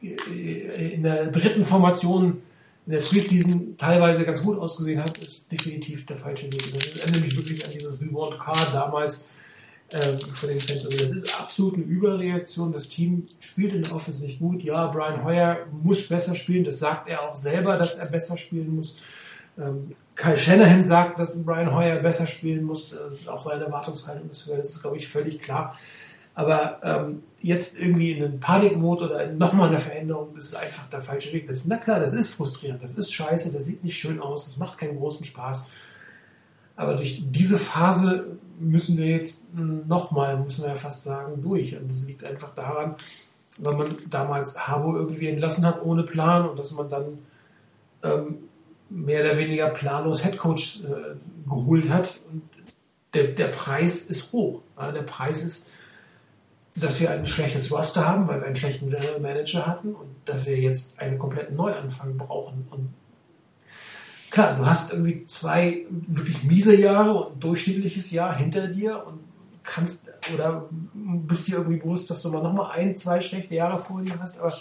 in 0.00 1.02
der 1.04 1.26
dritten 1.26 1.64
Formation 1.64 2.42
in 2.86 2.92
der 2.92 2.98
Preseason 2.98 3.76
teilweise 3.78 4.24
ganz 4.24 4.42
gut 4.42 4.58
ausgesehen 4.58 5.00
hat, 5.00 5.16
ist 5.18 5.50
definitiv 5.50 6.04
der 6.06 6.16
falsche 6.16 6.52
Weg. 6.52 6.74
Das 6.74 6.96
erinnert 6.96 7.24
mich 7.24 7.36
wirklich 7.36 7.64
an 7.64 7.70
dieses 7.72 8.02
Reward 8.02 8.38
Car 8.40 8.66
damals 8.72 9.28
äh, 9.92 10.18
von 10.18 10.48
den 10.48 10.60
Fans. 10.60 10.84
Also 10.84 10.98
das 10.98 11.10
ist 11.10 11.40
absolut 11.40 11.74
eine 11.74 11.84
Überreaktion. 11.84 12.72
Das 12.72 12.88
Team 12.88 13.24
spielt 13.40 13.72
in 13.72 13.82
der 13.82 13.94
Offense 13.94 14.22
nicht 14.22 14.38
gut. 14.38 14.62
Ja, 14.62 14.86
Brian 14.88 15.24
Hoyer 15.24 15.66
muss 15.82 16.08
besser 16.08 16.34
spielen. 16.34 16.64
Das 16.64 16.78
sagt 16.78 17.08
er 17.08 17.22
auch 17.22 17.36
selber, 17.36 17.76
dass 17.76 17.98
er 17.98 18.10
besser 18.10 18.36
spielen 18.36 18.76
muss. 18.76 18.98
Ähm, 19.58 19.94
Kyle 20.14 20.36
Shanahan 20.36 20.82
sagt, 20.82 21.18
dass 21.18 21.42
Brian 21.44 21.74
Hoyer 21.74 21.96
besser 21.96 22.26
spielen 22.26 22.64
muss. 22.64 22.92
Äh, 22.92 23.28
auch 23.28 23.40
seine 23.40 23.64
Erwartungshaltung 23.64 24.30
ist 24.30 24.46
höher. 24.46 24.56
Das 24.56 24.70
ist, 24.70 24.82
glaube 24.82 24.96
ich, 24.96 25.08
völlig 25.08 25.40
klar. 25.40 25.76
Aber 26.34 26.80
ähm, 26.82 27.22
jetzt 27.42 27.78
irgendwie 27.78 28.12
in 28.12 28.24
einen 28.24 28.40
Panikmod 28.40 29.02
oder 29.02 29.26
nochmal 29.26 29.68
eine 29.68 29.78
Veränderung, 29.78 30.34
das 30.34 30.46
ist 30.46 30.54
einfach 30.54 30.88
der 30.88 31.02
falsche 31.02 31.32
Weg. 31.32 31.46
Das, 31.48 31.64
na 31.66 31.76
klar, 31.76 32.00
das 32.00 32.14
ist 32.14 32.30
frustrierend, 32.30 32.82
das 32.82 32.94
ist 32.94 33.12
scheiße, 33.12 33.52
das 33.52 33.66
sieht 33.66 33.84
nicht 33.84 33.98
schön 33.98 34.18
aus, 34.18 34.46
das 34.46 34.56
macht 34.56 34.78
keinen 34.78 34.96
großen 34.96 35.26
Spaß. 35.26 35.66
Aber 36.76 36.94
durch 36.94 37.22
diese 37.26 37.58
Phase 37.58 38.36
müssen 38.58 38.96
wir 38.96 39.06
jetzt 39.06 39.44
nochmal, 39.54 40.38
müssen 40.38 40.62
wir 40.62 40.70
ja 40.70 40.76
fast 40.76 41.04
sagen, 41.04 41.42
durch. 41.42 41.76
Und 41.76 41.90
das 41.90 42.02
liegt 42.02 42.24
einfach 42.24 42.54
daran, 42.54 42.96
weil 43.58 43.74
man 43.74 43.88
damals 44.08 44.58
Harbo 44.58 44.96
irgendwie 44.96 45.28
entlassen 45.28 45.66
hat 45.66 45.82
ohne 45.84 46.02
Plan 46.04 46.48
und 46.48 46.58
dass 46.58 46.72
man 46.72 46.88
dann 46.88 47.18
ähm, 48.02 48.38
mehr 48.88 49.20
oder 49.22 49.36
weniger 49.36 49.68
planlos 49.68 50.24
Headcoach 50.24 50.84
äh, 50.84 51.48
geholt 51.48 51.88
hat. 51.90 52.18
Und 52.30 52.42
der, 53.14 53.28
der 53.28 53.48
Preis 53.48 54.02
ist 54.02 54.32
hoch. 54.32 54.62
Ja, 54.78 54.92
der 54.92 55.02
Preis 55.02 55.42
ist 55.42 55.70
dass 56.74 57.00
wir 57.00 57.10
ein 57.10 57.26
schlechtes 57.26 57.70
Roster 57.70 58.06
haben, 58.06 58.28
weil 58.28 58.40
wir 58.40 58.46
einen 58.46 58.56
schlechten 58.56 58.88
General 58.88 59.20
Manager 59.20 59.66
hatten 59.66 59.94
und 59.94 60.08
dass 60.24 60.46
wir 60.46 60.58
jetzt 60.58 60.98
einen 60.98 61.18
kompletten 61.18 61.56
Neuanfang 61.56 62.16
brauchen. 62.16 62.66
Und 62.70 62.94
klar, 64.32 64.56
du 64.56 64.66
hast 64.66 64.92
irgendwie 64.92 65.26
zwei 65.26 65.86
wirklich 65.90 66.42
miese 66.42 66.74
Jahre 66.74 67.12
und 67.12 67.36
ein 67.36 67.40
durchschnittliches 67.40 68.10
Jahr 68.10 68.34
hinter 68.34 68.66
dir 68.66 69.06
und 69.06 69.20
kannst 69.62 70.10
oder 70.34 70.68
bist 70.70 71.46
dir 71.46 71.58
irgendwie 71.58 71.78
bewusst, 71.78 72.10
dass 72.10 72.22
du 72.22 72.30
mal 72.30 72.42
nochmal 72.42 72.72
ein, 72.72 72.96
zwei 72.96 73.20
schlechte 73.20 73.54
Jahre 73.54 73.80
vor 73.80 74.02
dir 74.02 74.18
hast, 74.18 74.40
aber 74.40 74.52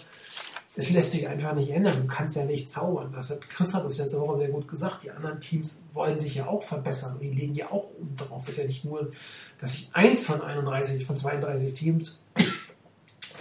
es 0.76 0.90
lässt 0.90 1.12
sich 1.12 1.28
einfach 1.28 1.54
nicht 1.54 1.70
ändern. 1.70 2.02
Du 2.02 2.08
kannst 2.08 2.36
ja 2.36 2.46
nicht 2.46 2.70
zaubern. 2.70 3.12
Das 3.14 3.30
hat, 3.30 3.50
Chris 3.50 3.74
hat 3.74 3.84
das 3.84 3.98
letzte 3.98 4.20
Woche 4.22 4.38
sehr 4.38 4.50
gut 4.50 4.68
gesagt. 4.68 5.04
Die 5.04 5.12
anderen 5.12 5.42
Teams 5.42 5.82
wollen 5.94 6.20
sich 6.20 6.36
ja 6.36 6.48
auch 6.48 6.64
verbessern 6.64 7.18
die 7.20 7.30
legen 7.30 7.56
ja 7.56 7.72
auch 7.72 7.90
drauf. 8.16 8.44
Es 8.44 8.56
ist 8.56 8.58
ja 8.58 8.68
nicht 8.68 8.86
nur, 8.86 9.12
dass 9.60 9.76
ich 9.76 9.90
eins 9.94 10.26
von 10.26 10.42
31, 10.42 11.06
von 11.06 11.18
32 11.18 11.74
Teams 11.74 12.22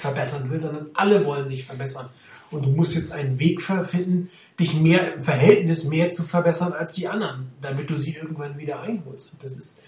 verbessern 0.01 0.51
will, 0.51 0.61
sondern 0.61 0.91
alle 0.95 1.25
wollen 1.25 1.49
sich 1.49 1.65
verbessern. 1.65 2.09
Und 2.51 2.65
du 2.65 2.71
musst 2.71 2.97
jetzt 2.97 3.13
einen 3.13 3.39
Weg 3.39 3.63
finden, 3.63 4.29
dich 4.59 4.75
mehr 4.75 5.15
im 5.15 5.23
Verhältnis 5.23 5.85
mehr 5.85 6.11
zu 6.11 6.25
verbessern 6.25 6.73
als 6.73 6.95
die 6.95 7.07
anderen, 7.07 7.53
damit 7.61 7.91
du 7.91 7.97
sie 7.97 8.15
irgendwann 8.15 8.59
wieder 8.59 8.81
einholst. 8.81 9.33
Und 9.33 9.45
das 9.45 9.57
ist 9.57 9.85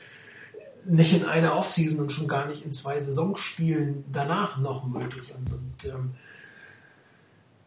nicht 0.85 1.13
in 1.13 1.25
einer 1.25 1.57
Offseason 1.57 2.01
und 2.01 2.13
schon 2.13 2.29
gar 2.29 2.47
nicht 2.47 2.65
in 2.65 2.73
zwei 2.73 3.01
Saisonspielen 3.01 4.05
danach 4.13 4.59
noch 4.59 4.87
möglich. 4.87 5.33
Und, 5.37 5.53
und 5.53 5.85
ähm, 5.85 6.13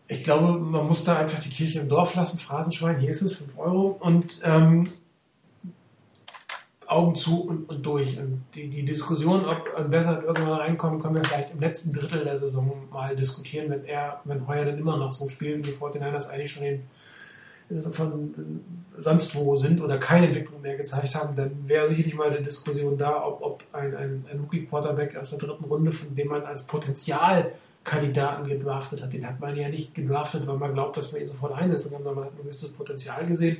ich 0.07 0.23
glaube, 0.23 0.59
man 0.59 0.87
muss 0.87 1.03
da 1.03 1.17
einfach 1.17 1.39
die 1.39 1.49
Kirche 1.49 1.79
im 1.79 1.89
Dorf 1.89 2.15
lassen. 2.15 2.37
Phrasenschwein, 2.37 2.99
hier 2.99 3.09
ist 3.09 3.21
es, 3.21 3.37
5 3.37 3.57
Euro. 3.57 3.97
Und 3.99 4.39
ähm, 4.43 4.89
Augen 6.87 7.15
zu 7.15 7.43
und, 7.43 7.69
und 7.69 7.85
durch. 7.85 8.17
Und 8.17 8.43
die, 8.53 8.69
die 8.69 8.85
Diskussion, 8.85 9.45
ob 9.45 9.73
ein 9.75 9.89
Bessert 9.89 10.23
irgendwann 10.23 10.59
reinkommen, 10.59 10.99
können 10.99 11.15
wir 11.15 11.23
vielleicht 11.23 11.51
im 11.51 11.59
letzten 11.59 11.93
Drittel 11.93 12.23
der 12.23 12.39
Saison 12.39 12.87
mal 12.91 13.15
diskutieren, 13.15 13.69
wenn 13.69 13.85
er, 13.85 14.21
wenn 14.25 14.47
Heuer 14.47 14.65
dann 14.65 14.77
immer 14.77 14.97
noch 14.97 15.13
so 15.13 15.27
spielt, 15.29 15.65
wie 15.67 15.99
das 15.99 16.29
eigentlich 16.29 16.51
schon 16.51 16.63
den, 16.63 16.83
von 17.91 18.61
sonst 18.97 19.35
wo 19.35 19.55
sind 19.55 19.81
oder 19.81 19.97
keine 19.97 20.27
Entwicklung 20.27 20.61
mehr 20.61 20.77
gezeigt 20.77 21.15
haben, 21.15 21.35
dann 21.35 21.67
wäre 21.67 21.89
sicherlich 21.89 22.13
mal 22.13 22.29
eine 22.29 22.41
Diskussion 22.41 22.97
da, 22.97 23.25
ob, 23.25 23.41
ob 23.41 23.63
ein, 23.73 23.95
ein, 23.95 24.25
ein 24.31 24.39
Rookie-Quarterback 24.39 25.17
aus 25.17 25.31
der 25.31 25.39
dritten 25.39 25.65
Runde, 25.65 25.91
von 25.91 26.15
dem 26.15 26.27
man 26.27 26.43
als 26.43 26.67
Potenzial 26.67 27.51
Kandidaten 27.83 28.47
gedraftet 28.47 29.01
hat. 29.01 29.13
Den 29.13 29.27
hat 29.27 29.39
man 29.39 29.55
ja 29.55 29.69
nicht 29.69 29.93
gedraftet, 29.93 30.45
weil 30.47 30.57
man 30.57 30.73
glaubt, 30.73 30.97
dass 30.97 31.11
man 31.11 31.21
ihn 31.21 31.27
sofort 31.27 31.53
einsetzen 31.53 31.91
kann, 31.91 32.03
sondern 32.03 32.15
man 32.15 32.25
hat 32.25 32.33
ein 32.33 32.43
gewisses 32.43 32.71
Potenzial 32.73 33.25
gesehen, 33.25 33.57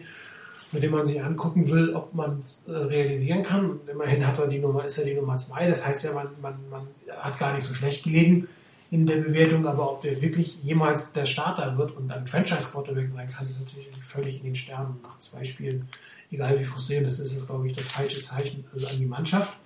mit 0.71 0.83
dem 0.83 0.91
man 0.91 1.05
sich 1.05 1.21
angucken 1.21 1.69
will, 1.71 1.93
ob 1.93 2.13
man 2.13 2.43
äh, 2.67 2.71
realisieren 2.71 3.43
kann. 3.43 3.69
Und 3.71 3.89
immerhin 3.89 4.25
hat 4.25 4.39
er 4.39 4.47
die 4.47 4.59
Nummer, 4.59 4.85
ist 4.85 4.97
er 4.97 5.05
die 5.05 5.13
Nummer 5.13 5.37
zwei. 5.37 5.67
Das 5.67 5.85
heißt 5.85 6.05
ja, 6.05 6.13
man, 6.13 6.27
man, 6.41 6.55
man 6.69 6.87
hat 7.17 7.37
gar 7.37 7.53
nicht 7.53 7.65
so 7.65 7.73
schlecht 7.73 8.03
gelegen 8.03 8.47
in 8.91 9.05
der 9.05 9.17
Bewertung, 9.17 9.65
aber 9.65 9.91
ob 9.91 10.01
der 10.01 10.21
wirklich 10.21 10.61
jemals 10.63 11.11
der 11.11 11.25
Starter 11.25 11.77
wird 11.77 11.91
und 11.91 12.11
ein 12.11 12.27
Franchise-Quarterback 12.27 13.09
sein 13.09 13.29
kann, 13.29 13.47
ist 13.47 13.59
natürlich 13.59 13.87
völlig 14.01 14.37
in 14.37 14.43
den 14.43 14.55
Sternen. 14.55 14.99
Nach 15.03 15.17
zwei 15.19 15.43
Spielen, 15.43 15.87
egal 16.31 16.59
wie 16.59 16.63
frustrierend 16.63 17.07
das 17.07 17.19
ist, 17.19 17.33
ist, 17.33 17.47
glaube 17.47 17.67
ich, 17.67 17.73
das 17.73 17.85
falsche 17.85 18.21
Zeichen 18.21 18.65
also 18.73 18.87
an 18.87 18.97
die 18.97 19.05
Mannschaft 19.05 19.57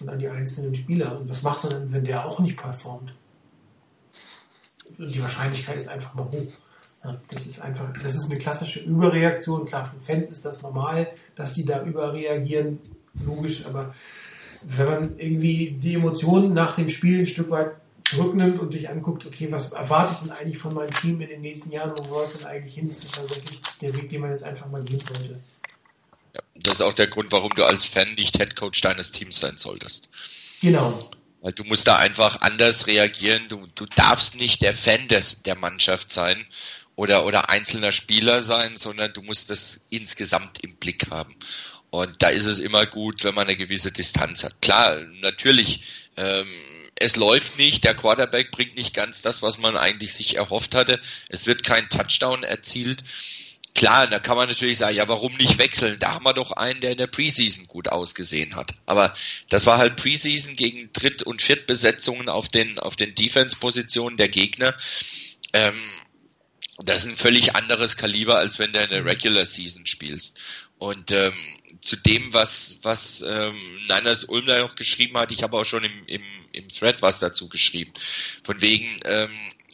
und 0.00 0.08
an 0.08 0.18
die 0.18 0.28
einzelnen 0.28 0.74
Spieler. 0.74 1.18
Und 1.20 1.28
was 1.28 1.42
macht 1.42 1.64
er 1.64 1.78
denn, 1.78 1.92
wenn 1.92 2.04
der 2.04 2.26
auch 2.26 2.38
nicht 2.40 2.56
performt? 2.56 3.12
die 4.98 5.22
Wahrscheinlichkeit 5.22 5.76
ist 5.76 5.88
einfach 5.88 6.14
mal 6.14 6.24
hoch. 6.24 6.52
Das 7.30 7.46
ist 7.46 7.60
einfach, 7.60 7.92
das 8.02 8.14
ist 8.14 8.24
eine 8.24 8.38
klassische 8.38 8.80
Überreaktion. 8.80 9.66
Klar, 9.66 9.86
für 9.86 10.00
Fans 10.00 10.28
ist 10.28 10.44
das 10.44 10.62
normal, 10.62 11.08
dass 11.36 11.54
die 11.54 11.64
da 11.64 11.82
überreagieren, 11.82 12.80
logisch, 13.24 13.64
aber 13.66 13.94
wenn 14.62 14.86
man 14.86 15.18
irgendwie 15.18 15.78
die 15.80 15.94
Emotionen 15.94 16.52
nach 16.52 16.74
dem 16.74 16.88
Spiel 16.88 17.20
ein 17.20 17.26
Stück 17.26 17.50
weit 17.50 17.72
zurücknimmt 18.08 18.58
und 18.58 18.72
sich 18.72 18.88
anguckt, 18.88 19.26
okay, 19.26 19.48
was 19.50 19.72
erwarte 19.72 20.14
ich 20.14 20.28
denn 20.28 20.36
eigentlich 20.36 20.58
von 20.58 20.74
meinem 20.74 20.90
Team 20.90 21.20
in 21.20 21.28
den 21.28 21.40
nächsten 21.40 21.70
Jahren, 21.70 21.92
wo 21.98 22.04
soll 22.04 22.24
es 22.24 22.38
denn 22.38 22.46
eigentlich 22.46 22.74
hin? 22.74 22.88
Das 22.88 23.04
ist 23.04 23.16
ja 23.16 23.22
wirklich 23.22 23.60
der 23.80 23.94
Weg, 23.94 24.08
den 24.10 24.20
man 24.20 24.30
jetzt 24.30 24.44
einfach 24.44 24.68
mal 24.68 24.82
gehen 24.82 25.00
sollte. 25.00 25.40
Ja, 26.34 26.40
das 26.56 26.74
ist 26.74 26.82
auch 26.82 26.94
der 26.94 27.06
Grund, 27.06 27.30
warum 27.32 27.54
du 27.54 27.64
als 27.64 27.86
Fan 27.86 28.14
nicht 28.14 28.38
Headcoach 28.38 28.80
deines 28.82 29.12
Teams 29.12 29.38
sein 29.38 29.56
solltest. 29.56 30.08
Genau. 30.60 30.98
Weil 31.40 31.52
du 31.52 31.64
musst 31.64 31.86
da 31.86 31.96
einfach 31.96 32.40
anders 32.40 32.86
reagieren. 32.86 33.42
Du, 33.48 33.66
du 33.74 33.86
darfst 33.86 34.34
nicht 34.34 34.62
der 34.62 34.74
Fan 34.74 35.06
des, 35.08 35.42
der 35.42 35.56
Mannschaft 35.56 36.10
sein 36.10 36.44
oder, 36.98 37.24
oder 37.24 37.48
einzelner 37.48 37.92
Spieler 37.92 38.42
sein, 38.42 38.76
sondern 38.76 39.12
du 39.12 39.22
musst 39.22 39.50
das 39.50 39.82
insgesamt 39.88 40.64
im 40.64 40.74
Blick 40.74 41.12
haben. 41.12 41.36
Und 41.90 42.20
da 42.24 42.28
ist 42.28 42.44
es 42.44 42.58
immer 42.58 42.86
gut, 42.86 43.22
wenn 43.22 43.36
man 43.36 43.46
eine 43.46 43.56
gewisse 43.56 43.92
Distanz 43.92 44.42
hat. 44.42 44.60
Klar, 44.60 45.02
natürlich, 45.20 45.80
ähm, 46.16 46.48
es 46.96 47.14
läuft 47.14 47.56
nicht, 47.56 47.84
der 47.84 47.94
Quarterback 47.94 48.50
bringt 48.50 48.74
nicht 48.74 48.94
ganz 48.94 49.22
das, 49.22 49.42
was 49.42 49.58
man 49.58 49.76
eigentlich 49.76 50.12
sich 50.12 50.34
erhofft 50.34 50.74
hatte. 50.74 50.98
Es 51.28 51.46
wird 51.46 51.62
kein 51.62 51.88
Touchdown 51.88 52.42
erzielt. 52.42 53.04
Klar, 53.76 54.08
da 54.08 54.18
kann 54.18 54.36
man 54.36 54.48
natürlich 54.48 54.78
sagen, 54.78 54.96
ja, 54.96 55.06
warum 55.06 55.36
nicht 55.36 55.58
wechseln? 55.58 56.00
Da 56.00 56.14
haben 56.14 56.24
wir 56.24 56.34
doch 56.34 56.50
einen, 56.50 56.80
der 56.80 56.90
in 56.90 56.98
der 56.98 57.06
Preseason 57.06 57.68
gut 57.68 57.86
ausgesehen 57.86 58.56
hat. 58.56 58.74
Aber 58.86 59.14
das 59.50 59.66
war 59.66 59.78
halt 59.78 59.94
Preseason 59.94 60.56
gegen 60.56 60.92
Dritt- 60.92 61.22
und 61.22 61.42
Viertbesetzungen 61.42 62.28
auf 62.28 62.48
den, 62.48 62.80
auf 62.80 62.96
den 62.96 63.14
Defense-Positionen 63.14 64.16
der 64.16 64.30
Gegner. 64.30 64.74
Ähm, 65.52 65.80
das 66.84 67.04
ist 67.04 67.10
ein 67.10 67.16
völlig 67.16 67.54
anderes 67.56 67.96
Kaliber, 67.96 68.38
als 68.38 68.58
wenn 68.58 68.72
du 68.72 68.80
in 68.80 68.90
der 68.90 69.04
Regular 69.04 69.44
Season 69.44 69.84
spielst. 69.86 70.38
Und 70.78 71.10
ähm, 71.10 71.34
zu 71.80 71.96
dem, 71.96 72.32
was, 72.32 72.78
was 72.82 73.22
ähm, 73.22 73.56
Niners 73.88 74.24
Ulm 74.24 74.46
da 74.46 74.60
noch 74.60 74.76
geschrieben 74.76 75.16
hat, 75.18 75.32
ich 75.32 75.42
habe 75.42 75.56
auch 75.56 75.64
schon 75.64 75.84
im, 75.84 76.06
im, 76.06 76.22
im 76.52 76.68
Thread 76.68 77.02
was 77.02 77.18
dazu 77.18 77.48
geschrieben. 77.48 77.92
Von 78.44 78.60
wegen 78.60 79.00
ähm, 79.04 79.30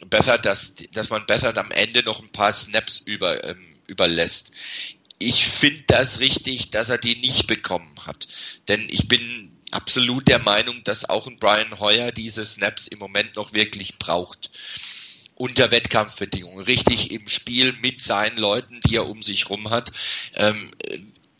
besser, 0.08 0.38
dass, 0.38 0.74
dass 0.92 1.10
man 1.10 1.26
besser 1.26 1.56
am 1.56 1.70
Ende 1.70 2.02
noch 2.02 2.20
ein 2.20 2.32
paar 2.32 2.52
Snaps 2.52 3.00
über 3.00 3.44
ähm, 3.44 3.74
überlässt. 3.86 4.50
Ich 5.18 5.46
finde 5.46 5.84
das 5.86 6.20
richtig, 6.20 6.70
dass 6.70 6.88
er 6.88 6.98
die 6.98 7.16
nicht 7.16 7.46
bekommen 7.46 7.94
hat. 8.06 8.26
Denn 8.68 8.88
ich 8.88 9.08
bin 9.08 9.52
absolut 9.70 10.28
der 10.28 10.38
Meinung, 10.38 10.82
dass 10.84 11.08
auch 11.08 11.26
ein 11.26 11.38
Brian 11.38 11.78
Hoyer 11.78 12.12
diese 12.12 12.44
Snaps 12.44 12.86
im 12.86 12.98
Moment 12.98 13.36
noch 13.36 13.52
wirklich 13.52 13.98
braucht. 13.98 14.50
Unter 15.36 15.70
Wettkampfbedingungen, 15.70 16.64
richtig 16.64 17.10
im 17.10 17.28
Spiel 17.28 17.72
mit 17.80 18.00
seinen 18.00 18.38
Leuten, 18.38 18.80
die 18.86 18.96
er 18.96 19.06
um 19.06 19.22
sich 19.22 19.50
rum 19.50 19.70
hat. 19.70 19.90
Ähm, 20.34 20.70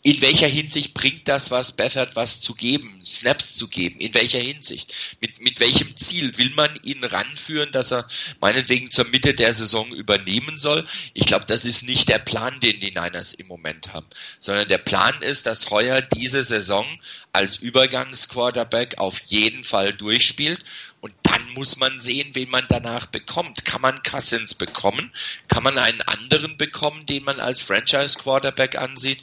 in 0.05 0.21
welcher 0.21 0.45
Hinsicht 0.45 0.93
bringt 0.93 1.27
das 1.27 1.49
was 1.49 1.71
Bethard 1.71 2.15
was 2.15 2.39
zu 2.39 2.53
geben, 2.53 3.01
Snaps 3.03 3.55
zu 3.55 3.67
geben? 3.67 3.99
In 3.99 4.13
welcher 4.13 4.37
Hinsicht? 4.37 4.93
Mit, 5.19 5.41
mit 5.41 5.59
welchem 5.59 5.97
Ziel? 5.97 6.37
Will 6.37 6.51
man 6.51 6.75
ihn 6.83 7.03
ranführen, 7.03 7.71
dass 7.71 7.91
er 7.91 8.05
meinetwegen 8.39 8.91
zur 8.91 9.05
Mitte 9.05 9.33
der 9.33 9.51
Saison 9.51 9.91
übernehmen 9.91 10.57
soll? 10.57 10.87
Ich 11.15 11.25
glaube, 11.25 11.45
das 11.47 11.65
ist 11.65 11.81
nicht 11.81 12.07
der 12.07 12.19
Plan, 12.19 12.59
den 12.59 12.79
die 12.79 12.91
Niners 12.91 13.33
im 13.33 13.47
Moment 13.47 13.93
haben, 13.93 14.05
sondern 14.39 14.69
der 14.69 14.77
Plan 14.77 15.23
ist, 15.23 15.47
dass 15.47 15.71
Heuer 15.71 16.03
diese 16.03 16.43
Saison 16.43 16.85
als 17.33 17.57
Übergangsquarterback 17.57 18.99
auf 18.99 19.19
jeden 19.21 19.63
Fall 19.63 19.91
durchspielt 19.91 20.63
und 21.05 21.13
dann 21.21 21.53
muss 21.53 21.77
man 21.77 21.99
sehen, 21.99 22.31
wen 22.33 22.49
man 22.49 22.65
danach 22.67 23.05
bekommt. 23.05 23.63
Kann 23.63 23.81
man 23.81 24.01
Cousins 24.01 24.55
bekommen? 24.55 25.11
Kann 25.47 25.61
man 25.61 25.77
einen 25.77 26.01
anderen 26.01 26.57
bekommen, 26.57 27.05
den 27.05 27.23
man 27.23 27.39
als 27.39 27.61
Franchise 27.61 28.17
Quarterback 28.17 28.75
ansieht? 28.75 29.21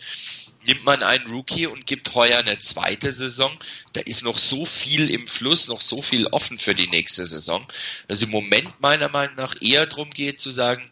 Nimmt 0.67 0.85
man 0.85 1.03
einen 1.03 1.27
Rookie 1.31 1.67
und 1.67 1.87
gibt 1.87 2.15
heuer 2.15 2.39
eine 2.39 2.59
zweite 2.59 3.13
Saison. 3.13 3.57
Da 3.93 4.01
ist 4.01 4.23
noch 4.23 4.39
so 4.39 4.65
viel 4.65 5.11
im 5.11 5.27
Fluss, 5.27 5.69
noch 5.69 5.81
so 5.81 6.03
viel 6.03 6.27
offen 6.27 6.59
für 6.59 6.75
die 6.75 6.89
nächste 6.89 7.27
Saison, 7.27 7.67
dass 8.09 8.23
im 8.23 8.31
Moment 8.31 8.81
meiner 8.81 9.09
Meinung 9.09 9.37
nach 9.37 9.55
eher 9.61 9.87
darum 9.87 10.11
geht 10.11 10.41
zu 10.41 10.51
sagen, 10.51 10.91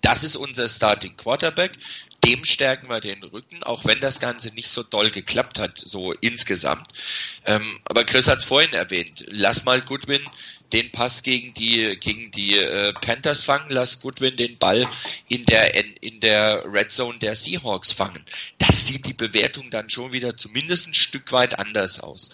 das 0.00 0.22
ist 0.22 0.36
unser 0.36 0.68
Starting 0.68 1.16
Quarterback, 1.16 1.72
dem 2.24 2.44
stärken 2.44 2.88
wir 2.88 3.00
den 3.00 3.22
Rücken, 3.22 3.62
auch 3.62 3.84
wenn 3.84 4.00
das 4.00 4.20
Ganze 4.20 4.54
nicht 4.54 4.68
so 4.68 4.82
doll 4.82 5.10
geklappt 5.10 5.58
hat, 5.58 5.78
so 5.78 6.12
insgesamt. 6.12 6.88
Ähm, 7.44 7.78
aber 7.84 8.04
Chris 8.04 8.28
hat 8.28 8.38
es 8.38 8.44
vorhin 8.44 8.72
erwähnt, 8.72 9.26
lass 9.28 9.64
mal 9.64 9.80
Goodwin 9.82 10.22
den 10.72 10.90
Pass 10.90 11.22
gegen 11.22 11.54
die 11.54 11.96
gegen 12.00 12.30
die 12.32 12.58
äh, 12.58 12.92
Panthers 12.94 13.44
fangen, 13.44 13.70
lass 13.70 14.00
Goodwin 14.00 14.36
den 14.36 14.58
Ball 14.58 14.88
in 15.28 15.44
der 15.44 15.74
in, 15.74 15.94
in 16.00 16.20
der 16.20 16.64
Red 16.66 16.90
Zone 16.90 17.18
der 17.18 17.34
Seahawks 17.34 17.92
fangen. 17.92 18.24
Das 18.58 18.86
sieht 18.86 19.06
die 19.06 19.12
Bewertung 19.14 19.70
dann 19.70 19.90
schon 19.90 20.12
wieder 20.12 20.36
zumindest 20.36 20.88
ein 20.88 20.94
Stück 20.94 21.30
weit 21.32 21.58
anders 21.58 22.00
aus. 22.00 22.30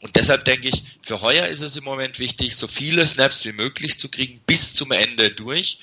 Und 0.00 0.16
deshalb 0.16 0.44
denke 0.44 0.68
ich, 0.68 0.82
für 1.02 1.22
heuer 1.22 1.46
ist 1.46 1.62
es 1.62 1.76
im 1.76 1.84
Moment 1.84 2.18
wichtig, 2.18 2.56
so 2.56 2.66
viele 2.66 3.06
Snaps 3.06 3.44
wie 3.44 3.52
möglich 3.52 3.98
zu 3.98 4.08
kriegen 4.08 4.40
bis 4.46 4.74
zum 4.74 4.90
Ende 4.90 5.30
durch. 5.30 5.78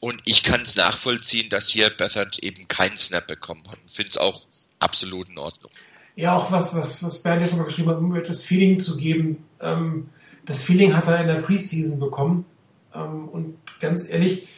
Und 0.00 0.22
ich 0.24 0.42
kann 0.42 0.62
es 0.62 0.76
nachvollziehen, 0.76 1.50
dass 1.50 1.68
hier 1.68 1.90
Bethard 1.90 2.38
eben 2.38 2.68
keinen 2.68 2.96
Snap 2.96 3.26
bekommen 3.26 3.62
hat. 3.70 3.78
Finde 3.86 4.10
es 4.10 4.18
auch 4.18 4.46
absolut 4.78 5.28
in 5.28 5.38
Ordnung. 5.38 5.70
Ja, 6.16 6.34
auch 6.34 6.50
was, 6.50 6.74
was, 6.74 7.02
was 7.02 7.22
Bernd 7.22 7.44
jetzt 7.44 7.56
mal 7.56 7.64
geschrieben 7.64 7.90
hat, 7.90 7.98
um 7.98 8.14
etwas 8.16 8.42
Feeling 8.42 8.78
zu 8.78 8.96
geben. 8.96 9.44
Ähm, 9.60 10.08
das 10.46 10.62
Feeling 10.62 10.96
hat 10.96 11.06
er 11.06 11.20
in 11.20 11.26
der 11.28 11.36
Preseason 11.36 11.98
bekommen. 11.98 12.46
Ähm, 12.94 13.28
und 13.28 13.58
ganz 13.78 14.08
ehrlich, 14.08 14.48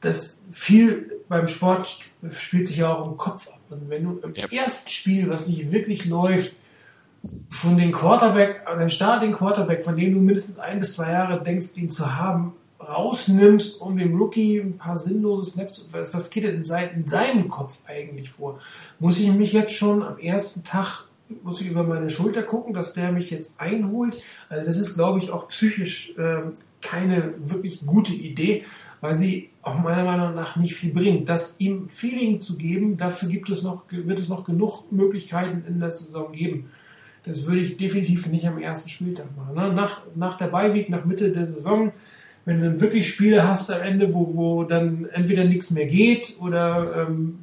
das 0.00 0.40
viel 0.50 1.12
beim 1.28 1.46
Sport 1.46 2.04
spielt 2.30 2.68
sich 2.68 2.78
ja 2.78 2.94
auch 2.94 3.06
im 3.10 3.16
Kopf 3.16 3.48
ab. 3.48 3.60
Und 3.70 3.88
wenn 3.90 4.04
du 4.04 4.18
im 4.18 4.34
ja. 4.34 4.46
ersten 4.50 4.88
Spiel, 4.88 5.28
was 5.28 5.46
nicht 5.46 5.70
wirklich 5.70 6.06
läuft, 6.06 6.54
schon 7.50 7.76
den 7.76 7.92
Quarterback, 7.92 8.66
den 8.78 8.90
Starting 8.90 9.32
Quarterback, 9.32 9.84
von 9.84 9.96
dem 9.96 10.14
du 10.14 10.20
mindestens 10.20 10.58
ein 10.58 10.80
bis 10.80 10.94
zwei 10.94 11.12
Jahre 11.12 11.42
denkst, 11.42 11.76
ihn 11.76 11.90
zu 11.90 12.14
haben, 12.14 12.54
rausnimmst, 12.88 13.80
um 13.80 13.96
dem 13.96 14.16
Rookie 14.16 14.58
ein 14.58 14.78
paar 14.78 14.98
sinnlose 14.98 15.52
Snaps, 15.52 15.88
was, 15.92 16.14
was 16.14 16.30
geht 16.30 16.44
denn 16.44 16.64
in 16.64 17.06
seinem 17.06 17.48
Kopf 17.48 17.82
eigentlich 17.86 18.30
vor? 18.30 18.58
Muss 18.98 19.18
ich 19.18 19.32
mich 19.32 19.52
jetzt 19.52 19.74
schon 19.74 20.02
am 20.02 20.18
ersten 20.18 20.64
Tag 20.64 21.08
muss 21.42 21.60
ich 21.60 21.68
über 21.68 21.84
meine 21.84 22.10
Schulter 22.10 22.42
gucken, 22.42 22.74
dass 22.74 22.92
der 22.92 23.10
mich 23.10 23.30
jetzt 23.30 23.54
einholt. 23.58 24.22
Also 24.48 24.66
das 24.66 24.76
ist, 24.76 24.94
glaube 24.94 25.18
ich, 25.20 25.30
auch 25.30 25.48
psychisch 25.48 26.14
äh, 26.18 26.42
keine 26.82 27.34
wirklich 27.38 27.86
gute 27.86 28.12
Idee, 28.12 28.64
weil 29.00 29.14
sie 29.14 29.50
auch 29.62 29.78
meiner 29.78 30.04
Meinung 30.04 30.34
nach 30.34 30.56
nicht 30.56 30.74
viel 30.74 30.92
bringt. 30.92 31.28
Das 31.28 31.56
ihm 31.58 31.88
Feeling 31.88 32.40
zu 32.40 32.56
geben, 32.56 32.96
dafür 32.96 33.28
gibt 33.28 33.48
es 33.48 33.62
noch, 33.62 33.84
wird 33.90 34.18
es 34.18 34.28
noch 34.28 34.44
genug 34.44 34.90
Möglichkeiten 34.92 35.64
in 35.66 35.80
der 35.80 35.90
Saison 35.90 36.30
geben. 36.30 36.70
Das 37.24 37.46
würde 37.46 37.60
ich 37.60 37.78
definitiv 37.78 38.26
nicht 38.26 38.46
am 38.46 38.58
ersten 38.58 38.90
Spieltag 38.90 39.34
machen. 39.34 39.54
Ne? 39.54 39.72
Nach, 39.72 40.02
nach 40.14 40.36
der 40.36 40.48
Beiweg, 40.48 40.90
nach 40.90 41.06
Mitte 41.06 41.32
der 41.32 41.46
Saison, 41.46 41.92
wenn 42.44 42.60
du 42.60 42.66
dann 42.66 42.80
wirklich 42.80 43.08
Spiele 43.08 43.46
hast 43.46 43.70
am 43.70 43.80
Ende, 43.80 44.12
wo, 44.12 44.34
wo 44.34 44.64
dann 44.64 45.08
entweder 45.12 45.44
nichts 45.44 45.70
mehr 45.70 45.86
geht 45.86 46.36
oder 46.40 47.06
ähm, 47.08 47.38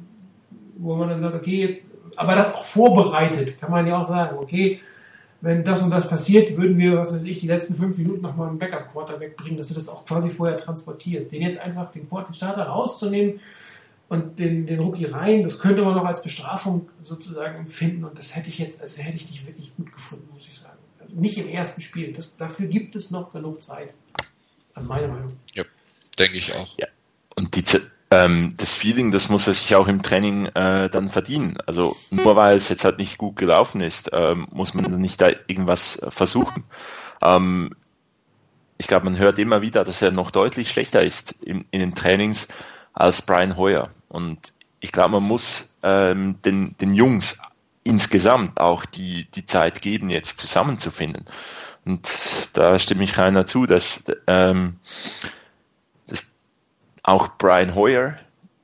wo 0.76 0.96
man 0.96 1.08
dann 1.08 1.20
sagt, 1.20 1.34
okay, 1.34 1.66
jetzt 1.66 1.84
aber 2.16 2.34
das 2.34 2.54
auch 2.54 2.64
vorbereitet, 2.64 3.58
kann 3.58 3.70
man 3.70 3.86
ja 3.86 3.98
auch 3.98 4.04
sagen, 4.04 4.36
okay, 4.38 4.80
wenn 5.40 5.64
das 5.64 5.82
und 5.82 5.90
das 5.90 6.08
passiert, 6.08 6.56
würden 6.56 6.78
wir, 6.78 6.96
was 6.96 7.12
weiß 7.12 7.24
ich, 7.24 7.40
die 7.40 7.48
letzten 7.48 7.74
fünf 7.74 7.98
Minuten 7.98 8.22
nochmal 8.22 8.48
einen 8.48 8.58
Backup-Quarter 8.58 9.18
wegbringen, 9.18 9.58
dass 9.58 9.68
du 9.68 9.74
das 9.74 9.88
auch 9.88 10.06
quasi 10.06 10.30
vorher 10.30 10.56
transportierst. 10.56 11.32
Den 11.32 11.42
jetzt 11.42 11.58
einfach, 11.58 11.90
den 11.90 12.06
Starter 12.32 12.64
rauszunehmen 12.64 13.40
und 14.08 14.38
den, 14.38 14.66
den 14.66 14.78
Rookie 14.78 15.06
rein, 15.06 15.42
das 15.42 15.58
könnte 15.58 15.82
man 15.82 15.96
noch 15.96 16.04
als 16.04 16.22
Bestrafung 16.22 16.90
sozusagen 17.02 17.58
empfinden 17.58 18.04
und 18.04 18.18
das 18.18 18.36
hätte 18.36 18.50
ich 18.50 18.58
jetzt, 18.58 18.80
also 18.80 19.02
hätte 19.02 19.16
ich 19.16 19.28
nicht 19.28 19.44
wirklich 19.46 19.74
gut 19.74 19.92
gefunden, 19.92 20.28
muss 20.32 20.46
ich 20.46 20.58
sagen. 20.58 20.78
Also 21.00 21.18
nicht 21.18 21.38
im 21.38 21.48
ersten 21.48 21.80
Spiel. 21.80 22.12
Das, 22.12 22.36
dafür 22.36 22.68
gibt 22.68 22.94
es 22.94 23.10
noch 23.10 23.32
genug 23.32 23.62
Zeit. 23.62 23.88
An 24.74 24.86
meiner 24.86 25.08
Meinung. 25.08 25.36
Ja, 25.52 25.64
denke 26.18 26.38
ich 26.38 26.54
auch. 26.54 26.78
Ja. 26.78 26.86
Und 27.34 27.56
die, 27.56 27.64
ähm, 28.10 28.54
das 28.58 28.74
Feeling, 28.74 29.10
das 29.10 29.28
muss 29.28 29.46
er 29.46 29.54
sich 29.54 29.74
auch 29.74 29.88
im 29.88 30.02
Training 30.02 30.46
äh, 30.46 30.90
dann 30.90 31.08
verdienen. 31.08 31.58
Also 31.66 31.96
nur 32.10 32.36
weil 32.36 32.56
es 32.56 32.68
jetzt 32.68 32.84
halt 32.84 32.98
nicht 32.98 33.18
gut 33.18 33.36
gelaufen 33.36 33.80
ist, 33.80 34.10
ähm, 34.12 34.48
muss 34.50 34.74
man 34.74 35.00
nicht 35.00 35.20
da 35.20 35.28
irgendwas 35.46 36.00
versuchen. 36.10 36.64
Ähm, 37.22 37.74
ich 38.76 38.86
glaube, 38.86 39.04
man 39.04 39.16
hört 39.16 39.38
immer 39.38 39.62
wieder, 39.62 39.84
dass 39.84 40.02
er 40.02 40.10
noch 40.10 40.30
deutlich 40.30 40.68
schlechter 40.68 41.02
ist 41.02 41.32
in, 41.40 41.64
in 41.70 41.80
den 41.80 41.94
Trainings 41.94 42.48
als 42.92 43.22
Brian 43.22 43.56
Hoyer. 43.56 43.90
Und 44.08 44.52
ich 44.80 44.92
glaube, 44.92 45.12
man 45.12 45.22
muss 45.22 45.72
ähm, 45.82 46.36
den, 46.42 46.76
den 46.78 46.92
Jungs 46.92 47.38
insgesamt 47.84 48.60
auch 48.60 48.84
die, 48.84 49.26
die 49.34 49.46
Zeit 49.46 49.82
geben, 49.82 50.10
jetzt 50.10 50.38
zusammenzufinden. 50.38 51.24
Und 51.84 52.08
da 52.52 52.78
stimme 52.78 53.04
ich 53.04 53.12
keiner 53.12 53.46
zu, 53.46 53.66
dass 53.66 54.04
ähm, 54.26 54.76
auch 57.02 57.28
Brian 57.38 57.74
Hoyer 57.74 58.16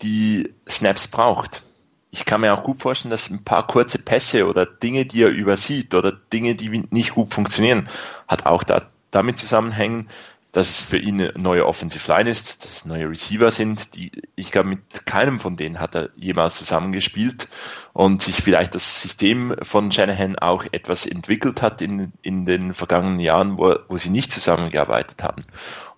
die 0.03 0.55
Snaps 0.69 1.09
braucht. 1.09 1.62
Ich 2.11 2.24
kann 2.24 2.40
mir 2.40 2.55
auch 2.55 2.62
gut 2.62 2.81
vorstellen, 2.81 3.11
dass 3.11 3.31
ein 3.31 3.45
paar 3.45 3.66
kurze 3.66 3.99
Pässe 3.99 4.47
oder 4.47 4.65
Dinge, 4.65 5.05
die 5.05 5.23
er 5.23 5.31
übersieht 5.31 5.95
oder 5.95 6.12
Dinge, 6.12 6.55
die 6.55 6.85
nicht 6.90 7.15
gut 7.15 7.35
funktionieren, 7.35 7.89
hat 8.27 8.47
auch 8.47 8.62
da, 8.62 8.86
damit 9.11 9.39
zusammenhängen, 9.39 10.09
dass 10.52 10.68
es 10.68 10.82
für 10.82 10.98
ihn 10.98 11.20
eine 11.20 11.32
neue 11.36 11.66
Offensive 11.66 12.10
Line 12.10 12.30
ist, 12.30 12.64
dass 12.64 12.72
es 12.78 12.84
neue 12.84 13.08
Receiver 13.08 13.50
sind, 13.50 13.94
die, 13.94 14.10
ich 14.34 14.50
glaube, 14.50 14.70
mit 14.70 15.06
keinem 15.06 15.40
von 15.40 15.56
denen 15.56 15.78
hat 15.78 15.94
er 15.94 16.10
jemals 16.16 16.56
zusammengespielt 16.56 17.48
und 17.92 18.22
sich 18.22 18.36
vielleicht 18.36 18.74
das 18.74 19.02
System 19.02 19.54
von 19.62 19.92
Shanahan 19.92 20.38
auch 20.38 20.64
etwas 20.72 21.06
entwickelt 21.06 21.62
hat 21.62 21.82
in, 21.82 22.12
in 22.22 22.46
den 22.46 22.72
vergangenen 22.72 23.20
Jahren, 23.20 23.58
wo, 23.58 23.76
wo 23.88 23.96
sie 23.98 24.10
nicht 24.10 24.32
zusammengearbeitet 24.32 25.22
haben. 25.22 25.44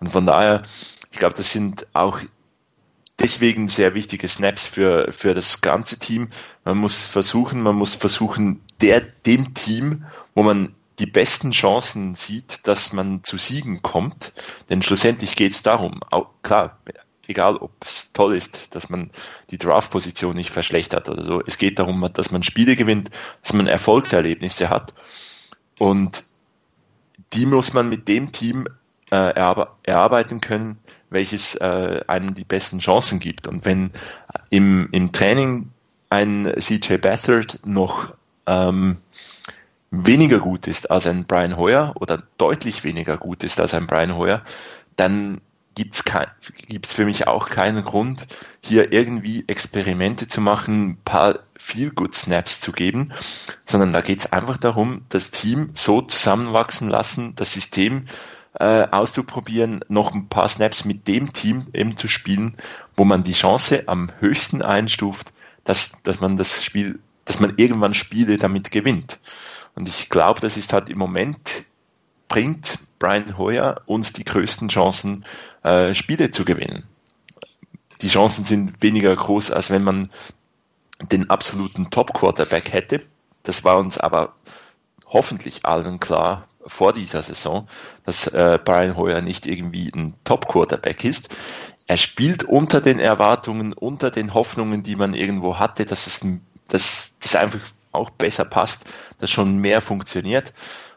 Und 0.01 0.11
von 0.11 0.27
daher 0.27 0.63
ich 1.11 1.19
glaube, 1.19 1.35
das 1.37 1.53
sind 1.53 1.87
auch 1.93 2.21
deswegen 3.19 3.69
sehr 3.69 3.95
wichtige 3.95 4.29
Snaps 4.29 4.67
für, 4.67 5.13
für 5.13 5.35
das 5.35 5.61
ganze 5.61 5.99
Team. 5.99 6.29
Man 6.65 6.79
muss 6.79 7.07
versuchen, 7.07 7.63
man 7.63 7.77
muss 7.77 7.95
versuchen, 7.95 8.61
der, 8.81 9.01
dem 9.01 9.55
Team, 9.55 10.07
wo 10.35 10.43
man 10.43 10.75
die 11.01 11.07
besten 11.07 11.53
Chancen 11.53 12.15
sieht, 12.15 12.69
dass 12.69 12.93
man 12.93 13.25
zu 13.25 13.39
Siegen 13.39 13.83
kommt. 13.83 14.33
Denn 14.69 14.83
schlussendlich 14.83 15.35
geht 15.35 15.53
es 15.53 15.63
darum, 15.63 16.03
auch, 16.11 16.29
klar, 16.43 16.79
egal 17.27 17.57
ob 17.57 17.73
es 17.85 18.13
toll 18.13 18.37
ist, 18.37 18.75
dass 18.75 18.91
man 18.91 19.11
die 19.51 19.59
Draft-Position 19.59 20.37
nicht 20.37 20.51
verschlechtert 20.51 21.09
oder 21.09 21.23
so. 21.25 21.43
Es 21.47 21.57
geht 21.57 21.79
darum, 21.79 22.07
dass 22.13 22.31
man 22.31 22.43
Spiele 22.43 22.77
gewinnt, 22.77 23.11
dass 23.43 23.55
man 23.55 23.67
Erfolgserlebnisse 23.67 24.69
hat. 24.69 24.93
Und 25.79 26.25
die 27.33 27.47
muss 27.47 27.73
man 27.73 27.89
mit 27.89 28.07
dem 28.07 28.33
Team 28.33 28.67
äh, 29.11 29.17
erarbeiten 29.17 30.41
können, 30.41 30.79
welches 31.09 31.55
äh, 31.55 32.03
einem 32.07 32.35
die 32.35 32.45
besten 32.45 32.79
Chancen 32.79 33.21
gibt. 33.21 33.49
Und 33.49 33.65
wenn 33.65 33.91
im, 34.51 34.89
im 34.93 35.13
Training 35.13 35.71
ein 36.11 36.53
CJ 36.59 36.97
Beathard 36.99 37.61
noch 37.65 38.13
ähm, 38.47 38.99
weniger 39.91 40.39
gut 40.39 40.67
ist 40.67 40.91
als 40.91 41.07
ein 41.07 41.25
Brian 41.25 41.57
Hoyer 41.57 41.93
oder 41.97 42.23
deutlich 42.39 42.85
weniger 42.85 43.17
gut 43.17 43.45
ist 43.45 43.61
als 43.61 43.75
ein 43.75 43.87
Brian 43.87 44.17
Hoyer, 44.17 44.43
dann 44.97 45.41
gibt's 45.75 46.05
kein, 46.05 46.27
gibt's 46.69 46.93
für 46.93 47.05
mich 47.05 47.27
auch 47.27 47.49
keinen 47.49 47.85
Grund, 47.85 48.27
hier 48.63 48.93
irgendwie 48.93 49.45
Experimente 49.47 50.29
zu 50.29 50.41
machen, 50.41 50.91
ein 50.91 50.99
paar 51.05 51.41
Feel-Good-Snaps 51.57 52.61
zu 52.61 52.73
geben, 52.73 53.13
sondern 53.65 53.93
da 53.93 54.01
geht's 54.01 54.33
einfach 54.33 54.59
darum, 54.59 55.03
das 55.09 55.31
Team 55.31 55.71
so 55.75 56.03
zusammenwachsen 56.03 56.89
lassen, 56.89 57.35
das 57.37 57.53
System 57.53 58.07
äh, 58.59 58.89
auszuprobieren, 58.91 59.81
noch 59.89 60.13
ein 60.13 60.29
paar 60.29 60.49
Snaps 60.49 60.85
mit 60.85 61.07
dem 61.07 61.33
Team 61.33 61.69
eben 61.73 61.97
zu 61.97 62.09
spielen, 62.09 62.57
wo 62.97 63.05
man 63.05 63.23
die 63.23 63.33
Chance 63.33 63.85
am 63.87 64.11
höchsten 64.19 64.63
einstuft, 64.63 65.33
dass, 65.65 65.93
dass 66.03 66.21
man 66.21 66.37
das 66.37 66.65
Spiel, 66.65 66.99
dass 67.25 67.39
man 67.39 67.55
irgendwann 67.57 67.95
Spiele 67.95 68.37
damit 68.39 68.71
gewinnt. 68.73 69.21
Und 69.81 69.89
ich 69.89 70.11
glaube, 70.11 70.41
das 70.41 70.59
ist 70.59 70.75
halt 70.75 70.91
im 70.91 70.99
Moment 70.99 71.65
bringt 72.29 72.79
Brian 72.99 73.39
Hoyer 73.39 73.81
uns 73.87 74.13
die 74.13 74.27
größten 74.27 74.69
Chancen, 74.69 75.25
äh, 75.63 75.95
Spiele 75.95 76.31
zu 76.31 76.45
gewinnen. 76.45 76.83
Die 78.03 78.09
Chancen 78.09 78.45
sind 78.45 78.83
weniger 78.83 79.17
groß, 79.17 79.51
als 79.51 79.71
wenn 79.71 79.83
man 79.83 80.11
den 81.01 81.31
absoluten 81.31 81.89
Top-Quarterback 81.89 82.75
hätte. 82.75 83.01
Das 83.43 83.65
war 83.65 83.79
uns 83.79 83.97
aber 83.97 84.35
hoffentlich 85.07 85.65
allen 85.65 85.99
klar 85.99 86.47
vor 86.67 86.93
dieser 86.93 87.23
Saison, 87.23 87.67
dass 88.05 88.27
äh, 88.27 88.59
Brian 88.63 88.99
Hoyer 88.99 89.23
nicht 89.23 89.47
irgendwie 89.47 89.91
ein 89.95 90.13
Top-Quarterback 90.25 91.05
ist. 91.05 91.35
Er 91.87 91.97
spielt 91.97 92.45
unter 92.45 92.83
den 92.83 92.99
Erwartungen, 92.99 93.73
unter 93.73 94.11
den 94.11 94.35
Hoffnungen, 94.35 94.83
die 94.83 94.97
man 94.97 95.15
irgendwo 95.15 95.59
hatte, 95.59 95.87
dass 95.87 96.07
es 96.07 96.21
dass 96.69 97.15
das 97.21 97.35
einfach 97.35 97.61
auch 97.93 98.11
besser 98.11 98.45
passt, 98.45 98.85
dass 99.19 99.31
schon 99.31 99.59
mehr 99.59 99.81
funktioniert. 99.81 100.53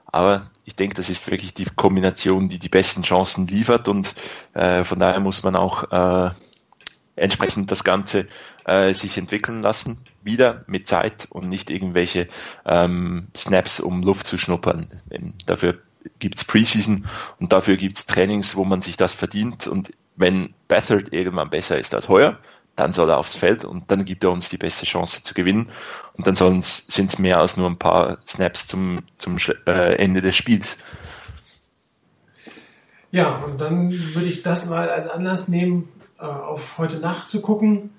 Aber 0.06 0.52
ich 0.66 0.76
denke, 0.76 0.96
das 0.96 1.10
ist 1.10 1.30
wirklich 1.30 1.54
die 1.54 1.66
Kombination, 1.66 2.50
die 2.50 2.60
die 2.60 2.70
besten 2.70 3.04
Chancen 3.04 3.48
liefert 3.48 3.88
und 3.88 4.16
äh, 4.54 4.84
von 4.84 5.00
daher 5.00 5.20
muss 5.20 5.44
man 5.44 5.56
auch 5.56 5.92
äh, 5.92 6.32
entsprechend 7.16 7.72
das 7.72 7.84
Ganze 7.84 8.28
äh, 8.66 8.94
sich 8.94 9.18
entwickeln 9.18 9.62
lassen, 9.62 9.98
wieder 10.24 10.64
mit 10.68 10.88
Zeit 10.88 11.28
und 11.30 11.50
nicht 11.50 11.70
irgendwelche 11.70 12.28
ähm, 12.66 13.28
Snaps, 13.36 13.80
um 13.80 14.04
Luft 14.04 14.28
zu 14.28 14.38
schnuppern. 14.38 14.90
Dafür 15.46 15.80
gibt's 16.20 16.46
Preseason 16.46 17.06
und 17.40 17.54
dafür 17.54 17.78
gibt's 17.78 18.06
Trainings, 18.06 18.56
wo 18.56 18.66
man 18.66 18.82
sich 18.82 18.98
das 18.98 19.14
verdient. 19.14 19.68
Und 19.68 19.92
wenn 20.16 20.54
Bethard 20.68 21.14
irgendwann 21.14 21.50
besser 21.50 21.78
ist 21.78 21.94
als 21.94 22.10
heuer, 22.10 22.40
dann 22.76 22.94
soll 22.94 23.10
er 23.10 23.18
aufs 23.18 23.36
Feld 23.36 23.66
und 23.66 23.92
dann 23.92 24.06
gibt 24.06 24.24
er 24.24 24.32
uns 24.32 24.50
die 24.50 24.58
beste 24.58 24.86
Chance 24.86 25.24
zu 25.24 25.34
gewinnen. 25.34 25.70
Und 26.14 26.26
dann 26.26 26.36
sind 26.62 27.10
es 27.10 27.20
mehr 27.20 27.40
als 27.40 27.56
nur 27.56 27.70
ein 27.70 27.78
paar 27.78 28.18
Snaps 28.26 28.68
zum, 28.68 29.00
zum 29.18 29.38
äh, 29.68 29.96
Ende 29.96 30.22
des 30.22 30.36
Spiels. 30.36 30.78
Ja, 33.12 33.44
und 33.46 33.62
dann 33.62 33.92
würde 33.92 34.28
ich 34.28 34.42
das 34.42 34.70
mal 34.70 34.90
als 34.90 35.08
Anlass 35.08 35.48
nehmen, 35.48 35.90
äh, 36.20 36.24
auf 36.26 36.80
heute 36.80 36.98
Nacht 36.98 37.28
zu 37.28 37.42
gucken, 37.42 37.92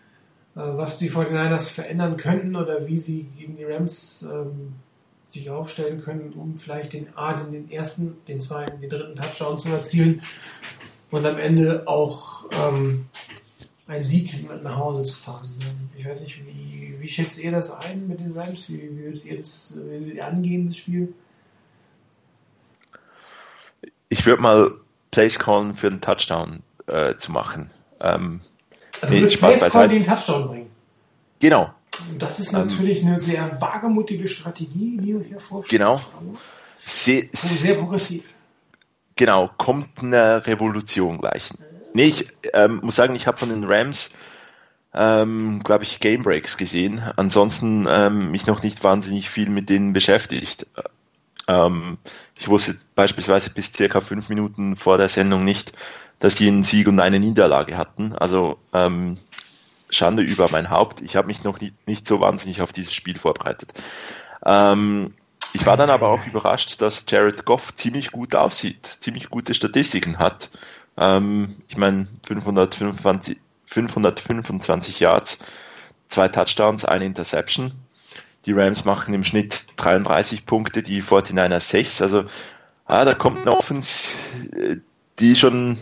äh, 0.56 0.60
was 0.60 0.98
die 0.98 1.08
49ers 1.08 1.70
verändern 1.70 2.16
könnten 2.16 2.56
oder 2.56 2.88
wie 2.88 2.98
sie 2.98 3.28
gegen 3.36 3.56
die 3.56 3.64
Rams 3.64 4.22
ähm, 4.22 4.72
sich 5.28 5.50
aufstellen 5.50 6.00
können, 6.00 6.32
um 6.32 6.56
vielleicht 6.56 6.94
den 6.94 7.16
A, 7.16 7.34
den, 7.34 7.52
den 7.52 7.70
ersten, 7.70 8.16
den 8.26 8.40
zweiten, 8.40 8.80
den 8.80 8.90
dritten 8.90 9.14
Touchdown 9.14 9.60
zu 9.60 9.68
erzielen 9.68 10.22
und 11.10 11.26
am 11.26 11.38
Ende 11.38 11.86
auch 11.86 12.46
ähm, 12.52 13.06
einen 13.86 14.04
Sieg 14.04 14.48
mit 14.48 14.62
nach 14.62 14.76
Hause 14.76 15.04
zu 15.04 15.14
fahren. 15.14 15.50
Ich 15.96 16.06
weiß 16.06 16.22
nicht, 16.22 16.40
wie, 16.46 16.96
wie 16.98 17.08
schätzt 17.08 17.38
ihr 17.38 17.50
das 17.50 17.70
ein 17.70 18.08
mit 18.08 18.20
den 18.20 18.32
Rams? 18.32 18.68
Wie, 18.68 18.80
wie 18.80 18.98
würdet 18.98 19.24
ihr 19.24 19.38
das 19.38 19.76
wie 19.76 20.20
angehen, 20.20 20.68
das 20.68 20.78
Spiel? 20.78 21.12
Ich 24.08 24.24
würde 24.24 24.42
mal 24.42 24.72
Place 25.10 25.38
callen 25.38 25.74
für 25.74 25.88
einen 25.88 26.00
Touchdown 26.00 26.62
äh, 26.86 27.16
zu 27.16 27.32
machen. 27.32 27.70
Ähm, 28.00 28.40
also 29.00 29.14
nee, 29.14 29.28
Spaß 29.28 29.60
beiseite. 29.60 29.94
den 29.94 30.04
Touchdown 30.04 30.48
bringen. 30.48 30.70
Genau. 31.40 31.74
Das 32.18 32.40
ist 32.40 32.52
natürlich 32.52 33.02
ähm, 33.02 33.08
eine 33.08 33.20
sehr 33.20 33.60
wagemutige 33.60 34.26
Strategie, 34.28 34.96
die 34.98 35.12
du 35.12 35.20
hier 35.20 35.40
vorstellst. 35.40 35.70
Genau. 35.70 36.00
Sehr, 36.78 37.24
sehr 37.32 37.76
progressiv. 37.76 38.34
Genau, 39.16 39.50
kommt 39.56 40.02
eine 40.02 40.44
Revolution 40.46 41.18
gleich. 41.18 41.50
Nee, 41.94 42.06
ich 42.06 42.26
ähm, 42.52 42.80
muss 42.82 42.96
sagen, 42.96 43.14
ich 43.14 43.26
habe 43.28 43.38
von 43.38 43.48
den 43.48 43.64
Rams, 43.64 44.10
ähm, 44.92 45.62
glaube 45.62 45.84
ich, 45.84 46.00
Game 46.00 46.24
Breaks 46.24 46.56
gesehen. 46.56 47.00
Ansonsten 47.16 47.86
ähm, 47.88 48.32
mich 48.32 48.46
noch 48.46 48.62
nicht 48.62 48.82
wahnsinnig 48.82 49.30
viel 49.30 49.48
mit 49.48 49.70
denen 49.70 49.92
beschäftigt. 49.92 50.66
Ähm, 51.46 51.98
ich 52.36 52.48
wusste 52.48 52.76
beispielsweise 52.96 53.50
bis 53.50 53.72
circa 53.72 54.00
fünf 54.00 54.28
Minuten 54.28 54.74
vor 54.74 54.98
der 54.98 55.08
Sendung 55.08 55.44
nicht, 55.44 55.72
dass 56.18 56.34
die 56.34 56.48
einen 56.48 56.64
Sieg 56.64 56.88
und 56.88 56.98
eine 56.98 57.20
Niederlage 57.20 57.78
hatten. 57.78 58.12
Also 58.16 58.58
ähm, 58.72 59.14
Schande 59.88 60.24
über 60.24 60.48
mein 60.50 60.70
Haupt. 60.70 61.00
Ich 61.00 61.14
habe 61.14 61.28
mich 61.28 61.44
noch 61.44 61.60
nicht, 61.60 61.74
nicht 61.86 62.08
so 62.08 62.18
wahnsinnig 62.18 62.60
auf 62.60 62.72
dieses 62.72 62.92
Spiel 62.92 63.18
vorbereitet. 63.18 63.72
Ähm, 64.44 65.14
ich 65.52 65.64
war 65.64 65.76
dann 65.76 65.90
aber 65.90 66.08
auch 66.08 66.26
überrascht, 66.26 66.82
dass 66.82 67.04
Jared 67.06 67.44
Goff 67.44 67.72
ziemlich 67.76 68.10
gut 68.10 68.34
aussieht, 68.34 68.84
ziemlich 69.00 69.30
gute 69.30 69.54
Statistiken 69.54 70.18
hat. 70.18 70.50
Ähm, 70.96 71.56
ich 71.68 71.76
meine, 71.76 72.06
525, 72.26 73.38
525 73.66 75.00
Yards, 75.00 75.38
zwei 76.08 76.28
Touchdowns, 76.28 76.84
eine 76.84 77.04
Interception. 77.04 77.72
Die 78.46 78.52
Rams 78.52 78.84
machen 78.84 79.14
im 79.14 79.24
Schnitt 79.24 79.66
33 79.76 80.46
Punkte, 80.46 80.82
die 80.82 81.02
49ers 81.02 81.60
6. 81.60 82.02
Also 82.02 82.24
ah, 82.84 83.04
da 83.04 83.14
kommt 83.14 83.40
eine 83.40 83.56
Offense, 83.56 84.16
die 85.18 85.36
schon 85.36 85.72
ein 85.72 85.78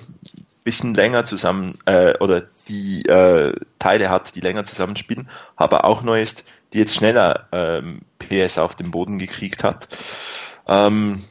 bisschen 0.64 0.94
länger 0.94 1.24
zusammen 1.24 1.78
äh, 1.86 2.16
oder 2.18 2.44
die 2.68 3.05
äh, 3.06 3.52
Teile 3.78 4.10
hat, 4.10 4.34
die 4.36 4.40
länger 4.40 4.64
zusammenspielen, 4.64 5.28
aber 5.56 5.84
auch 5.84 6.02
neu 6.02 6.22
ist, 6.22 6.44
die 6.72 6.78
jetzt 6.78 6.94
schneller 6.94 7.48
ähm, 7.52 8.02
PS 8.18 8.59
auf 8.59 8.76
den 8.76 8.90
Boden 8.93 9.18
gekriegt 9.18 9.64
hat. 9.64 9.89
Ähm, 10.68 11.24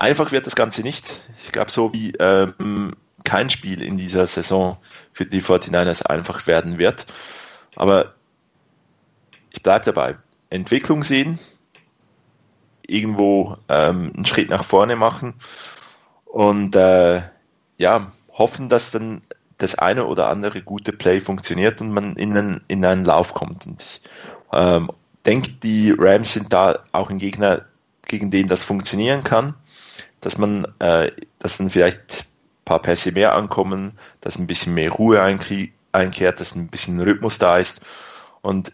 einfach 0.00 0.32
wird 0.32 0.46
das 0.46 0.56
Ganze 0.56 0.82
nicht. 0.82 1.20
Ich 1.42 1.52
glaube, 1.52 1.70
so 1.70 1.92
wie 1.92 2.12
ähm, 2.18 2.92
kein 3.24 3.50
Spiel 3.50 3.82
in 3.82 3.98
dieser 3.98 4.26
Saison 4.26 4.78
für 5.12 5.26
die 5.26 5.42
49ers 5.42 6.02
einfach 6.02 6.46
werden 6.46 6.78
wird. 6.78 7.06
Aber 7.76 8.14
ich 9.52 9.62
bleibe 9.62 9.84
dabei. 9.84 10.16
Entwicklung 10.48 11.04
sehen, 11.04 11.38
irgendwo 12.86 13.56
ähm, 13.68 14.12
einen 14.14 14.26
Schritt 14.26 14.50
nach 14.50 14.64
vorne 14.64 14.96
machen 14.96 15.34
und 16.24 16.74
äh, 16.74 17.22
ja, 17.78 18.12
hoffen, 18.32 18.68
dass 18.68 18.90
dann 18.90 19.22
das 19.58 19.74
eine 19.74 20.06
oder 20.06 20.28
andere 20.28 20.62
gute 20.62 20.92
Play 20.92 21.20
funktioniert 21.20 21.80
und 21.80 21.92
man 21.92 22.16
in 22.16 22.36
einen, 22.36 22.60
in 22.68 22.84
einen 22.84 23.04
Lauf 23.04 23.34
kommt. 23.34 23.66
Und 23.66 23.82
ich 23.82 24.00
ähm, 24.52 24.90
denke, 25.26 25.52
die 25.52 25.94
Rams 25.96 26.32
sind 26.32 26.52
da 26.52 26.80
auch 26.92 27.10
ein 27.10 27.18
Gegner, 27.18 27.66
gegen 28.06 28.30
den 28.30 28.48
das 28.48 28.64
funktionieren 28.64 29.22
kann, 29.22 29.54
dass 30.20 30.38
man, 30.38 30.66
äh, 30.78 31.10
dass 31.38 31.58
dann 31.58 31.70
vielleicht 31.70 31.96
ein 31.98 32.64
paar 32.64 32.82
Pässe 32.82 33.12
mehr 33.12 33.34
ankommen, 33.34 33.98
dass 34.20 34.38
ein 34.38 34.46
bisschen 34.46 34.74
mehr 34.74 34.90
Ruhe 34.90 35.20
einkehrt, 35.92 36.40
dass 36.40 36.54
ein 36.54 36.68
bisschen 36.68 37.00
Rhythmus 37.00 37.38
da 37.38 37.58
ist. 37.58 37.80
Und 38.42 38.72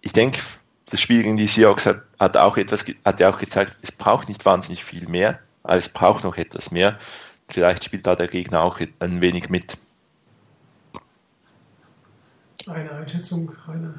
ich 0.00 0.12
denke, 0.12 0.40
das 0.86 1.00
Spiel 1.00 1.22
gegen 1.22 1.36
die 1.36 1.46
Seahawks 1.46 1.86
hat, 1.86 2.02
hat 2.18 2.36
auch 2.36 2.56
etwas, 2.56 2.84
hat 3.04 3.20
ja 3.20 3.32
auch 3.32 3.38
gezeigt, 3.38 3.76
es 3.82 3.92
braucht 3.92 4.28
nicht 4.28 4.44
wahnsinnig 4.44 4.84
viel 4.84 5.08
mehr, 5.08 5.38
aber 5.62 5.76
es 5.76 5.88
braucht 5.88 6.24
noch 6.24 6.36
etwas 6.36 6.70
mehr. 6.70 6.98
Vielleicht 7.48 7.84
spielt 7.84 8.06
da 8.06 8.14
der 8.14 8.28
Gegner 8.28 8.62
auch 8.62 8.80
ein 8.98 9.20
wenig 9.20 9.48
mit. 9.48 9.76
Eine 12.66 12.92
Einschätzung, 12.92 13.50
Rainer? 13.66 13.94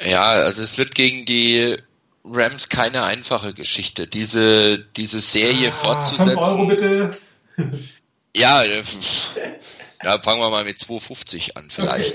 Ja, 0.00 0.22
also 0.22 0.62
es 0.62 0.78
wird 0.78 0.94
gegen 0.94 1.24
die 1.24 1.76
Rams 2.30 2.68
keine 2.68 3.04
einfache 3.04 3.54
Geschichte. 3.54 4.06
Diese, 4.06 4.78
diese 4.78 5.20
Serie 5.20 5.68
ah, 5.68 5.72
fortzusetzen. 5.72 6.34
5 6.34 6.38
Euro 6.38 6.66
bitte. 6.66 7.18
ja, 8.36 8.62
äh, 8.62 8.82
ja, 10.02 10.20
fangen 10.20 10.40
wir 10.40 10.50
mal 10.50 10.64
mit 10.64 10.78
2,50 10.78 11.56
an 11.56 11.70
vielleicht. 11.70 12.14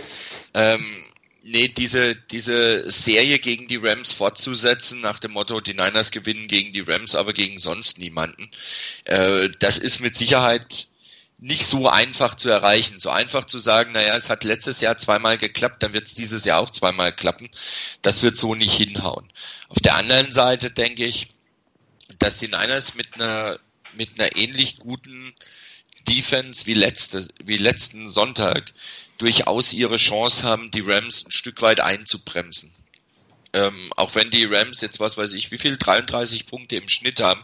Okay. 0.54 0.74
Ähm, 0.74 1.04
nee, 1.44 1.68
diese, 1.68 2.16
diese 2.16 2.90
Serie 2.90 3.40
gegen 3.40 3.68
die 3.68 3.78
Rams 3.78 4.14
fortzusetzen, 4.14 5.02
nach 5.02 5.20
dem 5.20 5.32
Motto, 5.32 5.60
die 5.60 5.74
Niners 5.74 6.12
gewinnen 6.12 6.48
gegen 6.48 6.74
die 6.74 6.82
Rams, 6.82 7.16
aber 7.16 7.34
gegen 7.34 7.58
sonst 7.58 8.00
niemanden, 8.00 8.50
äh, 9.06 9.50
das 9.60 9.78
ist 9.78 10.00
mit 10.00 10.16
Sicherheit 10.16 10.88
nicht 11.44 11.66
so 11.68 11.90
einfach 11.90 12.36
zu 12.36 12.50
erreichen. 12.50 13.02
So 13.02 13.10
einfach 13.10 13.44
zu 13.44 13.58
sagen, 13.60 13.92
naja, 13.92 14.16
es 14.16 14.30
hat 14.30 14.46
letztes 14.46 14.80
Jahr 14.80 14.98
zweimal 14.98 15.38
geklappt, 15.38 15.84
dann 15.84 15.92
wird 15.92 16.08
es 16.08 16.14
dieses 16.14 16.46
Jahr 16.46 16.62
auch 16.62 16.70
zweimal 16.70 17.14
klappen. 17.14 17.50
Das 18.02 18.24
wird 18.24 18.38
so 18.38 18.56
nicht 18.56 18.74
hinhauen. 18.74 19.28
Auf 19.68 19.80
der 19.80 19.96
anderen 19.96 20.32
Seite 20.32 20.72
denke 20.72 21.06
ich, 21.06 21.32
dass 22.18 22.40
die 22.40 22.48
Niners 22.48 22.96
mit 22.96 23.16
einer, 23.16 23.60
mit 23.94 24.12
einer 24.18 24.38
ähnlich 24.38 24.78
guten 24.78 25.34
Defense 26.08 26.66
wie, 26.66 26.76
letzte, 26.76 27.28
wie 27.44 27.58
letzten 27.58 28.10
Sonntag 28.10 28.72
durchaus 29.18 29.74
ihre 29.74 29.98
Chance 29.98 30.44
haben, 30.44 30.72
die 30.72 30.82
Rams 30.82 31.26
ein 31.26 31.32
Stück 31.32 31.62
weit 31.62 31.82
einzubremsen. 31.82 32.74
Ähm, 33.56 33.94
auch 33.98 34.16
wenn 34.16 34.32
die 34.32 34.46
Rams 34.46 34.82
jetzt, 34.82 35.00
was 35.00 35.16
weiß 35.16 35.34
ich, 35.34 35.52
wie 35.52 35.60
viel, 35.60 35.78
33 35.78 36.48
Punkte 36.48 36.76
im 36.76 36.90
Schnitt 36.90 37.22
haben, 37.22 37.44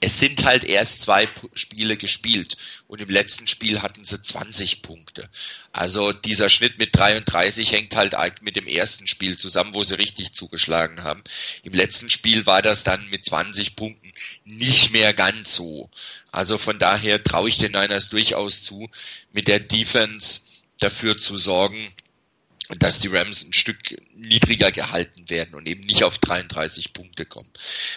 es 0.00 0.18
sind 0.18 0.44
halt 0.44 0.64
erst 0.64 1.02
zwei 1.02 1.28
Spiele 1.52 1.98
gespielt 1.98 2.56
und 2.88 3.02
im 3.02 3.10
letzten 3.10 3.46
Spiel 3.46 3.82
hatten 3.82 4.04
sie 4.04 4.22
20 4.22 4.80
Punkte. 4.80 5.28
Also 5.72 6.14
dieser 6.14 6.48
Schnitt 6.48 6.78
mit 6.78 6.96
33 6.96 7.72
hängt 7.72 7.94
halt 7.94 8.14
mit 8.40 8.56
dem 8.56 8.66
ersten 8.66 9.06
Spiel 9.06 9.36
zusammen, 9.36 9.74
wo 9.74 9.82
sie 9.82 9.98
richtig 9.98 10.32
zugeschlagen 10.32 11.04
haben. 11.04 11.22
Im 11.62 11.74
letzten 11.74 12.08
Spiel 12.08 12.46
war 12.46 12.62
das 12.62 12.82
dann 12.82 13.06
mit 13.10 13.26
20 13.26 13.76
Punkten 13.76 14.12
nicht 14.44 14.92
mehr 14.92 15.12
ganz 15.12 15.54
so. 15.54 15.90
Also 16.32 16.56
von 16.56 16.78
daher 16.78 17.22
traue 17.22 17.50
ich 17.50 17.58
den 17.58 17.72
Niners 17.72 18.08
durchaus 18.08 18.62
zu, 18.64 18.88
mit 19.32 19.46
der 19.46 19.60
Defense 19.60 20.40
dafür 20.78 21.16
zu 21.18 21.36
sorgen, 21.36 21.92
dass 22.78 22.98
die 22.98 23.08
Rams 23.08 23.44
ein 23.44 23.52
Stück 23.52 23.78
niedriger 24.14 24.70
gehalten 24.70 25.28
werden 25.28 25.54
und 25.54 25.66
eben 25.66 25.84
nicht 25.86 26.04
auf 26.04 26.18
33 26.18 26.92
Punkte 26.92 27.26
kommen. 27.26 27.50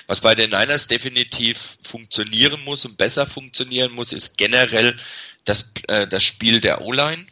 Was 0.07 0.21
bei 0.21 0.35
den 0.35 0.49
Niners 0.49 0.87
definitiv 0.87 1.77
funktionieren 1.83 2.63
muss 2.63 2.85
und 2.85 2.97
besser 2.97 3.27
funktionieren 3.27 3.93
muss, 3.93 4.13
ist 4.13 4.37
generell 4.37 4.95
das, 5.45 5.71
äh, 5.87 6.07
das 6.07 6.23
Spiel 6.23 6.61
der 6.61 6.81
O-Line. 6.81 7.25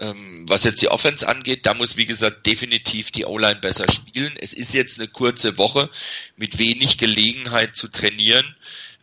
Ähm, 0.00 0.48
was 0.48 0.62
jetzt 0.62 0.80
die 0.80 0.88
Offense 0.88 1.26
angeht, 1.26 1.66
da 1.66 1.74
muss 1.74 1.96
wie 1.96 2.06
gesagt 2.06 2.46
definitiv 2.46 3.10
die 3.10 3.24
O-Line 3.24 3.58
besser 3.60 3.90
spielen. 3.90 4.36
Es 4.40 4.52
ist 4.52 4.72
jetzt 4.72 4.98
eine 4.98 5.08
kurze 5.08 5.58
Woche 5.58 5.90
mit 6.36 6.58
wenig 6.60 6.98
Gelegenheit 6.98 7.74
zu 7.74 7.88
trainieren. 7.88 8.54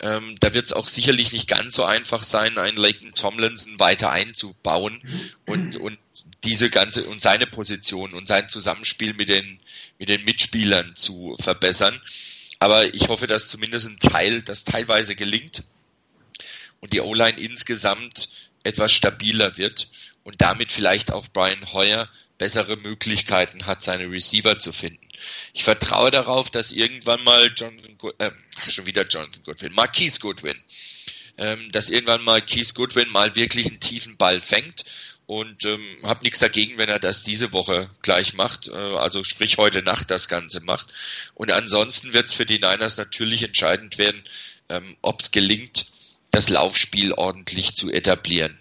Ähm, 0.02 0.36
da 0.40 0.54
wird 0.54 0.66
es 0.66 0.74
auch 0.74 0.88
sicherlich 0.88 1.32
nicht 1.32 1.48
ganz 1.48 1.76
so 1.76 1.86
einfach 1.86 2.24
sein, 2.24 2.58
einen 2.58 2.78
Laken 2.78 3.14
Tomlinson 3.14 3.80
weiter 3.80 4.12
einzubauen 4.12 5.02
und, 5.46 5.78
und 5.78 5.98
diese 6.44 6.70
ganze 6.70 7.06
und 7.06 7.22
seine 7.22 7.48
Position 7.48 8.14
und 8.14 8.28
sein 8.28 8.50
Zusammenspiel 8.50 9.14
mit 9.14 9.30
den, 9.30 9.60
mit 9.98 10.10
den 10.10 10.24
Mitspielern 10.26 10.96
zu 10.96 11.38
verbessern. 11.40 12.02
Aber 12.60 12.94
ich 12.94 13.08
hoffe, 13.08 13.28
dass 13.28 13.50
zumindest 13.50 13.88
ein 13.88 14.00
Teil, 14.00 14.42
das 14.42 14.66
teilweise 14.66 15.16
gelingt 15.16 15.64
und 16.82 16.94
die 16.94 17.02
O-Line 17.02 17.40
insgesamt 17.40 18.30
etwas 18.64 18.92
stabiler 18.92 19.58
wird 19.58 19.90
und 20.24 20.42
damit 20.42 20.72
vielleicht 20.72 21.12
auch 21.12 21.28
Brian 21.30 21.72
Hoyer 21.72 22.10
bessere 22.38 22.78
Möglichkeiten 22.78 23.66
hat, 23.66 23.82
seine 23.82 24.10
Receiver 24.10 24.60
zu 24.60 24.74
finden. 24.74 25.08
Ich 25.54 25.64
vertraue 25.64 26.12
darauf, 26.12 26.50
dass 26.50 26.72
irgendwann 26.72 27.24
mal 27.24 27.52
Jonathan, 27.56 27.98
äh, 28.20 28.32
schon 28.70 28.86
wieder 28.86 29.08
Jonathan 29.08 29.44
Goodwin, 29.44 29.74
Marquise 29.74 30.20
Goodwin, 30.20 30.58
ähm, 31.38 31.72
dass 31.72 31.90
irgendwann 31.90 32.24
mal 32.24 32.42
Keith 32.42 32.74
Goodwin 32.76 33.10
mal 33.10 33.36
wirklich 33.36 33.68
einen 33.68 33.80
tiefen 33.80 34.18
Ball 34.18 34.42
fängt 34.42 34.84
und 35.28 35.66
ähm, 35.66 35.84
habe 36.04 36.24
nichts 36.24 36.40
dagegen, 36.40 36.78
wenn 36.78 36.90
er 36.90 37.00
das 37.00 37.24
diese 37.24 37.52
Woche 37.52 37.90
gleich 38.02 38.34
macht, 38.34 38.68
äh, 38.68 38.72
also 38.74 39.24
sprich 39.24 39.58
heute 39.58 39.82
Nacht 39.82 40.12
das 40.12 40.28
Ganze 40.28 40.62
macht. 40.62 40.94
Und 41.34 41.52
ansonsten 41.52 42.14
wird 42.14 42.28
es 42.28 42.34
für 42.34 42.46
die 42.46 42.60
Niners 42.60 42.98
natürlich 42.98 43.44
entscheidend 43.44 43.98
werden, 43.98 44.24
ähm, 44.70 44.98
ob 45.02 45.22
es 45.22 45.32
gelingt, 45.32 45.88
das 46.32 46.50
Laufspiel 46.50 47.14
ordentlich 47.14 47.76
zu 47.76 47.90
etablieren. 47.90 48.60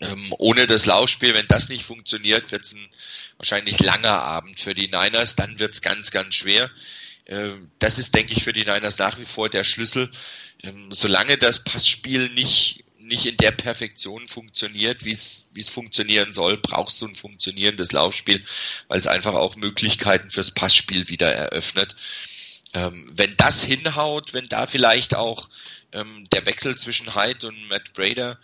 Ähm, 0.00 0.34
ohne 0.38 0.66
das 0.66 0.86
Laufspiel, 0.86 1.34
wenn 1.34 1.46
das 1.46 1.68
nicht 1.68 1.84
funktioniert, 1.84 2.50
wird 2.50 2.64
es 2.64 2.72
ein 2.72 2.88
wahrscheinlich 3.36 3.78
langer 3.80 4.22
Abend 4.22 4.58
für 4.58 4.74
die 4.74 4.88
Niners, 4.88 5.36
dann 5.36 5.58
wird 5.58 5.74
es 5.74 5.82
ganz, 5.82 6.10
ganz 6.10 6.34
schwer. 6.34 6.70
Ähm, 7.26 7.70
das 7.78 7.98
ist, 7.98 8.14
denke 8.14 8.32
ich, 8.32 8.44
für 8.44 8.52
die 8.52 8.64
Niners 8.64 8.98
nach 8.98 9.18
wie 9.18 9.24
vor 9.24 9.48
der 9.48 9.64
Schlüssel. 9.64 10.10
Ähm, 10.62 10.90
solange 10.90 11.38
das 11.38 11.62
Passspiel 11.62 12.28
nicht, 12.30 12.84
nicht 12.98 13.26
in 13.26 13.36
der 13.36 13.52
Perfektion 13.52 14.26
funktioniert, 14.28 15.04
wie 15.04 15.12
es 15.12 15.68
funktionieren 15.70 16.32
soll, 16.32 16.56
brauchst 16.56 17.00
du 17.00 17.06
ein 17.06 17.14
funktionierendes 17.14 17.92
Laufspiel, 17.92 18.42
weil 18.88 18.98
es 18.98 19.06
einfach 19.06 19.34
auch 19.34 19.56
Möglichkeiten 19.56 20.30
fürs 20.30 20.50
Passspiel 20.50 21.08
wieder 21.08 21.32
eröffnet. 21.32 21.94
Ähm, 22.72 23.10
wenn 23.14 23.36
das 23.36 23.62
hinhaut, 23.62 24.34
wenn 24.34 24.48
da 24.48 24.66
vielleicht 24.66 25.14
auch 25.14 25.48
ähm, 25.92 26.26
der 26.32 26.44
Wechsel 26.44 26.76
zwischen 26.76 27.14
Hyde 27.14 27.46
und 27.46 27.68
Matt 27.68 27.92
Brader 27.92 28.38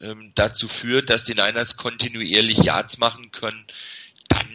ähm, 0.00 0.32
dazu 0.34 0.68
führt, 0.68 1.10
dass 1.10 1.24
die 1.24 1.34
Niners 1.34 1.76
kontinuierlich 1.76 2.58
Yards 2.58 2.98
machen 2.98 3.32
können, 3.32 3.64
dann 4.28 4.48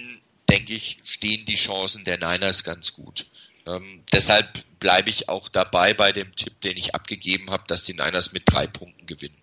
denke 0.50 0.74
ich, 0.74 1.00
stehen 1.04 1.46
die 1.46 1.56
Chancen 1.56 2.04
der 2.04 2.18
Niners 2.18 2.64
ganz 2.64 2.94
gut. 2.94 3.26
Ähm, 3.68 4.04
deshalb 4.12 4.48
bleibe 4.80 5.10
ich 5.10 5.30
auch 5.30 5.50
dabei 5.50 5.94
bei 5.94 6.12
dem 6.12 6.36
Tipp, 6.36 6.60
den 6.62 6.78
ich 6.78 6.96
abgegeben 6.96 7.52
habe, 7.52 7.64
dass 7.68 7.84
die 7.84 7.94
Niners 7.94 8.34
mit 8.34 8.44
drei 8.46 8.68
Punkten 8.68 9.06
gewinnen. 9.06 9.38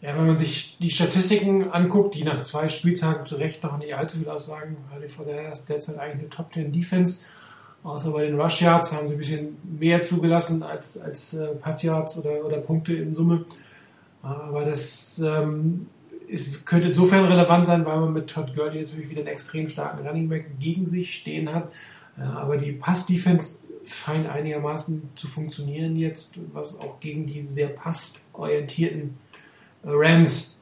Ja, 0.00 0.16
wenn 0.16 0.28
man 0.28 0.38
sich 0.38 0.76
die 0.78 0.90
Statistiken 0.90 1.70
anguckt, 1.72 2.14
die 2.14 2.22
nach 2.22 2.40
zwei 2.42 2.68
Spieltagen 2.68 3.26
zu 3.26 3.34
Recht 3.34 3.64
noch 3.64 3.78
nicht 3.78 3.94
allzu 3.94 4.18
viel 4.18 4.28
aussagen, 4.28 4.76
weil 4.90 5.06
die 5.06 5.24
der 5.24 5.52
ist 5.52 5.68
derzeit 5.68 5.98
eigentlich 5.98 6.20
eine 6.20 6.28
Top 6.28 6.52
10 6.54 6.72
Defense. 6.72 7.24
Außer 7.82 8.12
bei 8.12 8.26
den 8.26 8.40
Rush 8.40 8.60
Yards 8.60 8.92
haben 8.92 9.08
sie 9.08 9.14
ein 9.14 9.18
bisschen 9.18 9.56
mehr 9.78 10.04
zugelassen 10.06 10.62
als, 10.62 10.98
als 10.98 11.34
äh, 11.34 11.48
Pass 11.48 11.82
Yards 11.82 12.16
oder, 12.16 12.44
oder 12.44 12.58
Punkte 12.58 12.94
in 12.94 13.14
Summe. 13.14 13.44
Aber 14.22 14.64
das 14.64 15.18
ähm, 15.20 15.86
ist, 16.26 16.64
könnte 16.66 16.88
insofern 16.88 17.24
relevant 17.24 17.66
sein, 17.66 17.84
weil 17.84 18.00
man 18.00 18.12
mit 18.12 18.28
Todd 18.28 18.54
Gurley 18.54 18.82
natürlich 18.82 19.10
wieder 19.10 19.20
einen 19.20 19.28
extrem 19.28 19.68
starken 19.68 20.06
Running 20.06 20.28
Back 20.28 20.58
gegen 20.58 20.86
sich 20.86 21.14
stehen 21.14 21.52
hat. 21.52 21.72
Äh, 22.18 22.22
aber 22.22 22.56
die 22.56 22.72
Pass-Defense 22.72 23.56
scheint 23.86 24.28
einigermaßen 24.28 25.10
zu 25.14 25.26
funktionieren 25.26 25.96
jetzt, 25.96 26.38
was 26.52 26.78
auch 26.78 27.00
gegen 27.00 27.26
die 27.26 27.42
sehr 27.44 27.68
passorientierten 27.68 29.16
äh, 29.82 29.88
Rams 29.90 30.60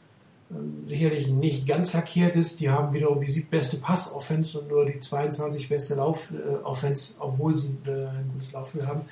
äh, 0.50 0.88
sicherlich 0.88 1.28
nicht 1.28 1.66
ganz 1.66 1.90
verkehrt 1.90 2.36
ist. 2.36 2.60
Die 2.60 2.70
haben 2.70 2.94
wiederum 2.94 3.20
die 3.20 3.30
siebtbeste 3.30 3.78
Pass-Offense 3.78 4.60
und 4.60 4.68
nur 4.68 4.84
die 4.84 5.00
22 5.00 5.68
beste 5.68 5.96
Lauf-Offense, 5.96 7.14
obwohl 7.18 7.54
sie 7.54 7.76
ein 7.86 8.30
gutes 8.32 8.52
Laufspiel 8.52 8.86
haben, 8.86 9.02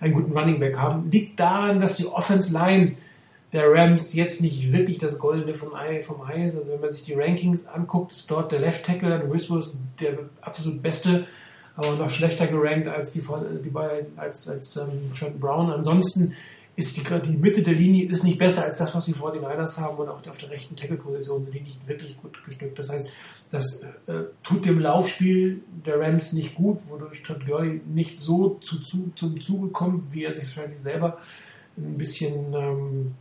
einen 0.00 0.14
guten 0.14 0.36
Running 0.36 0.60
Back 0.60 0.78
haben. 0.78 1.10
Liegt 1.10 1.40
daran, 1.40 1.80
dass 1.80 1.96
die 1.96 2.06
Offense-Line 2.06 2.94
der 3.54 3.72
Rams 3.72 4.12
jetzt 4.12 4.42
nicht 4.42 4.72
wirklich 4.72 4.98
das 4.98 5.18
Goldene 5.18 5.54
vom 5.54 5.74
Ei, 5.74 6.02
vom 6.02 6.20
Ei 6.22 6.44
ist. 6.44 6.56
Also 6.56 6.72
wenn 6.72 6.80
man 6.80 6.92
sich 6.92 7.04
die 7.04 7.14
Rankings 7.14 7.66
anguckt, 7.68 8.12
ist 8.12 8.28
dort 8.28 8.50
der 8.50 8.58
Left 8.58 8.84
Tackle, 8.84 9.10
der 9.10 9.32
Whistlers, 9.32 9.72
der 10.00 10.18
absolut 10.40 10.82
beste, 10.82 11.26
aber 11.76 11.92
noch 11.92 12.10
schlechter 12.10 12.48
gerankt 12.48 12.88
als 12.88 13.12
die, 13.12 13.22
die 13.64 13.70
beiden, 13.70 14.18
als, 14.18 14.48
als 14.48 14.76
ähm, 14.76 15.12
Trent 15.16 15.40
Brown. 15.40 15.70
Ansonsten 15.70 16.34
ist 16.74 16.96
die, 16.96 17.20
die 17.20 17.36
Mitte 17.36 17.62
der 17.62 17.74
Linie 17.74 18.08
ist 18.08 18.24
nicht 18.24 18.40
besser 18.40 18.64
als 18.64 18.78
das, 18.78 18.92
was 18.92 19.04
die 19.04 19.14
49ers 19.14 19.80
haben 19.80 19.98
und 19.98 20.08
auch 20.08 20.26
auf 20.26 20.38
der 20.38 20.50
rechten 20.50 20.74
Tackle-Position 20.74 21.44
sind 21.44 21.54
die 21.54 21.60
nicht 21.60 21.86
wirklich 21.86 22.16
gut 22.16 22.42
gestückt. 22.44 22.76
Das 22.76 22.90
heißt, 22.90 23.08
das 23.52 23.84
äh, 24.08 24.24
tut 24.42 24.64
dem 24.64 24.80
Laufspiel 24.80 25.62
der 25.86 26.00
Rams 26.00 26.32
nicht 26.32 26.56
gut, 26.56 26.80
wodurch 26.88 27.22
Todd 27.22 27.46
Gurley 27.46 27.80
nicht 27.86 28.18
so 28.18 28.58
zu, 28.60 28.80
zu, 28.80 29.12
zum 29.14 29.40
Zuge 29.40 29.68
kommt, 29.68 30.12
wie 30.12 30.24
er 30.24 30.34
sich 30.34 30.56
wahrscheinlich 30.56 30.80
selber 30.80 31.18
ein 31.76 31.96
bisschen 31.96 32.52
ähm, 32.52 33.14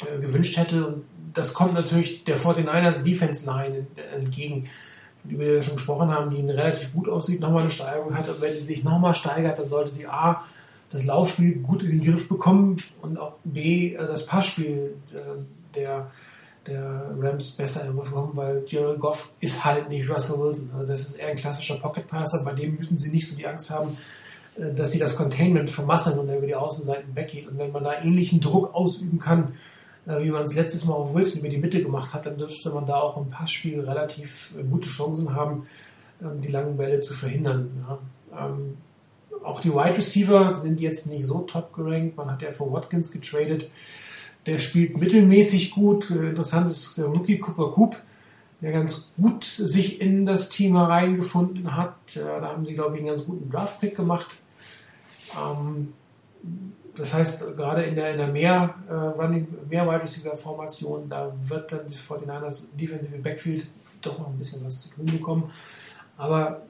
äh, 0.00 0.20
gewünscht 0.20 0.56
hätte. 0.56 0.86
Und 0.86 1.04
das 1.34 1.54
kommt 1.54 1.74
natürlich 1.74 2.24
der 2.24 2.38
49ers 2.38 3.02
Defense 3.02 3.46
Line 3.46 3.86
entgegen, 4.14 4.68
die 5.24 5.38
wir 5.38 5.62
schon 5.62 5.74
gesprochen 5.74 6.10
haben, 6.10 6.30
die 6.30 6.48
relativ 6.50 6.92
gut 6.92 7.08
aussieht, 7.08 7.40
nochmal 7.40 7.62
eine 7.62 7.70
Steigerung 7.70 8.16
hat. 8.16 8.28
Und 8.28 8.40
wenn 8.40 8.54
sie 8.54 8.62
sich 8.62 8.84
nochmal 8.84 9.14
steigert, 9.14 9.58
dann 9.58 9.68
sollte 9.68 9.90
sie 9.90 10.06
A, 10.06 10.44
das 10.90 11.04
Laufspiel 11.04 11.58
gut 11.58 11.82
in 11.82 11.90
den 11.90 12.04
Griff 12.04 12.28
bekommen 12.28 12.76
und 13.02 13.18
auch 13.18 13.36
B, 13.44 13.94
äh, 13.94 13.98
das 13.98 14.24
Passspiel 14.24 14.94
äh, 15.12 15.18
der, 15.74 16.10
der 16.66 17.10
Rams 17.18 17.52
besser 17.52 17.82
in 17.82 17.88
den 17.88 17.96
Griff 17.96 18.10
bekommen, 18.10 18.32
weil 18.34 18.62
Gerald 18.62 19.00
Goff 19.00 19.32
ist 19.40 19.64
halt 19.64 19.88
nicht 19.88 20.08
Russell 20.08 20.38
Wilson. 20.38 20.70
Also 20.74 20.86
das 20.86 21.00
ist 21.00 21.16
eher 21.16 21.28
ein 21.28 21.36
klassischer 21.36 21.76
Pocket 21.76 22.06
Passer, 22.06 22.42
bei 22.44 22.54
dem 22.54 22.76
müssen 22.76 22.98
sie 22.98 23.10
nicht 23.10 23.28
so 23.28 23.36
die 23.36 23.46
Angst 23.46 23.70
haben, 23.70 23.96
dass 24.56 24.90
sie 24.90 24.98
das 24.98 25.14
Containment 25.14 25.70
vermasseln 25.70 26.18
und 26.18 26.28
er 26.28 26.38
über 26.38 26.46
die 26.46 26.54
Außenseiten 26.54 27.14
weggeht. 27.14 27.46
Und 27.46 27.58
wenn 27.58 27.70
man 27.70 27.84
da 27.84 28.02
ähnlichen 28.02 28.40
Druck 28.40 28.74
ausüben 28.74 29.18
kann, 29.18 29.52
wie 30.08 30.30
man 30.30 30.44
es 30.44 30.54
letztes 30.54 30.86
Mal 30.86 30.94
auf 30.94 31.14
Wilson 31.14 31.40
über 31.40 31.50
die 31.50 31.58
Mitte 31.58 31.82
gemacht 31.82 32.14
hat, 32.14 32.24
dann 32.24 32.38
dürfte 32.38 32.70
man 32.70 32.86
da 32.86 32.96
auch 32.96 33.18
im 33.18 33.28
Passspiel 33.28 33.80
relativ 33.80 34.54
äh, 34.58 34.62
gute 34.62 34.88
Chancen 34.88 35.34
haben, 35.34 35.66
ähm, 36.22 36.40
die 36.40 36.48
langen 36.48 36.76
Bälle 36.76 37.00
zu 37.00 37.12
verhindern. 37.12 37.70
Ja. 37.86 38.46
Ähm, 38.46 38.78
auch 39.44 39.60
die 39.60 39.70
Wide 39.70 39.96
Receiver 39.96 40.56
sind 40.56 40.80
jetzt 40.80 41.06
nicht 41.06 41.26
so 41.26 41.40
top 41.40 41.74
gerankt. 41.74 42.16
Man 42.16 42.30
hat 42.30 42.42
ja 42.42 42.52
für 42.52 42.72
Watkins 42.72 43.10
getradet. 43.10 43.70
Der 44.46 44.58
spielt 44.58 44.98
mittelmäßig 44.98 45.72
gut. 45.72 46.10
Äh, 46.10 46.30
interessant 46.30 46.70
ist 46.70 46.96
der 46.96 47.04
Rookie 47.04 47.38
Cooper 47.38 47.72
Coop, 47.72 48.00
der 48.62 48.72
ganz 48.72 49.10
gut 49.20 49.44
sich 49.44 50.00
in 50.00 50.24
das 50.24 50.48
Team 50.48 50.76
hereingefunden 50.76 51.76
hat. 51.76 51.96
Da 52.14 52.40
haben 52.40 52.64
sie, 52.64 52.74
glaube 52.74 52.96
ich, 52.96 53.02
einen 53.02 53.10
ganz 53.10 53.26
guten 53.26 53.50
Draft-Pick 53.50 53.94
gemacht. 53.94 54.36
Ähm, 55.36 55.92
das 56.98 57.14
heißt, 57.14 57.56
gerade 57.56 57.82
in 57.84 57.94
der, 57.94 58.12
in 58.12 58.18
der 58.18 58.28
mehr, 58.28 58.74
äh, 58.88 58.92
Running, 58.92 59.46
mehr 59.68 59.86
Wide 59.86 60.02
Receiver 60.02 60.36
Formation, 60.36 61.08
da 61.08 61.32
wird 61.48 61.70
dann 61.72 61.88
die 61.88 61.94
49ers 61.94 62.62
Defensive 62.72 63.18
Backfield 63.18 63.66
doch 64.02 64.18
noch 64.18 64.28
ein 64.28 64.38
bisschen 64.38 64.64
was 64.64 64.80
zu 64.80 64.90
tun 64.90 65.06
bekommen. 65.06 65.50
Aber 66.16 66.62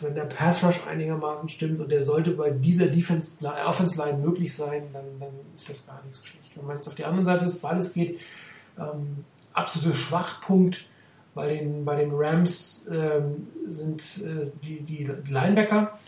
wenn 0.00 0.14
der 0.14 0.24
Pass 0.24 0.62
Rush 0.62 0.86
einigermaßen 0.86 1.48
stimmt 1.48 1.80
und 1.80 1.90
der 1.90 2.04
sollte 2.04 2.32
bei 2.32 2.50
dieser 2.50 2.86
Defense 2.86 3.38
Offense 3.66 3.98
Line 3.98 4.18
möglich 4.18 4.54
sein, 4.54 4.84
dann, 4.92 5.04
dann 5.18 5.30
ist 5.54 5.68
das 5.68 5.86
gar 5.86 6.02
nicht 6.04 6.14
so 6.14 6.24
schlecht. 6.24 6.50
Wenn 6.54 6.66
man 6.66 6.76
jetzt 6.76 6.88
auf 6.88 6.94
die 6.94 7.04
andere 7.04 7.24
Seite 7.24 7.44
des 7.44 7.58
Balles 7.58 7.94
geht, 7.94 8.20
ähm, 8.78 9.24
absoluter 9.52 9.96
Schwachpunkt 9.96 10.86
bei 11.34 11.48
den, 11.48 11.84
bei 11.84 11.94
den 11.94 12.10
Rams 12.12 12.86
ähm, 12.90 13.48
sind 13.66 14.02
äh, 14.18 14.50
die, 14.62 14.80
die 14.80 15.10
Linebacker. 15.28 15.98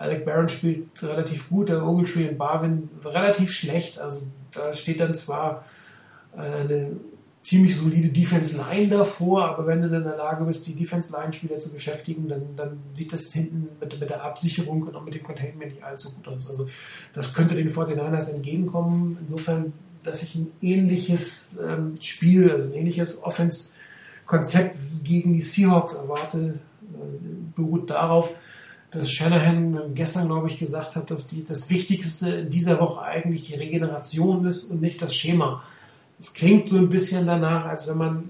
Alec 0.00 0.24
Barron 0.24 0.48
spielt 0.48 1.02
relativ 1.02 1.50
gut, 1.50 1.68
der 1.68 1.86
Ogletree 1.86 2.28
und 2.30 2.38
Barwin 2.38 2.88
relativ 3.04 3.52
schlecht. 3.52 3.98
Also 3.98 4.22
da 4.50 4.72
steht 4.72 4.98
dann 4.98 5.14
zwar 5.14 5.64
eine 6.34 6.92
ziemlich 7.42 7.76
solide 7.76 8.08
Defense 8.08 8.56
Line 8.56 8.88
davor, 8.88 9.44
aber 9.44 9.66
wenn 9.66 9.82
du 9.82 9.90
dann 9.90 10.02
in 10.02 10.08
der 10.08 10.16
Lage 10.16 10.44
bist, 10.44 10.66
die 10.66 10.74
Defense 10.74 11.12
Line 11.12 11.32
Spieler 11.32 11.58
zu 11.58 11.70
beschäftigen, 11.70 12.28
dann, 12.28 12.42
dann 12.56 12.78
sieht 12.94 13.12
das 13.12 13.32
hinten 13.32 13.68
mit, 13.78 14.00
mit 14.00 14.08
der 14.08 14.22
Absicherung 14.24 14.82
und 14.82 14.94
auch 14.94 15.04
mit 15.04 15.14
dem 15.14 15.22
Containment 15.22 15.72
nicht 15.72 15.84
allzu 15.84 16.12
gut 16.14 16.28
aus. 16.28 16.48
Also 16.48 16.66
das 17.12 17.34
könnte 17.34 17.54
den 17.54 17.68
49ers 17.68 18.34
entgegenkommen. 18.34 19.18
Insofern, 19.20 19.72
dass 20.02 20.22
ich 20.22 20.34
ein 20.34 20.50
ähnliches 20.62 21.58
ähm, 21.62 21.96
Spiel, 22.00 22.50
also 22.50 22.66
ein 22.66 22.74
ähnliches 22.74 23.22
Offense-Konzept 23.22 24.78
wie 24.78 24.98
gegen 25.02 25.32
die 25.34 25.42
Seahawks 25.42 25.94
erwarte, 25.94 26.38
äh, 26.38 26.96
beruht 27.54 27.90
darauf, 27.90 28.34
dass 28.90 29.10
Shanahan 29.10 29.94
gestern, 29.94 30.26
glaube 30.26 30.48
ich, 30.48 30.58
gesagt 30.58 30.96
hat, 30.96 31.10
dass 31.10 31.26
die, 31.26 31.44
das 31.44 31.70
Wichtigste 31.70 32.28
in 32.28 32.50
dieser 32.50 32.80
Woche 32.80 33.02
eigentlich 33.02 33.42
die 33.42 33.54
Regeneration 33.54 34.44
ist 34.46 34.64
und 34.64 34.80
nicht 34.80 35.00
das 35.00 35.14
Schema. 35.14 35.62
Es 36.18 36.34
klingt 36.34 36.68
so 36.68 36.76
ein 36.76 36.90
bisschen 36.90 37.26
danach, 37.26 37.66
als 37.66 37.86
wenn 37.86 37.98
man 37.98 38.28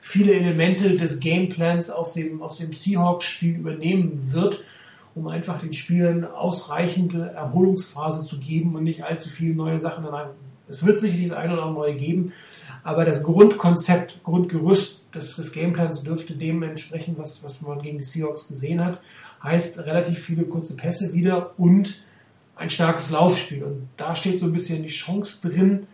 viele 0.00 0.34
Elemente 0.34 0.96
des 0.96 1.20
Gameplans 1.20 1.90
aus 1.90 2.14
dem, 2.14 2.42
aus 2.42 2.58
dem 2.58 2.72
Seahawks-Spiel 2.72 3.56
übernehmen 3.56 4.32
wird, 4.32 4.62
um 5.14 5.28
einfach 5.28 5.60
den 5.60 5.72
Spielern 5.72 6.24
ausreichende 6.24 7.30
Erholungsphase 7.30 8.26
zu 8.26 8.38
geben 8.38 8.74
und 8.74 8.84
nicht 8.84 9.04
allzu 9.04 9.30
viele 9.30 9.54
neue 9.54 9.78
Sachen. 9.78 10.04
Es 10.68 10.84
wird 10.84 11.00
sicherlich 11.00 11.28
das 11.28 11.38
eine 11.38 11.54
oder 11.54 11.62
andere 11.62 11.86
neue 11.86 11.96
geben, 11.96 12.32
aber 12.82 13.04
das 13.04 13.22
Grundkonzept, 13.22 14.22
Grundgerüst 14.24 15.02
des, 15.14 15.36
des 15.36 15.52
Gameplans 15.52 16.02
dürfte 16.02 16.34
dem 16.34 16.62
entsprechen, 16.64 17.14
was, 17.16 17.44
was 17.44 17.62
man 17.62 17.80
gegen 17.80 17.98
die 17.98 18.04
Seahawks 18.04 18.48
gesehen 18.48 18.84
hat 18.84 19.00
heißt 19.44 19.78
relativ 19.80 20.18
viele 20.18 20.44
kurze 20.44 20.74
Pässe 20.74 21.12
wieder 21.12 21.58
und 21.58 22.02
ein 22.56 22.70
starkes 22.70 23.10
Laufspiel. 23.10 23.62
Und 23.62 23.88
da 23.96 24.16
steht 24.16 24.40
so 24.40 24.46
ein 24.46 24.52
bisschen 24.52 24.82
die 24.82 24.88
Chance 24.88 25.46
drin, 25.46 25.86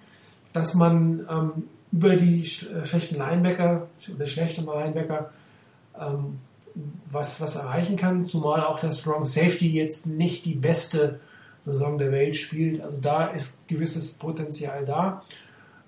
dass 0.53 0.75
man 0.75 1.27
ähm, 1.31 1.53
über 1.93 2.17
die 2.17 2.43
äh, 2.43 2.87
schlechten 2.87 3.17
Linebacker 3.17 3.89
oder 4.15 4.27
schlechte 4.27 4.63
Linebacker 4.63 5.31
ähm, 5.99 6.39
was, 7.11 7.41
was 7.41 7.57
erreichen 7.57 7.97
kann, 7.97 8.27
zumal 8.27 8.63
auch 8.63 8.79
der 8.79 8.93
Strong 8.93 9.25
Safety 9.25 9.73
jetzt 9.73 10.07
nicht 10.07 10.47
die 10.47 10.55
beste 10.55 11.19
Saison 11.65 11.99
der 11.99 12.13
Welt 12.13 12.37
spielt. 12.37 12.81
Also 12.81 12.99
da 12.99 13.27
ist 13.27 13.67
gewisses 13.67 14.15
Potenzial 14.15 14.85
da. 14.85 15.23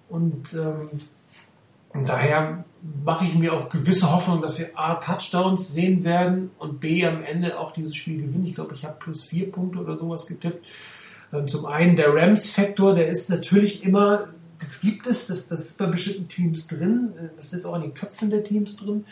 Und 0.09 0.53
ähm, 0.55 0.89
daher 1.95 2.65
mache 3.05 3.25
ich 3.25 3.35
mir 3.35 3.53
auch 3.53 3.69
gewisse 3.69 4.13
Hoffnung, 4.13 4.43
dass 4.43 4.59
wir 4.59 4.71
A, 4.75 4.95
Touchdowns 4.95 5.73
sehen 5.73 6.05
werden 6.05 6.51
und 6.59 6.81
B, 6.81 7.07
am 7.07 7.23
Ende 7.23 7.59
auch 7.59 7.73
dieses 7.73 7.95
Spiel 7.95 8.23
gewinnen. 8.23 8.47
Ich 8.47 8.55
glaube, 8.55 8.75
ich 8.75 8.85
habe 8.85 8.97
plus 8.99 9.23
vier 9.23 9.51
Punkte 9.51 9.79
oder 9.81 9.97
sowas 9.97 10.27
getippt. 10.27 10.67
Ähm, 11.33 11.49
zum 11.49 11.67
einen 11.67 11.97
der 11.97 12.15
Rams-Faktor, 12.15 12.95
der 12.95 13.09
ist 13.09 13.31
natürlich 13.31 13.85
immer, 13.85 14.29
das 14.59 14.81
gibt 14.81 15.07
es, 15.07 15.27
das, 15.27 15.49
das 15.49 15.61
ist 15.61 15.79
bei 15.79 15.87
bestimmten 15.87 16.29
Teams 16.29 16.67
drin, 16.67 17.13
das 17.37 17.53
ist 17.53 17.65
auch 17.65 17.77
in 17.77 17.83
den 17.83 17.95
Köpfen 17.95 18.31
der 18.31 18.45
Teams 18.45 18.77
drin. 18.77 19.05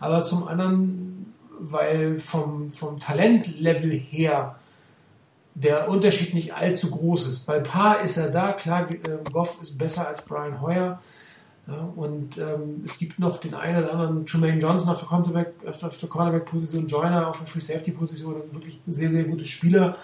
Aber 0.00 0.22
zum 0.22 0.46
anderen, 0.46 1.34
weil 1.58 2.18
vom, 2.18 2.72
vom 2.72 2.98
Talentlevel 2.98 3.92
her 3.92 4.56
der 5.54 5.88
Unterschied 5.88 6.34
nicht 6.34 6.54
allzu 6.54 6.90
groß 6.90 7.28
ist. 7.28 7.46
Bei 7.46 7.60
Paar 7.60 8.00
ist 8.00 8.16
er 8.16 8.30
da, 8.30 8.52
klar, 8.52 8.90
äh, 8.90 8.96
Goff 9.32 9.58
ist 9.62 9.78
besser 9.78 10.08
als 10.08 10.24
Brian 10.24 10.60
Hoyer. 10.60 11.00
Ja, 11.66 11.88
und 11.96 12.36
ähm, 12.36 12.82
es 12.84 12.98
gibt 12.98 13.18
noch 13.18 13.38
den 13.38 13.54
einen 13.54 13.82
oder 13.82 13.92
anderen 13.92 14.26
Tremaine 14.26 14.58
Johnson 14.58 14.90
auf 14.90 14.98
der 14.98 15.08
Cornerback-Position, 15.08 16.10
Cornerback 16.10 16.52
Joyner 16.90 17.28
auf 17.28 17.38
der 17.38 17.46
Free 17.46 17.60
Safety-Position, 17.60 18.34
wirklich 18.52 18.80
sehr, 18.86 19.10
sehr 19.10 19.24
gute 19.24 19.46
Spieler. 19.46 19.96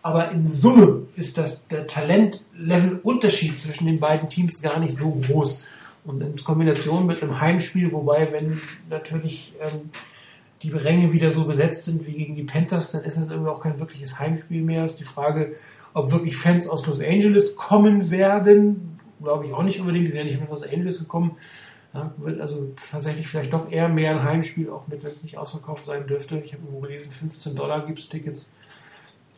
Aber 0.00 0.30
in 0.30 0.46
Summe 0.46 1.02
ist 1.16 1.36
das 1.36 1.68
der 1.68 1.86
Talentlevel-Unterschied 1.86 3.60
zwischen 3.60 3.86
den 3.86 4.00
beiden 4.00 4.30
Teams 4.30 4.62
gar 4.62 4.80
nicht 4.80 4.96
so 4.96 5.10
groß. 5.10 5.62
Und 6.04 6.20
in 6.22 6.36
Kombination 6.42 7.06
mit 7.06 7.22
einem 7.22 7.40
Heimspiel, 7.40 7.92
wobei, 7.92 8.32
wenn 8.32 8.60
natürlich 8.88 9.52
ähm, 9.60 9.90
die 10.62 10.70
Ränge 10.70 11.12
wieder 11.12 11.32
so 11.32 11.44
besetzt 11.44 11.84
sind 11.84 12.06
wie 12.06 12.12
gegen 12.12 12.36
die 12.36 12.42
Panthers, 12.42 12.92
dann 12.92 13.04
ist 13.04 13.18
das 13.18 13.30
irgendwie 13.30 13.50
auch 13.50 13.62
kein 13.62 13.78
wirkliches 13.78 14.18
Heimspiel 14.18 14.62
mehr. 14.62 14.84
Ist 14.84 14.98
die 14.98 15.04
Frage, 15.04 15.54
ob 15.94 16.10
wirklich 16.10 16.36
Fans 16.36 16.66
aus 16.66 16.86
Los 16.86 17.00
Angeles 17.00 17.54
kommen 17.54 18.10
werden. 18.10 18.91
Glaube 19.22 19.46
ich 19.46 19.52
auch 19.52 19.62
nicht 19.62 19.80
unbedingt. 19.80 20.06
Die 20.06 20.10
sind 20.10 20.18
ja 20.18 20.24
nicht 20.24 20.40
mit 20.40 20.50
Los 20.50 20.62
Angeles 20.62 20.98
gekommen. 20.98 21.36
Ja, 21.94 22.12
wird 22.16 22.40
also 22.40 22.72
tatsächlich 22.90 23.28
vielleicht 23.28 23.52
doch 23.52 23.70
eher 23.70 23.88
mehr 23.88 24.12
ein 24.12 24.22
Heimspiel, 24.22 24.70
auch 24.70 24.88
mit, 24.88 25.04
wenn 25.04 25.10
es 25.10 25.22
nicht 25.22 25.36
ausverkauft 25.36 25.82
sein 25.82 26.06
dürfte. 26.06 26.38
Ich 26.38 26.54
habe 26.54 26.62
irgendwo 26.62 26.80
gelesen, 26.80 27.10
15 27.10 27.54
Dollar 27.54 27.84
gibt 27.86 27.98
es 27.98 28.08
Tickets. 28.08 28.54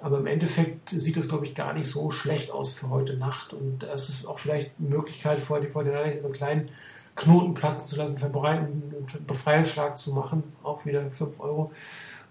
Aber 0.01 0.19
im 0.19 0.27
Endeffekt 0.27 0.91
sieht 0.91 1.17
das, 1.17 1.29
glaube 1.29 1.47
ich, 1.47 1.55
gar 1.55 1.73
nicht 1.73 1.89
so 1.89 2.11
schlecht 2.11 2.53
aus 2.53 2.73
für 2.73 2.91
heute 2.91 3.17
Nacht. 3.17 3.53
Und 3.55 3.83
es 3.85 4.09
ist 4.09 4.27
auch 4.27 4.39
vielleicht 4.39 4.73
eine 4.79 4.89
Möglichkeit, 4.89 5.41
vor 5.41 5.61
die, 5.61 5.67
vor 5.67 5.85
so 5.85 5.91
einen 5.91 6.33
kleinen 6.33 6.69
Knoten 7.17 7.55
platzen 7.55 7.87
zu 7.87 7.97
lassen, 7.97 8.19
verbreiten, 8.19 8.67
einen 8.67 9.27
Befreiungsschlag 9.27 9.99
zu 9.99 10.13
machen, 10.13 10.43
auch 10.63 10.85
wieder 10.85 11.11
5 11.11 11.41
Euro. 11.41 11.73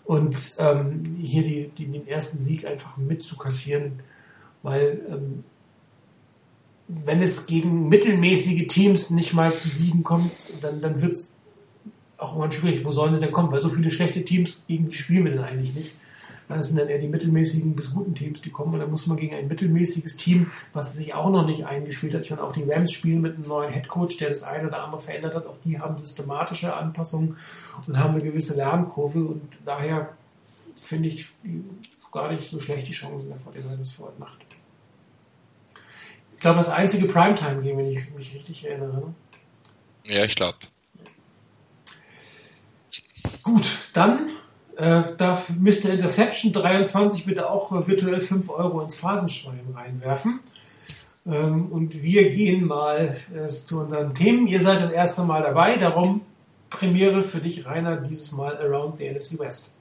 Und 0.05 0.55
ähm, 0.57 1.17
hier 1.23 1.43
die, 1.43 1.69
die, 1.69 1.87
den 1.87 2.07
ersten 2.07 2.37
Sieg 2.37 2.65
einfach 2.65 2.97
mitzukassieren, 2.97 4.01
weil 4.61 5.01
ähm, 5.09 5.43
wenn 6.87 7.21
es 7.21 7.45
gegen 7.45 7.87
mittelmäßige 7.89 8.67
Teams 8.67 9.09
nicht 9.09 9.33
mal 9.33 9.55
zu 9.55 9.69
Siegen 9.69 10.03
kommt, 10.03 10.31
dann, 10.61 10.81
dann 10.81 11.01
wird 11.01 11.13
es 11.13 11.37
auch 12.17 12.31
irgendwann 12.31 12.51
schwierig. 12.51 12.85
Wo 12.85 12.91
sollen 12.91 13.13
sie 13.13 13.19
denn 13.19 13.31
kommen? 13.31 13.51
Weil 13.51 13.61
so 13.61 13.69
viele 13.69 13.91
schlechte 13.91 14.23
Teams 14.23 14.61
gegen 14.67 14.89
die 14.89 14.95
spielen 14.95 15.25
wir 15.25 15.31
denn 15.31 15.43
eigentlich 15.43 15.75
nicht. 15.75 15.95
Das 16.49 16.67
sind 16.67 16.77
dann 16.77 16.89
eher 16.89 16.99
die 16.99 17.07
mittelmäßigen 17.07 17.75
bis 17.75 17.93
guten 17.93 18.13
Teams, 18.13 18.41
die 18.41 18.49
kommen. 18.49 18.73
Und 18.73 18.81
dann 18.81 18.91
muss 18.91 19.07
man 19.07 19.17
gegen 19.17 19.33
ein 19.33 19.47
mittelmäßiges 19.47 20.17
Team, 20.17 20.51
was 20.73 20.93
sich 20.93 21.13
auch 21.13 21.29
noch 21.29 21.47
nicht 21.47 21.65
eingespielt 21.65 22.13
hat. 22.13 22.21
Ich 22.21 22.29
meine, 22.29 22.43
auch 22.43 22.51
die 22.51 22.63
Rams 22.63 22.91
spielen 22.91 23.21
mit 23.21 23.35
einem 23.35 23.47
neuen 23.47 23.71
Headcoach, 23.71 24.17
der 24.19 24.29
das 24.29 24.43
eine 24.43 24.67
oder 24.67 24.83
andere 24.83 25.01
verändert 25.01 25.35
hat. 25.35 25.47
Auch 25.47 25.57
die 25.63 25.79
haben 25.79 25.97
systematische 25.97 26.75
Anpassungen 26.75 27.37
und 27.87 27.97
haben 27.97 28.13
eine 28.13 28.23
gewisse 28.23 28.55
Lernkurve. 28.55 29.19
Und 29.19 29.41
daher 29.65 30.09
finde 30.75 31.09
ich 31.09 31.29
gar 32.13 32.31
nicht 32.31 32.49
so 32.49 32.59
schlecht 32.59 32.87
die 32.87 32.93
Chancen 32.93 33.27
der 33.27 33.37
49ers 33.37 33.95
für 33.95 34.03
heute 34.03 34.19
Nacht. 34.19 34.37
Ich 34.47 34.52
glaube, 36.43 36.57
das 36.57 36.69
einzige 36.69 37.07
Primetime-Game, 37.07 37.77
wenn 37.77 37.87
ich 37.87 38.09
mich 38.11 38.33
richtig 38.35 38.65
erinnere. 38.65 38.97
Ne? 38.97 39.13
Ja, 40.05 40.25
ich 40.25 40.35
glaube. 40.35 40.57
Gut, 43.41 43.65
dann 43.93 44.29
äh, 44.77 45.03
darf 45.17 45.49
Mr. 45.49 45.91
Interception 45.91 46.53
23 46.53 47.25
bitte 47.25 47.49
auch 47.49 47.71
virtuell 47.87 48.21
5 48.21 48.49
Euro 48.49 48.81
ins 48.81 48.95
Phasenschwein 48.95 49.73
reinwerfen. 49.73 50.41
Ähm, 51.25 51.71
und 51.71 52.03
wir 52.03 52.29
gehen 52.29 52.67
mal 52.67 53.15
äh, 53.33 53.47
zu 53.47 53.81
unseren 53.81 54.13
Themen. 54.13 54.47
Ihr 54.47 54.61
seid 54.61 54.81
das 54.81 54.91
erste 54.91 55.23
Mal 55.23 55.41
dabei, 55.41 55.77
darum 55.77 56.21
Premiere 56.69 57.23
für 57.23 57.39
dich, 57.39 57.65
Rainer, 57.65 57.97
dieses 57.97 58.31
Mal 58.31 58.57
Around 58.57 58.97
the 58.97 59.09
NFC 59.09 59.39
West. 59.39 59.73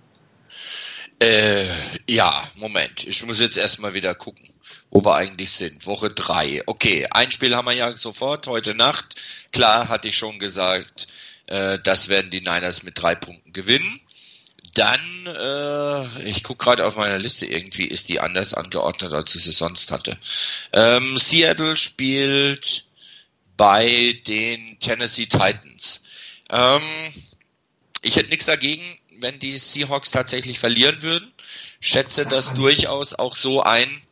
Äh, 1.22 1.68
ja, 2.08 2.50
Moment. 2.56 3.06
Ich 3.06 3.24
muss 3.24 3.38
jetzt 3.38 3.56
erstmal 3.56 3.94
wieder 3.94 4.12
gucken, 4.12 4.48
wo 4.90 5.04
wir 5.04 5.14
eigentlich 5.14 5.52
sind. 5.52 5.86
Woche 5.86 6.10
3. 6.10 6.64
Okay, 6.66 7.06
ein 7.12 7.30
Spiel 7.30 7.54
haben 7.54 7.66
wir 7.66 7.74
ja 7.74 7.96
sofort, 7.96 8.48
heute 8.48 8.74
Nacht. 8.74 9.14
Klar, 9.52 9.88
hatte 9.88 10.08
ich 10.08 10.16
schon 10.16 10.40
gesagt, 10.40 11.06
äh, 11.46 11.78
das 11.78 12.08
werden 12.08 12.32
die 12.32 12.40
Niners 12.40 12.82
mit 12.82 13.00
drei 13.00 13.14
Punkten 13.14 13.52
gewinnen. 13.52 14.00
Dann, 14.74 15.26
äh, 15.26 16.28
ich 16.28 16.42
gucke 16.42 16.64
gerade 16.64 16.84
auf 16.84 16.96
meiner 16.96 17.18
Liste, 17.18 17.46
irgendwie 17.46 17.86
ist 17.86 18.08
die 18.08 18.18
anders 18.18 18.52
angeordnet, 18.54 19.14
als 19.14 19.32
ich 19.36 19.44
sie 19.44 19.52
sonst 19.52 19.92
hatte. 19.92 20.18
Ähm, 20.72 21.18
Seattle 21.18 21.76
spielt 21.76 22.84
bei 23.56 24.20
den 24.26 24.80
Tennessee 24.80 25.26
Titans. 25.26 26.02
Ähm, 26.50 26.82
ich 28.00 28.16
hätte 28.16 28.30
nichts 28.30 28.46
dagegen, 28.46 28.98
wenn 29.22 29.38
die 29.38 29.56
Seahawks 29.56 30.10
tatsächlich 30.10 30.58
verlieren 30.58 31.02
würden. 31.02 31.32
Schätze 31.80 32.26
das 32.26 32.54
durchaus 32.54 33.14
auch 33.14 33.36
so 33.36 33.62
ein, 33.62 34.02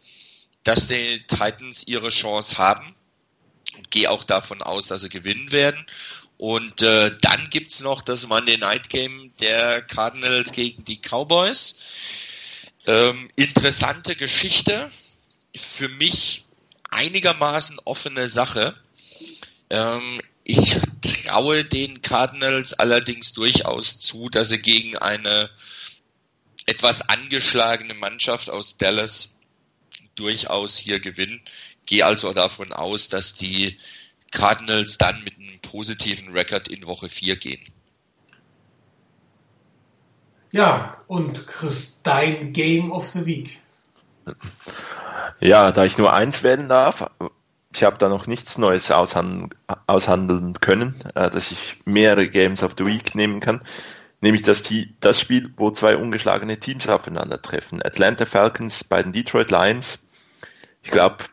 dass 0.65 0.89
die 0.89 1.21
Titans 1.27 1.85
ihre 1.87 2.11
Chance 2.11 2.59
haben. 2.59 2.95
Und 3.77 3.91
gehe 3.91 4.11
auch 4.11 4.25
davon 4.25 4.63
aus, 4.63 4.87
dass 4.87 5.03
sie 5.03 5.09
gewinnen 5.09 5.53
werden. 5.53 5.87
Und 6.39 6.83
äh, 6.83 7.17
dann 7.21 7.51
gibt's 7.51 7.81
noch 7.81 8.01
das 8.03 8.27
Monday 8.27 8.57
Night 8.57 8.89
Game 8.89 9.33
der 9.41 9.83
Cardinals 9.83 10.53
gegen 10.53 10.85
die 10.85 10.97
Cowboys. 10.99 11.77
Ähm, 12.87 13.29
interessante 13.37 14.17
Geschichte. 14.17 14.91
Für 15.55 15.89
mich 15.89 16.45
einigermaßen 16.89 17.79
offene 17.85 18.29
Sache. 18.29 18.75
Ähm, 19.69 20.21
ich 20.51 20.79
traue 21.01 21.65
den 21.65 22.03
Cardinals 22.03 22.75
allerdings 22.75 23.33
durchaus 23.33 23.99
zu, 23.99 24.29
dass 24.29 24.49
sie 24.49 24.61
gegen 24.61 24.97
eine 24.97 25.51
etwas 26.67 27.09
angeschlagene 27.09 27.95
Mannschaft 27.95 28.51
aus 28.51 28.77
Dallas 28.77 29.37
durchaus 30.15 30.77
hier 30.77 31.01
gewinnen. 31.01 31.41
Gehe 31.87 32.05
also 32.05 32.33
davon 32.33 32.73
aus, 32.73 33.09
dass 33.09 33.35
die 33.35 33.79
Cardinals 34.33 34.99
dann 34.99 35.23
mit 35.25 35.39
einem 35.39 35.61
positiven 35.61 36.33
Rekord 36.33 36.69
in 36.69 36.87
Woche 36.87 37.09
4 37.09 37.37
gehen. 37.37 37.73
Ja, 40.53 41.01
und 41.07 41.47
Chris, 41.47 42.01
dein 42.03 42.53
Game 42.53 42.91
of 42.91 43.07
the 43.07 43.25
Week. 43.25 43.59
Ja, 45.41 45.73
da 45.73 45.85
ich 45.85 45.97
nur 45.97 46.13
eins 46.13 46.43
wählen 46.43 46.69
darf, 46.69 47.09
ich 47.73 47.85
habe 47.85 47.99
da 47.99 48.09
noch 48.09 48.27
nichts 48.27 48.59
Neues 48.59 48.91
aushandeln, 48.91 49.51
aushandeln 49.87 50.55
können, 50.61 50.97
äh, 51.15 51.31
dass 51.31 51.53
ich 51.53 51.77
mehrere 51.85 52.29
Games 52.29 52.63
of 52.63 52.75
the 52.77 52.87
Week 52.87 53.15
nehmen 53.15 53.41
kann. 53.41 53.63
Nämlich 54.21 54.43
das, 54.43 54.63
das 55.01 55.21
Spiel, 55.21 55.53
wo 55.57 55.71
zwei 55.71 55.97
ungeschlagene 55.97 56.59
Teams 56.59 56.89
aufeinandertreffen. 56.89 57.83
Atlanta 57.83 58.27
Falcons 58.27 58.85
bei 58.85 59.03
den 59.03 59.13
Detroit 59.13 59.51
Lions. 59.51 60.07
Ich 60.83 60.91
glaube, 60.91 61.25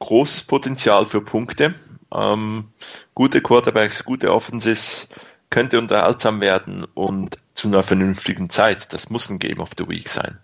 großes 0.00 0.42
Potenzial 0.42 1.06
für 1.06 1.22
Punkte. 1.22 1.74
Ähm, 2.12 2.68
gute 3.14 3.40
Quarterbacks, 3.40 4.04
gute 4.04 4.32
Offenses, 4.32 5.08
könnte 5.48 5.78
unterhaltsam 5.78 6.40
werden 6.40 6.84
und 6.94 7.38
zu 7.54 7.68
einer 7.68 7.82
vernünftigen 7.82 8.50
Zeit. 8.50 8.92
Das 8.92 9.08
muss 9.08 9.30
ein 9.30 9.38
Game 9.38 9.60
of 9.60 9.70
the 9.78 9.88
Week 9.88 10.08
sein. 10.08 10.38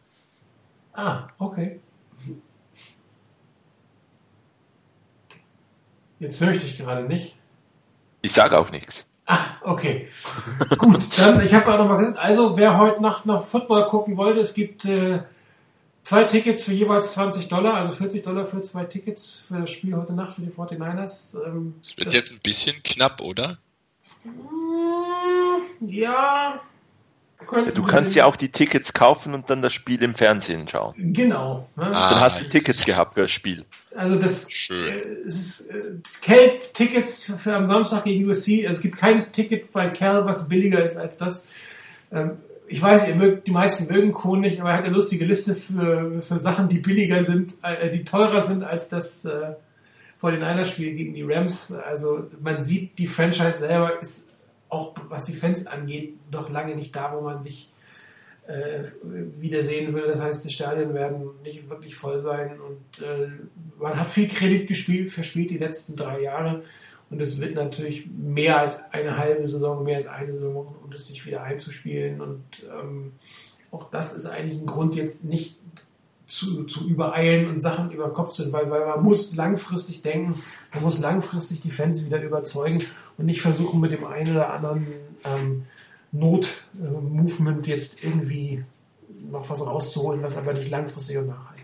Ah, 0.94 1.28
okay. 1.38 1.80
Jetzt 6.20 6.40
höre 6.40 6.52
ich 6.52 6.62
dich 6.62 6.78
gerade 6.78 7.02
nicht. 7.02 7.36
Ich 8.22 8.32
sage 8.32 8.56
auch 8.56 8.70
nichts. 8.70 9.10
Ah, 9.26 9.38
okay. 9.62 10.08
Gut, 10.78 11.02
dann, 11.18 11.44
ich 11.44 11.52
habe 11.54 11.64
gerade 11.64 11.82
nochmal 11.82 11.98
gesagt, 11.98 12.18
also 12.18 12.56
wer 12.56 12.78
heute 12.78 13.02
Nacht 13.02 13.26
noch 13.26 13.46
Football 13.46 13.86
gucken 13.86 14.16
wollte, 14.16 14.40
es 14.40 14.54
gibt 14.54 14.84
äh, 14.84 15.20
Zwei 16.02 16.24
Tickets 16.24 16.64
für 16.64 16.72
jeweils 16.72 17.12
20 17.12 17.48
Dollar, 17.48 17.74
also 17.74 17.92
40 17.92 18.22
Dollar 18.22 18.44
für 18.44 18.62
zwei 18.62 18.84
Tickets 18.84 19.44
für 19.46 19.60
das 19.60 19.70
Spiel 19.70 19.94
heute 19.94 20.12
Nacht 20.12 20.34
für 20.34 20.40
die 20.40 20.50
49ers. 20.50 21.44
Ähm, 21.44 21.74
das 21.80 21.96
wird 21.96 22.12
jetzt 22.12 22.32
ein 22.32 22.40
bisschen 22.42 22.82
knapp, 22.82 23.20
oder? 23.20 23.58
Mm, 24.24 25.60
ja, 27.52 27.70
du 27.70 27.82
kannst 27.84 28.14
ja 28.14 28.24
auch 28.24 28.36
die 28.36 28.50
Tickets 28.50 28.92
kaufen 28.92 29.34
und 29.34 29.50
dann 29.50 29.62
das 29.62 29.72
Spiel 29.72 30.02
im 30.02 30.14
Fernsehen 30.14 30.68
schauen. 30.68 30.94
Genau. 30.96 31.68
Ne? 31.76 31.84
Ah, 31.86 32.10
dann 32.10 32.20
hast 32.20 32.40
du 32.40 32.48
Tickets 32.48 32.84
gehabt 32.84 33.14
für 33.14 33.22
das 33.22 33.30
Spiel. 33.30 33.64
Also 33.96 34.16
das 34.16 34.50
Schön. 34.50 34.86
Äh, 34.86 35.02
es 35.26 35.40
ist 35.40 35.70
äh, 35.70 35.82
Cal 36.22 36.50
Tickets 36.72 37.24
für, 37.24 37.38
für, 37.38 37.54
am 37.54 37.66
Samstag 37.66 38.04
gegen 38.04 38.28
USC. 38.28 38.66
Also 38.66 38.78
es 38.78 38.82
gibt 38.82 38.96
kein 38.96 39.32
Ticket 39.32 39.72
bei 39.72 39.88
Cal, 39.88 40.26
was 40.26 40.48
billiger 40.48 40.84
ist 40.84 40.96
als 40.96 41.18
das. 41.18 41.48
Ähm, 42.12 42.32
ich 42.68 42.80
weiß, 42.80 43.08
ihr 43.08 43.16
mögt, 43.16 43.48
die 43.48 43.50
meisten 43.50 43.92
mögen 43.92 44.12
Kohn 44.12 44.40
nicht, 44.40 44.60
aber 44.60 44.70
er 44.70 44.76
hat 44.76 44.84
eine 44.84 44.94
lustige 44.94 45.24
Liste 45.24 45.56
für, 45.56 46.22
für 46.22 46.38
Sachen, 46.38 46.68
die 46.68 46.78
billiger 46.78 47.24
sind, 47.24 47.54
äh, 47.62 47.90
die 47.90 48.04
teurer 48.04 48.42
sind 48.42 48.62
als 48.62 48.88
das 48.88 49.24
äh, 49.24 49.54
vor 50.18 50.30
den 50.30 50.44
Einerspiel 50.44 50.94
gegen 50.94 51.14
die 51.14 51.22
Rams. 51.22 51.72
Also 51.72 52.28
man 52.40 52.62
sieht, 52.62 52.98
die 52.98 53.08
Franchise 53.08 53.58
selber 53.58 54.00
ist 54.00 54.29
auch, 54.70 54.94
was 55.08 55.24
die 55.24 55.34
Fans 55.34 55.66
angeht, 55.66 56.14
noch 56.30 56.48
lange 56.48 56.74
nicht 56.74 56.94
da, 56.96 57.14
wo 57.14 57.20
man 57.20 57.42
sich 57.42 57.70
äh, 58.46 58.84
wiedersehen 59.38 59.94
will. 59.94 60.06
Das 60.06 60.20
heißt, 60.20 60.44
die 60.44 60.50
Stadien 60.50 60.94
werden 60.94 61.28
nicht 61.44 61.68
wirklich 61.68 61.94
voll 61.94 62.18
sein 62.18 62.58
und 62.60 63.04
äh, 63.04 63.28
man 63.78 63.98
hat 63.98 64.10
viel 64.10 64.28
Kredit 64.28 64.66
gespielt, 64.66 65.10
verspielt 65.10 65.50
die 65.50 65.58
letzten 65.58 65.96
drei 65.96 66.22
Jahre 66.22 66.62
und 67.10 67.20
es 67.20 67.40
wird 67.40 67.54
natürlich 67.54 68.08
mehr 68.08 68.60
als 68.60 68.92
eine 68.92 69.18
halbe 69.18 69.46
Saison, 69.46 69.82
mehr 69.82 69.96
als 69.96 70.06
eine 70.06 70.32
Saison, 70.32 70.74
um 70.82 70.90
das 70.90 71.08
sich 71.08 71.26
wieder 71.26 71.42
einzuspielen. 71.42 72.20
Und 72.20 72.44
ähm, 72.72 73.12
auch 73.72 73.90
das 73.90 74.12
ist 74.12 74.26
eigentlich 74.26 74.60
ein 74.60 74.66
Grund, 74.66 74.94
jetzt 74.94 75.24
nicht 75.24 75.59
zu, 76.30 76.64
zu 76.64 76.86
übereilen 76.88 77.48
und 77.48 77.60
Sachen 77.60 77.90
über 77.90 78.04
den 78.04 78.12
Kopf 78.12 78.32
zu 78.32 78.52
weil, 78.52 78.70
weil 78.70 78.86
man 78.86 79.02
muss 79.02 79.34
langfristig 79.34 80.02
denken, 80.02 80.34
man 80.72 80.82
muss 80.82 80.98
langfristig 80.98 81.60
die 81.60 81.70
Fans 81.70 82.04
wieder 82.04 82.22
überzeugen 82.22 82.84
und 83.18 83.26
nicht 83.26 83.42
versuchen 83.42 83.80
mit 83.80 83.92
dem 83.92 84.06
einen 84.06 84.32
oder 84.32 84.52
anderen 84.52 84.86
ähm, 85.24 85.66
Not-Movement 86.12 87.66
jetzt 87.66 88.02
irgendwie 88.02 88.64
noch 89.30 89.50
was 89.50 89.64
rauszuholen, 89.64 90.22
was 90.22 90.36
aber 90.36 90.52
nicht 90.52 90.70
langfristig 90.70 91.18
und 91.18 91.28
nachhaltig 91.28 91.60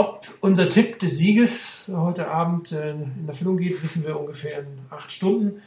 ob 0.00 0.26
unser 0.40 0.70
Tipp 0.70 0.98
des 0.98 1.18
Sieges 1.18 1.90
heute 1.94 2.28
Abend 2.28 2.72
äh, 2.72 2.92
in 2.92 3.24
Erfüllung 3.26 3.58
geht, 3.58 3.82
wissen 3.82 4.04
wir 4.04 4.18
ungefähr 4.18 4.60
in 4.60 4.78
acht 4.88 5.12
Stunden. 5.12 5.60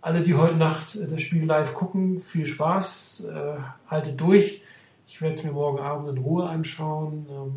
Alle, 0.00 0.22
die 0.22 0.34
heute 0.34 0.56
Nacht 0.56 0.96
äh, 0.96 1.06
das 1.06 1.22
Spiel 1.22 1.44
live 1.44 1.74
gucken, 1.74 2.20
viel 2.20 2.46
Spaß, 2.46 3.28
äh, 3.32 3.60
haltet 3.88 4.20
durch. 4.20 4.62
Ich 5.08 5.22
werde 5.22 5.36
es 5.36 5.42
mir 5.42 5.52
morgen 5.52 5.78
Abend 5.78 6.10
in 6.10 6.18
Ruhe 6.18 6.46
anschauen 6.46 7.26
ähm, 7.30 7.56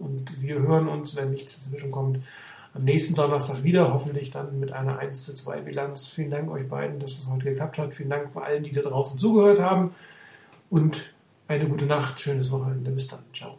und 0.00 0.42
wir 0.42 0.58
hören 0.58 0.88
uns, 0.88 1.14
wenn 1.14 1.30
nichts 1.30 1.54
dazwischen 1.54 1.92
kommt, 1.92 2.18
am 2.74 2.84
nächsten 2.84 3.14
Donnerstag 3.14 3.62
wieder, 3.62 3.94
hoffentlich 3.94 4.32
dann 4.32 4.58
mit 4.58 4.72
einer 4.72 4.98
1 4.98 5.24
zu 5.24 5.34
2 5.34 5.60
Bilanz. 5.60 6.08
Vielen 6.08 6.32
Dank 6.32 6.50
euch 6.50 6.68
beiden, 6.68 6.98
dass 6.98 7.12
es 7.12 7.28
heute 7.28 7.44
geklappt 7.44 7.78
hat. 7.78 7.94
Vielen 7.94 8.10
Dank 8.10 8.32
vor 8.32 8.44
allen, 8.44 8.64
die 8.64 8.72
da 8.72 8.82
draußen 8.82 9.18
zugehört 9.18 9.60
haben 9.60 9.94
und 10.70 11.14
eine 11.46 11.68
gute 11.68 11.86
Nacht, 11.86 12.20
schönes 12.20 12.50
Wochenende. 12.50 12.90
Bis 12.90 13.06
dann. 13.06 13.20
Ciao. 13.32 13.56